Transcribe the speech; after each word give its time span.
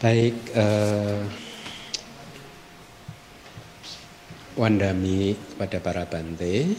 Baik, 0.00 0.56
eh, 0.56 1.20
Wandami 4.56 5.36
kepada 5.36 5.76
para 5.84 6.08
bante, 6.08 6.72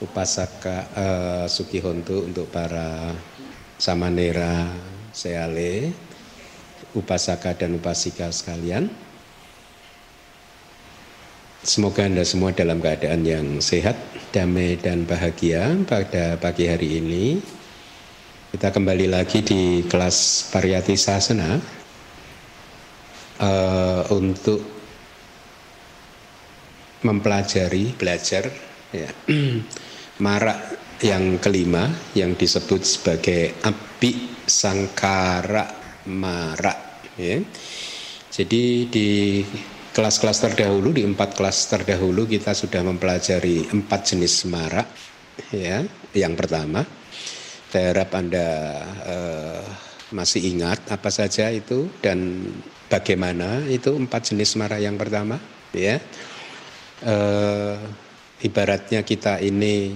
Upasaka 0.00 0.88
eh, 0.96 1.44
Sukihontu 1.52 2.24
untuk 2.24 2.48
para 2.48 3.12
Samanera 3.76 4.72
Seale, 5.12 5.92
Upasaka 6.96 7.52
dan 7.52 7.76
Upasika 7.76 8.32
sekalian. 8.32 8.88
Semoga 11.60 12.08
Anda 12.08 12.24
semua 12.24 12.56
dalam 12.56 12.80
keadaan 12.80 13.20
yang 13.28 13.60
sehat, 13.60 14.00
damai 14.32 14.80
dan 14.80 15.04
bahagia 15.04 15.76
pada 15.84 16.40
pagi 16.40 16.72
hari 16.72 17.04
ini. 17.04 17.36
Kita 18.48 18.72
kembali 18.72 19.12
lagi 19.12 19.44
di 19.44 19.84
kelas 19.84 20.48
Pariyati 20.48 20.96
Sasana 20.96 21.77
uh, 23.40 24.02
untuk 24.14 24.60
mempelajari 27.02 27.94
belajar 27.94 28.50
ya, 28.90 29.10
marak 30.26 30.58
yang 30.98 31.38
kelima 31.38 31.86
yang 32.18 32.34
disebut 32.34 32.82
sebagai 32.82 33.54
api 33.62 34.42
sangkara 34.42 35.66
marak 36.10 37.06
ya. 37.14 37.38
Jadi 38.28 38.86
di 38.90 39.42
kelas-kelas 39.94 40.38
terdahulu 40.46 40.94
di 40.94 41.02
empat 41.02 41.34
kelas 41.34 41.70
terdahulu 41.70 42.26
kita 42.26 42.54
sudah 42.54 42.82
mempelajari 42.86 43.70
empat 43.70 44.14
jenis 44.14 44.46
marak 44.50 44.86
ya. 45.54 45.86
Yang 46.14 46.34
pertama, 46.34 46.82
saya 47.70 47.94
harap 47.94 48.10
anda 48.16 48.48
uh, 49.06 49.62
masih 50.10 50.40
ingat 50.56 50.82
apa 50.88 51.12
saja 51.12 51.52
itu 51.52 51.90
dan 52.00 52.48
bagaimana 52.88 53.62
itu 53.68 53.94
empat 53.94 54.32
jenis 54.32 54.56
mara 54.56 54.80
yang 54.80 54.96
pertama 54.96 55.36
ya? 55.76 56.00
E, 57.04 57.16
ibaratnya 58.42 59.04
kita 59.04 59.38
ini 59.44 59.94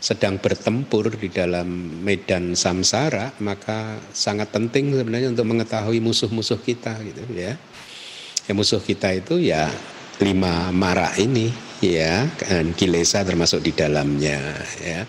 sedang 0.00 0.40
bertempur 0.40 1.12
di 1.12 1.28
dalam 1.28 2.00
medan 2.00 2.56
samsara 2.56 3.36
maka 3.44 4.00
sangat 4.16 4.48
penting 4.48 4.96
sebenarnya 4.96 5.28
untuk 5.28 5.44
mengetahui 5.44 6.00
musuh-musuh 6.00 6.60
kita 6.64 6.96
gitu 7.04 7.20
ya. 7.36 7.56
ya 8.48 8.52
musuh 8.56 8.80
kita 8.80 9.12
itu 9.12 9.36
ya 9.36 9.68
lima 10.20 10.68
mara 10.72 11.12
ini 11.16 11.52
ya. 11.80 12.28
Dan 12.36 12.76
kilesa 12.76 13.24
termasuk 13.24 13.64
di 13.64 13.72
dalamnya 13.72 14.40
ya. 14.80 15.04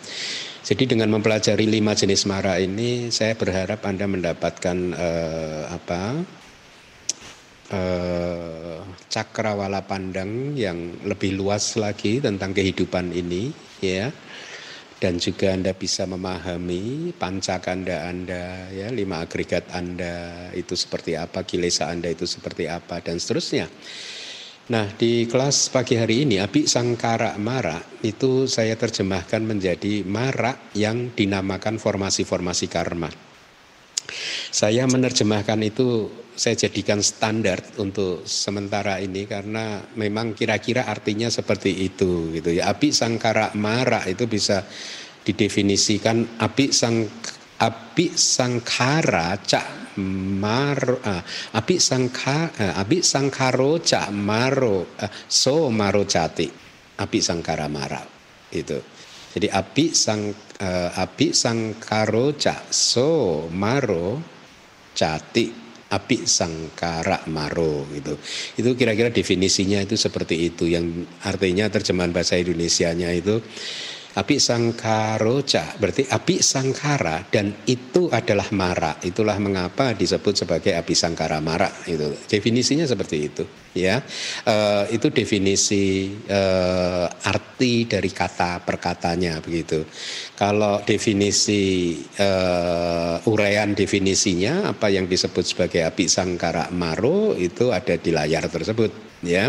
Jadi 0.62 0.96
dengan 0.96 1.12
mempelajari 1.12 1.68
lima 1.68 1.92
jenis 1.92 2.24
mara 2.30 2.56
ini 2.62 3.12
saya 3.12 3.36
berharap 3.36 3.84
anda 3.84 4.08
mendapatkan 4.08 4.78
eh, 4.94 5.64
apa 5.68 6.22
eh, 7.72 8.78
cakrawala 9.12 9.84
pandang 9.88 10.56
yang 10.56 11.04
lebih 11.08 11.36
luas 11.36 11.76
lagi 11.76 12.20
tentang 12.24 12.56
kehidupan 12.56 13.12
ini 13.12 13.52
ya 13.84 14.12
dan 15.02 15.18
juga 15.18 15.50
Anda 15.50 15.74
bisa 15.74 16.06
memahami 16.06 17.10
pancakanda 17.18 18.06
Anda 18.06 18.70
ya 18.70 18.94
lima 18.94 19.26
agregat 19.26 19.74
Anda 19.74 20.48
itu 20.54 20.78
seperti 20.78 21.18
apa 21.18 21.42
kilesa 21.42 21.90
Anda 21.90 22.14
itu 22.14 22.30
seperti 22.30 22.70
apa 22.70 23.02
dan 23.02 23.18
seterusnya. 23.18 23.66
Nah, 24.72 24.88
di 24.94 25.26
kelas 25.26 25.74
pagi 25.74 25.98
hari 25.98 26.24
ini 26.24 26.38
api 26.38 26.70
sangkara 26.70 27.36
mara 27.42 27.82
itu 28.06 28.46
saya 28.46 28.78
terjemahkan 28.78 29.42
menjadi 29.42 30.06
mara 30.06 30.72
yang 30.78 31.12
dinamakan 31.12 31.82
formasi-formasi 31.82 32.70
karma. 32.70 33.10
Saya 34.54 34.86
menerjemahkan 34.86 35.60
itu 35.66 36.08
saya 36.36 36.56
jadikan 36.68 37.04
standar 37.04 37.60
untuk 37.78 38.24
sementara 38.26 38.98
ini 39.04 39.28
karena 39.28 39.84
memang 40.00 40.34
kira-kira 40.34 40.88
artinya 40.88 41.28
seperti 41.28 41.86
itu 41.86 42.32
gitu 42.34 42.56
ya. 42.56 42.72
Api 42.72 42.90
sangkara 42.96 43.54
mara 43.56 44.04
itu 44.08 44.26
bisa 44.26 44.64
didefinisikan 45.22 46.42
api 46.42 46.74
sang 46.74 47.06
api 47.62 48.06
sangkara 48.18 49.38
cak 49.38 49.82
mar 50.02 50.82
uh, 50.82 51.22
api 51.54 51.76
sangka 51.78 52.50
uh, 52.58 52.74
api 52.82 53.06
sangkaro 53.06 53.78
cak 53.84 54.10
maro 54.10 54.98
uh, 54.98 55.12
so 55.30 55.70
maro 55.70 56.08
cati 56.10 56.50
api 56.98 57.20
sangkara 57.22 57.70
mara 57.70 58.02
itu 58.50 58.82
jadi 59.38 59.48
api 59.54 59.94
sang 59.94 60.34
uh, 60.58 60.90
api 60.96 61.38
sangkaro 61.38 62.34
cak 62.34 62.74
so 62.74 63.46
maro 63.54 64.18
cati 64.98 65.61
api 65.92 66.24
sangkara 66.24 67.28
maro 67.28 67.86
gitu. 67.92 68.16
Itu 68.56 68.80
kira-kira 68.80 69.12
definisinya 69.12 69.84
itu 69.84 70.00
seperti 70.00 70.48
itu 70.48 70.72
yang 70.72 71.04
artinya 71.28 71.68
terjemahan 71.68 72.16
bahasa 72.16 72.40
Indonesianya 72.40 73.12
itu 73.12 73.44
Api 74.12 74.44
sangkaroca 74.44 75.80
berarti 75.80 76.04
api 76.04 76.44
sangkara 76.44 77.24
dan 77.32 77.64
itu 77.64 78.12
adalah 78.12 78.52
mara. 78.52 79.00
Itulah 79.00 79.40
mengapa 79.40 79.96
disebut 79.96 80.44
sebagai 80.44 80.76
api 80.76 80.92
sangkara 80.92 81.40
mara 81.40 81.72
itu. 81.88 82.12
Definisinya 82.28 82.84
seperti 82.84 83.18
itu 83.24 83.44
ya. 83.72 84.04
E, 84.44 84.56
itu 84.92 85.08
definisi 85.16 86.12
e, 86.28 86.42
arti 87.08 87.88
dari 87.88 88.12
kata 88.12 88.60
perkatanya 88.68 89.40
begitu. 89.40 89.88
Kalau 90.36 90.84
definisi 90.84 91.96
e, 92.04 92.30
uraian 93.32 93.72
definisinya 93.72 94.76
apa 94.76 94.92
yang 94.92 95.08
disebut 95.08 95.56
sebagai 95.56 95.88
api 95.88 96.12
sangkara 96.12 96.68
maro 96.76 97.32
itu 97.40 97.72
ada 97.72 97.96
di 97.96 98.12
layar 98.12 98.52
tersebut 98.52 99.24
ya. 99.24 99.48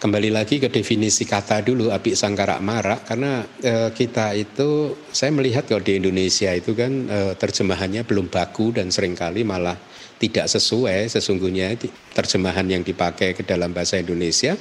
Kembali 0.00 0.32
lagi 0.32 0.56
ke 0.56 0.72
definisi 0.72 1.28
kata 1.28 1.60
dulu 1.60 1.92
api 1.92 2.16
sangkara 2.16 2.56
marak 2.56 3.04
karena 3.04 3.44
e, 3.60 3.92
kita 3.92 4.32
itu 4.32 4.96
saya 5.12 5.28
melihat 5.28 5.68
kalau 5.68 5.84
di 5.84 6.00
Indonesia 6.00 6.56
itu 6.56 6.72
kan 6.72 7.04
e, 7.04 7.18
terjemahannya 7.36 8.08
belum 8.08 8.32
baku 8.32 8.72
dan 8.72 8.88
sering 8.88 9.12
kali 9.12 9.44
malah 9.44 9.76
tidak 10.16 10.48
sesuai 10.48 11.04
sesungguhnya 11.12 11.76
terjemahan 12.16 12.64
yang 12.72 12.80
dipakai 12.80 13.36
ke 13.36 13.44
dalam 13.44 13.76
bahasa 13.76 14.00
Indonesia 14.00 14.56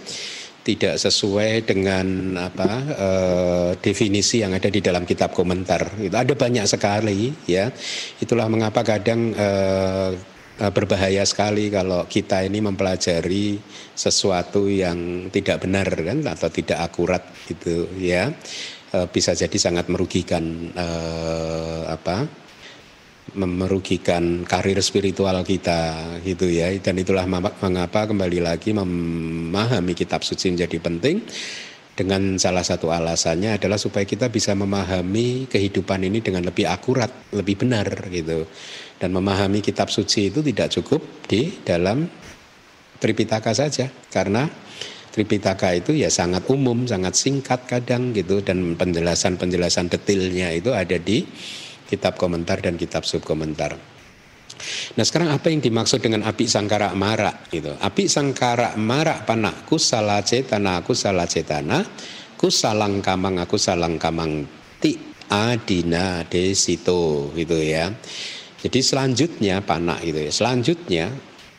tidak 0.59 0.99
sesuai 0.99 1.63
dengan 1.63 2.35
apa 2.35 2.71
e, 2.83 3.09
definisi 3.79 4.43
yang 4.43 4.51
ada 4.51 4.67
di 4.67 4.83
dalam 4.83 5.07
kitab 5.07 5.31
komentar. 5.31 6.03
Itu 6.03 6.19
ada 6.19 6.35
banyak 6.35 6.67
sekali 6.67 7.31
ya. 7.47 7.71
Itulah 8.19 8.51
mengapa 8.51 8.83
kadang 8.83 9.31
e, 9.31 9.47
berbahaya 10.67 11.23
sekali 11.23 11.71
kalau 11.71 12.03
kita 12.03 12.43
ini 12.43 12.59
mempelajari 12.59 13.55
sesuatu 13.95 14.67
yang 14.67 15.31
tidak 15.31 15.63
benar 15.63 15.87
kan 15.87 16.19
atau 16.27 16.51
tidak 16.51 16.83
akurat 16.83 17.23
gitu 17.47 17.87
ya. 17.95 18.27
Eh, 18.89 19.07
bisa 19.07 19.31
jadi 19.31 19.53
sangat 19.55 19.87
merugikan 19.87 20.43
eh, 20.75 21.83
apa 21.87 22.27
merugikan 23.37 24.41
karir 24.43 24.81
spiritual 24.81 25.45
kita 25.47 26.19
gitu 26.27 26.49
ya. 26.49 26.73
Dan 26.83 26.99
itulah 26.99 27.23
mengapa 27.63 28.09
kembali 28.09 28.39
lagi 28.43 28.75
memahami 28.75 29.93
kitab 29.95 30.25
suci 30.25 30.51
menjadi 30.51 30.81
penting 30.81 31.21
dengan 31.93 32.39
salah 32.39 32.63
satu 32.63 32.89
alasannya 32.89 33.59
adalah 33.59 33.75
supaya 33.75 34.07
kita 34.07 34.31
bisa 34.31 34.55
memahami 34.55 35.51
kehidupan 35.51 35.99
ini 36.07 36.23
dengan 36.23 36.47
lebih 36.47 36.65
akurat, 36.65 37.11
lebih 37.35 37.59
benar 37.59 37.91
gitu 38.07 38.47
dan 38.99 39.15
memahami 39.15 39.63
kitab 39.63 39.87
suci 39.87 40.29
itu 40.29 40.43
tidak 40.43 40.69
cukup 40.75 41.01
di 41.25 41.63
dalam 41.63 42.05
Tripitaka 42.99 43.55
saja 43.55 43.87
karena 44.11 44.43
Tripitaka 45.09 45.73
itu 45.73 45.95
ya 45.95 46.11
sangat 46.11 46.45
umum, 46.51 46.85
sangat 46.85 47.15
singkat 47.15 47.65
kadang 47.65 48.11
gitu 48.11 48.43
dan 48.43 48.75
penjelasan-penjelasan 48.75 49.89
detailnya 49.89 50.51
itu 50.53 50.75
ada 50.75 50.99
di 50.99 51.23
kitab 51.89 52.19
komentar 52.19 52.61
dan 52.61 52.77
kitab 52.77 53.07
subkomentar. 53.07 53.73
Nah 54.99 55.03
sekarang 55.07 55.31
apa 55.31 55.47
yang 55.49 55.63
dimaksud 55.63 56.03
dengan 56.03 56.27
api 56.27 56.45
sangkara 56.45 56.91
mara 56.93 57.31
gitu? 57.49 57.73
Api 57.79 58.05
sangkara 58.11 58.75
mara 58.75 59.23
panah 59.23 59.65
kusala 59.65 60.19
cetana 60.21 60.83
kusala 60.83 61.23
cetana 61.25 61.81
kusalang 62.35 63.03
kamang 63.03 63.39
aku 63.39 63.59
salang 63.59 63.99
kamang 63.99 64.47
ti 64.79 64.95
adina 65.31 66.23
desito 66.27 67.31
gitu 67.33 67.57
ya. 67.59 67.91
Jadi 68.59 68.79
selanjutnya 68.83 69.63
panak 69.63 70.03
gitu 70.03 70.19
ya. 70.19 70.31
Selanjutnya 70.35 71.05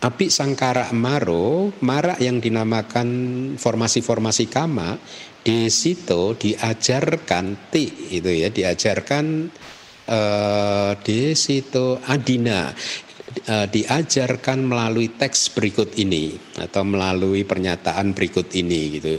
api 0.01 0.27
sangkara 0.29 0.93
maro, 0.93 1.73
marak 1.81 2.21
yang 2.21 2.41
dinamakan 2.41 3.09
formasi-formasi 3.57 4.49
kama 4.53 5.01
di 5.41 5.73
situ 5.73 6.37
diajarkan 6.37 7.73
ti 7.73 8.13
itu 8.13 8.29
ya, 8.29 8.53
diajarkan 8.53 9.49
uh, 10.09 10.93
di 11.01 11.33
situ 11.33 11.97
adina 12.05 12.69
uh, 13.49 13.67
diajarkan 13.69 14.61
melalui 14.61 15.17
teks 15.17 15.57
berikut 15.57 15.97
ini 15.97 16.37
atau 16.61 16.85
melalui 16.85 17.49
pernyataan 17.49 18.13
berikut 18.13 18.53
ini 18.53 19.01
gitu. 19.01 19.15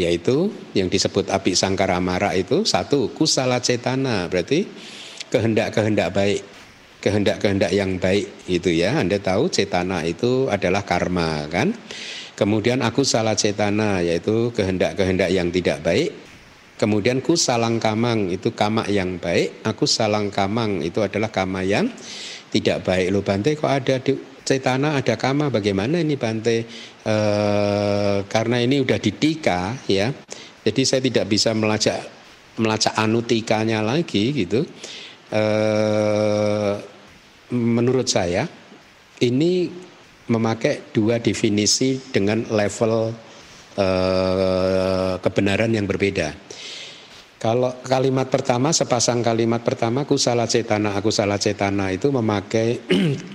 Yaitu 0.00 0.48
yang 0.72 0.88
disebut 0.88 1.28
api 1.28 1.52
sangkara 1.52 2.00
mara 2.00 2.32
itu 2.32 2.64
satu 2.64 3.12
kusala 3.12 3.60
cetana 3.60 4.32
berarti 4.32 4.64
kehendak-kehendak 5.28 6.08
baik 6.16 6.40
kehendak-kehendak 7.00 7.72
yang 7.72 7.96
baik 7.96 8.28
itu 8.46 8.70
ya. 8.70 9.00
Anda 9.00 9.18
tahu 9.18 9.48
cetana 9.48 10.04
itu 10.04 10.46
adalah 10.52 10.84
karma 10.84 11.48
kan. 11.48 11.72
Kemudian 12.36 12.80
aku 12.80 13.04
salah 13.04 13.36
cetana 13.36 14.00
yaitu 14.00 14.52
kehendak-kehendak 14.52 15.28
yang 15.32 15.48
tidak 15.52 15.84
baik. 15.84 16.12
Kemudian 16.80 17.20
ku 17.20 17.36
salang 17.36 17.76
kamang 17.76 18.32
itu 18.32 18.56
kama 18.56 18.88
yang 18.88 19.20
baik. 19.20 19.60
Aku 19.68 19.84
salang 19.84 20.32
kamang 20.32 20.80
itu 20.80 21.04
adalah 21.04 21.28
kama 21.28 21.60
yang 21.60 21.92
tidak 22.48 22.84
baik. 22.84 23.12
Lo 23.12 23.20
Bante 23.20 23.52
kok 23.52 23.68
ada 23.68 24.00
di 24.00 24.16
cetana 24.40 24.96
ada 24.96 25.20
kama 25.20 25.52
bagaimana 25.52 26.00
ini 26.00 26.16
Bante? 26.16 26.64
E, 27.04 27.16
karena 28.24 28.56
ini 28.64 28.80
udah 28.80 28.96
ditika 28.96 29.76
ya. 29.84 30.08
Jadi 30.64 30.80
saya 30.88 31.04
tidak 31.04 31.28
bisa 31.28 31.52
melacak 31.52 32.00
melacak 32.56 32.96
anutikanya 32.96 33.84
lagi 33.84 34.32
gitu 34.32 34.64
eh, 35.32 36.72
menurut 37.50 38.06
saya 38.06 38.46
ini 39.20 39.68
memakai 40.30 40.94
dua 40.94 41.18
definisi 41.18 41.98
dengan 41.98 42.46
level 42.48 43.10
eh, 43.76 45.14
kebenaran 45.18 45.74
yang 45.74 45.86
berbeda. 45.90 46.32
Kalau 47.40 47.72
kalimat 47.80 48.28
pertama, 48.28 48.68
sepasang 48.68 49.24
kalimat 49.24 49.64
pertama, 49.64 50.04
kusala 50.04 50.44
cetana, 50.44 50.92
aku 50.92 51.08
salah 51.08 51.40
cetana 51.40 51.88
itu 51.88 52.12
memakai 52.12 52.76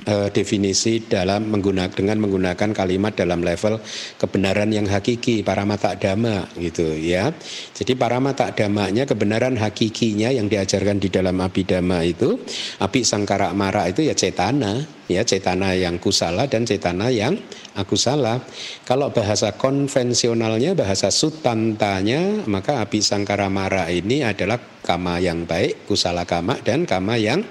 uh, 0.06 0.30
definisi 0.38 1.02
dalam 1.02 1.50
menggunakan 1.50 1.90
dengan 1.90 2.22
menggunakan 2.22 2.70
kalimat 2.70 3.18
dalam 3.18 3.42
level 3.42 3.82
kebenaran 4.22 4.70
yang 4.70 4.86
hakiki, 4.86 5.42
para 5.42 5.66
mata 5.66 5.98
dhamma 5.98 6.46
gitu 6.62 6.86
ya. 6.94 7.34
Jadi 7.74 7.98
para 7.98 8.22
mata 8.22 8.54
dhammanya 8.54 9.10
kebenaran 9.10 9.58
hakikinya 9.58 10.30
yang 10.30 10.54
diajarkan 10.54 11.02
di 11.02 11.10
dalam 11.10 11.42
abidama 11.42 12.06
itu, 12.06 12.38
api 12.78 13.02
sangkara 13.02 13.58
mara 13.58 13.90
itu 13.90 14.06
ya 14.06 14.14
cetana, 14.14 14.86
ya 15.06 15.22
cetana 15.22 15.78
yang 15.78 16.02
kusala 16.02 16.50
dan 16.50 16.66
cetana 16.66 17.14
yang 17.14 17.38
aku 17.78 17.94
salah. 17.94 18.42
Kalau 18.88 19.14
bahasa 19.14 19.54
konvensionalnya, 19.54 20.74
bahasa 20.74 21.14
sutantanya, 21.14 22.46
maka 22.50 22.82
api 22.82 23.00
sangkara 23.02 23.52
mara 23.52 23.90
ini 23.92 24.26
adalah 24.26 24.58
kama 24.82 25.22
yang 25.22 25.46
baik, 25.46 25.86
kusala 25.90 26.26
kama 26.26 26.62
dan 26.62 26.86
kama 26.86 27.18
yang 27.18 27.42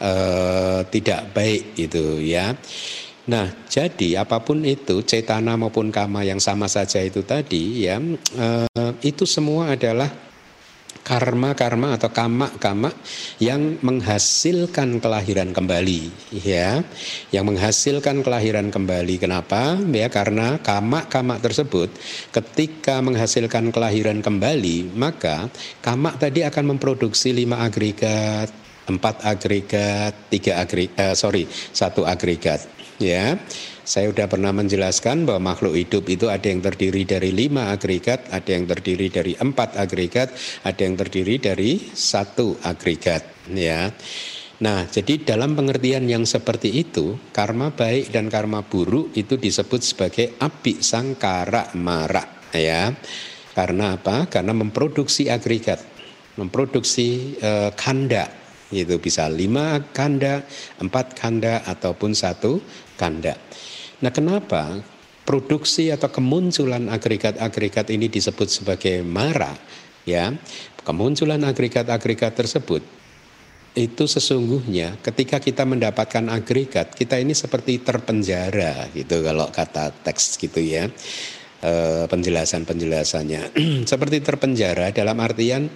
uh, 0.00 0.84
tidak 0.88 1.32
baik 1.32 1.76
itu 1.76 2.20
ya. 2.24 2.52
Nah, 3.28 3.52
jadi 3.68 4.24
apa 4.24 4.40
pun 4.40 4.64
itu 4.64 5.04
cetana 5.04 5.52
maupun 5.60 5.92
kama 5.92 6.24
yang 6.24 6.40
sama 6.40 6.64
saja 6.64 7.04
itu 7.04 7.20
tadi 7.28 7.84
ya, 7.84 8.00
uh, 8.00 8.92
itu 9.04 9.28
semua 9.28 9.76
adalah 9.76 10.27
karma-karma 11.08 11.96
atau 11.96 12.12
kama-kama 12.12 12.92
yang 13.40 13.80
menghasilkan 13.80 15.00
kelahiran 15.00 15.56
kembali 15.56 16.12
ya. 16.36 16.84
Yang 17.32 17.44
menghasilkan 17.48 18.20
kelahiran 18.20 18.68
kembali 18.68 19.16
kenapa? 19.16 19.80
Ya 19.88 20.12
karena 20.12 20.60
kama-kama 20.60 21.40
tersebut 21.40 21.88
ketika 22.28 23.00
menghasilkan 23.00 23.72
kelahiran 23.72 24.20
kembali 24.20 24.92
maka 24.92 25.48
kama 25.80 26.12
tadi 26.20 26.44
akan 26.44 26.76
memproduksi 26.76 27.32
lima 27.32 27.64
agregat 27.64 28.52
empat 28.88 29.24
agregat 29.24 30.12
tiga 30.32 30.60
agregat 30.60 30.96
eh, 30.96 31.14
sorry 31.14 31.44
satu 31.48 32.08
agregat 32.08 32.64
ya 32.98 33.36
saya 33.88 34.12
sudah 34.12 34.28
pernah 34.28 34.52
menjelaskan 34.52 35.24
bahwa 35.24 35.56
makhluk 35.56 35.72
hidup 35.72 36.04
itu 36.12 36.28
ada 36.28 36.44
yang 36.44 36.60
terdiri 36.60 37.08
dari 37.08 37.32
lima 37.32 37.72
agregat, 37.72 38.28
ada 38.28 38.52
yang 38.52 38.68
terdiri 38.68 39.08
dari 39.08 39.32
empat 39.32 39.80
agregat, 39.80 40.28
ada 40.68 40.76
yang 40.76 40.92
terdiri 41.00 41.40
dari 41.40 41.80
satu 41.96 42.60
agregat. 42.68 43.48
Ya. 43.48 43.88
Nah, 44.60 44.84
jadi 44.92 45.24
dalam 45.24 45.56
pengertian 45.56 46.04
yang 46.04 46.28
seperti 46.28 46.84
itu, 46.84 47.16
karma 47.32 47.72
baik 47.72 48.12
dan 48.12 48.28
karma 48.28 48.60
buruk 48.60 49.16
itu 49.16 49.40
disebut 49.40 49.80
sebagai 49.80 50.36
api 50.36 50.84
sangkara 50.84 51.72
mara, 51.80 52.44
ya. 52.52 52.92
Karena 53.56 53.96
apa? 53.96 54.28
Karena 54.28 54.52
memproduksi 54.52 55.32
agregat, 55.32 55.80
memproduksi 56.36 57.40
eh, 57.40 57.72
kanda, 57.72 58.28
itu 58.68 59.00
bisa 59.00 59.32
lima 59.32 59.80
kanda, 59.96 60.44
empat 60.76 61.16
kanda 61.16 61.64
ataupun 61.64 62.12
satu 62.12 62.60
kanda. 63.00 63.47
Nah, 63.98 64.14
kenapa 64.14 64.78
produksi 65.26 65.90
atau 65.90 66.08
kemunculan 66.08 66.86
agregat-agregat 66.86 67.90
ini 67.90 68.06
disebut 68.06 68.48
sebagai 68.48 69.02
mara? 69.02 69.52
Ya, 70.08 70.32
kemunculan 70.86 71.44
agregat-agregat 71.44 72.32
tersebut 72.32 72.80
itu 73.78 74.10
sesungguhnya 74.10 74.98
ketika 74.98 75.38
kita 75.38 75.62
mendapatkan 75.62 76.26
agregat 76.34 76.98
kita 76.98 77.20
ini 77.22 77.30
seperti 77.30 77.78
terpenjara 77.78 78.90
gitu 78.90 79.22
kalau 79.22 79.46
kata 79.54 79.94
teks 80.02 80.34
gitu 80.34 80.58
ya 80.58 80.90
e, 81.62 81.72
penjelasan 82.10 82.66
penjelasannya 82.66 83.54
seperti 83.90 84.18
terpenjara 84.18 84.90
dalam 84.90 85.14
artian 85.22 85.70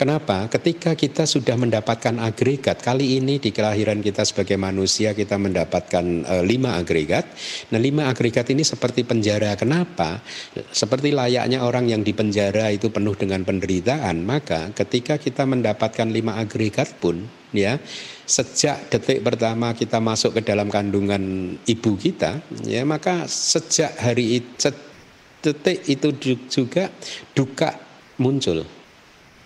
Kenapa? 0.00 0.48
Ketika 0.48 0.96
kita 0.96 1.28
sudah 1.28 1.60
mendapatkan 1.60 2.16
agregat, 2.24 2.80
kali 2.80 3.20
ini 3.20 3.36
di 3.36 3.52
kelahiran 3.52 4.00
kita 4.00 4.24
sebagai 4.24 4.56
manusia 4.56 5.12
kita 5.12 5.36
mendapatkan 5.36 6.24
e, 6.24 6.34
lima 6.40 6.80
agregat. 6.80 7.28
Nah 7.68 7.76
lima 7.76 8.08
agregat 8.08 8.48
ini 8.48 8.64
seperti 8.64 9.04
penjara. 9.04 9.52
Kenapa? 9.60 10.24
Seperti 10.72 11.12
layaknya 11.12 11.60
orang 11.60 11.92
yang 11.92 12.00
di 12.00 12.16
penjara 12.16 12.72
itu 12.72 12.88
penuh 12.88 13.12
dengan 13.12 13.44
penderitaan. 13.44 14.24
Maka 14.24 14.72
ketika 14.72 15.20
kita 15.20 15.44
mendapatkan 15.44 16.08
lima 16.08 16.40
agregat 16.40 16.96
pun, 16.96 17.20
ya 17.52 17.76
sejak 18.24 18.88
detik 18.88 19.20
pertama 19.20 19.76
kita 19.76 20.00
masuk 20.00 20.40
ke 20.40 20.48
dalam 20.48 20.72
kandungan 20.72 21.60
ibu 21.68 21.92
kita, 22.00 22.40
ya 22.64 22.88
maka 22.88 23.28
sejak 23.28 24.00
hari 24.00 24.40
itu, 24.40 24.72
detik 25.44 25.84
itu 25.92 26.08
juga 26.48 26.88
duka 27.36 27.76
muncul 28.16 28.79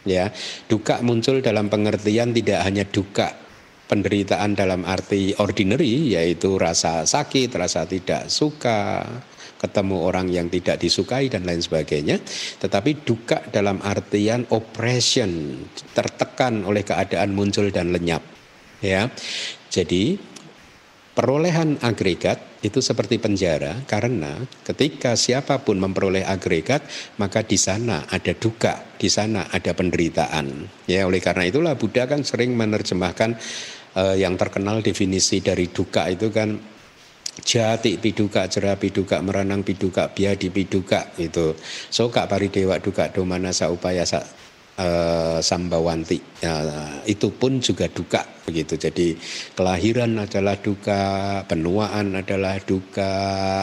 ya 0.04 0.30
duka 0.68 1.00
muncul 1.00 1.40
dalam 1.40 1.72
pengertian 1.72 2.32
tidak 2.32 2.60
hanya 2.64 2.84
duka 2.84 3.44
penderitaan 3.84 4.56
dalam 4.56 4.82
arti 4.88 5.36
ordinary 5.36 6.16
yaitu 6.16 6.56
rasa 6.56 7.04
sakit, 7.04 7.52
rasa 7.52 7.84
tidak 7.84 8.32
suka, 8.32 9.04
ketemu 9.60 9.96
orang 10.04 10.26
yang 10.28 10.48
tidak 10.52 10.80
disukai 10.80 11.32
dan 11.32 11.48
lain 11.48 11.60
sebagainya, 11.60 12.20
tetapi 12.60 13.04
duka 13.04 13.44
dalam 13.48 13.80
artian 13.80 14.44
oppression, 14.52 15.62
tertekan 15.96 16.64
oleh 16.68 16.84
keadaan 16.84 17.32
muncul 17.32 17.68
dan 17.72 17.92
lenyap. 17.92 18.20
Ya. 18.84 19.08
Jadi 19.72 20.20
perolehan 21.14 21.78
agregat 21.78 22.58
itu 22.66 22.82
seperti 22.82 23.22
penjara 23.22 23.86
karena 23.86 24.42
ketika 24.66 25.14
siapa 25.14 25.62
pun 25.62 25.78
memperoleh 25.78 26.26
agregat 26.26 26.82
maka 27.22 27.46
di 27.46 27.54
sana 27.54 28.02
ada 28.10 28.34
duka, 28.34 28.98
di 28.98 29.06
sana 29.06 29.46
ada 29.54 29.70
penderitaan. 29.72 30.66
Ya 30.90 31.06
oleh 31.06 31.22
karena 31.22 31.46
itulah 31.46 31.78
Buddha 31.78 32.10
kan 32.10 32.26
sering 32.26 32.58
menerjemahkan 32.58 33.38
uh, 33.94 34.18
yang 34.18 34.34
terkenal 34.34 34.82
definisi 34.82 35.38
dari 35.38 35.70
duka 35.70 36.10
itu 36.10 36.34
kan 36.34 36.58
jati 37.34 37.98
piduka 37.98 38.46
jera 38.50 38.74
piduka 38.74 39.22
meranang 39.22 39.62
piduka 39.62 40.10
biadi 40.10 40.50
piduka 40.50 41.14
itu. 41.22 41.54
Soka 41.94 42.26
paridewa 42.26 42.82
duka 42.82 43.14
domana 43.14 43.54
sa 43.54 43.70
upaya 43.70 44.02
sa 44.02 44.18
uh, 44.82 45.38
sambawanti. 45.38 46.18
Ya, 46.42 46.58
itu 47.06 47.30
pun 47.30 47.62
juga 47.62 47.86
duka 47.86 48.33
begitu. 48.44 48.76
Jadi 48.76 49.16
kelahiran 49.56 50.20
adalah 50.20 50.60
duka 50.60 51.00
penuaan 51.48 52.14
adalah 52.14 52.60
duka 52.60 53.12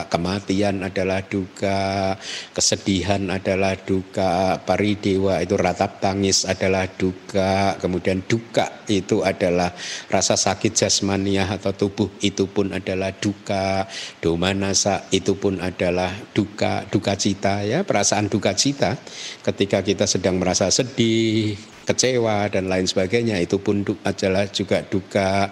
kematian 0.10 0.82
adalah 0.82 1.22
duka 1.26 2.18
kesedihan 2.52 3.22
adalah 3.30 3.78
duka 3.78 4.60
paridewa 4.66 5.40
itu 5.40 5.56
ratap 5.56 6.02
tangis 6.02 6.44
adalah 6.44 6.90
duka 6.90 7.78
kemudian 7.78 8.26
duka 8.26 8.84
itu 8.90 9.22
adalah 9.22 9.72
rasa 10.10 10.36
sakit 10.36 10.74
jasmaniah 10.74 11.48
atau 11.48 11.72
tubuh 11.72 12.10
itu 12.20 12.50
pun 12.50 12.74
adalah 12.74 13.14
duka 13.16 13.86
domanasa 14.20 15.08
itu 15.14 15.38
pun 15.38 15.62
adalah 15.62 16.12
duka 16.34 16.86
duka 16.90 17.14
cita 17.16 17.64
ya 17.64 17.86
perasaan 17.86 18.28
duka 18.28 18.52
cita 18.58 18.98
ketika 19.46 19.86
kita 19.86 20.06
sedang 20.10 20.42
merasa 20.42 20.68
sedih 20.74 21.71
kecewa 21.86 22.48
dan 22.52 22.70
lain 22.70 22.86
sebagainya. 22.86 23.42
Itu 23.42 23.60
pun 23.60 23.82
adalah 24.06 24.48
juga 24.50 24.86
duka 24.86 25.50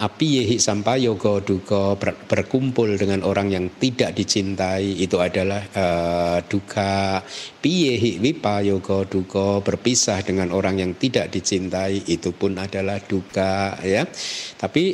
api 0.00 0.28
yehi 0.42 0.56
sampai 0.60 1.08
yoga 1.08 1.40
duka 1.40 1.96
ber, 1.96 2.16
berkumpul 2.28 2.96
dengan 3.00 3.24
orang 3.24 3.48
yang 3.50 3.66
tidak 3.80 4.14
dicintai. 4.16 5.00
Itu 5.00 5.18
adalah 5.18 5.62
uh, 5.72 6.38
duka 6.44 7.24
piyehi 7.60 8.20
wipa 8.20 8.60
yoga 8.64 9.08
duka 9.08 9.64
berpisah 9.64 10.20
dengan 10.24 10.52
orang 10.52 10.80
yang 10.80 10.92
tidak 10.96 11.32
dicintai. 11.32 12.04
Itu 12.06 12.36
pun 12.36 12.60
adalah 12.60 13.00
duka 13.00 13.80
ya. 13.80 14.04
Tapi 14.60 14.84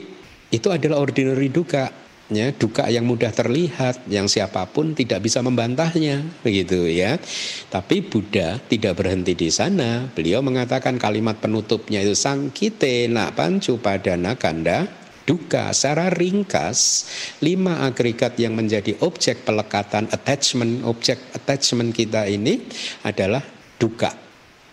itu 0.46 0.68
adalah 0.70 1.02
ordinary 1.02 1.50
duka 1.50 2.05
ya 2.26 2.50
duka 2.50 2.90
yang 2.90 3.06
mudah 3.06 3.30
terlihat 3.30 4.02
yang 4.10 4.26
siapa 4.26 4.66
pun 4.66 4.98
tidak 4.98 5.22
bisa 5.22 5.38
membantahnya 5.46 6.26
begitu 6.42 6.90
ya 6.90 7.22
tapi 7.70 8.02
Buddha 8.02 8.58
tidak 8.66 8.98
berhenti 8.98 9.38
di 9.38 9.46
sana 9.46 10.10
beliau 10.10 10.42
mengatakan 10.42 10.98
kalimat 10.98 11.38
penutupnya 11.38 12.02
itu 12.02 12.18
sangkite 12.18 13.06
nak 13.06 13.38
pancu 13.38 13.78
padana 13.78 14.34
kanda 14.34 14.90
duka. 15.26 15.74
Secara 15.74 16.08
ringkas, 16.14 17.10
lima 17.42 17.82
agregat 17.82 18.38
yang 18.38 18.54
menjadi 18.54 18.94
objek 19.02 19.42
pelekatan 19.42 20.06
attachment, 20.14 20.86
objek 20.86 21.18
attachment 21.34 21.90
kita 21.90 22.30
ini 22.30 22.62
adalah 23.02 23.42
duka. 23.76 24.25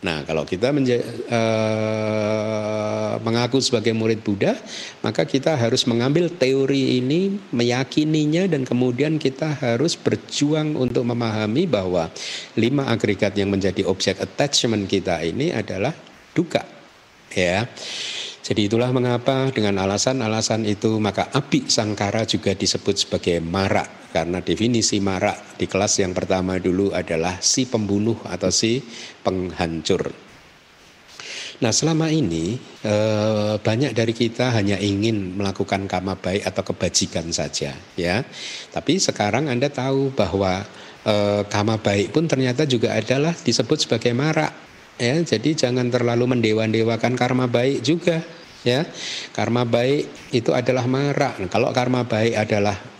Nah, 0.04 0.28
kalau 0.28 0.44
kita 0.44 0.76
menja- 0.76 1.00
uh, 1.32 3.16
mengaku 3.24 3.64
sebagai 3.64 3.96
murid 3.96 4.20
Buddha, 4.20 4.60
maka 5.00 5.24
kita 5.24 5.56
harus 5.56 5.88
mengambil 5.88 6.28
teori 6.28 7.00
ini, 7.00 7.40
meyakininya, 7.56 8.52
dan 8.52 8.68
kemudian 8.68 9.16
kita 9.16 9.56
harus 9.64 9.96
berjuang 9.96 10.76
untuk 10.76 11.08
memahami 11.08 11.64
bahwa 11.72 12.12
lima 12.60 12.92
agregat 12.92 13.32
yang 13.40 13.48
menjadi 13.48 13.88
objek 13.88 14.20
attachment 14.20 14.92
kita 14.92 15.24
ini 15.24 15.56
adalah 15.56 15.96
duka. 16.36 16.68
Ya. 17.32 17.66
Jadi 18.44 18.68
itulah 18.68 18.92
mengapa 18.92 19.48
dengan 19.56 19.80
alasan-alasan 19.88 20.68
itu 20.68 21.00
maka 21.00 21.32
api 21.32 21.72
sangkara 21.72 22.28
juga 22.28 22.52
disebut 22.52 23.08
sebagai 23.08 23.40
marak 23.40 24.12
karena 24.12 24.44
definisi 24.44 25.00
marak 25.00 25.56
di 25.56 25.64
kelas 25.64 26.04
yang 26.04 26.12
pertama 26.12 26.60
dulu 26.60 26.92
adalah 26.92 27.40
si 27.40 27.64
pembunuh 27.64 28.20
atau 28.28 28.52
si 28.52 28.84
penghancur. 29.24 30.12
Nah 31.64 31.72
selama 31.72 32.12
ini 32.12 32.60
eh, 32.84 33.56
banyak 33.64 33.96
dari 33.96 34.12
kita 34.12 34.52
hanya 34.52 34.76
ingin 34.76 35.40
melakukan 35.40 35.88
karma 35.88 36.20
baik 36.20 36.44
atau 36.44 36.68
kebajikan 36.68 37.32
saja 37.32 37.72
ya. 37.96 38.28
Tapi 38.76 39.00
sekarang 39.00 39.48
Anda 39.48 39.72
tahu 39.72 40.12
bahwa 40.12 40.68
eh, 41.08 41.48
karma 41.48 41.80
baik 41.80 42.12
pun 42.12 42.28
ternyata 42.28 42.68
juga 42.68 42.92
adalah 42.92 43.32
disebut 43.32 43.88
sebagai 43.88 44.12
marak 44.12 44.73
ya. 45.04 45.16
Jadi 45.20 45.60
jangan 45.60 45.92
terlalu 45.92 46.32
mendewa-dewakan 46.32 47.20
karma 47.20 47.52
baik 47.52 47.84
juga 47.84 48.24
ya. 48.64 48.88
Karma 49.36 49.68
baik 49.68 50.32
itu 50.32 50.56
adalah 50.56 50.88
marah 50.88 51.36
nah, 51.44 51.50
kalau 51.52 51.76
karma 51.76 52.08
baik 52.08 52.40
adalah 52.40 52.93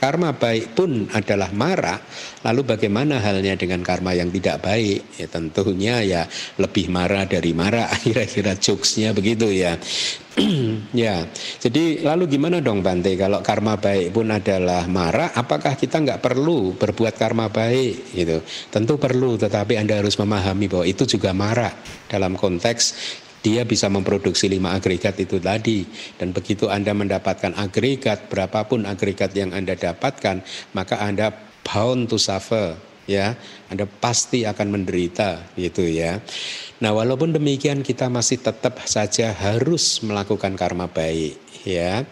karma 0.00 0.32
baik 0.32 0.72
pun 0.72 1.06
adalah 1.12 1.52
marah 1.52 2.00
lalu 2.40 2.64
bagaimana 2.64 3.20
halnya 3.20 3.52
dengan 3.54 3.84
karma 3.84 4.16
yang 4.16 4.32
tidak 4.32 4.64
baik? 4.64 5.20
Ya 5.20 5.28
tentunya 5.28 6.00
ya 6.00 6.22
lebih 6.56 6.88
marah 6.88 7.28
dari 7.28 7.52
marah 7.52 7.92
kira-kira 8.04 8.56
jokesnya 8.56 9.12
begitu 9.12 9.52
ya. 9.52 9.76
Ya, 10.94 11.26
jadi 11.58 12.00
lalu 12.06 12.38
gimana 12.38 12.62
dong 12.62 12.80
Bante? 12.80 13.12
Kalau 13.18 13.44
karma 13.44 13.76
baik 13.76 14.14
pun 14.14 14.30
adalah 14.30 14.86
marah, 14.88 15.34
apakah 15.36 15.76
kita 15.76 16.00
nggak 16.00 16.22
perlu 16.22 16.74
berbuat 16.78 17.14
karma 17.18 17.50
baik 17.52 18.14
gitu? 18.14 18.40
Tentu 18.72 18.96
perlu, 18.96 19.36
tetapi 19.36 19.76
Anda 19.76 20.00
harus 20.00 20.16
memahami 20.16 20.66
bahwa 20.70 20.86
itu 20.86 21.04
juga 21.04 21.34
marah 21.36 21.74
dalam 22.08 22.38
konteks 22.38 22.82
dia 23.40 23.64
bisa 23.64 23.88
memproduksi 23.88 24.48
lima 24.52 24.76
agregat 24.76 25.16
itu 25.16 25.40
tadi 25.40 25.88
dan 26.20 26.32
begitu 26.36 26.68
Anda 26.68 26.92
mendapatkan 26.92 27.56
agregat 27.56 28.28
berapapun 28.28 28.84
agregat 28.84 29.32
yang 29.32 29.56
Anda 29.56 29.76
dapatkan 29.76 30.44
maka 30.76 31.00
Anda 31.00 31.32
bound 31.64 32.12
to 32.12 32.20
suffer 32.20 32.76
ya 33.08 33.34
Anda 33.72 33.88
pasti 33.88 34.44
akan 34.44 34.68
menderita 34.76 35.56
gitu 35.56 35.88
ya 35.88 36.20
Nah, 36.80 36.96
walaupun 36.96 37.36
demikian 37.36 37.84
kita 37.84 38.08
masih 38.08 38.40
tetap 38.40 38.80
saja 38.88 39.36
harus 39.36 40.00
melakukan 40.00 40.56
karma 40.56 40.88
baik, 40.88 41.36
ya. 41.68 42.08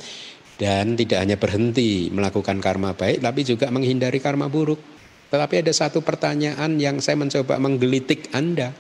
Dan 0.61 0.93
tidak 0.93 1.25
hanya 1.25 1.41
berhenti 1.41 2.13
melakukan 2.13 2.61
karma 2.61 2.93
baik, 2.93 3.25
tapi 3.25 3.49
juga 3.49 3.73
menghindari 3.73 4.21
karma 4.21 4.53
buruk. 4.53 4.77
Tetapi 5.33 5.65
ada 5.65 5.73
satu 5.73 6.05
pertanyaan 6.05 6.77
yang 6.77 7.01
saya 7.01 7.17
mencoba 7.17 7.57
menggelitik 7.57 8.29
Anda. 8.37 8.77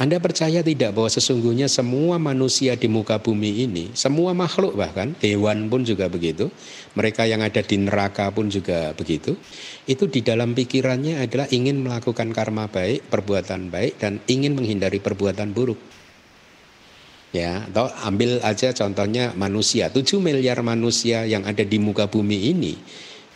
Anda 0.00 0.16
percaya 0.16 0.64
tidak 0.64 0.96
bahwa 0.96 1.12
sesungguhnya 1.12 1.68
semua 1.68 2.16
manusia 2.16 2.72
di 2.72 2.88
muka 2.88 3.20
bumi 3.20 3.68
ini, 3.68 3.92
semua 3.92 4.32
makhluk 4.32 4.72
bahkan, 4.72 5.12
hewan 5.20 5.68
pun 5.68 5.84
juga 5.84 6.08
begitu, 6.08 6.48
mereka 6.96 7.28
yang 7.28 7.44
ada 7.44 7.60
di 7.60 7.76
neraka 7.76 8.32
pun 8.32 8.48
juga 8.48 8.96
begitu, 8.96 9.36
itu 9.84 10.08
di 10.08 10.24
dalam 10.24 10.56
pikirannya 10.56 11.20
adalah 11.20 11.52
ingin 11.52 11.84
melakukan 11.84 12.32
karma 12.32 12.64
baik, 12.72 13.12
perbuatan 13.12 13.68
baik, 13.68 14.00
dan 14.00 14.24
ingin 14.24 14.56
menghindari 14.56 15.04
perbuatan 15.04 15.52
buruk. 15.52 15.76
Ya, 17.36 17.68
atau 17.68 17.92
ambil 18.08 18.40
aja 18.40 18.72
contohnya 18.72 19.36
manusia, 19.36 19.92
7 19.92 20.16
miliar 20.16 20.64
manusia 20.64 21.28
yang 21.28 21.44
ada 21.44 21.60
di 21.60 21.76
muka 21.76 22.08
bumi 22.08 22.56
ini, 22.56 22.80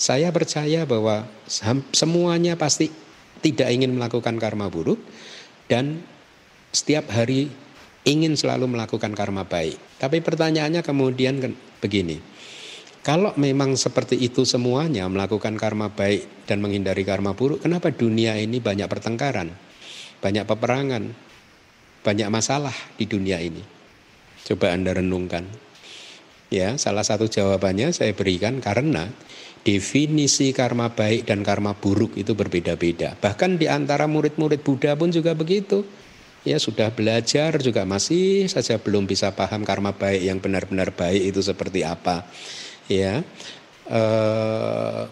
saya 0.00 0.32
percaya 0.32 0.88
bahwa 0.88 1.28
semuanya 1.92 2.56
pasti 2.56 2.88
tidak 3.44 3.68
ingin 3.68 3.92
melakukan 4.00 4.40
karma 4.40 4.72
buruk 4.72 4.96
dan 5.68 6.00
setiap 6.74 7.06
hari 7.14 7.46
ingin 8.02 8.34
selalu 8.34 8.66
melakukan 8.66 9.14
karma 9.14 9.46
baik. 9.46 9.78
Tapi 10.02 10.20
pertanyaannya 10.20 10.82
kemudian 10.82 11.38
begini. 11.78 12.18
Kalau 13.04 13.36
memang 13.36 13.76
seperti 13.76 14.16
itu 14.16 14.48
semuanya 14.48 15.04
melakukan 15.06 15.54
karma 15.60 15.92
baik 15.92 16.48
dan 16.48 16.64
menghindari 16.64 17.04
karma 17.04 17.36
buruk, 17.36 17.60
kenapa 17.60 17.92
dunia 17.92 18.34
ini 18.40 18.64
banyak 18.64 18.88
pertengkaran, 18.88 19.52
banyak 20.24 20.44
peperangan, 20.48 21.12
banyak 22.00 22.28
masalah 22.32 22.72
di 22.96 23.04
dunia 23.04 23.38
ini? 23.44 23.60
Coba 24.48 24.72
Anda 24.72 24.96
renungkan. 24.96 25.44
Ya, 26.48 26.80
salah 26.80 27.04
satu 27.04 27.28
jawabannya 27.28 27.92
saya 27.92 28.16
berikan 28.16 28.64
karena 28.64 29.12
definisi 29.64 30.52
karma 30.56 30.92
baik 30.92 31.28
dan 31.28 31.44
karma 31.44 31.76
buruk 31.76 32.16
itu 32.16 32.32
berbeda-beda. 32.32 33.20
Bahkan 33.20 33.60
di 33.60 33.68
antara 33.68 34.08
murid-murid 34.08 34.64
Buddha 34.64 34.96
pun 34.96 35.12
juga 35.12 35.36
begitu 35.36 35.84
ya 36.44 36.60
sudah 36.60 36.92
belajar 36.92 37.58
juga. 37.58 37.82
Masih 37.88 38.46
saja 38.46 38.76
belum 38.78 39.08
bisa 39.08 39.32
paham 39.32 39.64
karma 39.64 39.96
baik 39.96 40.22
yang 40.22 40.38
benar-benar 40.38 40.92
baik 40.92 41.34
itu 41.34 41.40
seperti 41.40 41.82
apa. 41.82 42.28
Ya. 42.86 43.24
E, 43.84 44.02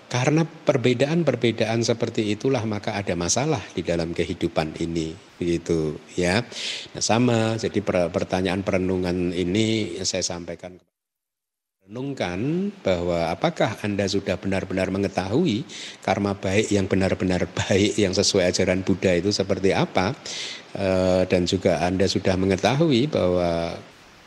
karena 0.08 0.44
perbedaan-perbedaan 0.44 1.84
seperti 1.84 2.32
itulah 2.32 2.64
maka 2.64 2.96
ada 2.96 3.12
masalah 3.16 3.60
di 3.76 3.84
dalam 3.84 4.12
kehidupan 4.12 4.76
ini 4.78 5.16
begitu 5.40 5.96
ya. 6.14 6.44
Nah, 6.92 7.02
sama. 7.02 7.56
Jadi 7.56 7.80
pertanyaan 7.84 8.60
perenungan 8.60 9.32
ini 9.32 9.98
saya 10.04 10.22
sampaikan 10.22 10.76
renungkan 11.82 12.70
bahwa 12.86 13.34
apakah 13.34 13.74
Anda 13.82 14.06
sudah 14.06 14.38
benar-benar 14.38 14.94
mengetahui 14.94 15.66
karma 16.06 16.38
baik 16.38 16.70
yang 16.70 16.86
benar-benar 16.86 17.50
baik 17.58 17.98
yang 17.98 18.14
sesuai 18.14 18.54
ajaran 18.54 18.86
Buddha 18.86 19.18
itu 19.18 19.34
seperti 19.34 19.74
apa 19.74 20.14
dan 21.28 21.42
juga 21.44 21.84
Anda 21.84 22.08
sudah 22.08 22.36
mengetahui 22.36 23.12
bahwa 23.12 23.76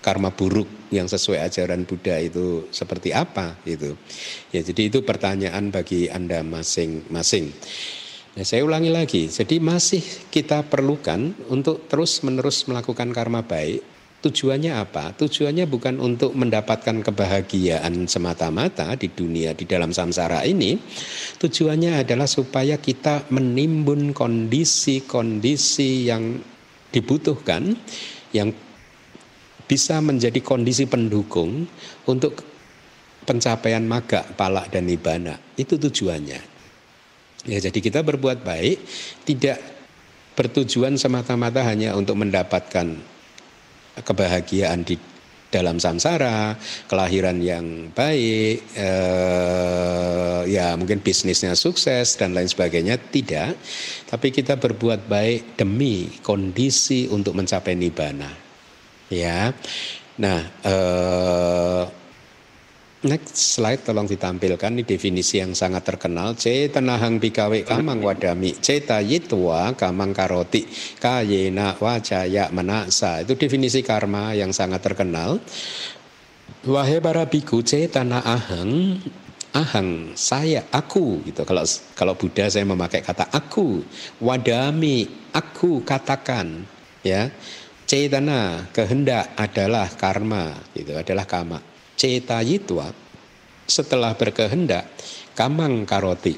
karma 0.05 0.29
buruk 0.29 0.69
yang 0.93 1.09
sesuai 1.09 1.41
ajaran 1.49 1.81
Buddha 1.89 2.21
itu 2.21 2.69
seperti 2.69 3.09
apa 3.09 3.57
itu. 3.65 3.97
Ya 4.53 4.61
jadi 4.61 4.93
itu 4.93 5.01
pertanyaan 5.01 5.73
bagi 5.73 6.05
Anda 6.13 6.45
masing-masing. 6.45 7.49
Nah, 8.35 8.43
saya 8.43 8.67
ulangi 8.67 8.91
lagi, 8.91 9.31
jadi 9.31 9.63
masih 9.63 10.03
kita 10.27 10.67
perlukan 10.67 11.31
untuk 11.47 11.87
terus-menerus 11.87 12.67
melakukan 12.67 13.15
karma 13.15 13.41
baik 13.41 13.94
Tujuannya 14.25 14.73
apa? 14.73 15.13
Tujuannya 15.13 15.69
bukan 15.69 16.01
untuk 16.01 16.33
mendapatkan 16.33 17.05
kebahagiaan 17.05 18.09
semata-mata 18.09 18.97
di 18.97 19.05
dunia 19.13 19.53
di 19.53 19.69
dalam 19.69 19.93
samsara 19.93 20.41
ini. 20.49 20.81
Tujuannya 21.37 22.01
adalah 22.01 22.25
supaya 22.25 22.81
kita 22.81 23.29
menimbun 23.29 24.17
kondisi-kondisi 24.17 26.09
yang 26.09 26.41
dibutuhkan 26.89 27.77
yang 28.33 28.49
bisa 29.69 30.01
menjadi 30.01 30.41
kondisi 30.41 30.89
pendukung 30.89 31.69
untuk 32.09 32.41
pencapaian 33.29 33.85
maga, 33.85 34.25
palak 34.25 34.73
dan 34.73 34.89
nibana. 34.89 35.37
Itu 35.53 35.77
tujuannya. 35.77 36.41
Ya, 37.45 37.57
jadi 37.61 37.77
kita 37.77 38.01
berbuat 38.01 38.41
baik 38.41 38.81
tidak 39.21 39.61
bertujuan 40.33 40.97
semata-mata 40.97 41.61
hanya 41.61 41.93
untuk 41.93 42.17
mendapatkan 42.17 43.13
kebahagiaan 44.03 44.83
di 44.83 44.97
dalam 45.55 45.79
samsara, 45.79 46.59
kelahiran 46.91 47.39
yang 47.39 47.87
baik, 47.95 48.75
eh, 48.75 50.41
ya 50.51 50.75
mungkin 50.75 50.99
bisnisnya 50.99 51.55
sukses 51.55 52.19
dan 52.19 52.35
lain 52.35 52.51
sebagainya 52.51 52.99
tidak, 52.99 53.55
tapi 54.09 54.35
kita 54.35 54.59
berbuat 54.59 55.07
baik 55.07 55.55
demi 55.55 56.11
kondisi 56.19 57.07
untuk 57.07 57.39
mencapai 57.39 57.71
nibana, 57.71 58.35
ya. 59.07 59.55
Nah, 60.19 60.39
eh, 60.43 61.83
Next 63.05 63.37
slide 63.37 63.85
tolong 63.85 64.09
ditampilkan. 64.09 64.73
Ini 64.73 64.81
definisi 64.81 65.37
yang 65.37 65.53
sangat 65.53 65.85
terkenal. 65.85 66.33
Cetanahang 66.33 67.21
bikawe 67.21 67.61
kamang 67.61 68.01
wadami. 68.01 68.57
Ceta 68.57 68.97
yitwa 68.97 69.77
kamang 69.77 70.09
karoti. 70.09 70.65
Kayena 70.97 71.77
wajaya 71.77 72.49
manasa 72.49 73.21
itu 73.21 73.37
definisi 73.37 73.85
karma 73.85 74.33
yang 74.33 74.49
sangat 74.49 74.81
terkenal. 74.81 75.37
Wahai 76.65 76.97
para 76.97 77.29
biku 77.29 77.61
cetana 77.61 78.25
ahang. 78.25 78.97
Ahang 79.53 80.17
saya 80.17 80.65
aku 80.73 81.21
gitu. 81.29 81.45
Kalau 81.45 81.61
kalau 81.93 82.17
Buddha 82.17 82.49
saya 82.49 82.65
memakai 82.65 83.05
kata 83.05 83.29
aku. 83.29 83.85
Wadami 84.17 85.29
aku 85.29 85.85
katakan 85.85 86.65
ya. 87.05 87.29
Cetana, 87.85 88.65
kehendak 88.73 89.37
adalah 89.37 89.85
karma, 89.93 90.57
itu 90.73 90.89
adalah 90.97 91.29
kama. 91.29 91.74
Ceta 91.95 92.43
yitwa, 92.43 92.91
setelah 93.63 94.11
berkehendak, 94.19 94.91
kamang 95.31 95.87
karoti. 95.87 96.35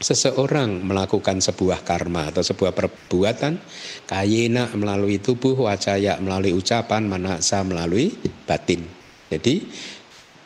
Seseorang 0.00 0.80
melakukan 0.80 1.44
sebuah 1.44 1.84
karma 1.84 2.32
atau 2.32 2.40
sebuah 2.40 2.72
perbuatan, 2.72 3.60
kayena 4.08 4.72
melalui 4.72 5.20
tubuh, 5.20 5.68
wacaya 5.68 6.16
melalui 6.16 6.56
ucapan, 6.56 7.04
manaksa 7.04 7.60
melalui 7.60 8.16
batin. 8.48 8.88
Jadi 9.28 9.68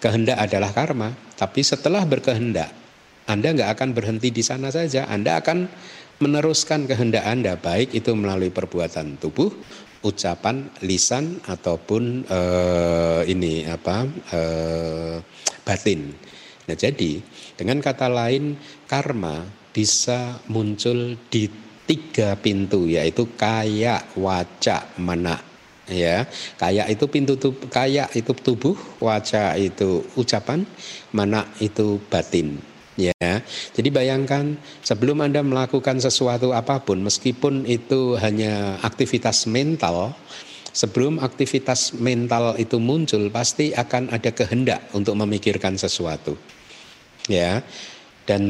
kehendak 0.02 0.42
adalah 0.42 0.74
karma, 0.74 1.14
tapi 1.38 1.62
setelah 1.62 2.02
berkehendak, 2.02 2.74
Anda 3.30 3.54
nggak 3.54 3.70
akan 3.78 3.88
berhenti 3.94 4.34
di 4.34 4.42
sana 4.42 4.74
saja, 4.74 5.06
Anda 5.06 5.38
akan 5.38 5.70
meneruskan 6.18 6.90
kehendak 6.90 7.22
Anda, 7.22 7.54
baik 7.54 7.94
itu 7.94 8.10
melalui 8.14 8.50
perbuatan 8.50 9.22
tubuh 9.22 9.50
ucapan 10.04 10.68
lisan 10.84 11.40
ataupun 11.48 12.28
uh, 12.28 13.24
ini 13.24 13.64
apa 13.64 14.04
uh, 14.36 15.16
batin. 15.64 16.12
Nah, 16.68 16.76
jadi 16.76 17.20
dengan 17.56 17.80
kata 17.80 18.12
lain 18.12 18.60
karma 18.84 19.48
bisa 19.72 20.38
muncul 20.52 21.16
di 21.32 21.48
tiga 21.84 22.36
pintu 22.36 22.88
yaitu 22.88 23.28
kaya, 23.36 24.04
waca, 24.16 24.92
mana. 25.00 25.40
Ya, 25.84 26.24
kaya 26.56 26.88
itu 26.88 27.04
pintu 27.12 27.36
tubuh, 27.36 27.68
kaya 27.68 28.08
itu 28.16 28.32
tubuh, 28.32 28.72
waca 29.04 29.52
itu 29.60 30.00
ucapan, 30.16 30.64
mana 31.12 31.44
itu 31.60 32.00
batin. 32.08 32.56
Ya, 32.94 33.42
jadi 33.74 33.90
bayangkan 33.90 34.54
sebelum 34.86 35.18
Anda 35.18 35.42
melakukan 35.42 35.98
sesuatu 35.98 36.54
apa 36.54 36.78
pun, 36.78 37.02
meskipun 37.02 37.66
itu 37.66 38.14
hanya 38.22 38.78
aktivitas 38.86 39.50
mental, 39.50 40.14
sebelum 40.70 41.18
aktivitas 41.18 41.98
mental 41.98 42.54
itu 42.54 42.78
muncul, 42.78 43.26
pasti 43.34 43.74
akan 43.74 44.14
ada 44.14 44.30
kehendak 44.30 44.94
untuk 44.94 45.18
memikirkan 45.18 45.74
sesuatu. 45.74 46.38
Ya, 47.26 47.66
dan 48.30 48.42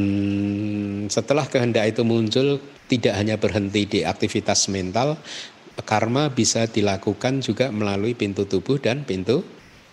setelah 1.08 1.48
kehendak 1.48 1.96
itu 1.96 2.04
muncul, 2.04 2.60
tidak 2.84 3.16
hanya 3.16 3.40
berhenti 3.40 3.88
di 3.88 4.00
aktivitas 4.04 4.68
mental, 4.68 5.16
karma 5.88 6.28
bisa 6.28 6.68
dilakukan 6.68 7.40
juga 7.40 7.72
melalui 7.72 8.12
pintu 8.12 8.44
tubuh 8.44 8.76
dan 8.76 9.08
pintu 9.08 9.40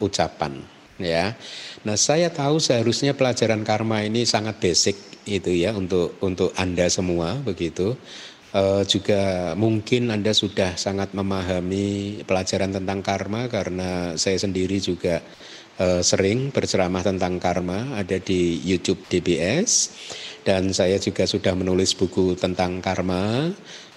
ucapan. 0.04 0.81
Ya, 1.00 1.34
Nah, 1.82 1.98
saya 1.98 2.30
tahu 2.30 2.62
seharusnya 2.62 3.18
pelajaran 3.18 3.66
karma 3.66 4.06
ini 4.06 4.22
sangat 4.22 4.62
basic 4.62 4.94
itu 5.26 5.50
ya 5.50 5.74
untuk 5.74 6.14
untuk 6.22 6.54
Anda 6.54 6.86
semua 6.94 7.42
begitu. 7.42 7.98
E, 8.54 8.86
juga 8.86 9.54
mungkin 9.58 10.14
Anda 10.14 10.30
sudah 10.30 10.78
sangat 10.78 11.18
memahami 11.18 12.22
pelajaran 12.30 12.78
tentang 12.78 13.02
karma 13.02 13.50
karena 13.50 14.14
saya 14.14 14.38
sendiri 14.38 14.78
juga 14.78 15.26
e, 15.82 16.06
sering 16.06 16.54
berceramah 16.54 17.02
tentang 17.02 17.42
karma 17.42 17.98
ada 17.98 18.22
di 18.22 18.62
YouTube 18.62 19.02
DBS 19.10 19.90
dan 20.46 20.70
saya 20.70 21.02
juga 21.02 21.26
sudah 21.26 21.58
menulis 21.58 21.98
buku 21.98 22.38
tentang 22.38 22.78
karma 22.78 23.50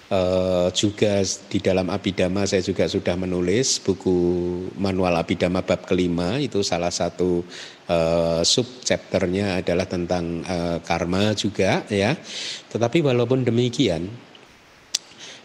Uh, 0.05 0.69
juga 0.69 1.25
di 1.49 1.57
dalam 1.57 1.89
Abidama 1.89 2.45
saya 2.45 2.61
juga 2.61 2.85
sudah 2.85 3.17
menulis 3.17 3.81
buku 3.81 4.13
manual 4.77 5.17
Abidama 5.17 5.65
bab 5.65 5.81
kelima 5.81 6.37
itu 6.37 6.61
salah 6.61 6.93
satu 6.93 7.41
uh, 7.89 8.45
sub 8.45 8.85
chapternya 8.85 9.65
adalah 9.65 9.89
tentang 9.89 10.45
uh, 10.45 10.77
karma 10.85 11.33
juga 11.33 11.81
ya. 11.89 12.13
Tetapi 12.69 13.01
walaupun 13.01 13.49
demikian 13.49 14.13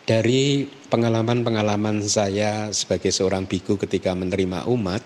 dari 0.05 0.69
pengalaman-pengalaman 0.69 2.05
saya 2.05 2.69
sebagai 2.77 3.17
seorang 3.17 3.49
biku 3.49 3.81
ketika 3.81 4.13
menerima 4.13 4.69
umat 4.69 5.01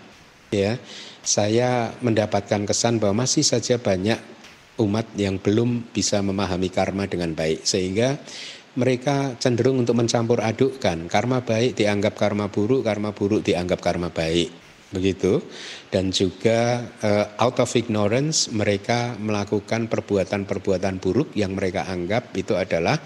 ya, 0.50 0.82
saya 1.22 1.94
mendapatkan 2.02 2.66
kesan 2.66 2.98
bahwa 2.98 3.22
masih 3.22 3.46
saja 3.46 3.78
banyak 3.78 4.18
umat 4.80 5.06
yang 5.14 5.38
belum 5.38 5.94
bisa 5.94 6.18
memahami 6.18 6.66
karma 6.66 7.06
dengan 7.06 7.30
baik 7.30 7.62
sehingga 7.62 8.18
mereka 8.74 9.38
cenderung 9.38 9.82
untuk 9.82 9.98
mencampur 9.98 10.42
adukkan. 10.42 11.06
Karma 11.06 11.42
baik 11.42 11.78
dianggap 11.78 12.14
karma 12.18 12.50
buruk, 12.50 12.82
karma 12.82 13.14
buruk 13.14 13.42
dianggap 13.46 13.78
karma 13.82 14.10
baik. 14.10 14.50
Begitu. 14.94 15.42
Dan 15.90 16.14
juga 16.14 16.82
uh, 17.02 17.26
out 17.42 17.58
of 17.58 17.70
ignorance 17.74 18.50
mereka 18.54 19.18
melakukan 19.18 19.90
perbuatan-perbuatan 19.90 21.02
buruk 21.02 21.34
yang 21.34 21.54
mereka 21.54 21.86
anggap 21.86 22.34
itu 22.38 22.54
adalah 22.54 22.98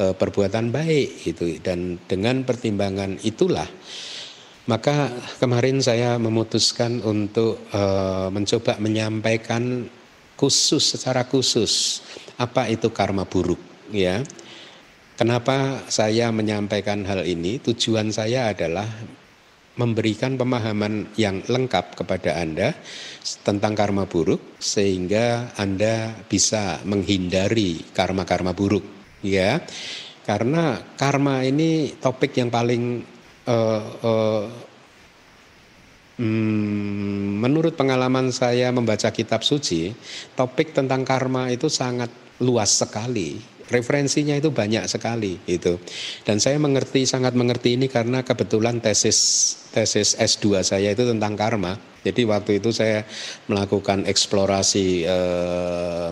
uh, 0.00 0.14
perbuatan 0.14 0.70
baik 0.70 1.26
itu 1.26 1.58
dan 1.62 2.00
dengan 2.04 2.42
pertimbangan 2.44 3.18
itulah 3.24 3.66
maka 4.66 5.14
kemarin 5.38 5.78
saya 5.78 6.18
memutuskan 6.18 6.98
untuk 7.06 7.70
uh, 7.70 8.26
mencoba 8.34 8.82
menyampaikan 8.82 9.86
khusus 10.34 10.98
secara 10.98 11.22
khusus 11.24 12.02
apa 12.36 12.66
itu 12.68 12.90
karma 12.90 13.24
buruk 13.24 13.58
ya 13.94 14.20
Kenapa 15.16 15.88
saya 15.88 16.28
menyampaikan 16.28 17.00
hal 17.08 17.24
ini? 17.24 17.56
Tujuan 17.56 18.12
saya 18.12 18.52
adalah 18.52 18.84
memberikan 19.76 20.36
pemahaman 20.36 21.16
yang 21.16 21.40
lengkap 21.40 21.96
kepada 21.96 22.36
Anda 22.36 22.76
tentang 23.44 23.72
karma 23.72 24.04
buruk 24.04 24.60
sehingga 24.60 25.56
Anda 25.56 26.12
bisa 26.28 26.80
menghindari 26.84 27.80
karma-karma 27.96 28.56
buruk 28.56 28.84
ya 29.20 29.60
karena 30.24 30.80
karma 30.96 31.44
ini 31.44 31.92
topik 31.96 32.36
yang 32.40 32.48
paling 32.48 33.04
uh, 33.48 33.84
uh, 34.00 34.44
hmm, 36.20 37.40
menurut 37.40 37.76
pengalaman 37.76 38.32
saya 38.32 38.72
membaca 38.72 39.12
kitab 39.12 39.44
suci 39.44 39.92
topik 40.32 40.72
tentang 40.72 41.04
karma 41.04 41.52
itu 41.52 41.68
sangat 41.68 42.08
luas 42.40 42.72
sekali 42.80 43.55
referensinya 43.68 44.38
itu 44.38 44.54
banyak 44.54 44.86
sekali 44.86 45.42
itu. 45.46 45.78
Dan 46.22 46.38
saya 46.38 46.56
mengerti 46.62 47.04
sangat 47.04 47.34
mengerti 47.34 47.74
ini 47.78 47.90
karena 47.90 48.22
kebetulan 48.22 48.78
tesis 48.78 49.18
tesis 49.74 50.14
S2 50.16 50.62
saya 50.62 50.92
itu 50.92 51.02
tentang 51.06 51.34
karma. 51.34 51.78
Jadi 52.06 52.22
waktu 52.22 52.62
itu 52.62 52.70
saya 52.70 53.02
melakukan 53.50 54.06
eksplorasi 54.06 55.02
e, 55.02 55.18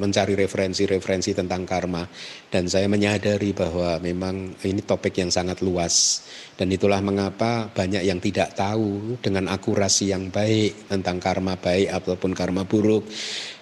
mencari 0.03 0.35
referensi-referensi 0.35 1.39
tentang 1.39 1.63
karma 1.63 2.03
dan 2.51 2.67
saya 2.67 2.91
menyadari 2.91 3.55
bahwa 3.55 4.03
memang 4.03 4.59
ini 4.67 4.83
topik 4.83 5.23
yang 5.23 5.31
sangat 5.31 5.63
luas 5.63 6.27
dan 6.59 6.67
itulah 6.75 6.99
mengapa 6.99 7.71
banyak 7.71 8.03
yang 8.03 8.19
tidak 8.19 8.59
tahu 8.59 9.15
dengan 9.23 9.47
akurasi 9.47 10.11
yang 10.11 10.35
baik 10.35 10.91
tentang 10.91 11.23
karma 11.23 11.55
baik 11.55 11.87
ataupun 11.87 12.35
karma 12.35 12.67
buruk 12.67 13.07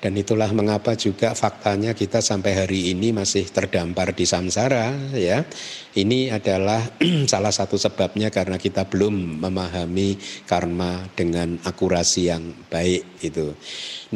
dan 0.00 0.16
itulah 0.16 0.48
mengapa 0.56 0.96
juga 0.96 1.36
faktanya 1.36 1.92
kita 1.92 2.24
sampai 2.24 2.64
hari 2.64 2.96
ini 2.96 3.12
masih 3.12 3.44
terdampar 3.52 4.16
di 4.16 4.24
samsara 4.24 5.12
ya. 5.12 5.44
Ini 5.92 6.32
adalah 6.32 6.80
salah 7.32 7.52
satu 7.52 7.76
sebabnya 7.76 8.32
karena 8.32 8.56
kita 8.56 8.88
belum 8.88 9.44
memahami 9.44 9.91
karma 10.48 11.06
dengan 11.12 11.60
akurasi 11.62 12.32
yang 12.32 12.42
baik 12.72 13.20
itu. 13.20 13.52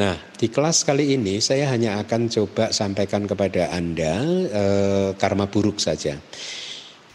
Nah, 0.00 0.16
di 0.34 0.48
kelas 0.48 0.82
kali 0.88 1.14
ini 1.14 1.38
saya 1.44 1.68
hanya 1.70 2.00
akan 2.00 2.32
coba 2.32 2.72
sampaikan 2.72 3.28
kepada 3.28 3.70
Anda 3.70 4.14
eh, 4.48 5.08
karma 5.20 5.46
buruk 5.46 5.78
saja. 5.78 6.16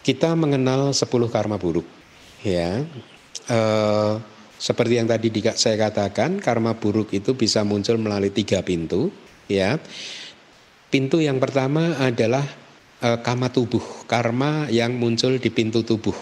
Kita 0.01 0.33
mengenal 0.33 0.93
10 0.93 1.05
karma 1.29 1.57
buruk 1.57 1.85
ya. 2.45 2.85
Eh, 3.49 4.15
seperti 4.61 5.01
yang 5.01 5.09
tadi 5.09 5.33
saya 5.57 5.89
katakan, 5.89 6.37
karma 6.37 6.77
buruk 6.77 7.09
itu 7.17 7.33
bisa 7.33 7.65
muncul 7.65 7.97
melalui 7.97 8.29
tiga 8.29 8.61
pintu. 8.61 9.09
Ya, 9.49 9.81
pintu 10.93 11.17
yang 11.17 11.41
pertama 11.41 11.97
adalah 11.97 12.45
e, 13.01 13.09
kama 13.25 13.49
tubuh, 13.49 13.81
karma 14.05 14.69
yang 14.69 14.93
muncul 14.93 15.41
di 15.41 15.49
pintu 15.49 15.81
tubuh. 15.81 16.13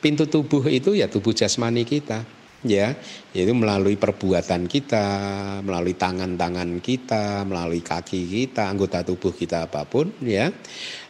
Pintu 0.00 0.24
tubuh 0.24 0.64
itu 0.72 0.96
ya 0.96 1.12
tubuh 1.12 1.36
jasmani 1.36 1.84
kita, 1.84 2.24
ya 2.64 2.96
yaitu 3.36 3.52
melalui 3.52 4.00
perbuatan 4.00 4.64
kita, 4.64 5.06
melalui 5.60 5.92
tangan-tangan 5.92 6.80
kita, 6.80 7.44
melalui 7.44 7.84
kaki 7.84 8.24
kita, 8.24 8.68
anggota 8.68 9.04
tubuh 9.04 9.32
kita 9.36 9.68
apa 9.68 9.84
pun, 9.84 10.08
ya 10.24 10.48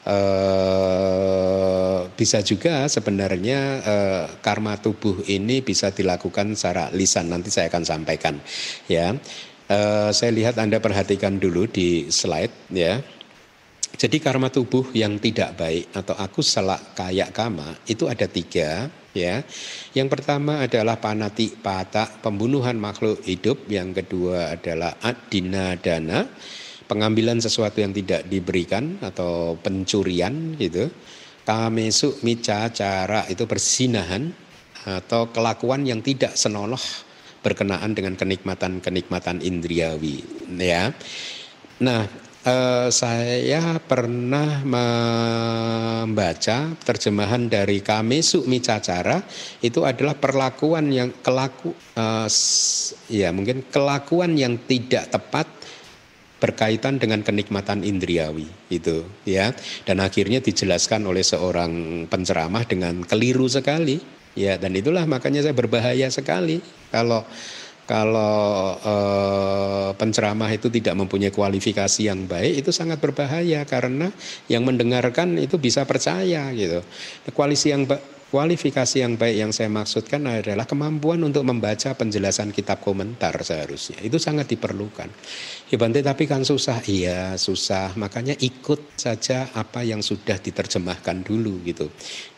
eh, 0.06 2.00
bisa 2.14 2.42
juga 2.42 2.90
sebenarnya 2.90 3.58
eh, 3.82 4.24
karma 4.42 4.74
tubuh 4.78 5.22
ini 5.30 5.62
bisa 5.62 5.94
dilakukan 5.94 6.58
secara 6.58 6.90
lisan. 6.90 7.30
Nanti 7.30 7.50
saya 7.54 7.70
akan 7.70 7.84
sampaikan, 7.86 8.42
ya. 8.90 9.14
Eh, 9.70 10.10
saya 10.10 10.30
lihat 10.34 10.58
anda 10.58 10.82
perhatikan 10.82 11.38
dulu 11.38 11.70
di 11.70 12.10
slide, 12.10 12.74
ya. 12.74 12.98
Jadi 13.96 14.22
karma 14.22 14.48
tubuh 14.48 14.90
yang 14.94 15.18
tidak 15.18 15.58
baik 15.58 15.90
atau 15.92 16.14
aku 16.14 16.40
selak 16.40 16.94
kayak 16.94 17.34
kama 17.34 17.82
itu 17.90 18.06
ada 18.06 18.26
tiga 18.30 18.86
ya. 19.14 19.42
Yang 19.92 20.08
pertama 20.18 20.62
adalah 20.62 20.96
panati 21.02 21.52
pata 21.58 22.06
pembunuhan 22.22 22.78
makhluk 22.78 23.22
hidup, 23.26 23.66
yang 23.66 23.90
kedua 23.90 24.54
adalah 24.54 24.98
adina 25.02 25.74
dana 25.74 26.26
pengambilan 26.90 27.38
sesuatu 27.38 27.78
yang 27.78 27.94
tidak 27.94 28.26
diberikan 28.26 28.98
atau 28.98 29.54
pencurian 29.58 30.58
gitu. 30.58 30.90
Kamesu 31.46 32.22
mica 32.22 32.70
cara 32.70 33.26
itu 33.26 33.42
persinahan 33.42 34.30
atau 34.86 35.34
kelakuan 35.34 35.82
yang 35.82 35.98
tidak 35.98 36.38
senonoh 36.38 36.80
berkenaan 37.42 37.96
dengan 37.96 38.14
kenikmatan-kenikmatan 38.14 39.42
indriawi 39.42 40.22
ya. 40.60 40.94
Nah, 41.80 42.04
eh, 42.44 42.88
saya 42.92 43.80
pernah 43.82 44.60
membaca 44.64 46.58
terjemahan 46.80 47.48
dari 47.48 47.80
Kame 47.84 48.20
Sukmi 48.24 48.60
Cacara 48.62 49.20
itu 49.60 49.84
adalah 49.84 50.16
perlakuan 50.16 50.92
yang 50.92 51.12
kelaku 51.20 51.72
eh, 51.96 52.28
ya 53.10 53.32
mungkin 53.34 53.66
kelakuan 53.68 54.36
yang 54.36 54.56
tidak 54.64 55.10
tepat 55.12 55.60
berkaitan 56.40 56.96
dengan 56.96 57.20
kenikmatan 57.20 57.84
indriawi 57.84 58.48
itu 58.72 59.04
ya. 59.28 59.52
Dan 59.84 60.00
akhirnya 60.00 60.40
dijelaskan 60.40 61.04
oleh 61.04 61.20
seorang 61.20 62.04
penceramah 62.08 62.64
dengan 62.64 63.04
keliru 63.04 63.46
sekali 63.46 64.00
ya. 64.34 64.56
Dan 64.56 64.74
itulah 64.74 65.04
makanya 65.04 65.44
saya 65.44 65.54
berbahaya 65.54 66.08
sekali 66.08 66.64
kalau 66.88 67.22
kalau 67.90 68.78
eh, 68.78 69.90
penceramah 69.98 70.46
itu 70.54 70.70
tidak 70.70 70.94
mempunyai 70.94 71.34
kualifikasi 71.34 72.06
yang 72.06 72.30
baik 72.30 72.62
itu 72.62 72.70
sangat 72.70 73.02
berbahaya 73.02 73.66
karena 73.66 74.14
yang 74.46 74.62
mendengarkan 74.62 75.34
itu 75.42 75.58
bisa 75.58 75.82
percaya 75.82 76.54
gitu. 76.54 76.86
Koalisi 77.34 77.74
yang 77.74 77.90
Kualifikasi 78.30 79.02
yang 79.02 79.18
baik 79.18 79.42
yang 79.42 79.50
saya 79.50 79.66
maksudkan 79.66 80.22
adalah 80.22 80.62
kemampuan 80.62 81.18
untuk 81.26 81.42
membaca 81.42 81.90
penjelasan 81.98 82.54
kitab 82.54 82.78
komentar 82.78 83.34
seharusnya. 83.42 83.98
Itu 84.06 84.22
sangat 84.22 84.46
diperlukan. 84.46 85.10
Ya 85.70 85.78
Bante 85.78 86.02
tapi 86.02 86.26
kan 86.26 86.42
susah. 86.42 86.82
Iya 86.82 87.38
susah. 87.38 87.94
Makanya 87.94 88.34
ikut 88.42 88.98
saja 88.98 89.46
apa 89.54 89.86
yang 89.86 90.02
sudah 90.02 90.34
diterjemahkan 90.42 91.22
dulu 91.22 91.62
gitu. 91.62 91.86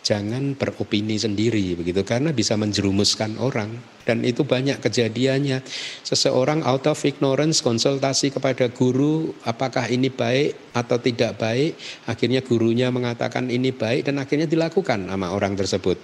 Jangan 0.04 0.52
beropini 0.52 1.16
sendiri 1.16 1.72
begitu 1.72 2.04
karena 2.04 2.36
bisa 2.36 2.60
menjerumuskan 2.60 3.40
orang 3.40 3.72
dan 4.04 4.20
itu 4.20 4.44
banyak 4.44 4.84
kejadiannya. 4.84 5.64
Seseorang 6.04 6.60
out 6.60 6.84
of 6.84 7.00
ignorance 7.08 7.64
konsultasi 7.64 8.36
kepada 8.36 8.68
guru 8.68 9.32
apakah 9.48 9.88
ini 9.88 10.12
baik 10.12 10.76
atau 10.76 11.00
tidak 11.00 11.40
baik, 11.40 11.72
akhirnya 12.04 12.44
gurunya 12.44 12.92
mengatakan 12.92 13.48
ini 13.48 13.72
baik 13.72 14.12
dan 14.12 14.20
akhirnya 14.20 14.44
dilakukan 14.44 15.08
sama 15.08 15.32
orang 15.32 15.56
tersebut. 15.56 15.96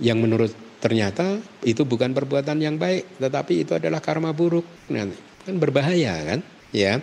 Yang 0.00 0.18
menurut 0.24 0.52
ternyata 0.80 1.42
itu 1.60 1.84
bukan 1.84 2.16
perbuatan 2.16 2.56
yang 2.56 2.80
baik, 2.80 3.20
tetapi 3.20 3.68
itu 3.68 3.76
adalah 3.76 4.00
karma 4.00 4.32
buruk. 4.32 4.64
Nah, 4.94 5.27
kan 5.48 5.56
berbahaya 5.56 6.14
kan? 6.28 6.40
Ya. 6.76 7.00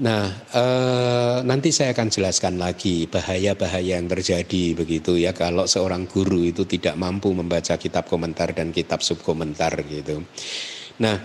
Nah, 0.00 0.24
eh, 0.56 1.38
nanti 1.44 1.68
saya 1.68 1.92
akan 1.92 2.08
jelaskan 2.08 2.56
lagi 2.56 3.04
bahaya-bahaya 3.04 4.00
yang 4.00 4.08
terjadi 4.08 4.72
begitu 4.72 5.20
ya 5.20 5.36
kalau 5.36 5.68
seorang 5.68 6.08
guru 6.08 6.48
itu 6.48 6.64
tidak 6.64 6.96
mampu 6.96 7.28
membaca 7.36 7.76
kitab 7.76 8.08
komentar 8.08 8.56
dan 8.56 8.72
kitab 8.72 9.04
subkomentar 9.04 9.76
gitu. 9.84 10.24
Nah, 11.04 11.20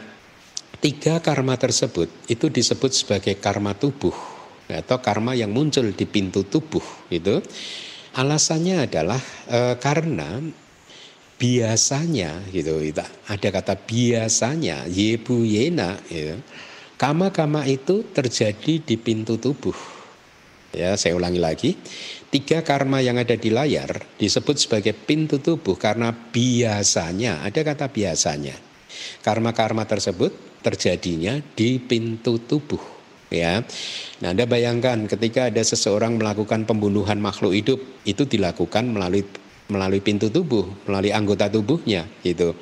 tiga 0.84 1.24
karma 1.24 1.56
tersebut 1.56 2.28
itu 2.28 2.52
disebut 2.52 2.92
sebagai 2.92 3.40
karma 3.40 3.72
tubuh 3.72 4.14
atau 4.68 5.00
karma 5.00 5.32
yang 5.32 5.56
muncul 5.56 5.88
di 5.96 6.06
pintu 6.06 6.44
tubuh 6.44 6.84
itu. 7.08 7.40
Alasannya 8.20 8.84
adalah 8.84 9.22
eh, 9.48 9.76
karena 9.80 10.44
biasanya 11.38 12.42
gitu, 12.50 12.82
ada 13.30 13.48
kata 13.54 13.78
biasanya 13.78 14.90
yebu 14.90 15.46
yena 15.46 16.02
gitu 16.10 16.42
Kama-kama 16.98 17.62
itu 17.70 18.10
terjadi 18.10 18.82
di 18.82 18.98
pintu 18.98 19.38
tubuh. 19.38 19.78
Ya, 20.74 20.98
saya 20.98 21.14
ulangi 21.14 21.38
lagi. 21.38 21.78
Tiga 22.34 22.66
karma 22.66 23.06
yang 23.06 23.22
ada 23.22 23.38
di 23.38 23.54
layar 23.54 24.02
disebut 24.18 24.58
sebagai 24.58 24.98
pintu 24.98 25.38
tubuh 25.38 25.78
karena 25.78 26.10
biasanya, 26.10 27.46
ada 27.46 27.62
kata 27.62 27.94
biasanya. 27.94 28.58
Karma-karma 29.22 29.86
tersebut 29.86 30.34
terjadinya 30.66 31.38
di 31.54 31.78
pintu 31.78 32.42
tubuh. 32.42 32.82
Ya, 33.30 33.62
nah 34.24 34.34
Anda 34.34 34.50
bayangkan 34.50 35.06
ketika 35.06 35.54
ada 35.54 35.62
seseorang 35.62 36.18
melakukan 36.18 36.66
pembunuhan 36.66 37.22
makhluk 37.22 37.54
hidup 37.54 37.80
itu 38.10 38.26
dilakukan 38.26 38.90
melalui 38.90 39.22
melalui 39.68 40.00
pintu 40.00 40.32
tubuh, 40.32 40.88
melalui 40.88 41.12
anggota 41.12 41.52
tubuhnya, 41.52 42.08
gitu. 42.24 42.56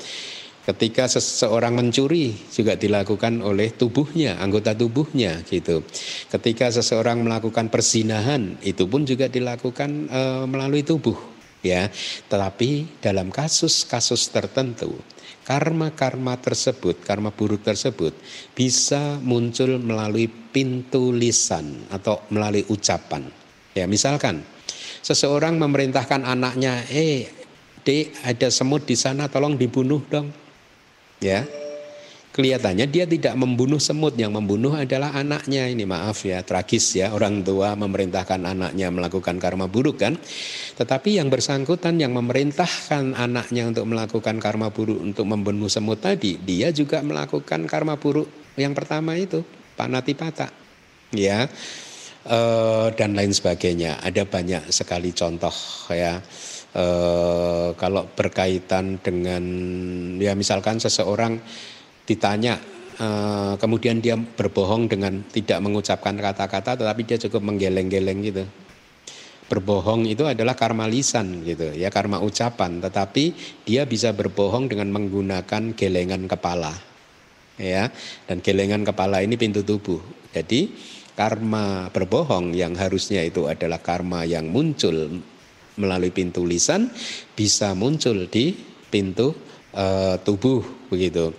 Ketika 0.65 1.05
seseorang 1.05 1.77
mencuri 1.77 2.33
juga 2.49 2.73
dilakukan 2.73 3.45
oleh 3.45 3.69
tubuhnya, 3.69 4.41
anggota 4.41 4.73
tubuhnya 4.73 5.45
gitu. 5.45 5.85
Ketika 6.33 6.73
seseorang 6.73 7.21
melakukan 7.21 7.69
persinahan 7.69 8.57
itu 8.65 8.89
pun 8.89 9.05
juga 9.05 9.29
dilakukan 9.29 10.09
e, 10.09 10.21
melalui 10.49 10.81
tubuh 10.81 11.13
ya. 11.61 11.85
Tetapi 12.25 12.97
dalam 12.97 13.29
kasus-kasus 13.29 14.33
tertentu 14.33 14.97
karma-karma 15.45 16.33
tersebut, 16.41 17.05
karma 17.05 17.29
buruk 17.29 17.61
tersebut 17.61 18.17
bisa 18.57 19.21
muncul 19.21 19.77
melalui 19.77 20.25
pintu 20.25 21.13
lisan 21.13 21.85
atau 21.93 22.25
melalui 22.33 22.65
ucapan. 22.73 23.29
Ya, 23.77 23.85
misalkan 23.85 24.41
seseorang 25.05 25.61
memerintahkan 25.61 26.25
anaknya, 26.25 26.81
"Eh, 26.89 27.29
Dek, 27.85 28.17
ada 28.25 28.49
semut 28.49 28.89
di 28.89 28.97
sana, 28.97 29.29
tolong 29.29 29.53
dibunuh 29.53 30.01
dong." 30.09 30.33
ya. 31.21 31.45
Kelihatannya 32.35 32.91
dia 32.91 33.07
tidak 33.07 33.31
membunuh 33.39 33.79
semut 33.79 34.11
yang 34.19 34.35
membunuh 34.35 34.75
adalah 34.75 35.15
anaknya. 35.15 35.71
Ini 35.71 35.87
maaf 35.87 36.27
ya 36.27 36.43
tragis 36.43 36.83
ya 36.91 37.15
orang 37.15 37.39
tua 37.47 37.79
memerintahkan 37.79 38.43
anaknya 38.43 38.91
melakukan 38.91 39.39
karma 39.39 39.71
buruk 39.71 40.03
kan? 40.03 40.19
Tetapi 40.75 41.15
yang 41.15 41.31
bersangkutan 41.31 41.95
yang 41.95 42.11
memerintahkan 42.11 43.15
anaknya 43.15 43.71
untuk 43.71 43.87
melakukan 43.87 44.43
karma 44.43 44.67
buruk 44.67 44.99
untuk 44.99 45.23
membunuh 45.23 45.71
semut 45.71 46.03
tadi 46.03 46.35
dia 46.35 46.75
juga 46.75 46.99
melakukan 46.99 47.71
karma 47.71 47.95
buruk 47.95 48.27
yang 48.59 48.75
pertama 48.75 49.15
itu 49.15 49.39
panatipata. 49.79 50.51
Ya 51.15 51.47
e, 52.25 52.39
dan 52.97 53.13
lain 53.13 53.31
sebagainya. 53.31 54.01
Ada 54.01 54.25
banyak 54.25 54.73
sekali 54.73 55.13
contoh 55.13 55.53
ya. 55.93 56.19
Eh, 56.75 57.69
kalau 57.79 58.03
berkaitan 58.11 58.99
dengan 58.99 59.43
ya 60.19 60.35
misalkan 60.35 60.75
seseorang 60.75 61.39
ditanya 62.03 62.59
eh, 62.99 63.55
kemudian 63.55 64.03
dia 64.03 64.19
berbohong 64.19 64.91
dengan 64.91 65.23
tidak 65.31 65.63
mengucapkan 65.63 66.19
kata-kata 66.19 66.75
tetapi 66.75 67.01
dia 67.07 67.15
cukup 67.15 67.47
menggeleng-geleng 67.47 68.19
gitu. 68.27 68.43
Berbohong 69.47 70.03
itu 70.03 70.27
adalah 70.27 70.51
karma 70.59 70.83
lisan 70.91 71.47
gitu 71.47 71.71
ya 71.71 71.87
karma 71.87 72.19
ucapan. 72.19 72.83
Tetapi 72.83 73.23
dia 73.63 73.87
bisa 73.87 74.11
berbohong 74.11 74.67
dengan 74.67 74.91
menggunakan 74.91 75.71
gelengan 75.79 76.27
kepala 76.27 76.75
ya. 77.55 77.87
Dan 78.27 78.43
gelengan 78.43 78.83
kepala 78.83 79.23
ini 79.23 79.39
pintu 79.39 79.63
tubuh. 79.63 80.03
Jadi 80.35 80.75
karma 81.15 81.89
berbohong 81.89 82.51
yang 82.51 82.75
harusnya 82.75 83.23
itu 83.23 83.47
adalah 83.47 83.79
karma 83.79 84.27
yang 84.27 84.51
muncul 84.51 85.23
melalui 85.79 86.11
pintu 86.11 86.43
lisan 86.43 86.91
bisa 87.35 87.71
muncul 87.75 88.27
di 88.27 88.55
pintu 88.91 89.35
uh, 89.75 90.15
tubuh 90.23 90.63
begitu. 90.91 91.31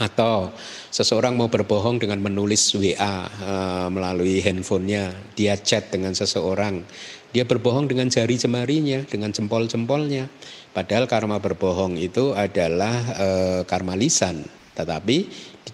Atau 0.00 0.56
seseorang 0.88 1.36
mau 1.36 1.52
berbohong 1.52 2.00
dengan 2.00 2.24
menulis 2.24 2.72
WA 2.72 2.96
uh, 2.96 3.28
eh, 3.28 3.88
melalui 3.92 4.40
handphonenya 4.40 5.12
dia 5.36 5.60
chat 5.60 5.92
dengan 5.92 6.16
seseorang. 6.16 6.80
Dia 7.36 7.44
berbohong 7.44 7.84
dengan 7.84 8.08
jari 8.08 8.40
jemarinya 8.40 9.04
dengan 9.04 9.28
jempol-jempolnya. 9.28 10.24
Padahal 10.72 11.04
karma 11.04 11.36
berbohong 11.36 12.00
itu 12.00 12.32
adalah 12.32 12.96
uh, 13.12 13.60
karma 13.68 13.92
lisan. 13.92 14.40
Tetapi 14.72 15.16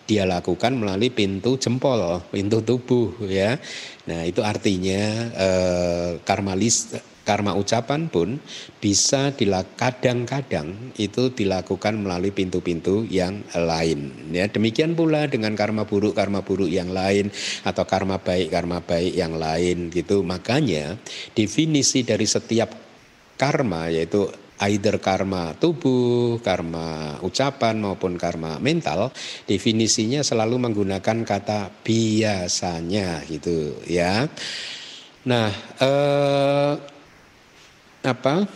dia 0.06 0.24
lakukan 0.24 0.72
melalui 0.78 1.10
pintu 1.10 1.58
jempol 1.58 2.22
pintu 2.30 2.62
tubuh 2.62 3.18
ya 3.26 3.58
nah 4.06 4.22
itu 4.22 4.40
artinya 4.40 5.02
uh, 5.34 6.10
karma 6.22 6.54
lis 6.54 6.94
karma 7.26 7.58
ucapan 7.58 8.06
pun 8.06 8.38
bisa 8.78 9.34
kadang-kadang 9.74 10.94
itu 10.94 11.34
dilakukan 11.34 11.98
melalui 11.98 12.30
pintu-pintu 12.30 13.02
yang 13.10 13.42
lain. 13.50 14.30
Ya, 14.30 14.46
demikian 14.46 14.94
pula 14.94 15.26
dengan 15.26 15.58
karma 15.58 15.90
buruk, 15.90 16.14
karma 16.14 16.46
buruk 16.46 16.70
yang 16.70 16.94
lain 16.94 17.34
atau 17.66 17.82
karma 17.82 18.22
baik, 18.22 18.54
karma 18.54 18.78
baik 18.78 19.18
yang 19.18 19.34
lain 19.34 19.90
gitu. 19.90 20.22
Makanya 20.22 20.94
definisi 21.34 22.06
dari 22.06 22.30
setiap 22.30 22.70
karma 23.34 23.90
yaitu 23.90 24.30
either 24.64 24.96
karma 25.02 25.52
tubuh, 25.58 26.40
karma 26.40 27.20
ucapan 27.20 27.76
maupun 27.76 28.16
karma 28.16 28.56
mental, 28.62 29.12
definisinya 29.44 30.24
selalu 30.24 30.56
menggunakan 30.56 31.18
kata 31.26 31.84
biasanya 31.84 33.24
gitu 33.28 33.76
ya. 33.84 34.24
Nah, 35.26 35.50
eh, 35.82 36.72
apa 38.06 38.46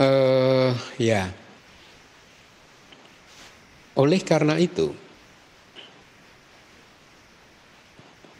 uh, 0.00 0.72
ya 0.96 1.28
oleh 3.94 4.20
karena 4.24 4.58
itu 4.58 4.90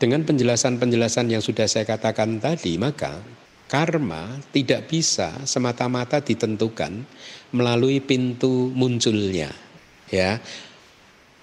dengan 0.00 0.26
penjelasan-penjelasan 0.26 1.30
yang 1.30 1.42
sudah 1.44 1.70
saya 1.70 1.86
katakan 1.86 2.42
tadi 2.42 2.74
maka 2.80 3.22
karma 3.66 4.40
tidak 4.52 4.86
bisa 4.90 5.44
semata-mata 5.48 6.20
ditentukan 6.20 7.04
melalui 7.54 8.02
pintu 8.04 8.70
munculnya 8.72 9.50
ya 10.10 10.38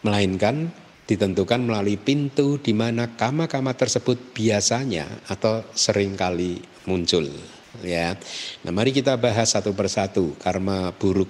melainkan 0.06 0.70
ditentukan 1.06 1.68
melalui 1.68 2.00
pintu 2.00 2.56
di 2.62 2.72
mana 2.72 3.20
kama-kama 3.20 3.76
tersebut 3.76 4.32
biasanya 4.32 5.28
atau 5.28 5.66
sering 5.76 6.16
kali 6.16 6.62
muncul 6.88 7.28
ya. 7.84 8.16
Nah, 8.64 8.72
mari 8.72 8.96
kita 8.96 9.20
bahas 9.20 9.52
satu 9.52 9.76
persatu 9.76 10.40
karma 10.40 10.96
buruk 10.96 11.28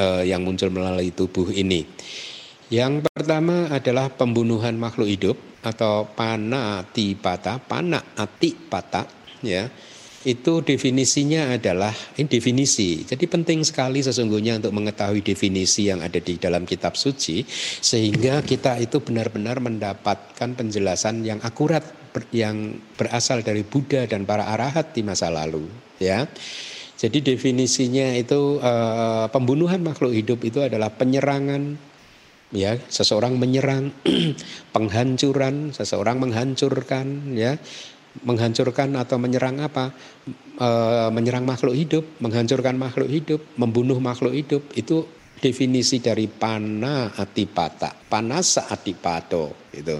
eh, 0.00 0.32
yang 0.32 0.40
muncul 0.40 0.72
melalui 0.72 1.12
tubuh 1.12 1.52
ini. 1.52 1.84
Yang 2.70 3.04
pertama 3.10 3.66
adalah 3.68 4.08
pembunuhan 4.14 4.78
makhluk 4.78 5.10
hidup 5.10 5.36
atau 5.60 6.06
panatipata, 6.14 7.58
pata 7.60 9.02
ya 9.40 9.68
itu 10.20 10.60
definisinya 10.60 11.56
adalah 11.56 11.96
ini 12.20 12.28
definisi. 12.28 13.08
Jadi 13.08 13.24
penting 13.24 13.64
sekali 13.64 14.04
sesungguhnya 14.04 14.60
untuk 14.60 14.76
mengetahui 14.76 15.24
definisi 15.24 15.88
yang 15.88 16.04
ada 16.04 16.20
di 16.20 16.36
dalam 16.36 16.68
kitab 16.68 16.92
suci 16.92 17.40
sehingga 17.80 18.44
kita 18.44 18.76
itu 18.84 19.00
benar-benar 19.00 19.64
mendapatkan 19.64 20.50
penjelasan 20.52 21.24
yang 21.24 21.40
akurat 21.40 21.80
yang 22.36 22.76
berasal 23.00 23.40
dari 23.40 23.64
Buddha 23.64 24.04
dan 24.04 24.28
para 24.28 24.44
arahat 24.44 24.92
di 24.92 25.00
masa 25.00 25.32
lalu, 25.32 25.64
ya. 25.96 26.28
Jadi 27.00 27.24
definisinya 27.24 28.12
itu 28.12 28.60
uh, 28.60 29.24
pembunuhan 29.32 29.80
makhluk 29.80 30.12
hidup 30.12 30.44
itu 30.44 30.60
adalah 30.60 30.92
penyerangan 30.92 31.80
ya 32.52 32.76
seseorang 32.92 33.40
menyerang 33.40 33.94
penghancuran 34.74 35.70
seseorang 35.72 36.18
menghancurkan 36.18 37.32
ya 37.38 37.56
menghancurkan 38.26 38.94
atau 38.98 39.16
menyerang 39.16 39.62
apa? 39.62 39.94
E, 40.58 40.68
menyerang 41.14 41.46
makhluk 41.46 41.74
hidup, 41.74 42.04
menghancurkan 42.18 42.76
makhluk 42.76 43.08
hidup, 43.08 43.40
membunuh 43.56 43.98
makhluk 44.02 44.34
hidup 44.34 44.62
itu 44.74 45.06
definisi 45.40 46.04
dari 46.04 46.28
pana 46.28 47.16
atipata, 47.16 47.96
panasa 47.96 48.68
atipato 48.68 49.72
itu. 49.72 49.96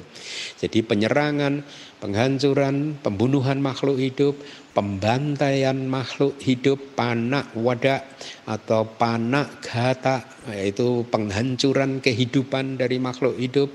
Jadi 0.61 0.85
penyerangan, 0.85 1.64
penghancuran, 1.96 3.01
pembunuhan 3.01 3.57
makhluk 3.64 3.96
hidup, 3.96 4.37
pembantaian 4.77 5.75
makhluk 5.88 6.37
hidup, 6.44 6.77
pana 6.92 7.49
wada 7.57 8.05
atau 8.44 8.85
pana 8.85 9.49
gata 9.64 10.29
yaitu 10.53 11.09
penghancuran 11.09 12.05
kehidupan 12.05 12.77
dari 12.77 13.01
makhluk 13.01 13.40
hidup 13.40 13.73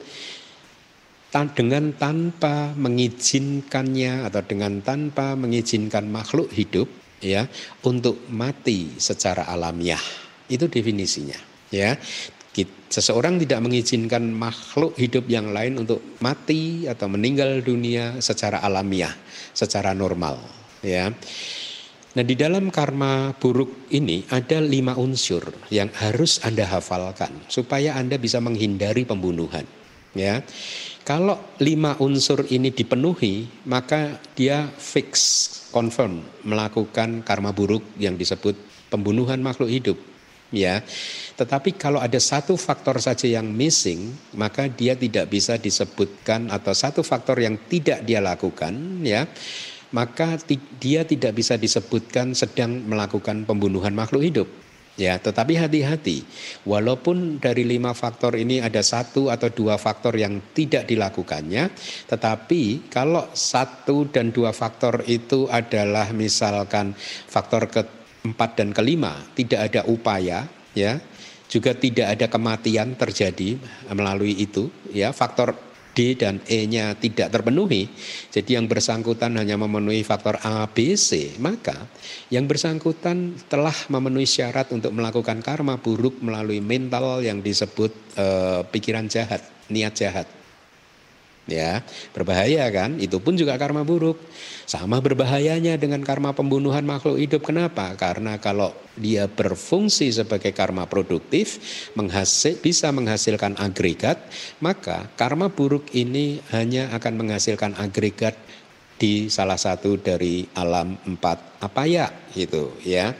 dengan 1.43 1.91
tanpa 1.91 2.71
mengizinkannya 2.80 4.24
atau 4.24 4.39
dengan 4.48 4.80
tanpa 4.80 5.36
mengizinkan 5.36 6.08
makhluk 6.08 6.48
hidup 6.56 6.88
ya 7.19 7.43
untuk 7.84 8.24
mati 8.32 8.95
secara 8.95 9.43
alamiah. 9.52 10.00
Itu 10.48 10.71
definisinya 10.71 11.36
ya. 11.76 12.00
Seseorang 12.86 13.36
tidak 13.43 13.60
mengizinkan 13.60 14.32
makhluk 14.32 14.95
hidup 14.95 15.28
yang 15.28 15.52
lain 15.52 15.84
untuk 15.84 16.00
mati 16.24 16.88
atau 16.88 17.12
meninggal 17.12 17.60
dunia 17.60 18.24
secara 18.24 18.63
alamiah, 18.63 19.12
secara 19.52 19.91
normal 19.91 20.39
ya. 20.80 21.12
Nah 22.15 22.24
di 22.24 22.39
dalam 22.39 22.71
karma 22.71 23.36
buruk 23.36 23.91
ini 23.91 24.24
ada 24.32 24.63
lima 24.63 24.95
unsur 24.95 25.43
yang 25.67 25.91
harus 26.00 26.39
Anda 26.48 26.63
hafalkan 26.63 27.52
supaya 27.52 28.00
Anda 28.00 28.15
bisa 28.15 28.39
menghindari 28.39 29.04
pembunuhan. 29.04 29.67
Ya, 30.15 30.39
kalau 31.06 31.38
lima 31.62 31.94
unsur 32.02 32.50
ini 32.50 32.74
dipenuhi, 32.74 33.46
maka 33.70 34.18
dia 34.34 34.65
fix, 34.74 35.13
confirm 35.70 36.26
melakukan 36.41 37.22
karma 37.22 37.54
buruk 37.54 37.86
yang 38.02 38.18
disebut 38.18 38.58
pembunuhan 38.89 39.38
makhluk 39.38 39.70
hidup. 39.70 39.98
Ya, 40.50 40.82
tetapi 41.36 41.78
kalau 41.78 42.02
ada 42.02 42.18
satu 42.18 42.58
faktor 42.58 42.98
saja 42.98 43.30
yang 43.30 43.50
missing, 43.50 44.13
maka 44.34 44.65
dia 44.65 44.98
tidak 44.98 45.30
bisa 45.30 45.62
disebutkan 45.62 46.50
atau 46.50 46.72
satu 46.74 47.02
faktor 47.06 47.38
yang 47.41 47.58
tidak 47.70 48.02
dia 48.06 48.22
lakukan, 48.22 48.74
ya, 49.06 49.30
maka 49.94 50.41
dia 50.82 51.06
tidak 51.06 51.38
bisa 51.38 51.60
disebutkan 51.60 52.34
sedang 52.34 52.82
melakukan 52.88 53.46
pembunuhan 53.46 53.94
makhluk 53.94 54.26
hidup. 54.26 54.48
Ya, 54.95 55.19
tetapi 55.19 55.60
hati-hati. 55.60 56.23
Walaupun 56.63 57.43
dari 57.43 57.67
lima 57.67 57.91
faktor 57.91 58.39
ini 58.39 58.63
ada 58.63 58.79
satu 58.79 59.27
atau 59.27 59.51
dua 59.51 59.75
faktor 59.75 60.15
yang 60.15 60.39
tidak 60.55 60.88
dilakukannya, 60.88 61.67
tetapi 62.08 62.88
kalau 62.88 63.27
satu 63.36 64.08
dan 64.08 64.31
dua 64.31 64.55
faktor 64.55 65.03
itu 65.03 65.51
adalah 65.51 66.15
misalkan 66.15 66.95
faktor 67.27 67.67
keempat 67.67 68.55
dan 68.55 68.71
kelima, 68.71 69.19
tidak 69.36 69.67
ada 69.67 69.84
upaya, 69.84 70.47
ya, 70.71 70.95
juga 71.51 71.75
tidak 71.75 72.15
ada 72.15 72.31
kematian 72.31 72.95
terjadi 72.95 73.60
melalui 73.91 74.31
itu, 74.39 74.71
ya, 74.95 75.12
faktor 75.12 75.75
D 75.95 76.19
dan 76.19 76.43
E-nya 76.45 76.93
tidak 76.99 77.31
terpenuhi, 77.31 77.88
jadi 78.29 78.60
yang 78.60 78.67
bersangkutan 78.67 79.39
hanya 79.39 79.55
memenuhi 79.55 80.03
faktor 80.03 80.36
A, 80.43 80.67
B, 80.67 80.99
C, 80.99 81.39
maka 81.39 81.88
yang 82.27 82.45
bersangkutan 82.45 83.39
telah 83.47 83.73
memenuhi 83.88 84.27
syarat 84.27 84.69
untuk 84.75 84.91
melakukan 84.91 85.39
karma 85.39 85.79
buruk 85.79 86.19
melalui 86.19 86.60
mental 86.60 87.23
yang 87.23 87.39
disebut 87.39 87.95
eh, 88.19 88.62
pikiran 88.67 89.08
jahat, 89.08 89.41
niat 89.71 89.95
jahat. 89.95 90.44
Ya, 91.45 91.86
berbahaya 92.10 92.65
kan? 92.73 92.97
Itu 92.97 93.21
pun 93.21 93.38
juga 93.38 93.53
karma 93.62 93.86
buruk. 93.86 94.17
Sama 94.65 94.97
berbahayanya 94.97 95.77
dengan 95.77 96.01
karma 96.01 96.34
pembunuhan 96.34 96.81
makhluk 96.81 97.21
hidup. 97.21 97.45
Kenapa? 97.45 97.93
Karena 97.93 98.41
kalau 98.41 98.73
dia 98.97 99.29
berfungsi 99.29 100.10
sebagai 100.10 100.49
karma 100.58 100.89
produktif, 100.89 101.62
menghasil, 101.93 102.58
bisa 102.58 102.89
menghasilkan 102.89 103.62
agregat, 103.62 104.25
maka 104.58 105.05
karma 105.13 105.53
buruk 105.53 105.93
ini 105.93 106.41
hanya 106.49 106.89
akan 106.97 107.13
menghasilkan 107.13 107.77
agregat 107.77 108.34
di 108.97 109.29
salah 109.29 109.62
satu 109.62 110.01
dari 110.01 110.49
alam 110.58 110.97
empat 111.05 111.62
apa 111.62 111.86
ya 111.86 112.10
itu 112.34 112.73
ya. 112.81 113.13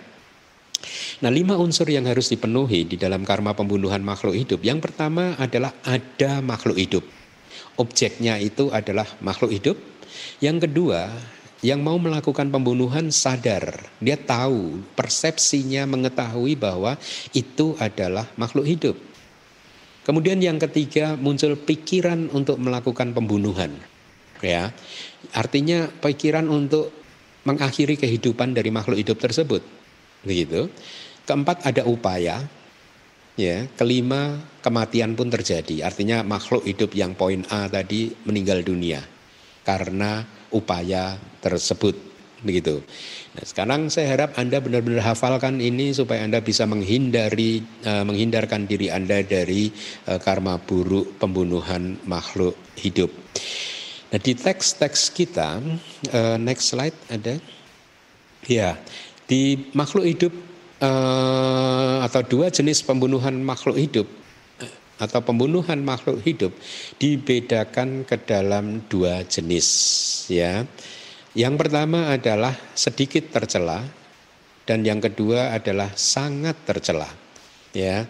Nah, 1.22 1.30
lima 1.30 1.62
unsur 1.62 1.86
yang 1.94 2.10
harus 2.10 2.34
dipenuhi 2.34 2.90
di 2.90 2.98
dalam 2.98 3.22
karma 3.22 3.54
pembunuhan 3.54 4.02
makhluk 4.02 4.34
hidup. 4.34 4.66
Yang 4.66 4.90
pertama 4.90 5.38
adalah 5.38 5.78
ada 5.86 6.42
makhluk 6.42 6.78
hidup 6.82 7.06
objeknya 7.76 8.40
itu 8.40 8.72
adalah 8.72 9.08
makhluk 9.24 9.52
hidup. 9.52 9.78
Yang 10.40 10.68
kedua, 10.68 11.12
yang 11.64 11.82
mau 11.82 11.96
melakukan 11.98 12.52
pembunuhan 12.52 13.10
sadar, 13.12 13.88
dia 14.00 14.16
tahu, 14.20 14.84
persepsinya 14.94 15.88
mengetahui 15.90 16.56
bahwa 16.56 16.96
itu 17.32 17.76
adalah 17.80 18.28
makhluk 18.40 18.68
hidup. 18.68 18.96
Kemudian 20.06 20.38
yang 20.38 20.62
ketiga 20.62 21.18
muncul 21.18 21.58
pikiran 21.58 22.30
untuk 22.30 22.62
melakukan 22.62 23.12
pembunuhan. 23.12 23.74
Ya. 24.44 24.70
Artinya 25.34 25.90
pikiran 25.90 26.46
untuk 26.46 26.94
mengakhiri 27.42 27.98
kehidupan 27.98 28.54
dari 28.54 28.70
makhluk 28.70 29.02
hidup 29.02 29.18
tersebut. 29.18 29.66
Begitu. 30.22 30.70
Keempat 31.26 31.66
ada 31.66 31.90
upaya 31.90 32.46
Ya, 33.36 33.68
kelima 33.76 34.40
kematian 34.66 35.14
pun 35.14 35.30
terjadi. 35.30 35.86
Artinya 35.86 36.26
makhluk 36.26 36.66
hidup 36.66 36.98
yang 36.98 37.14
poin 37.14 37.46
A 37.54 37.70
tadi 37.70 38.10
meninggal 38.26 38.66
dunia 38.66 39.06
karena 39.62 40.26
upaya 40.50 41.22
tersebut 41.46 41.94
begitu. 42.42 42.82
Nah, 43.34 43.44
sekarang 43.46 43.90
saya 43.90 44.14
harap 44.14 44.38
Anda 44.38 44.62
benar-benar 44.62 45.02
hafalkan 45.02 45.62
ini 45.62 45.94
supaya 45.94 46.26
Anda 46.26 46.42
bisa 46.42 46.70
menghindari 46.70 47.62
uh, 47.86 48.06
menghindarkan 48.06 48.70
diri 48.70 48.94
Anda 48.94 49.26
dari 49.26 49.74
uh, 50.10 50.22
karma 50.22 50.62
buruk 50.62 51.18
pembunuhan 51.18 51.98
makhluk 52.06 52.54
hidup. 52.78 53.10
Nah, 54.14 54.20
di 54.22 54.34
teks-teks 54.38 55.10
kita 55.12 55.62
uh, 56.14 56.38
next 56.38 56.74
slide 56.74 56.96
ada 57.10 57.42
ya, 58.46 58.78
di 59.26 59.74
makhluk 59.74 60.06
hidup 60.06 60.34
uh, 60.86 62.06
atau 62.06 62.22
dua 62.22 62.54
jenis 62.54 62.86
pembunuhan 62.86 63.34
makhluk 63.42 63.76
hidup 63.76 64.08
eh, 64.08 64.25
atau 64.96 65.20
pembunuhan 65.24 65.84
makhluk 65.84 66.24
hidup 66.24 66.56
dibedakan 67.00 68.08
ke 68.08 68.16
dalam 68.24 68.86
dua 68.88 69.28
jenis 69.28 69.68
ya. 70.32 70.64
Yang 71.36 71.56
pertama 71.68 72.16
adalah 72.16 72.56
sedikit 72.72 73.28
tercela 73.28 73.84
dan 74.64 74.88
yang 74.88 75.04
kedua 75.04 75.52
adalah 75.52 75.92
sangat 75.94 76.56
tercela. 76.64 77.12
Ya. 77.76 78.08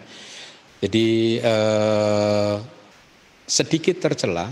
Jadi 0.78 1.42
eh, 1.42 2.54
sedikit 3.50 3.98
tercela 3.98 4.46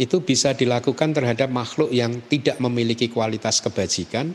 itu 0.00 0.22
bisa 0.24 0.56
dilakukan 0.56 1.12
terhadap 1.12 1.52
makhluk 1.52 1.92
yang 1.92 2.24
tidak 2.30 2.56
memiliki 2.56 3.12
kualitas 3.12 3.60
kebajikan 3.60 4.32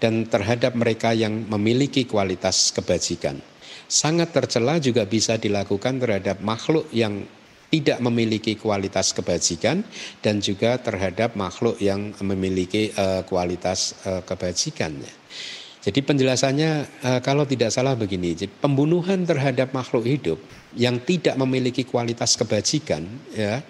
dan 0.00 0.24
terhadap 0.24 0.72
mereka 0.72 1.12
yang 1.12 1.46
memiliki 1.52 2.08
kualitas 2.08 2.72
kebajikan. 2.72 3.51
Sangat 3.92 4.32
tercela 4.32 4.80
juga 4.80 5.04
bisa 5.04 5.36
dilakukan 5.36 6.00
terhadap 6.00 6.40
makhluk 6.40 6.88
yang 6.96 7.28
tidak 7.68 8.00
memiliki 8.00 8.56
kualitas 8.56 9.12
kebajikan 9.12 9.84
dan 10.24 10.40
juga 10.40 10.80
terhadap 10.80 11.36
makhluk 11.36 11.76
yang 11.76 12.16
memiliki 12.24 12.88
uh, 12.96 13.20
kualitas 13.28 13.96
uh, 14.08 14.24
kebajikannya. 14.24 15.12
Jadi 15.84 16.00
penjelasannya 16.00 16.70
uh, 17.04 17.20
kalau 17.20 17.44
tidak 17.44 17.68
salah 17.68 17.92
begini, 17.92 18.32
pembunuhan 18.48 19.28
terhadap 19.28 19.76
makhluk 19.76 20.08
hidup 20.08 20.40
yang 20.72 21.00
tidak 21.04 21.36
memiliki 21.36 21.84
kualitas 21.84 22.36
kebajikan 22.40 23.04
ya 23.36 23.60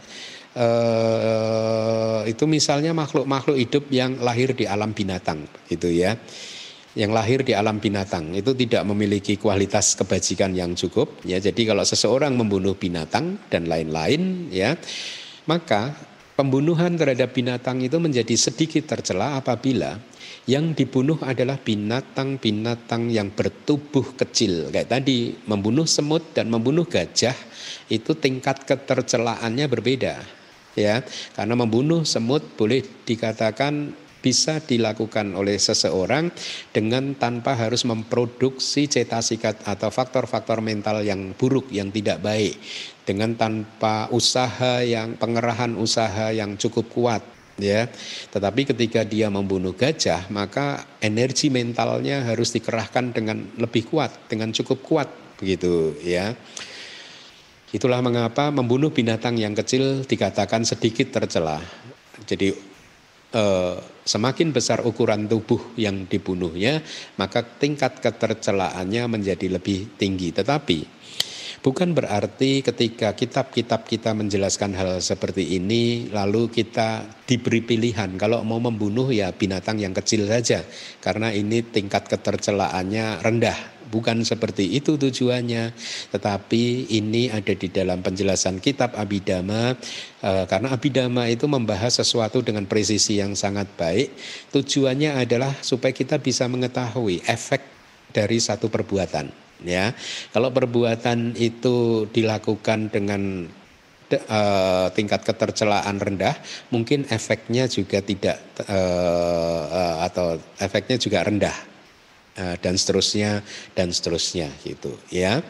uh, 0.57 2.23
itu 2.29 2.45
misalnya 2.47 2.95
makhluk-makhluk 2.95 3.59
hidup 3.59 3.85
yang 3.91 4.21
lahir 4.21 4.55
di 4.55 4.69
alam 4.69 4.93
binatang 4.95 5.45
gitu 5.67 5.91
ya 5.91 6.17
yang 6.93 7.13
lahir 7.13 7.41
di 7.41 7.57
alam 7.57 7.81
binatang 7.81 8.37
itu 8.37 8.53
tidak 8.53 8.85
memiliki 8.85 9.41
kualitas 9.41 9.97
kebajikan 9.97 10.53
yang 10.53 10.77
cukup 10.77 11.25
ya. 11.25 11.41
Jadi 11.41 11.65
kalau 11.65 11.85
seseorang 11.85 12.37
membunuh 12.37 12.77
binatang 12.77 13.41
dan 13.49 13.65
lain-lain 13.65 14.53
ya 14.53 14.77
maka 15.49 15.97
pembunuhan 16.37 16.97
terhadap 16.97 17.33
binatang 17.33 17.81
itu 17.81 17.97
menjadi 17.97 18.35
sedikit 18.37 18.85
tercela 18.93 19.41
apabila 19.41 19.97
yang 20.45 20.75
dibunuh 20.75 21.23
adalah 21.23 21.55
binatang-binatang 21.55 23.09
yang 23.15 23.31
bertubuh 23.31 24.19
kecil. 24.19 24.75
Kayak 24.75 24.99
tadi 24.99 25.39
membunuh 25.47 25.87
semut 25.87 26.35
dan 26.35 26.51
membunuh 26.51 26.83
gajah 26.83 27.35
itu 27.87 28.13
tingkat 28.19 28.67
ketercelaannya 28.67 29.67
berbeda 29.71 30.19
ya. 30.75 31.01
Karena 31.33 31.55
membunuh 31.55 32.03
semut 32.03 32.43
boleh 32.59 32.83
dikatakan 33.07 34.02
bisa 34.23 34.63
dilakukan 34.63 35.35
oleh 35.35 35.59
seseorang 35.59 36.31
dengan 36.71 37.19
tanpa 37.19 37.59
harus 37.59 37.83
memproduksi 37.83 38.87
cetasikat 38.87 39.67
atau 39.67 39.91
faktor-faktor 39.91 40.63
mental 40.63 41.03
yang 41.03 41.35
buruk 41.35 41.69
yang 41.75 41.91
tidak 41.91 42.23
baik 42.23 42.57
dengan 43.03 43.35
tanpa 43.35 44.07
usaha 44.15 44.81
yang 44.87 45.19
pengerahan 45.19 45.75
usaha 45.75 46.31
yang 46.31 46.55
cukup 46.55 46.87
kuat 46.95 47.23
ya. 47.59 47.91
Tetapi 48.31 48.71
ketika 48.71 49.03
dia 49.03 49.27
membunuh 49.29 49.75
gajah 49.75 50.31
maka 50.31 50.87
energi 51.03 51.51
mentalnya 51.51 52.23
harus 52.23 52.55
dikerahkan 52.55 53.11
dengan 53.11 53.43
lebih 53.59 53.91
kuat 53.91 54.31
dengan 54.31 54.55
cukup 54.55 54.79
kuat 54.87 55.09
begitu 55.43 55.99
ya. 56.07 56.39
Itulah 57.73 58.05
mengapa 58.05 58.53
membunuh 58.53 58.93
binatang 58.93 59.41
yang 59.41 59.57
kecil 59.57 60.05
dikatakan 60.05 60.63
sedikit 60.63 61.09
tercela. 61.09 61.57
Jadi 62.29 62.53
eh, 63.33 63.77
semakin 64.03 64.51
besar 64.51 64.83
ukuran 64.83 65.31
tubuh 65.31 65.75
yang 65.79 66.07
dibunuhnya, 66.07 66.83
maka 67.19 67.43
tingkat 67.43 68.03
ketercelaannya 68.03 69.03
menjadi 69.07 69.47
lebih 69.47 69.95
tinggi. 69.95 70.35
Tetapi 70.35 70.79
bukan 71.63 71.95
berarti 71.95 72.67
ketika 72.67 73.15
kitab-kitab 73.15 73.87
kita 73.87 74.11
menjelaskan 74.13 74.75
hal 74.75 74.91
seperti 74.99 75.55
ini, 75.55 76.11
lalu 76.11 76.51
kita 76.51 77.07
diberi 77.23 77.63
pilihan 77.63 78.19
kalau 78.19 78.43
mau 78.43 78.59
membunuh 78.59 79.09
ya 79.15 79.31
binatang 79.31 79.79
yang 79.79 79.95
kecil 79.95 80.27
saja, 80.27 80.67
karena 80.99 81.31
ini 81.31 81.63
tingkat 81.63 82.11
ketercelaannya 82.11 83.23
rendah 83.23 83.82
Bukan 83.93 84.25
seperti 84.25 84.73
itu 84.73 84.97
tujuannya, 84.97 85.77
tetapi 86.17 86.89
ini 86.97 87.29
ada 87.29 87.53
di 87.53 87.69
dalam 87.69 88.01
penjelasan 88.01 88.57
kitab 88.57 88.97
Abidama 88.97 89.77
eh, 90.25 90.45
karena 90.49 90.73
Abidama 90.73 91.29
itu 91.29 91.45
membahas 91.45 92.01
sesuatu 92.01 92.41
dengan 92.41 92.65
presisi 92.65 93.21
yang 93.21 93.37
sangat 93.37 93.69
baik. 93.77 94.17
Tujuannya 94.49 95.21
adalah 95.21 95.53
supaya 95.61 95.93
kita 95.93 96.17
bisa 96.25 96.49
mengetahui 96.49 97.21
efek 97.29 97.61
dari 98.17 98.41
satu 98.41 98.73
perbuatan, 98.73 99.29
ya. 99.69 99.93
Kalau 100.33 100.49
perbuatan 100.49 101.37
itu 101.37 102.09
dilakukan 102.13 102.93
dengan 102.93 103.49
uh, 104.13 104.87
tingkat 104.93 105.25
ketercelaan 105.25 105.97
rendah, 105.97 106.37
mungkin 106.69 107.09
efeknya 107.09 107.65
juga 107.73 108.05
tidak 108.05 108.37
uh, 108.69 110.05
atau 110.05 110.37
efeknya 110.61 111.01
juga 111.01 111.25
rendah 111.25 111.72
Eh, 111.72 111.72
dan 112.35 112.75
seterusnya 112.81 113.45
dan 113.77 113.93
seterusnya 113.93 114.49
gitu 114.65 114.97
ya. 115.13 115.45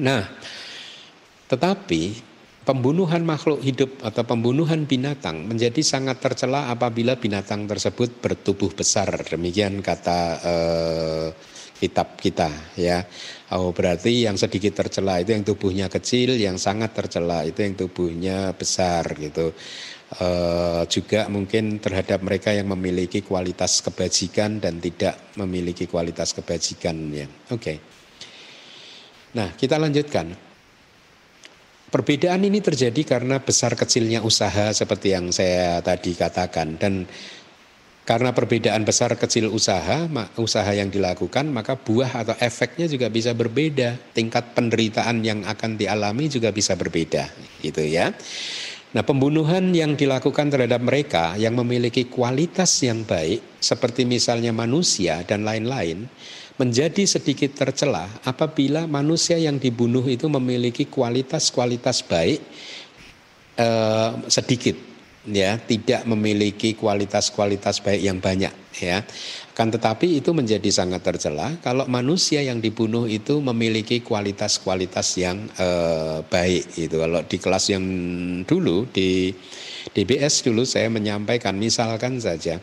Nah, 0.00 0.24
tetapi 1.52 2.16
pembunuhan 2.62 3.26
makhluk 3.26 3.60
hidup 3.60 4.00
atau 4.00 4.22
pembunuhan 4.22 4.86
binatang 4.86 5.44
menjadi 5.44 5.82
sangat 5.82 6.22
tercela 6.22 6.70
apabila 6.70 7.18
binatang 7.18 7.66
tersebut 7.66 8.22
bertubuh 8.22 8.72
besar. 8.72 9.10
Demikian 9.26 9.82
kata 9.82 10.20
eh, 10.40 11.26
kitab 11.82 12.14
kita 12.14 12.48
ya. 12.78 13.02
Oh 13.52 13.74
berarti 13.74 14.24
yang 14.24 14.38
sedikit 14.38 14.80
tercela 14.80 15.18
itu 15.20 15.34
yang 15.34 15.44
tubuhnya 15.44 15.90
kecil, 15.90 16.38
yang 16.38 16.56
sangat 16.56 16.94
tercela 16.94 17.42
itu 17.42 17.60
yang 17.60 17.74
tubuhnya 17.74 18.54
besar 18.54 19.04
gitu. 19.18 19.52
Uh, 20.12 20.84
juga 20.92 21.24
mungkin 21.32 21.80
terhadap 21.80 22.20
mereka 22.20 22.52
yang 22.52 22.68
memiliki 22.68 23.24
kualitas 23.24 23.80
kebajikan 23.80 24.60
dan 24.60 24.76
tidak 24.76 25.16
memiliki 25.40 25.88
kualitas 25.88 26.36
kebajikan 26.36 27.08
ya. 27.08 27.24
Oke. 27.48 27.56
Okay. 27.56 27.76
Nah, 29.32 29.56
kita 29.56 29.80
lanjutkan. 29.80 30.36
Perbedaan 31.92 32.40
ini 32.44 32.60
terjadi 32.60 33.04
karena 33.04 33.40
besar 33.40 33.76
kecilnya 33.76 34.24
usaha 34.24 34.72
seperti 34.72 35.12
yang 35.12 35.28
saya 35.28 35.80
tadi 35.84 36.16
katakan 36.16 36.80
dan 36.80 37.04
karena 38.02 38.34
perbedaan 38.34 38.82
besar 38.82 39.14
kecil 39.14 39.46
usaha, 39.54 40.10
usaha 40.34 40.66
yang 40.74 40.90
dilakukan, 40.90 41.46
maka 41.54 41.78
buah 41.78 42.26
atau 42.26 42.34
efeknya 42.42 42.90
juga 42.90 43.06
bisa 43.06 43.30
berbeda. 43.30 43.94
Tingkat 44.10 44.58
penderitaan 44.58 45.22
yang 45.22 45.46
akan 45.46 45.78
dialami 45.78 46.26
juga 46.26 46.50
bisa 46.50 46.74
berbeda, 46.74 47.30
gitu 47.62 47.78
ya. 47.86 48.10
Nah, 48.92 49.00
pembunuhan 49.00 49.72
yang 49.72 49.96
dilakukan 49.96 50.52
terhadap 50.52 50.84
mereka 50.84 51.32
yang 51.40 51.56
memiliki 51.56 52.12
kualitas 52.12 52.76
yang 52.84 53.08
baik, 53.08 53.56
seperti 53.56 54.04
misalnya 54.04 54.52
manusia 54.52 55.24
dan 55.24 55.48
lain-lain, 55.48 56.04
menjadi 56.60 57.08
sedikit 57.08 57.56
tercela 57.56 58.04
apabila 58.28 58.84
manusia 58.84 59.40
yang 59.40 59.56
dibunuh 59.56 60.04
itu 60.04 60.28
memiliki 60.28 60.84
kualitas-kualitas 60.92 62.04
baik 62.04 62.44
eh, 63.56 64.10
sedikit, 64.28 64.76
ya, 65.24 65.56
tidak 65.56 66.04
memiliki 66.04 66.76
kualitas-kualitas 66.76 67.80
baik 67.80 68.02
yang 68.04 68.20
banyak, 68.20 68.52
ya. 68.76 69.00
Kan 69.62 69.70
tetapi 69.70 70.18
itu 70.18 70.34
menjadi 70.34 70.74
sangat 70.74 71.06
tercela 71.06 71.54
kalau 71.62 71.86
manusia 71.86 72.42
yang 72.42 72.58
dibunuh 72.58 73.06
itu 73.06 73.38
memiliki 73.38 74.02
kualitas-kualitas 74.02 75.06
yang 75.22 75.46
eh, 75.54 76.18
baik 76.26 76.82
itu. 76.82 76.98
Kalau 76.98 77.22
di 77.22 77.38
kelas 77.38 77.70
yang 77.70 77.86
dulu 78.42 78.90
di 78.90 79.30
DBS 79.94 80.42
dulu 80.42 80.66
saya 80.66 80.90
menyampaikan 80.90 81.54
misalkan 81.54 82.18
saja 82.18 82.58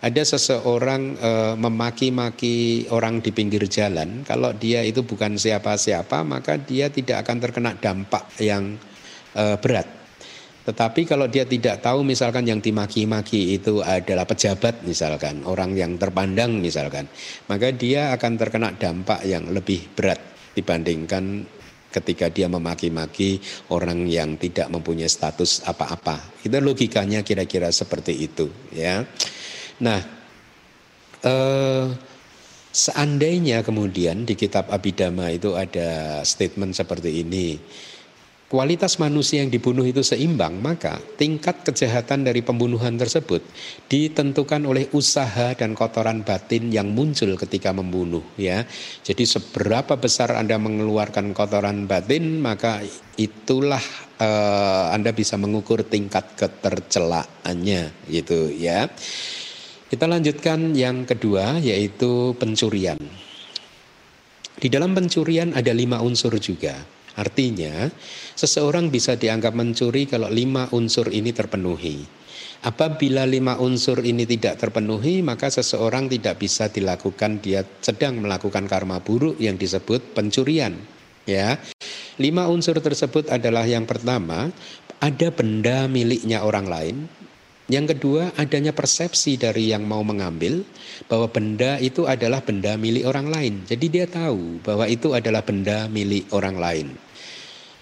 ada 0.00 0.22
seseorang 0.24 1.20
eh, 1.20 1.54
memaki-maki 1.60 2.88
orang 2.96 3.20
di 3.20 3.28
pinggir 3.28 3.68
jalan, 3.68 4.24
kalau 4.24 4.56
dia 4.56 4.80
itu 4.88 5.04
bukan 5.04 5.36
siapa-siapa 5.36 6.24
maka 6.24 6.56
dia 6.56 6.88
tidak 6.88 7.28
akan 7.28 7.44
terkena 7.44 7.76
dampak 7.76 8.24
yang 8.40 8.72
eh, 9.36 9.60
berat 9.60 9.97
tetapi 10.68 11.08
kalau 11.08 11.24
dia 11.32 11.48
tidak 11.48 11.80
tahu 11.80 12.04
misalkan 12.04 12.44
yang 12.44 12.60
dimaki-maki 12.60 13.56
itu 13.56 13.80
adalah 13.80 14.28
pejabat 14.28 14.84
misalkan, 14.84 15.40
orang 15.48 15.72
yang 15.72 15.96
terpandang 15.96 16.60
misalkan, 16.60 17.08
maka 17.48 17.72
dia 17.72 18.12
akan 18.12 18.36
terkena 18.36 18.76
dampak 18.76 19.24
yang 19.24 19.48
lebih 19.48 19.88
berat 19.96 20.20
dibandingkan 20.52 21.48
ketika 21.88 22.28
dia 22.28 22.52
memaki-maki 22.52 23.40
orang 23.72 24.04
yang 24.12 24.36
tidak 24.36 24.68
mempunyai 24.68 25.08
status 25.08 25.64
apa-apa. 25.64 26.44
Itu 26.44 26.60
logikanya 26.60 27.24
kira-kira 27.24 27.72
seperti 27.72 28.28
itu 28.28 28.52
ya. 28.68 29.08
Nah, 29.80 30.04
eh, 31.24 31.86
seandainya 32.68 33.64
kemudian 33.64 34.28
di 34.28 34.36
kitab 34.36 34.68
Abhidhamma 34.68 35.32
itu 35.32 35.56
ada 35.56 36.20
statement 36.28 36.76
seperti 36.76 37.24
ini 37.24 37.56
kualitas 38.48 38.96
manusia 38.96 39.44
yang 39.44 39.52
dibunuh 39.52 39.84
itu 39.84 40.00
seimbang, 40.00 40.56
maka 40.64 40.96
tingkat 41.20 41.68
kejahatan 41.68 42.24
dari 42.24 42.40
pembunuhan 42.40 42.96
tersebut 42.96 43.44
ditentukan 43.92 44.64
oleh 44.64 44.88
usaha 44.96 45.52
dan 45.52 45.76
kotoran 45.76 46.24
batin 46.24 46.72
yang 46.72 46.88
muncul 46.96 47.36
ketika 47.36 47.76
membunuh 47.76 48.24
ya. 48.40 48.64
Jadi 49.04 49.28
seberapa 49.28 50.00
besar 50.00 50.32
Anda 50.32 50.56
mengeluarkan 50.56 51.36
kotoran 51.36 51.84
batin, 51.84 52.40
maka 52.40 52.80
itulah 53.20 53.84
uh, 54.16 54.96
Anda 54.96 55.12
bisa 55.12 55.36
mengukur 55.36 55.84
tingkat 55.84 56.32
ketercelaannya 56.40 58.08
gitu 58.08 58.48
ya. 58.48 58.88
Kita 59.88 60.04
lanjutkan 60.08 60.72
yang 60.72 61.04
kedua 61.04 61.60
yaitu 61.60 62.32
pencurian. 62.40 62.96
Di 64.58 64.68
dalam 64.72 64.96
pencurian 64.96 65.52
ada 65.52 65.70
lima 65.70 66.00
unsur 66.00 66.32
juga. 66.40 66.97
Artinya, 67.18 67.90
seseorang 68.38 68.94
bisa 68.94 69.18
dianggap 69.18 69.52
mencuri 69.58 70.06
kalau 70.06 70.30
lima 70.30 70.70
unsur 70.70 71.10
ini 71.10 71.34
terpenuhi. 71.34 72.06
Apabila 72.62 73.26
lima 73.26 73.58
unsur 73.58 74.02
ini 74.06 74.22
tidak 74.26 74.62
terpenuhi, 74.62 75.22
maka 75.22 75.50
seseorang 75.50 76.06
tidak 76.06 76.38
bisa 76.38 76.70
dilakukan 76.70 77.42
dia 77.42 77.66
sedang 77.82 78.22
melakukan 78.22 78.70
karma 78.70 79.02
buruk 79.02 79.38
yang 79.42 79.58
disebut 79.58 80.14
pencurian. 80.14 80.74
Ya, 81.28 81.60
Lima 82.18 82.50
unsur 82.50 82.74
tersebut 82.82 83.30
adalah 83.30 83.62
yang 83.62 83.86
pertama, 83.86 84.50
ada 84.98 85.28
benda 85.30 85.86
miliknya 85.86 86.42
orang 86.42 86.66
lain. 86.66 86.96
Yang 87.70 87.94
kedua, 87.94 88.34
adanya 88.34 88.74
persepsi 88.74 89.38
dari 89.38 89.70
yang 89.70 89.86
mau 89.86 90.02
mengambil 90.02 90.66
bahwa 91.06 91.30
benda 91.30 91.78
itu 91.78 92.10
adalah 92.10 92.42
benda 92.42 92.74
milik 92.74 93.06
orang 93.06 93.30
lain. 93.30 93.54
Jadi 93.70 93.86
dia 93.86 94.10
tahu 94.10 94.58
bahwa 94.66 94.90
itu 94.90 95.14
adalah 95.14 95.46
benda 95.46 95.86
milik 95.86 96.26
orang 96.34 96.58
lain. 96.58 96.86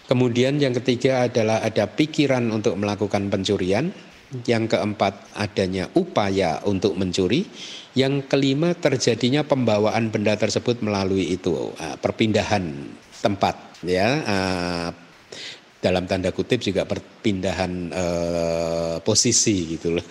Kemudian 0.06 0.62
yang 0.62 0.70
ketiga 0.78 1.26
adalah 1.26 1.66
ada 1.66 1.90
pikiran 1.90 2.54
untuk 2.54 2.78
melakukan 2.78 3.26
pencurian. 3.26 3.90
Yang 4.42 4.74
keempat 4.74 5.38
adanya 5.38 5.86
upaya 5.94 6.58
untuk 6.66 6.98
mencuri. 6.98 7.46
Yang 7.94 8.26
kelima 8.26 8.74
terjadinya 8.74 9.46
pembawaan 9.46 10.10
benda 10.10 10.34
tersebut 10.34 10.82
melalui 10.82 11.30
itu 11.30 11.70
uh, 11.78 11.96
perpindahan 12.02 12.90
tempat 13.22 13.54
ya 13.86 14.08
uh, 14.26 14.88
dalam 15.80 16.10
tanda 16.10 16.34
kutip 16.34 16.58
juga 16.58 16.82
perpindahan 16.82 17.72
uh, 17.94 18.96
posisi 19.06 19.78
gitu 19.78 19.94
loh. 19.94 20.06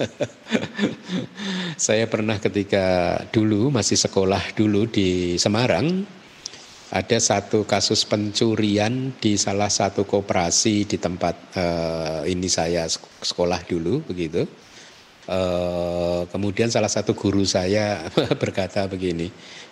Saya 1.75 2.07
pernah 2.07 2.39
ketika 2.39 3.19
dulu 3.35 3.67
masih 3.67 3.99
sekolah 3.99 4.55
dulu 4.55 4.87
di 4.87 5.35
Semarang 5.35 6.07
ada 6.95 7.17
satu 7.19 7.67
kasus 7.67 8.07
pencurian 8.07 9.11
di 9.19 9.35
salah 9.35 9.67
satu 9.67 10.07
koperasi 10.07 10.87
di 10.87 10.95
tempat 10.95 11.35
uh, 11.59 12.21
ini 12.23 12.47
saya 12.47 12.87
sekolah 13.19 13.67
dulu 13.67 13.99
begitu 14.07 14.47
Uh, 15.25 16.29
kemudian 16.29 16.69
salah 16.69 16.85
satu 16.85 17.17
guru 17.17 17.41
saya 17.49 18.05
berkata 18.41 18.85
begini, 18.85 19.25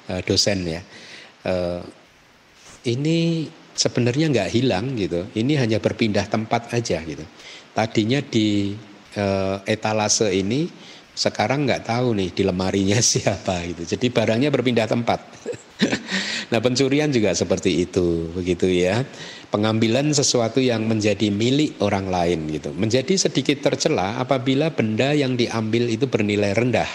uh, 0.10 0.18
dosen 0.26 0.66
ya, 0.66 0.82
uh, 1.46 1.78
ini 2.90 3.46
sebenarnya 3.78 4.34
nggak 4.34 4.50
hilang 4.50 4.98
gitu, 4.98 5.30
ini 5.38 5.54
hanya 5.54 5.78
berpindah 5.78 6.26
tempat 6.26 6.74
aja 6.74 6.98
gitu. 7.06 7.22
Tadinya 7.70 8.18
di 8.26 8.74
uh, 9.14 9.62
etalase 9.70 10.34
ini 10.34 10.66
sekarang 11.14 11.70
nggak 11.70 11.86
tahu 11.86 12.18
nih 12.18 12.30
di 12.34 12.44
lemarinya 12.46 12.98
siapa 13.14 13.62
gitu. 13.70 13.96
Jadi 13.96 14.10
barangnya 14.10 14.50
berpindah 14.50 14.90
tempat. 14.90 15.22
nah 16.52 16.60
pencurian 16.62 17.10
juga 17.10 17.34
seperti 17.38 17.86
itu 17.86 18.34
begitu 18.34 18.66
ya. 18.70 19.06
Pengambilan 19.54 20.10
sesuatu 20.10 20.58
yang 20.58 20.90
menjadi 20.90 21.30
milik 21.30 21.78
orang 21.86 22.10
lain 22.10 22.50
gitu. 22.50 22.74
Menjadi 22.74 23.14
sedikit 23.16 23.62
tercela 23.62 24.18
apabila 24.18 24.74
benda 24.74 25.14
yang 25.14 25.38
diambil 25.38 25.86
itu 25.90 26.10
bernilai 26.10 26.58
rendah. 26.58 26.90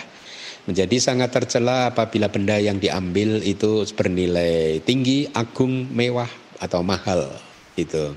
Menjadi 0.68 1.00
sangat 1.00 1.32
tercela 1.32 1.88
apabila 1.88 2.28
benda 2.28 2.60
yang 2.60 2.76
diambil 2.76 3.40
itu 3.40 3.88
bernilai 3.96 4.84
tinggi, 4.84 5.24
agung, 5.32 5.88
mewah 5.94 6.28
atau 6.60 6.84
mahal 6.84 7.30
itu. 7.78 8.12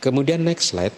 Kemudian 0.00 0.40
next 0.40 0.72
slide. 0.72 0.94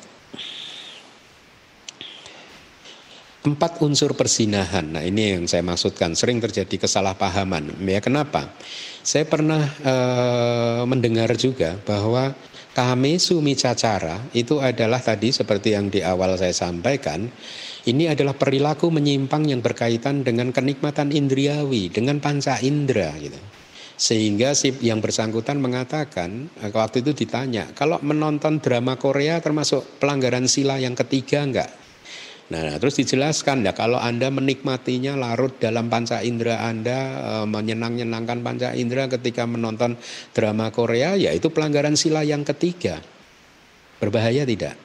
Empat 3.44 3.84
unsur 3.84 4.16
persinahan. 4.16 4.96
Nah, 4.96 5.04
ini 5.04 5.36
yang 5.36 5.44
saya 5.44 5.60
maksudkan 5.60 6.16
sering 6.16 6.40
terjadi 6.40 6.80
kesalahpahaman. 6.80 7.76
Ya, 7.84 8.00
kenapa? 8.00 8.48
Saya 9.04 9.28
pernah 9.28 9.60
e, 9.84 9.94
mendengar 10.88 11.28
juga 11.36 11.76
bahwa 11.84 12.32
kami 12.72 13.20
sumi 13.20 13.52
cacara 13.52 14.16
itu 14.32 14.64
adalah 14.64 14.96
tadi 14.96 15.28
seperti 15.28 15.76
yang 15.76 15.92
di 15.92 16.00
awal 16.00 16.40
saya 16.40 16.56
sampaikan, 16.56 17.28
ini 17.84 18.08
adalah 18.08 18.32
perilaku 18.32 18.88
menyimpang 18.88 19.44
yang 19.44 19.60
berkaitan 19.60 20.24
dengan 20.24 20.48
kenikmatan 20.48 21.12
indriawi, 21.12 21.92
dengan 21.92 22.24
panca 22.24 22.56
indera 22.64 23.12
gitu. 23.20 23.36
Sehingga 23.94 24.56
si 24.56 24.72
yang 24.80 25.04
bersangkutan 25.04 25.60
mengatakan 25.60 26.48
eh, 26.64 26.72
waktu 26.72 27.04
itu 27.04 27.12
ditanya, 27.12 27.76
kalau 27.76 28.00
menonton 28.00 28.56
drama 28.56 28.96
Korea 28.96 29.36
termasuk 29.44 30.00
pelanggaran 30.00 30.48
sila 30.48 30.80
yang 30.80 30.96
ketiga 30.96 31.44
enggak? 31.44 31.83
Nah, 32.44 32.76
terus 32.76 33.00
dijelaskan 33.00 33.64
ya 33.64 33.72
kalau 33.72 33.96
Anda 33.96 34.28
menikmatinya 34.28 35.16
larut 35.16 35.56
dalam 35.56 35.88
panca 35.88 36.20
indera 36.20 36.60
Anda 36.68 36.98
e, 37.16 37.32
menyenang-nyenangkan 37.48 38.44
panca 38.44 38.76
indera 38.76 39.08
ketika 39.08 39.48
menonton 39.48 39.96
drama 40.36 40.68
Korea 40.68 41.16
ya 41.16 41.32
itu 41.32 41.48
pelanggaran 41.48 41.96
sila 41.96 42.20
yang 42.20 42.44
ketiga. 42.44 43.00
Berbahaya 43.96 44.44
tidak? 44.44 44.76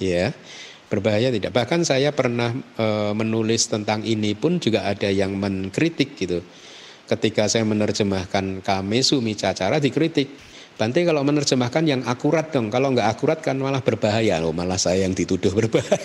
Ya. 0.00 0.32
Berbahaya 0.88 1.28
tidak? 1.28 1.52
Bahkan 1.52 1.84
saya 1.84 2.08
pernah 2.16 2.56
e, 2.56 2.86
menulis 3.12 3.68
tentang 3.68 4.00
ini 4.08 4.32
pun 4.32 4.56
juga 4.56 4.88
ada 4.88 5.12
yang 5.12 5.36
mengkritik 5.36 6.16
gitu. 6.16 6.40
Ketika 7.04 7.52
saya 7.52 7.68
menerjemahkan 7.68 8.64
kami 8.64 9.04
sumi 9.04 9.36
cacara 9.36 9.76
dikritik. 9.76 10.51
Bante 10.76 11.04
kalau 11.04 11.22
menerjemahkan 11.22 11.84
yang 11.84 12.00
akurat 12.08 12.48
dong. 12.50 12.72
Kalau 12.72 12.90
nggak 12.90 13.08
akurat 13.08 13.38
kan 13.44 13.60
malah 13.60 13.84
berbahaya 13.84 14.40
loh. 14.40 14.56
Malah 14.56 14.80
saya 14.80 15.04
yang 15.04 15.14
dituduh 15.14 15.52
berbahaya. 15.52 15.98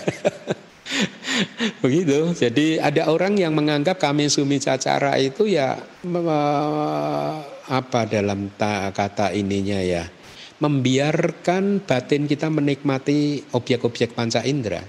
Begitu. 1.84 2.34
Jadi 2.36 2.82
ada 2.82 3.09
orang 3.09 3.38
yang 3.38 3.53
menganggap 3.53 3.97
kami 4.01 4.28
sumi 4.28 4.57
cacara 4.57 5.15
itu 5.22 5.47
ya 5.47 5.78
apa 7.68 8.01
dalam 8.07 8.51
kata 8.93 9.36
ininya 9.36 9.80
ya 9.84 10.03
membiarkan 10.57 11.86
batin 11.86 12.26
kita 12.26 12.49
menikmati 12.49 13.45
objek-objek 13.53 14.18
panca 14.18 14.41
indera. 14.41 14.82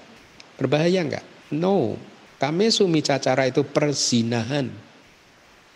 Berbahaya 0.56 1.04
enggak? 1.04 1.24
No. 1.52 2.00
Kami 2.38 2.70
sumi 2.70 3.02
cacara 3.02 3.50
itu 3.50 3.66
persinahan. 3.66 4.70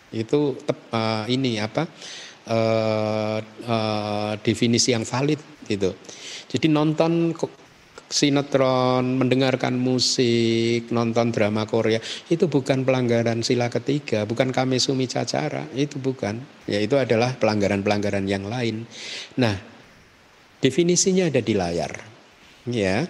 Itu 0.09 0.57
uh, 0.93 1.25
ini 1.27 1.59
apa? 1.59 1.85
Uh, 2.43 3.39
definisi 4.43 4.91
yang 4.91 5.07
valid 5.07 5.39
gitu. 5.63 5.95
Jadi 6.51 6.67
nonton 6.67 7.31
sinetron, 8.11 9.15
mendengarkan 9.15 9.79
musik, 9.79 10.91
nonton 10.91 11.31
drama 11.31 11.63
Korea, 11.63 12.03
itu 12.27 12.51
bukan 12.51 12.83
pelanggaran 12.83 13.41
sila 13.41 13.71
ketiga, 13.71 14.27
bukan 14.27 14.51
kami 14.51 14.77
sumi 14.77 15.07
cacara, 15.07 15.65
itu 15.73 15.97
bukan. 15.97 16.37
Ya 16.67 16.83
itu 16.83 16.99
adalah 16.99 17.33
pelanggaran-pelanggaran 17.39 18.27
yang 18.27 18.43
lain. 18.45 18.85
Nah, 19.39 19.55
definisinya 20.59 21.31
ada 21.31 21.39
di 21.39 21.53
layar. 21.55 21.95
Ya. 22.67 23.07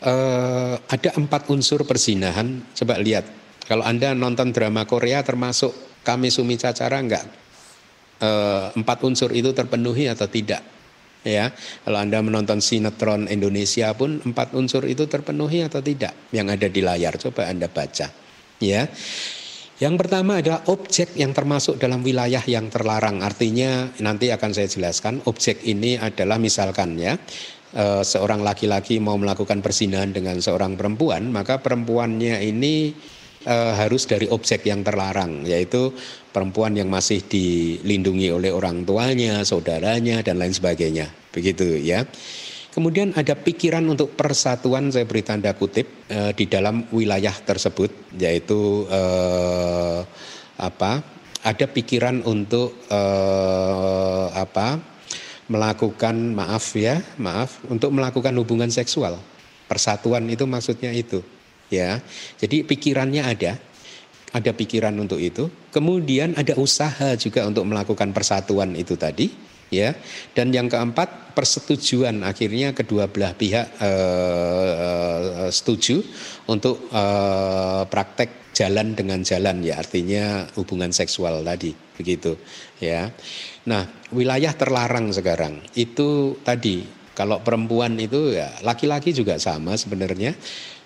Uh, 0.00 0.78
ada 0.88 1.10
empat 1.18 1.50
unsur 1.50 1.84
persinahan. 1.84 2.62
Coba 2.72 2.96
lihat. 3.02 3.26
Kalau 3.68 3.82
Anda 3.82 4.16
nonton 4.16 4.54
drama 4.54 4.86
Korea 4.88 5.20
termasuk 5.26 6.00
kami 6.06 6.32
sumi 6.32 6.54
cacara 6.54 7.02
enggak? 7.02 7.39
Uh, 8.20 8.68
empat 8.76 9.00
unsur 9.00 9.32
itu 9.32 9.56
terpenuhi 9.56 10.04
atau 10.04 10.28
tidak? 10.28 10.60
ya 11.20 11.52
kalau 11.84 12.00
anda 12.00 12.24
menonton 12.24 12.64
sinetron 12.64 13.28
Indonesia 13.28 13.92
pun 13.92 14.24
empat 14.24 14.56
unsur 14.56 14.88
itu 14.88 15.04
terpenuhi 15.04 15.60
atau 15.64 15.84
tidak 15.84 16.16
yang 16.32 16.48
ada 16.48 16.68
di 16.68 16.80
layar? 16.80 17.16
Coba 17.20 17.48
anda 17.48 17.68
baca 17.68 18.08
ya. 18.60 18.88
Yang 19.80 19.94
pertama 19.96 20.44
adalah 20.44 20.60
objek 20.68 21.16
yang 21.16 21.32
termasuk 21.32 21.80
dalam 21.80 22.04
wilayah 22.04 22.44
yang 22.44 22.68
terlarang. 22.68 23.24
Artinya 23.24 23.88
nanti 24.04 24.28
akan 24.28 24.52
saya 24.52 24.68
jelaskan 24.68 25.24
objek 25.24 25.64
ini 25.64 25.96
adalah 25.96 26.36
misalkan 26.36 27.00
ya 27.00 27.16
eh, 27.72 28.02
seorang 28.04 28.44
laki-laki 28.44 29.00
mau 29.00 29.16
melakukan 29.16 29.64
persinahan 29.64 30.12
dengan 30.12 30.36
seorang 30.36 30.76
perempuan 30.76 31.32
maka 31.32 31.64
perempuannya 31.64 32.44
ini 32.44 32.92
uh, 33.46 33.72
harus 33.76 34.04
dari 34.04 34.26
objek 34.28 34.66
yang 34.68 34.84
terlarang, 34.84 35.46
yaitu 35.46 35.94
perempuan 36.30 36.76
yang 36.76 36.88
masih 36.92 37.24
dilindungi 37.24 38.28
oleh 38.32 38.50
orang 38.52 38.84
tuanya, 38.84 39.44
saudaranya, 39.46 40.20
dan 40.20 40.36
lain 40.40 40.52
sebagainya. 40.52 41.08
Begitu 41.30 41.78
ya. 41.80 42.04
Kemudian 42.70 43.10
ada 43.18 43.34
pikiran 43.34 43.82
untuk 43.90 44.14
persatuan, 44.14 44.94
saya 44.94 45.02
beri 45.02 45.26
tanda 45.26 45.50
kutip 45.58 45.90
uh, 46.10 46.30
di 46.30 46.46
dalam 46.46 46.86
wilayah 46.94 47.34
tersebut, 47.34 48.14
yaitu 48.14 48.86
uh, 48.86 50.06
apa? 50.60 51.02
Ada 51.40 51.66
pikiran 51.66 52.22
untuk 52.28 52.76
uh, 52.92 54.28
apa? 54.36 54.78
Melakukan 55.50 56.14
maaf 56.14 56.78
ya, 56.78 57.02
maaf 57.18 57.58
untuk 57.66 57.90
melakukan 57.90 58.30
hubungan 58.38 58.70
seksual. 58.70 59.18
Persatuan 59.66 60.30
itu 60.30 60.46
maksudnya 60.46 60.94
itu 60.94 61.22
ya. 61.70 62.02
Jadi 62.36 62.66
pikirannya 62.66 63.22
ada, 63.24 63.56
ada 64.34 64.50
pikiran 64.52 64.92
untuk 64.98 65.22
itu. 65.22 65.48
Kemudian 65.70 66.36
ada 66.36 66.58
usaha 66.58 67.14
juga 67.16 67.46
untuk 67.46 67.64
melakukan 67.64 68.10
persatuan 68.10 68.74
itu 68.74 68.98
tadi, 68.98 69.30
ya. 69.72 69.94
Dan 70.34 70.50
yang 70.50 70.66
keempat 70.66 71.32
persetujuan 71.32 72.26
akhirnya 72.26 72.74
kedua 72.74 73.06
belah 73.06 73.32
pihak 73.32 73.66
uh, 73.80 75.48
setuju 75.48 76.02
untuk 76.50 76.90
uh, 76.90 77.86
praktek 77.86 78.52
jalan 78.52 78.92
dengan 78.92 79.22
jalan 79.22 79.62
ya 79.62 79.78
artinya 79.78 80.44
hubungan 80.58 80.90
seksual 80.92 81.40
tadi 81.46 81.72
begitu 81.96 82.36
ya. 82.82 83.08
Nah 83.70 83.86
wilayah 84.12 84.52
terlarang 84.52 85.14
sekarang 85.14 85.62
itu 85.78 86.36
tadi 86.42 86.84
kalau 87.14 87.40
perempuan 87.40 87.96
itu 87.96 88.34
ya 88.36 88.50
laki-laki 88.66 89.14
juga 89.14 89.38
sama 89.38 89.78
sebenarnya 89.78 90.34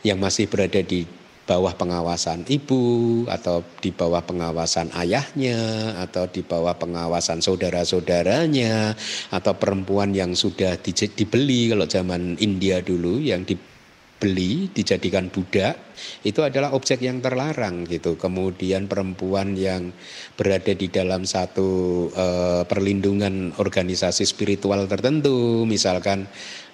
yang 0.04 0.20
masih 0.20 0.46
berada 0.46 0.84
di 0.84 1.08
bawah 1.44 1.76
pengawasan 1.76 2.48
ibu 2.48 3.24
atau 3.28 3.60
di 3.84 3.92
bawah 3.92 4.24
pengawasan 4.24 4.88
ayahnya 4.96 5.92
atau 6.00 6.24
di 6.24 6.40
bawah 6.40 6.72
pengawasan 6.72 7.44
saudara-saudaranya 7.44 8.96
atau 9.28 9.52
perempuan 9.52 10.16
yang 10.16 10.32
sudah 10.32 10.80
dibeli 10.80 11.68
kalau 11.68 11.84
zaman 11.84 12.40
India 12.40 12.80
dulu 12.80 13.20
yang 13.20 13.44
dibeli 13.44 14.72
dijadikan 14.72 15.28
budak 15.28 15.76
itu 16.24 16.40
adalah 16.40 16.72
objek 16.72 17.04
yang 17.04 17.20
terlarang 17.20 17.84
gitu. 17.86 18.16
Kemudian 18.16 18.88
perempuan 18.88 19.52
yang 19.52 19.92
berada 20.34 20.72
di 20.72 20.88
dalam 20.88 21.28
satu 21.28 21.68
uh, 22.08 22.62
perlindungan 22.64 23.52
organisasi 23.60 24.24
spiritual 24.24 24.88
tertentu 24.88 25.68
misalkan 25.68 26.24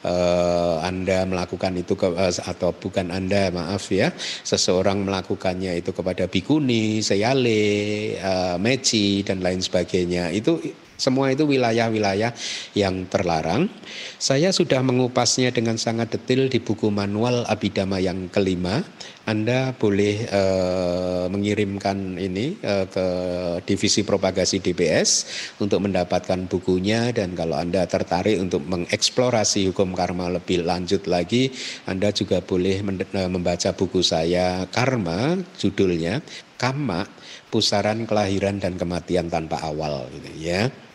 uh, 0.04 0.80
Anda 0.84 1.24
melakukan 1.28 1.76
itu 1.76 1.96
ke, 1.96 2.08
uh, 2.12 2.32
atau 2.32 2.72
bukan 2.72 3.12
Anda 3.12 3.52
maaf 3.52 3.92
ya 3.92 4.12
seseorang 4.44 5.04
melakukannya 5.04 5.80
itu 5.80 5.90
kepada 5.92 6.28
bikuni, 6.28 7.00
seyale, 7.04 8.16
uh, 8.20 8.56
meci 8.56 9.24
dan 9.24 9.44
lain 9.44 9.60
sebagainya. 9.60 10.32
Itu 10.32 10.60
semua 11.00 11.32
itu 11.32 11.48
wilayah-wilayah 11.48 12.36
yang 12.76 13.08
terlarang. 13.08 13.72
Saya 14.20 14.52
sudah 14.52 14.84
mengupasnya 14.84 15.48
dengan 15.50 15.80
sangat 15.80 16.12
detail 16.12 16.52
di 16.52 16.60
buku 16.60 16.92
manual 16.92 17.48
Abidama 17.48 17.96
yang 17.96 18.28
kelima. 18.28 18.84
Anda 19.24 19.76
boleh 19.76 20.26
uh, 20.26 21.30
mengirimkan 21.30 22.18
ini 22.18 22.56
uh, 22.66 22.88
ke 22.88 23.06
divisi 23.62 24.02
propagasi 24.02 24.58
DBS 24.58 25.10
untuk 25.62 25.86
mendapatkan 25.86 26.50
bukunya 26.50 27.14
dan 27.14 27.38
kalau 27.38 27.54
Anda 27.56 27.86
tertarik 27.86 28.42
untuk 28.42 28.66
mengeksplorasi 28.66 29.70
hukum 29.70 29.94
karma 29.94 30.34
lebih 30.34 30.66
lanjut 30.66 31.06
lagi, 31.06 31.52
Anda 31.86 32.10
juga 32.10 32.42
boleh 32.42 32.82
eh, 32.82 33.30
membaca 33.30 33.70
buku 33.70 34.02
saya 34.02 34.66
Karma 34.66 35.38
judulnya 35.54 36.18
Kama 36.58 37.06
Pusaran 37.48 38.04
Kelahiran 38.04 38.58
dan 38.58 38.74
Kematian 38.74 39.30
Tanpa 39.30 39.62
Awal 39.62 40.10
gitu 40.10 40.30
ya. 40.42 40.89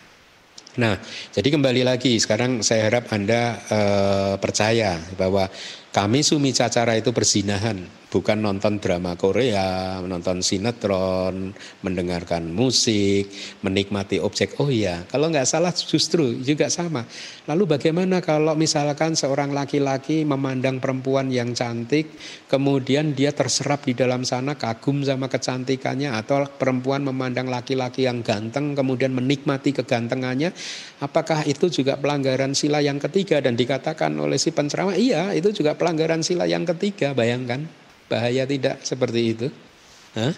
Nah, 0.75 0.99
jadi 1.31 1.55
kembali 1.55 1.87
lagi 1.87 2.19
sekarang 2.19 2.59
saya 2.59 2.91
harap 2.91 3.07
Anda 3.15 3.59
uh, 3.71 4.35
percaya 4.43 4.99
bahwa 5.15 5.47
kami 5.95 6.19
Sumi 6.19 6.51
Cacara 6.51 6.99
itu 6.99 7.15
berzinahan 7.15 8.04
bukan 8.15 8.39
nonton 8.39 8.79
drama 8.79 9.19
Korea, 9.19 9.99
menonton 9.99 10.39
sinetron, 10.39 11.51
mendengarkan 11.83 12.47
musik, 12.47 13.27
menikmati 13.59 14.23
objek. 14.23 14.55
Oh 14.63 14.71
iya, 14.71 15.03
kalau 15.11 15.27
nggak 15.27 15.43
salah 15.43 15.75
justru 15.75 16.39
juga 16.39 16.71
sama. 16.71 17.03
Lalu 17.43 17.75
bagaimana 17.75 18.23
kalau 18.23 18.55
misalkan 18.55 19.19
seorang 19.19 19.51
laki-laki 19.51 20.23
memandang 20.23 20.79
perempuan 20.79 21.27
yang 21.27 21.51
cantik, 21.51 22.15
kemudian 22.47 23.11
dia 23.11 23.35
terserap 23.35 23.83
di 23.83 23.91
dalam 23.91 24.23
sana 24.23 24.55
kagum 24.55 25.03
sama 25.03 25.27
kecantikannya, 25.27 26.15
atau 26.15 26.47
perempuan 26.47 27.03
memandang 27.03 27.51
laki-laki 27.51 28.07
yang 28.07 28.23
ganteng, 28.23 28.79
kemudian 28.79 29.11
menikmati 29.11 29.75
kegantengannya, 29.75 30.55
apakah 31.03 31.43
itu 31.43 31.67
juga 31.67 31.99
pelanggaran 31.99 32.55
sila 32.55 32.79
yang 32.79 32.95
ketiga 32.95 33.43
dan 33.43 33.59
dikatakan 33.59 34.15
oleh 34.15 34.39
si 34.39 34.55
penceramah, 34.55 34.95
iya 34.95 35.35
itu 35.35 35.51
juga 35.51 35.75
pelanggaran 35.75 36.23
sila 36.23 36.47
yang 36.47 36.63
ketiga, 36.63 37.11
bayangkan. 37.11 37.84
Bahaya 38.05 38.45
tidak 38.45 38.85
seperti 38.85 39.21
itu? 39.33 39.47
Hah? 40.13 40.33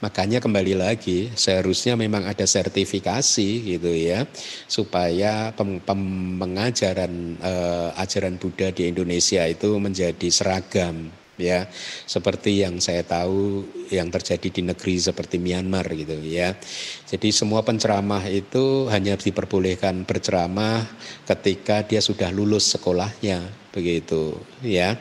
Makanya 0.00 0.40
kembali 0.40 0.80
lagi 0.80 1.28
seharusnya 1.36 1.92
memang 1.92 2.24
ada 2.24 2.48
sertifikasi 2.48 3.48
gitu 3.68 3.92
ya 3.92 4.24
supaya 4.64 5.52
pem, 5.52 5.76
pem, 5.76 6.00
pengajaran 6.40 7.36
eh, 7.36 7.88
ajaran 8.00 8.40
Buddha 8.40 8.72
di 8.72 8.88
Indonesia 8.88 9.44
itu 9.44 9.76
menjadi 9.76 10.28
seragam 10.32 11.12
ya 11.36 11.68
seperti 12.04 12.64
yang 12.64 12.80
saya 12.80 13.04
tahu 13.04 13.64
yang 13.92 14.12
terjadi 14.12 14.48
di 14.48 14.62
negeri 14.72 15.00
seperti 15.00 15.36
Myanmar 15.36 15.88
gitu 15.92 16.16
ya. 16.24 16.56
Jadi 17.04 17.28
semua 17.28 17.60
penceramah 17.60 18.24
itu 18.28 18.88
hanya 18.88 19.20
diperbolehkan 19.20 20.08
berceramah 20.08 20.84
ketika 21.28 21.84
dia 21.84 22.00
sudah 22.00 22.32
lulus 22.32 22.72
sekolahnya 22.72 23.52
begitu 23.68 24.36
ya. 24.64 24.96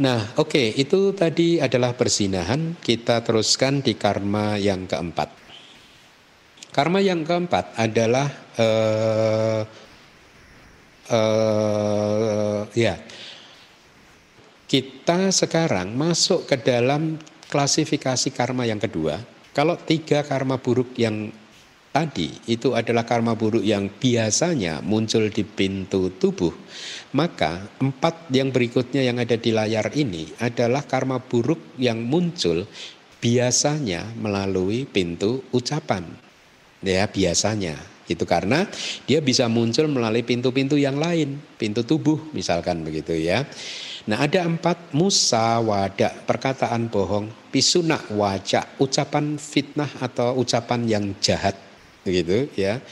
Nah, 0.00 0.32
oke, 0.40 0.56
okay, 0.56 0.66
itu 0.80 1.12
tadi 1.12 1.60
adalah 1.60 1.92
persinahan. 1.92 2.80
Kita 2.80 3.20
teruskan 3.20 3.84
di 3.84 3.92
karma 3.92 4.56
yang 4.56 4.88
keempat. 4.88 5.28
Karma 6.72 7.04
yang 7.04 7.20
keempat 7.28 7.76
adalah 7.76 8.32
uh, 8.56 9.60
uh, 11.12 12.64
ya 12.72 12.96
kita 14.72 15.28
sekarang 15.28 15.92
masuk 15.92 16.48
ke 16.48 16.56
dalam 16.56 17.20
klasifikasi 17.52 18.32
karma 18.32 18.64
yang 18.64 18.80
kedua. 18.80 19.20
Kalau 19.52 19.76
tiga 19.76 20.24
karma 20.24 20.56
buruk 20.56 20.96
yang 20.96 21.28
tadi 21.92 22.32
itu 22.48 22.72
adalah 22.72 23.04
karma 23.04 23.36
buruk 23.36 23.60
yang 23.60 23.92
biasanya 23.92 24.80
muncul 24.80 25.28
di 25.28 25.44
pintu 25.44 26.08
tubuh, 26.16 26.50
maka 27.12 27.68
empat 27.78 28.32
yang 28.32 28.48
berikutnya 28.48 29.04
yang 29.04 29.20
ada 29.20 29.36
di 29.36 29.52
layar 29.52 29.92
ini 29.92 30.32
adalah 30.40 30.82
karma 30.88 31.20
buruk 31.20 31.76
yang 31.76 32.00
muncul 32.00 32.64
biasanya 33.20 34.08
melalui 34.18 34.88
pintu 34.88 35.44
ucapan. 35.52 36.02
Ya, 36.82 37.06
biasanya. 37.06 37.78
Itu 38.02 38.26
karena 38.26 38.66
dia 39.06 39.22
bisa 39.22 39.46
muncul 39.46 39.86
melalui 39.86 40.26
pintu-pintu 40.26 40.74
yang 40.74 40.98
lain, 40.98 41.38
pintu 41.54 41.86
tubuh 41.86 42.18
misalkan 42.34 42.82
begitu 42.82 43.14
ya. 43.14 43.46
Nah 44.10 44.26
ada 44.26 44.42
empat 44.42 44.90
musa 44.90 45.62
wada 45.62 46.10
perkataan 46.10 46.90
bohong, 46.90 47.30
pisuna 47.54 48.02
wajah, 48.10 48.82
ucapan 48.82 49.38
fitnah 49.38 50.02
atau 50.02 50.34
ucapan 50.34 50.80
yang 50.90 51.04
jahat 51.22 51.71
begitu 52.02 52.50
ya. 52.58 52.82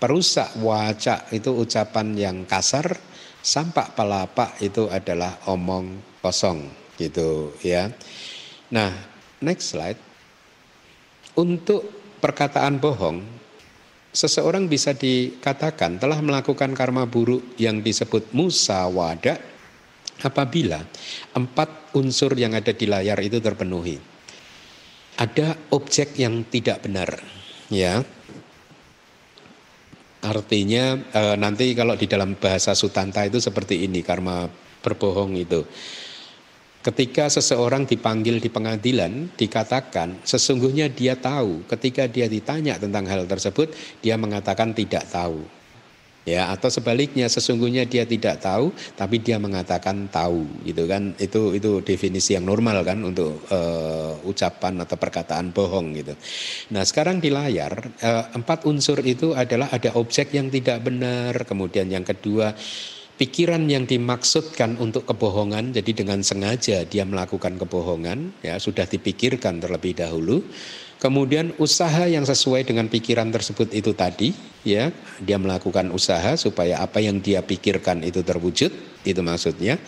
Perusak 0.00 0.56
wajah 0.64 1.28
itu 1.28 1.52
ucapan 1.52 2.16
yang 2.16 2.36
kasar, 2.48 2.96
sampak 3.44 3.92
pelapa 3.92 4.56
itu 4.64 4.88
adalah 4.88 5.36
omong 5.44 6.00
kosong 6.24 6.64
gitu 6.96 7.52
ya. 7.60 7.92
Nah, 8.72 8.88
next 9.44 9.76
slide. 9.76 10.00
Untuk 11.36 11.84
perkataan 12.16 12.80
bohong, 12.80 13.20
seseorang 14.12 14.72
bisa 14.72 14.96
dikatakan 14.96 16.00
telah 16.00 16.20
melakukan 16.24 16.72
karma 16.72 17.04
buruk 17.04 17.60
yang 17.60 17.84
disebut 17.84 18.32
musawada 18.32 19.36
apabila 20.24 20.80
empat 21.36 21.92
unsur 21.96 22.32
yang 22.40 22.56
ada 22.56 22.72
di 22.72 22.88
layar 22.88 23.20
itu 23.20 23.36
terpenuhi. 23.36 24.00
Ada 25.20 25.56
objek 25.76 26.16
yang 26.16 26.48
tidak 26.48 26.88
benar, 26.88 27.20
ya 27.68 28.00
Artinya 30.20 31.00
e, 31.00 31.22
nanti 31.40 31.72
kalau 31.72 31.96
di 31.96 32.04
dalam 32.04 32.36
bahasa 32.36 32.76
Sutanta 32.76 33.24
itu 33.24 33.40
seperti 33.40 33.88
ini 33.88 34.04
karma 34.04 34.44
berbohong 34.84 35.32
itu. 35.36 35.64
Ketika 36.80 37.28
seseorang 37.28 37.84
dipanggil 37.84 38.40
di 38.40 38.48
pengadilan, 38.48 39.32
dikatakan 39.36 40.24
sesungguhnya 40.24 40.88
dia 40.88 41.12
tahu. 41.12 41.68
Ketika 41.68 42.08
dia 42.08 42.24
ditanya 42.24 42.80
tentang 42.80 43.04
hal 43.04 43.28
tersebut, 43.28 43.72
dia 44.00 44.16
mengatakan 44.16 44.72
tidak 44.72 45.04
tahu 45.12 45.59
ya 46.30 46.54
atau 46.54 46.70
sebaliknya 46.70 47.26
sesungguhnya 47.26 47.90
dia 47.90 48.06
tidak 48.06 48.38
tahu 48.38 48.70
tapi 48.94 49.18
dia 49.18 49.42
mengatakan 49.42 50.06
tahu 50.06 50.46
gitu 50.62 50.86
kan? 50.86 51.18
Itu 51.18 51.58
itu 51.58 51.82
definisi 51.82 52.38
yang 52.38 52.46
normal 52.46 52.86
kan 52.86 53.02
untuk 53.02 53.42
uh, 53.50 54.14
ucapan 54.22 54.86
atau 54.86 54.94
perkataan 54.94 55.50
bohong 55.50 55.98
gitu. 55.98 56.14
Nah 56.70 56.86
sekarang 56.86 57.18
di 57.18 57.34
layar 57.34 57.74
uh, 57.98 58.30
empat 58.38 58.70
unsur 58.70 59.02
itu 59.02 59.34
adalah 59.34 59.74
ada 59.74 59.98
objek 59.98 60.30
yang 60.30 60.46
tidak 60.46 60.86
benar 60.86 61.34
kemudian 61.42 61.90
yang 61.90 62.06
kedua 62.06 62.54
pikiran 63.20 63.68
yang 63.68 63.84
dimaksudkan 63.84 64.80
untuk 64.80 65.04
kebohongan 65.04 65.76
jadi 65.76 65.92
dengan 65.92 66.24
sengaja 66.24 66.88
dia 66.88 67.04
melakukan 67.04 67.60
kebohongan 67.60 68.32
ya 68.40 68.56
sudah 68.56 68.88
dipikirkan 68.88 69.60
terlebih 69.60 69.92
dahulu 69.92 70.40
Kemudian 71.00 71.56
usaha 71.56 72.04
yang 72.04 72.28
sesuai 72.28 72.68
dengan 72.68 72.84
pikiran 72.84 73.32
tersebut 73.32 73.72
itu 73.72 73.96
tadi, 73.96 74.36
ya, 74.68 74.92
dia 75.16 75.40
melakukan 75.40 75.88
usaha 75.96 76.36
supaya 76.36 76.76
apa 76.84 77.00
yang 77.00 77.24
dia 77.24 77.40
pikirkan 77.40 78.04
itu 78.04 78.20
terwujud, 78.20 78.68
itu 79.08 79.20
maksudnya. 79.24 79.80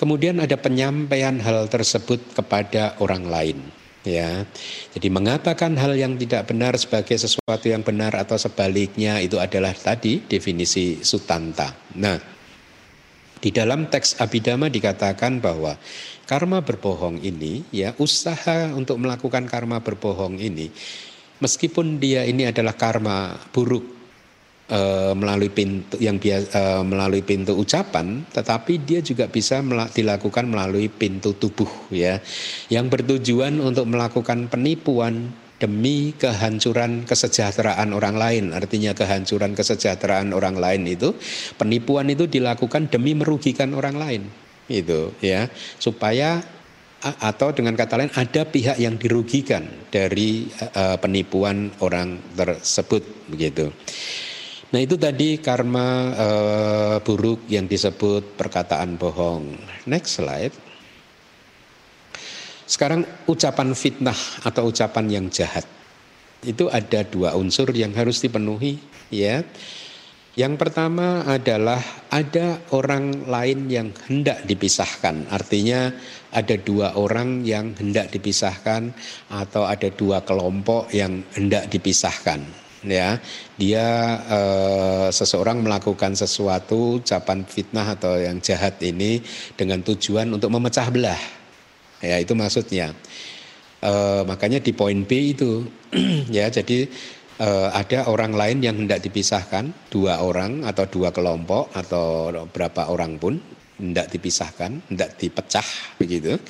Kemudian 0.00 0.40
ada 0.40 0.56
penyampaian 0.56 1.36
hal 1.44 1.68
tersebut 1.68 2.32
kepada 2.32 2.96
orang 3.04 3.28
lain, 3.28 3.58
ya. 4.00 4.48
Jadi 4.96 5.08
mengatakan 5.12 5.76
hal 5.76 5.92
yang 5.92 6.16
tidak 6.16 6.48
benar 6.48 6.72
sebagai 6.80 7.20
sesuatu 7.20 7.68
yang 7.68 7.84
benar 7.84 8.16
atau 8.16 8.40
sebaliknya 8.40 9.20
itu 9.20 9.36
adalah 9.36 9.76
tadi 9.76 10.24
definisi 10.24 11.04
sutanta. 11.04 11.76
Nah, 12.00 12.16
di 13.36 13.52
dalam 13.52 13.92
teks 13.92 14.16
Abhidhamma 14.24 14.72
dikatakan 14.72 15.44
bahwa 15.44 15.76
karma 16.26 16.60
berbohong 16.60 17.22
ini 17.22 17.64
ya 17.70 17.94
usaha 18.02 18.74
untuk 18.74 18.98
melakukan 18.98 19.46
karma 19.46 19.80
berbohong 19.80 20.42
ini 20.42 20.68
meskipun 21.40 22.02
dia 22.02 22.26
ini 22.26 22.50
adalah 22.50 22.74
karma 22.74 23.38
buruk 23.54 23.96
uh, 24.70 25.12
melalui 25.14 25.50
pintu 25.50 25.98
yang 25.98 26.18
biasa 26.18 26.50
uh, 26.54 26.82
melalui 26.82 27.22
pintu 27.22 27.54
ucapan, 27.54 28.22
tetapi 28.30 28.82
dia 28.82 29.00
juga 29.02 29.30
bisa 29.30 29.62
dilakukan 29.92 30.44
melalui 30.46 30.90
pintu 30.90 31.34
tubuh 31.36 31.68
ya, 31.92 32.18
yang 32.70 32.90
bertujuan 32.90 33.58
untuk 33.62 33.86
melakukan 33.86 34.50
penipuan 34.50 35.30
demi 35.56 36.12
kehancuran 36.12 37.08
kesejahteraan 37.08 37.96
orang 37.96 38.16
lain. 38.20 38.44
Artinya 38.52 38.92
kehancuran 38.92 39.56
kesejahteraan 39.56 40.36
orang 40.36 40.60
lain 40.60 40.84
itu 40.84 41.16
penipuan 41.56 42.12
itu 42.12 42.28
dilakukan 42.28 42.92
demi 42.92 43.16
merugikan 43.16 43.72
orang 43.72 43.96
lain. 43.96 44.22
Itu 44.66 45.14
ya, 45.22 45.46
supaya 45.78 46.42
atau 47.02 47.54
dengan 47.54 47.76
kata 47.78 48.02
lain 48.02 48.12
ada 48.18 48.42
pihak 48.42 48.82
yang 48.82 48.98
dirugikan 48.98 49.62
dari 49.92 50.50
uh, 50.74 50.98
penipuan 50.98 51.70
orang 51.78 52.18
tersebut 52.34 53.30
begitu. 53.30 53.70
Nah 54.74 54.80
itu 54.82 54.98
tadi 54.98 55.38
karma 55.38 55.86
uh, 56.16 56.96
buruk 56.98 57.46
yang 57.46 57.70
disebut 57.70 58.34
perkataan 58.34 58.98
bohong. 58.98 59.54
Next 59.86 60.18
slide. 60.18 60.50
Sekarang 62.66 63.06
ucapan 63.30 63.70
fitnah 63.78 64.18
atau 64.42 64.66
ucapan 64.66 65.06
yang 65.06 65.26
jahat. 65.30 65.62
Itu 66.42 66.66
ada 66.66 67.06
dua 67.06 67.38
unsur 67.38 67.70
yang 67.70 67.94
harus 67.94 68.18
dipenuhi 68.18 68.82
ya. 69.14 69.46
Yang 70.36 70.60
pertama 70.60 71.24
adalah 71.24 71.80
ada 72.12 72.60
orang 72.76 73.24
lain 73.24 73.72
yang 73.72 73.88
hendak 74.04 74.44
dipisahkan. 74.44 75.32
Artinya 75.32 75.88
ada 76.28 76.60
dua 76.60 76.92
orang 76.92 77.40
yang 77.40 77.72
hendak 77.72 78.12
dipisahkan 78.12 78.92
atau 79.32 79.64
ada 79.64 79.88
dua 79.88 80.20
kelompok 80.28 80.92
yang 80.92 81.24
hendak 81.32 81.72
dipisahkan. 81.72 82.44
Ya, 82.84 83.16
dia 83.56 83.86
eh, 84.28 85.08
seseorang 85.08 85.64
melakukan 85.64 86.12
sesuatu 86.12 87.00
ucapan 87.00 87.48
fitnah 87.48 87.96
atau 87.96 88.20
yang 88.20 88.36
jahat 88.44 88.76
ini 88.84 89.24
dengan 89.56 89.80
tujuan 89.80 90.28
untuk 90.36 90.52
memecah 90.52 90.92
belah 90.92 91.36
Ya 92.04 92.20
itu 92.20 92.36
maksudnya. 92.36 92.92
E, 93.80 93.92
makanya 94.28 94.60
di 94.60 94.72
poin 94.76 95.04
B 95.04 95.36
itu 95.36 95.64
ya 96.36 96.48
jadi 96.52 96.88
e, 97.40 97.48
ada 97.72 98.08
orang 98.08 98.32
lain 98.36 98.58
yang 98.64 98.76
hendak 98.84 99.00
dipisahkan 99.04 99.88
dua 99.92 100.20
orang 100.24 100.64
atau 100.64 100.84
dua 100.88 101.12
kelompok 101.12 101.72
atau 101.72 102.32
berapa 102.50 102.88
orang 102.92 103.16
pun 103.20 103.38
hendak 103.76 104.08
dipisahkan, 104.08 104.92
hendak 104.92 105.20
dipecah 105.20 105.96
begitu. 106.00 106.40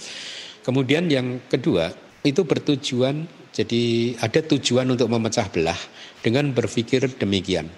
Kemudian 0.62 1.07
yang 1.11 1.47
kedua 1.47 1.91
itu 2.26 2.43
bertujuan 2.43 3.26
jadi 3.55 4.12
ada 4.20 4.45
tujuan 4.45 4.84
untuk 4.93 5.09
memecah 5.09 5.49
belah 5.49 5.78
dengan 6.20 6.53
berpikir 6.53 7.07
demikian 7.16 7.70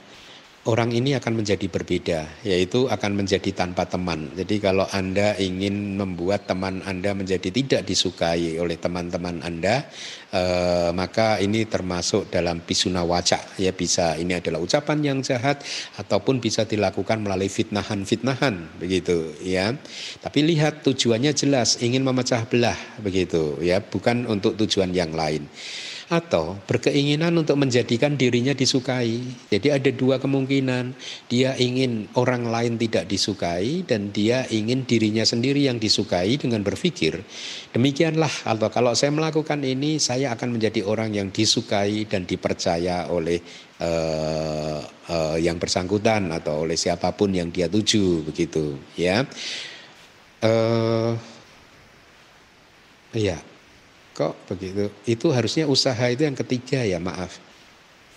orang 0.69 0.93
ini 0.93 1.17
akan 1.17 1.41
menjadi 1.41 1.65
berbeda, 1.65 2.45
yaitu 2.45 2.85
akan 2.93 3.25
menjadi 3.25 3.57
tanpa 3.57 3.89
teman. 3.89 4.29
Jadi 4.37 4.61
kalau 4.61 4.85
Anda 4.93 5.33
ingin 5.41 5.97
membuat 5.97 6.45
teman 6.45 6.85
Anda 6.85 7.17
menjadi 7.17 7.49
tidak 7.49 7.89
disukai 7.89 8.61
oleh 8.61 8.77
teman-teman 8.77 9.41
Anda, 9.41 9.89
eh, 10.29 10.93
maka 10.93 11.41
ini 11.41 11.65
termasuk 11.65 12.29
dalam 12.29 12.61
pisuna 12.61 13.01
waca. 13.01 13.41
Ya 13.57 13.73
bisa 13.73 14.21
ini 14.21 14.37
adalah 14.37 14.61
ucapan 14.61 15.01
yang 15.01 15.19
jahat 15.25 15.65
ataupun 15.97 16.45
bisa 16.45 16.69
dilakukan 16.69 17.25
melalui 17.25 17.49
fitnahan-fitnahan 17.49 18.77
begitu 18.77 19.33
ya. 19.41 19.73
Tapi 20.21 20.45
lihat 20.45 20.85
tujuannya 20.85 21.33
jelas 21.33 21.81
ingin 21.81 22.05
memecah 22.05 22.45
belah 22.45 22.77
begitu 23.01 23.57
ya, 23.65 23.81
bukan 23.81 24.29
untuk 24.29 24.53
tujuan 24.61 24.93
yang 24.93 25.17
lain 25.17 25.49
atau 26.09 26.57
berkeinginan 26.65 27.37
untuk 27.37 27.61
menjadikan 27.61 28.17
dirinya 28.17 28.57
disukai. 28.57 29.21
Jadi 29.53 29.69
ada 29.69 29.91
dua 29.93 30.17
kemungkinan. 30.17 30.97
Dia 31.29 31.53
ingin 31.61 32.09
orang 32.17 32.49
lain 32.49 32.81
tidak 32.81 33.09
disukai 33.09 33.85
dan 33.85 34.11
dia 34.11 34.49
ingin 34.49 34.89
dirinya 34.89 35.23
sendiri 35.23 35.69
yang 35.69 35.77
disukai 35.77 36.41
dengan 36.41 36.65
berpikir 36.65 37.21
demikianlah 37.73 38.31
atau 38.49 38.69
kalau 38.73 38.93
saya 38.97 39.13
melakukan 39.13 39.61
ini 39.63 40.01
saya 40.01 40.35
akan 40.35 40.59
menjadi 40.59 40.83
orang 40.83 41.13
yang 41.13 41.29
disukai 41.29 42.09
dan 42.09 42.25
dipercaya 42.25 43.07
oleh 43.13 43.39
uh, 43.79 44.81
uh, 44.83 45.37
yang 45.39 45.61
bersangkutan 45.61 46.33
atau 46.35 46.67
oleh 46.67 46.75
siapa 46.75 47.13
pun 47.15 47.31
yang 47.31 47.53
dia 47.53 47.71
tuju 47.71 48.27
begitu 48.27 48.81
ya. 48.99 49.23
Uh, 50.43 51.15
iya. 53.15 53.48
Kok 54.19 54.51
begitu? 54.51 54.91
Itu 55.07 55.31
harusnya 55.31 55.71
usaha 55.71 56.03
itu 56.11 56.27
yang 56.27 56.35
ketiga 56.35 56.83
ya, 56.83 56.99
maaf. 56.99 57.39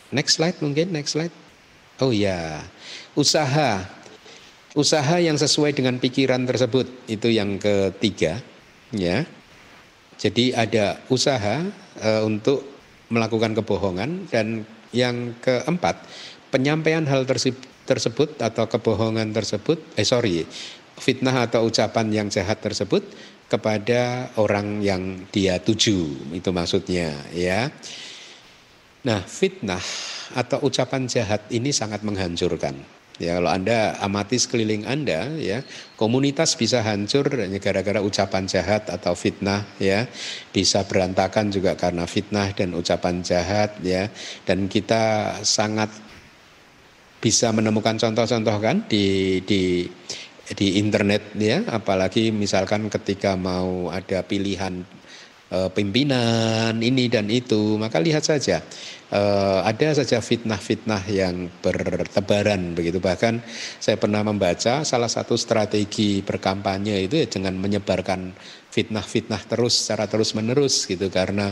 Next 0.10 0.42
slide 0.42 0.58
mungkin, 0.58 0.90
next 0.90 1.14
slide. 1.14 1.30
Oh 2.02 2.10
ya, 2.10 2.66
usaha. 3.14 3.86
Usaha 4.74 5.16
yang 5.22 5.38
sesuai 5.38 5.78
dengan 5.78 6.02
pikiran 6.02 6.42
tersebut 6.48 6.90
itu 7.06 7.30
yang 7.30 7.62
ketiga, 7.62 8.42
ya. 8.90 9.28
Jadi 10.18 10.58
ada 10.58 10.98
usaha 11.12 11.70
e, 12.00 12.10
untuk 12.26 12.66
melakukan 13.12 13.52
kebohongan 13.52 14.32
dan 14.32 14.64
yang 14.96 15.38
keempat, 15.44 16.08
penyampaian 16.50 17.04
hal 17.06 17.28
tersebut 17.86 18.40
atau 18.40 18.66
kebohongan 18.66 19.36
tersebut, 19.36 19.78
eh 20.00 20.08
sorry, 20.08 20.48
fitnah 20.98 21.46
atau 21.46 21.68
ucapan 21.68 22.08
yang 22.10 22.28
jahat 22.32 22.64
tersebut 22.64 23.04
kepada 23.52 24.32
orang 24.40 24.80
yang 24.80 25.28
dia 25.28 25.60
tuju 25.60 26.32
itu 26.32 26.50
maksudnya 26.56 27.12
ya. 27.36 27.68
Nah, 29.04 29.20
fitnah 29.28 29.84
atau 30.32 30.64
ucapan 30.64 31.04
jahat 31.12 31.44
ini 31.52 31.76
sangat 31.76 32.00
menghancurkan. 32.08 33.02
Ya, 33.20 33.38
kalau 33.38 33.54
Anda 33.54 34.00
amati 34.02 34.40
sekeliling 34.40 34.88
Anda 34.88 35.30
ya, 35.38 35.62
komunitas 35.94 36.58
bisa 36.58 36.82
hancur 36.82 37.30
gara-gara 37.62 38.02
ucapan 38.02 38.50
jahat 38.50 38.90
atau 38.90 39.14
fitnah 39.14 39.68
ya. 39.78 40.10
Bisa 40.50 40.88
berantakan 40.88 41.54
juga 41.54 41.78
karena 41.78 42.10
fitnah 42.10 42.50
dan 42.56 42.74
ucapan 42.74 43.22
jahat 43.22 43.78
ya. 43.86 44.10
Dan 44.48 44.66
kita 44.66 45.38
sangat 45.46 45.94
bisa 47.22 47.54
menemukan 47.54 48.02
contoh-contoh 48.02 48.58
kan 48.58 48.90
di 48.90 49.38
di 49.46 49.86
di 50.56 50.78
internet 50.80 51.36
ya. 51.38 51.64
Apalagi 51.68 52.30
misalkan 52.30 52.88
ketika 52.92 53.36
mau 53.40 53.88
ada 53.92 54.24
pilihan 54.24 54.84
e, 55.52 55.58
pimpinan 55.72 56.76
ini 56.80 57.08
dan 57.12 57.28
itu 57.28 57.76
maka 57.80 58.00
lihat 58.00 58.24
saja. 58.24 58.64
E, 59.12 59.22
ada 59.64 59.96
saja 59.96 60.20
fitnah-fitnah 60.24 61.04
yang 61.12 61.52
bertebaran 61.64 62.76
begitu. 62.76 63.04
Bahkan 63.04 63.44
saya 63.80 64.00
pernah 64.00 64.24
membaca 64.24 64.84
salah 64.88 65.10
satu 65.12 65.36
strategi 65.36 66.24
berkampanye 66.24 67.08
itu 67.08 67.20
ya 67.20 67.28
dengan 67.28 67.60
menyebarkan 67.60 68.32
fitnah-fitnah 68.72 69.44
terus 69.52 69.84
secara 69.84 70.08
terus 70.08 70.32
menerus 70.32 70.88
gitu. 70.88 71.12
Karena 71.12 71.52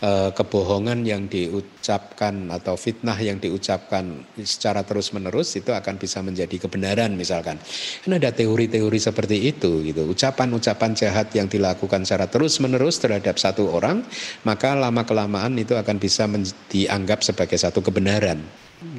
Eh, 0.00 0.32
kebohongan 0.32 1.04
yang 1.04 1.28
diucapkan 1.28 2.48
atau 2.48 2.72
fitnah 2.72 3.20
yang 3.20 3.36
diucapkan 3.36 4.24
secara 4.40 4.80
terus-menerus 4.80 5.60
itu 5.60 5.76
akan 5.76 6.00
bisa 6.00 6.24
menjadi 6.24 6.56
kebenaran 6.56 7.12
misalkan. 7.20 7.60
Kan 8.00 8.16
ada 8.16 8.32
teori-teori 8.32 8.96
seperti 8.96 9.52
itu 9.52 9.84
gitu. 9.84 10.08
Ucapan-ucapan 10.08 10.96
jahat 10.96 11.28
yang 11.36 11.52
dilakukan 11.52 12.08
secara 12.08 12.32
terus-menerus 12.32 12.96
terhadap 12.96 13.36
satu 13.36 13.68
orang, 13.76 14.00
maka 14.40 14.72
lama 14.72 15.04
kelamaan 15.04 15.60
itu 15.60 15.76
akan 15.76 16.00
bisa 16.00 16.24
dianggap 16.72 17.20
sebagai 17.20 17.60
satu 17.60 17.84
kebenaran 17.84 18.40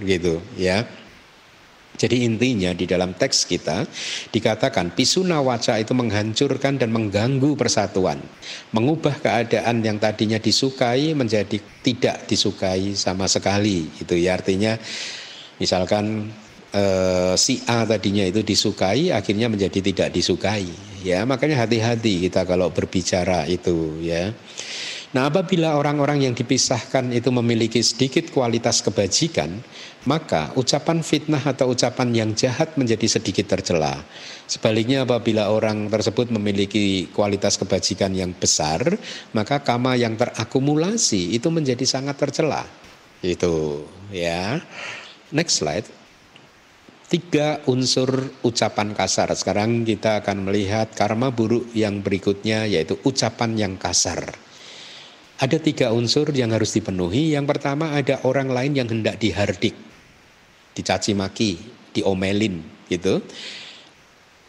gitu 0.05 0.37
ya. 0.53 0.85
Jadi 2.01 2.25
intinya 2.25 2.73
di 2.73 2.89
dalam 2.89 3.13
teks 3.13 3.45
kita 3.45 3.85
dikatakan 4.33 4.97
pisuna 4.97 5.37
waca 5.37 5.77
itu 5.77 5.93
menghancurkan 5.93 6.81
dan 6.81 6.89
mengganggu 6.89 7.53
persatuan. 7.53 8.17
Mengubah 8.73 9.21
keadaan 9.21 9.85
yang 9.85 10.01
tadinya 10.01 10.41
disukai 10.41 11.13
menjadi 11.13 11.61
tidak 11.85 12.25
disukai 12.25 12.97
sama 12.97 13.29
sekali. 13.29 13.85
Itu 14.01 14.17
ya 14.17 14.33
artinya 14.33 14.81
misalkan 15.61 16.33
eh, 16.73 17.37
si 17.37 17.61
A 17.69 17.85
tadinya 17.85 18.25
itu 18.25 18.41
disukai 18.41 19.13
akhirnya 19.13 19.45
menjadi 19.53 19.77
tidak 19.77 20.09
disukai. 20.09 20.65
Ya 21.05 21.21
makanya 21.29 21.61
hati-hati 21.61 22.25
kita 22.25 22.49
kalau 22.49 22.73
berbicara 22.73 23.45
itu 23.45 24.01
ya. 24.01 24.33
Nah, 25.11 25.27
apabila 25.27 25.75
orang-orang 25.75 26.23
yang 26.23 26.31
dipisahkan 26.31 27.11
itu 27.11 27.27
memiliki 27.35 27.83
sedikit 27.83 28.31
kualitas 28.31 28.79
kebajikan, 28.79 29.59
maka 30.05 30.49
ucapan 30.57 31.05
fitnah 31.05 31.41
atau 31.41 31.71
ucapan 31.71 32.09
yang 32.13 32.29
jahat 32.33 32.73
menjadi 32.77 33.19
sedikit 33.19 33.45
tercela. 33.53 34.01
Sebaliknya, 34.49 35.05
apabila 35.05 35.53
orang 35.53 35.87
tersebut 35.87 36.33
memiliki 36.33 37.09
kualitas 37.13 37.61
kebajikan 37.61 38.11
yang 38.11 38.33
besar, 38.33 38.81
maka 39.37 39.61
kama 39.61 39.93
yang 39.95 40.17
terakumulasi 40.17 41.37
itu 41.37 41.53
menjadi 41.53 41.85
sangat 41.85 42.17
tercela. 42.17 42.65
Itu, 43.21 43.85
ya. 44.09 44.57
Next 45.29 45.61
slide 45.61 46.01
tiga 47.11 47.59
unsur 47.67 48.31
ucapan 48.39 48.95
kasar. 48.95 49.35
Sekarang 49.35 49.83
kita 49.83 50.23
akan 50.23 50.47
melihat 50.47 50.95
karma 50.95 51.27
buruk 51.27 51.67
yang 51.75 51.99
berikutnya 51.99 52.63
yaitu 52.71 52.95
ucapan 53.03 53.59
yang 53.59 53.73
kasar. 53.75 54.31
Ada 55.35 55.59
tiga 55.59 55.91
unsur 55.91 56.31
yang 56.31 56.55
harus 56.55 56.71
dipenuhi. 56.71 57.35
Yang 57.35 57.51
pertama 57.51 57.99
ada 57.99 58.23
orang 58.23 58.47
lain 58.47 58.79
yang 58.79 58.87
hendak 58.87 59.19
dihardik. 59.19 59.90
Dicaci 60.81 61.13
maki, 61.13 61.51
diomelin 61.93 62.87
gitu. 62.89 63.21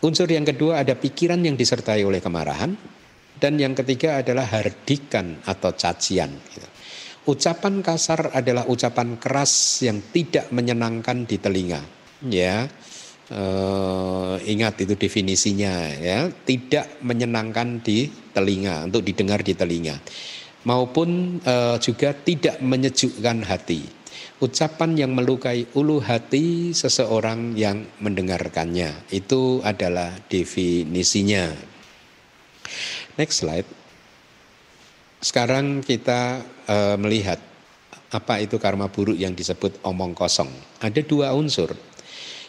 Unsur 0.02 0.26
yang 0.26 0.42
kedua 0.42 0.82
ada 0.82 0.98
pikiran 0.98 1.38
yang 1.44 1.54
disertai 1.54 2.02
oleh 2.02 2.18
kemarahan 2.18 2.74
dan 3.38 3.54
yang 3.60 3.76
ketiga 3.76 4.18
adalah 4.18 4.48
hardikan 4.50 5.38
atau 5.46 5.70
cacian. 5.78 6.32
Gitu. 6.50 6.68
Ucapan 7.22 7.86
kasar 7.86 8.34
adalah 8.34 8.66
ucapan 8.66 9.14
keras 9.14 9.78
yang 9.86 10.02
tidak 10.10 10.50
menyenangkan 10.50 11.22
di 11.22 11.38
telinga. 11.38 11.78
Ya, 12.26 12.66
uh, 13.30 14.34
ingat 14.42 14.82
itu 14.82 14.94
definisinya 14.98 15.90
ya, 16.02 16.30
tidak 16.42 16.98
menyenangkan 17.02 17.78
di 17.82 18.10
telinga 18.34 18.90
untuk 18.90 19.02
didengar 19.06 19.42
di 19.42 19.54
telinga, 19.54 19.98
maupun 20.66 21.38
uh, 21.42 21.78
juga 21.78 22.14
tidak 22.14 22.58
menyejukkan 22.58 23.46
hati. 23.46 24.01
Ucapan 24.42 24.98
yang 24.98 25.14
melukai 25.14 25.70
ulu 25.78 26.02
hati 26.02 26.74
seseorang 26.74 27.54
yang 27.54 27.86
mendengarkannya 28.02 29.06
itu 29.14 29.62
adalah 29.62 30.18
definisinya. 30.26 31.46
Next 33.14 33.46
slide. 33.46 33.70
Sekarang 35.22 35.78
kita 35.86 36.42
uh, 36.66 36.98
melihat 36.98 37.38
apa 38.10 38.42
itu 38.42 38.58
karma 38.58 38.90
buruk 38.90 39.14
yang 39.14 39.30
disebut 39.30 39.78
omong 39.86 40.10
kosong. 40.10 40.50
Ada 40.82 41.06
dua 41.06 41.30
unsur, 41.38 41.70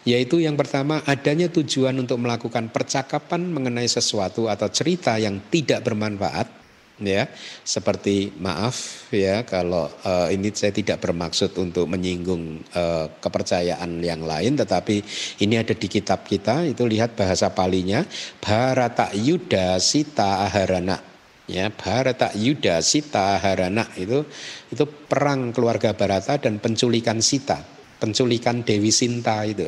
yaitu 0.01 0.41
yang 0.41 0.57
pertama 0.57 1.05
adanya 1.05 1.45
tujuan 1.53 1.93
untuk 2.01 2.17
melakukan 2.17 2.73
percakapan 2.73 3.53
mengenai 3.53 3.85
sesuatu 3.85 4.49
atau 4.49 4.65
cerita 4.73 5.21
yang 5.21 5.45
tidak 5.53 5.85
bermanfaat, 5.85 6.62
ya 7.01 7.25
seperti 7.65 8.29
maaf 8.37 9.09
ya 9.09 9.41
kalau 9.41 9.89
uh, 10.05 10.29
ini 10.29 10.53
saya 10.53 10.69
tidak 10.69 11.01
bermaksud 11.01 11.49
untuk 11.57 11.89
menyinggung 11.89 12.61
uh, 12.77 13.09
kepercayaan 13.17 13.97
yang 14.03 14.21
lain, 14.21 14.53
tetapi 14.53 15.01
ini 15.41 15.57
ada 15.57 15.73
di 15.73 15.87
kitab 15.89 16.27
kita 16.27 16.69
itu 16.69 16.85
lihat 16.85 17.17
bahasa 17.17 17.49
palinya 17.49 18.05
Bharata 18.37 19.09
Yuda 19.15 19.81
Sita 19.81 20.45
Aharana. 20.45 21.01
Ya 21.43 21.67
Bharata 21.73 22.31
Yuda 22.37 22.79
Sita 22.79 23.35
Harana 23.41 23.89
itu 23.97 24.23
itu 24.69 24.85
perang 24.85 25.51
keluarga 25.51 25.91
Barata 25.97 26.37
dan 26.37 26.61
penculikan 26.61 27.19
Sita 27.19 27.59
penculikan 27.97 28.67
Dewi 28.67 28.91
Sinta 28.91 29.47
itu. 29.47 29.67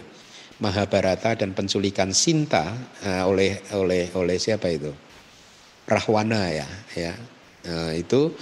Mahabharata 0.55 1.35
dan 1.35 1.51
penculikan 1.51 2.15
Sinta 2.15 2.71
uh, 3.03 3.27
oleh 3.27 3.59
oleh 3.75 4.07
oleh 4.15 4.39
siapa 4.39 4.71
itu 4.71 5.04
Rahwana 5.85 6.49
ya 6.49 6.67
ya 6.97 7.13
uh, 7.69 7.93
itu 7.93 8.33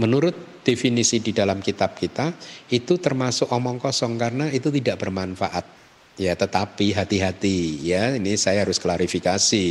menurut 0.00 0.64
definisi 0.64 1.20
di 1.20 1.30
dalam 1.30 1.60
kitab 1.60 1.94
kita 1.94 2.34
itu 2.72 2.96
termasuk 2.98 3.52
omong 3.52 3.78
kosong 3.78 4.16
karena 4.16 4.48
itu 4.50 4.72
tidak 4.72 5.04
bermanfaat 5.04 5.84
Ya, 6.14 6.38
tetapi 6.38 6.94
hati-hati 6.94 7.82
ya. 7.82 8.14
Ini 8.14 8.38
saya 8.38 8.62
harus 8.62 8.78
klarifikasi 8.78 9.66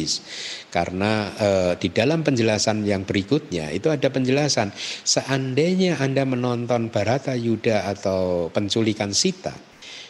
karena 0.76 1.32
eh, 1.40 1.74
di 1.80 1.88
dalam 1.88 2.20
penjelasan 2.20 2.84
yang 2.84 3.08
berikutnya 3.08 3.72
itu 3.72 3.88
ada 3.88 4.12
penjelasan 4.12 4.76
seandainya 5.08 6.04
Anda 6.04 6.28
menonton 6.28 6.92
Barata 6.92 7.32
Yuda 7.32 7.88
atau 7.88 8.52
penculikan 8.52 9.16
Sita, 9.16 9.56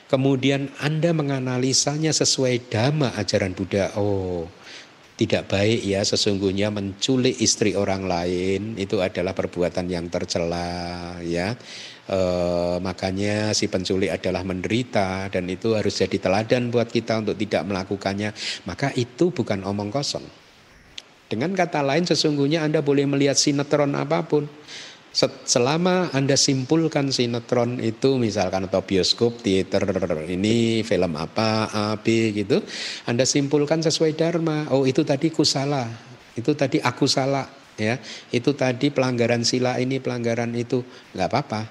kemudian 0.10 0.74
Anda 0.82 1.14
menganalisanya 1.14 2.10
sesuai 2.10 2.66
dhamma 2.66 3.14
ajaran 3.14 3.54
Buddha. 3.54 3.94
Oh, 3.94 4.50
tidak 5.14 5.46
baik 5.46 5.86
ya 5.86 6.02
sesungguhnya 6.02 6.74
menculik 6.74 7.38
istri 7.38 7.78
orang 7.78 8.10
lain 8.10 8.74
itu 8.82 8.98
adalah 8.98 9.38
perbuatan 9.38 9.86
yang 9.86 10.10
tercela 10.10 11.18
ya. 11.22 11.54
E, 12.04 12.20
makanya 12.82 13.54
si 13.54 13.70
penculik 13.70 14.10
adalah 14.10 14.42
menderita 14.42 15.30
dan 15.30 15.46
itu 15.46 15.78
harus 15.78 15.94
jadi 16.02 16.18
teladan 16.18 16.74
buat 16.74 16.90
kita 16.90 17.22
untuk 17.22 17.38
tidak 17.38 17.62
melakukannya. 17.62 18.34
Maka 18.66 18.90
itu 18.98 19.30
bukan 19.30 19.62
omong 19.62 19.94
kosong. 19.94 20.26
Dengan 21.30 21.54
kata 21.54 21.86
lain 21.86 22.10
sesungguhnya 22.10 22.66
Anda 22.66 22.82
boleh 22.82 23.06
melihat 23.06 23.38
sinetron 23.38 23.94
apa 23.94 24.26
pun 24.26 24.50
selama 25.46 26.10
Anda 26.10 26.34
simpulkan 26.34 27.14
sinetron 27.14 27.78
itu 27.78 28.18
misalkan 28.18 28.66
atau 28.66 28.82
bioskop, 28.82 29.46
teater, 29.46 29.86
ini 30.26 30.82
film 30.82 31.14
apa, 31.14 31.70
A, 31.70 31.94
B 32.02 32.34
gitu, 32.34 32.66
Anda 33.06 33.24
simpulkan 33.24 33.86
sesuai 33.86 34.18
dharma. 34.18 34.74
Oh 34.74 34.90
itu 34.90 35.06
tadi 35.06 35.30
kusala, 35.30 35.86
itu 36.34 36.58
tadi 36.58 36.82
aku 36.82 37.06
salah, 37.06 37.46
ya, 37.78 38.02
itu 38.34 38.58
tadi 38.58 38.90
pelanggaran 38.90 39.46
sila 39.46 39.78
ini, 39.78 40.02
pelanggaran 40.02 40.50
itu, 40.58 40.82
nggak 41.14 41.30
apa-apa, 41.30 41.62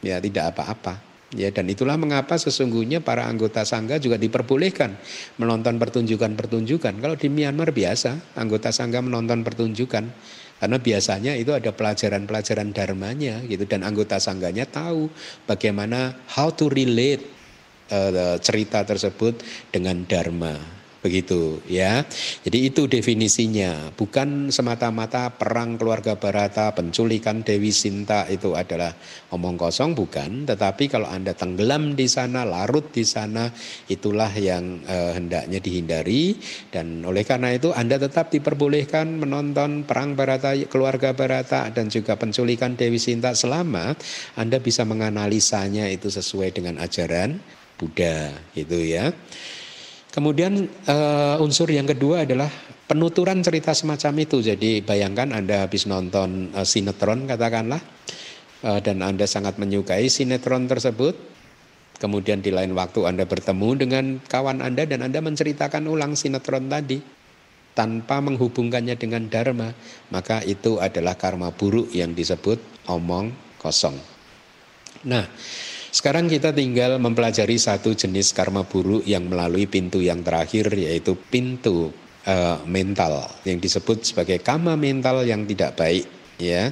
ya 0.00 0.16
tidak 0.16 0.56
apa-apa. 0.56 1.04
Ya 1.34 1.50
dan 1.50 1.66
itulah 1.66 1.98
mengapa 1.98 2.38
sesungguhnya 2.38 3.02
para 3.02 3.26
anggota 3.26 3.66
sangga 3.66 3.98
juga 3.98 4.14
diperbolehkan 4.14 4.94
menonton 5.42 5.74
pertunjukan-pertunjukan. 5.74 7.02
Kalau 7.02 7.16
di 7.18 7.26
Myanmar 7.26 7.74
biasa 7.74 8.38
anggota 8.38 8.70
sangga 8.70 9.02
menonton 9.02 9.42
pertunjukan 9.42 10.06
karena 10.56 10.80
biasanya 10.80 11.32
itu 11.36 11.52
ada 11.52 11.72
pelajaran-pelajaran 11.72 12.72
dharmanya 12.72 13.44
gitu 13.44 13.68
dan 13.68 13.84
anggota 13.84 14.16
sangganya 14.16 14.64
tahu 14.64 15.12
bagaimana 15.44 16.16
how 16.32 16.48
to 16.48 16.72
relate 16.72 17.24
uh, 17.92 18.40
cerita 18.40 18.84
tersebut 18.84 19.40
dengan 19.68 20.04
dharma 20.08 20.75
begitu 21.00 21.60
ya. 21.70 22.02
Jadi 22.42 22.72
itu 22.72 22.90
definisinya, 22.90 23.94
bukan 23.94 24.50
semata-mata 24.50 25.30
perang 25.34 25.78
keluarga 25.78 26.18
Barata, 26.18 26.72
penculikan 26.72 27.46
Dewi 27.46 27.70
Sinta 27.70 28.26
itu 28.26 28.56
adalah 28.56 28.94
omong 29.30 29.60
kosong 29.60 29.94
bukan, 29.94 30.48
tetapi 30.48 30.88
kalau 30.90 31.06
Anda 31.06 31.36
tenggelam 31.36 31.94
di 31.94 32.08
sana, 32.10 32.42
larut 32.42 32.90
di 32.90 33.04
sana, 33.06 33.50
itulah 33.86 34.30
yang 34.34 34.82
eh, 34.86 35.12
hendaknya 35.14 35.62
dihindari 35.62 36.36
dan 36.72 37.04
oleh 37.06 37.22
karena 37.22 37.54
itu 37.54 37.70
Anda 37.70 38.00
tetap 38.00 38.32
diperbolehkan 38.32 39.20
menonton 39.20 39.86
perang 39.86 40.18
Barata 40.18 40.56
keluarga 40.66 41.12
Barata 41.12 41.68
dan 41.70 41.92
juga 41.92 42.18
penculikan 42.18 42.74
Dewi 42.74 42.98
Sinta 42.98 43.36
selama 43.36 43.94
Anda 44.34 44.58
bisa 44.58 44.82
menganalisanya 44.82 45.86
itu 45.92 46.10
sesuai 46.10 46.56
dengan 46.56 46.80
ajaran 46.82 47.38
Buddha 47.76 48.32
gitu 48.56 48.80
ya. 48.80 49.12
Kemudian 50.16 50.64
uh, 50.88 51.36
unsur 51.44 51.68
yang 51.68 51.84
kedua 51.84 52.24
adalah 52.24 52.48
penuturan 52.88 53.44
cerita 53.44 53.76
semacam 53.76 54.24
itu. 54.24 54.40
Jadi 54.40 54.80
bayangkan 54.80 55.28
Anda 55.28 55.68
habis 55.68 55.84
nonton 55.84 56.56
uh, 56.56 56.64
sinetron 56.64 57.28
katakanlah 57.28 57.84
uh, 58.64 58.80
dan 58.80 59.04
Anda 59.04 59.28
sangat 59.28 59.60
menyukai 59.60 60.08
sinetron 60.08 60.72
tersebut. 60.72 61.36
Kemudian 62.00 62.40
di 62.40 62.48
lain 62.48 62.72
waktu 62.72 63.04
Anda 63.04 63.28
bertemu 63.28 63.68
dengan 63.76 64.04
kawan 64.24 64.64
Anda 64.64 64.88
dan 64.88 65.04
Anda 65.04 65.20
menceritakan 65.20 65.84
ulang 65.84 66.16
sinetron 66.16 66.72
tadi 66.72 66.96
tanpa 67.76 68.24
menghubungkannya 68.24 68.96
dengan 68.96 69.28
dharma, 69.28 69.76
maka 70.08 70.40
itu 70.48 70.80
adalah 70.80 71.12
karma 71.20 71.52
buruk 71.52 71.92
yang 71.92 72.16
disebut 72.16 72.88
omong 72.88 73.36
kosong. 73.60 74.00
Nah, 75.04 75.28
sekarang 75.96 76.28
kita 76.28 76.52
tinggal 76.52 77.00
mempelajari 77.00 77.56
satu 77.56 77.96
jenis 77.96 78.36
karma 78.36 78.68
buruk 78.68 79.08
yang 79.08 79.32
melalui 79.32 79.64
pintu 79.64 80.04
yang 80.04 80.20
terakhir 80.20 80.68
yaitu 80.76 81.16
pintu 81.16 81.88
uh, 82.28 82.60
mental 82.68 83.24
yang 83.48 83.56
disebut 83.56 84.04
sebagai 84.04 84.44
karma 84.44 84.76
mental 84.76 85.24
yang 85.24 85.48
tidak 85.48 85.72
baik 85.80 86.04
ya. 86.36 86.68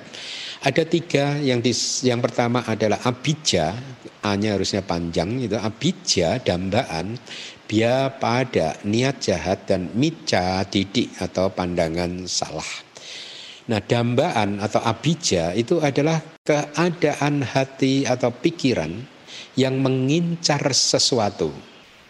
Ada 0.61 0.85
tiga 0.85 1.41
yang 1.41 1.65
dis, 1.65 2.05
yang 2.05 2.21
pertama 2.21 2.69
adalah 2.69 3.01
abija, 3.01 3.73
A-nya 4.25 4.61
harusnya 4.61 4.85
panjang 4.85 5.41
itu 5.41 5.57
abija 5.57 6.45
dambaan 6.45 7.17
dia 7.65 8.13
pada 8.21 8.77
niat 8.85 9.25
jahat 9.25 9.65
dan 9.65 9.89
mica 9.97 10.69
didik 10.69 11.17
atau 11.17 11.49
pandangan 11.49 12.29
salah. 12.29 12.69
Nah, 13.73 13.81
dambaan 13.81 14.61
atau 14.61 14.85
abija 14.85 15.57
itu 15.57 15.81
adalah 15.81 16.21
keadaan 16.45 17.41
hati 17.41 18.05
atau 18.05 18.29
pikiran 18.29 19.14
yang 19.55 19.79
mengincar 19.81 20.63
sesuatu, 20.75 21.55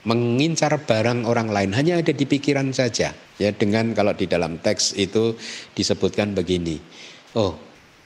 mengincar 0.08 0.76
barang 0.80 1.28
orang 1.28 1.48
lain 1.52 1.70
hanya 1.76 2.00
ada 2.00 2.12
di 2.12 2.24
pikiran 2.24 2.72
saja. 2.72 3.12
Ya 3.34 3.50
dengan 3.50 3.92
kalau 3.92 4.14
di 4.14 4.30
dalam 4.30 4.62
teks 4.62 4.94
itu 4.94 5.34
disebutkan 5.74 6.38
begini. 6.38 6.78
Oh, 7.34 7.58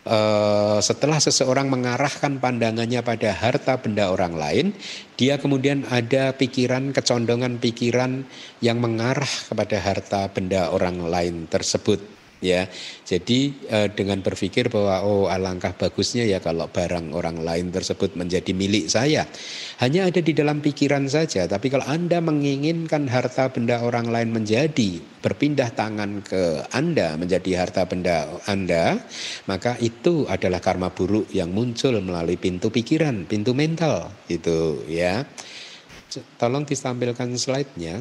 eh, 0.09 0.79
setelah 0.81 1.21
seseorang 1.21 1.69
mengarahkan 1.69 2.41
pandangannya 2.41 3.05
pada 3.05 3.31
harta 3.37 3.77
benda 3.77 4.09
orang 4.09 4.35
lain, 4.35 4.67
dia 5.21 5.37
kemudian 5.37 5.85
ada 5.93 6.33
pikiran 6.33 6.97
kecondongan 6.97 7.61
pikiran 7.61 8.25
yang 8.65 8.81
mengarah 8.81 9.29
kepada 9.53 9.77
harta 9.79 10.21
benda 10.33 10.73
orang 10.73 11.05
lain 11.05 11.45
tersebut 11.45 12.18
ya. 12.41 12.67
Jadi 13.05 13.55
eh, 13.67 13.89
dengan 13.93 14.23
berpikir 14.23 14.71
bahwa 14.71 15.03
oh 15.05 15.27
alangkah 15.31 15.75
bagusnya 15.75 16.27
ya 16.27 16.39
kalau 16.39 16.71
barang 16.71 17.15
orang 17.15 17.43
lain 17.43 17.71
tersebut 17.75 18.15
menjadi 18.15 18.51
milik 18.55 18.91
saya. 18.91 19.27
Hanya 19.79 20.11
ada 20.11 20.19
di 20.19 20.35
dalam 20.35 20.59
pikiran 20.59 21.07
saja, 21.07 21.47
tapi 21.47 21.71
kalau 21.71 21.87
Anda 21.87 22.19
menginginkan 22.19 23.07
harta 23.07 23.51
benda 23.51 23.83
orang 23.83 24.11
lain 24.11 24.35
menjadi 24.35 24.99
berpindah 25.19 25.75
tangan 25.75 26.23
ke 26.23 26.67
Anda 26.75 27.19
menjadi 27.19 27.67
harta 27.67 27.87
benda 27.87 28.27
Anda, 28.47 28.99
maka 29.51 29.75
itu 29.83 30.27
adalah 30.31 30.63
karma 30.63 30.91
buruk 30.95 31.31
yang 31.35 31.51
muncul 31.51 31.99
melalui 31.99 32.39
pintu 32.39 32.71
pikiran, 32.71 33.27
pintu 33.27 33.55
mental 33.55 34.11
itu 34.31 34.83
ya. 34.87 35.27
tolong 36.41 36.65
ditampilkan 36.65 37.37
slide-nya. 37.37 38.01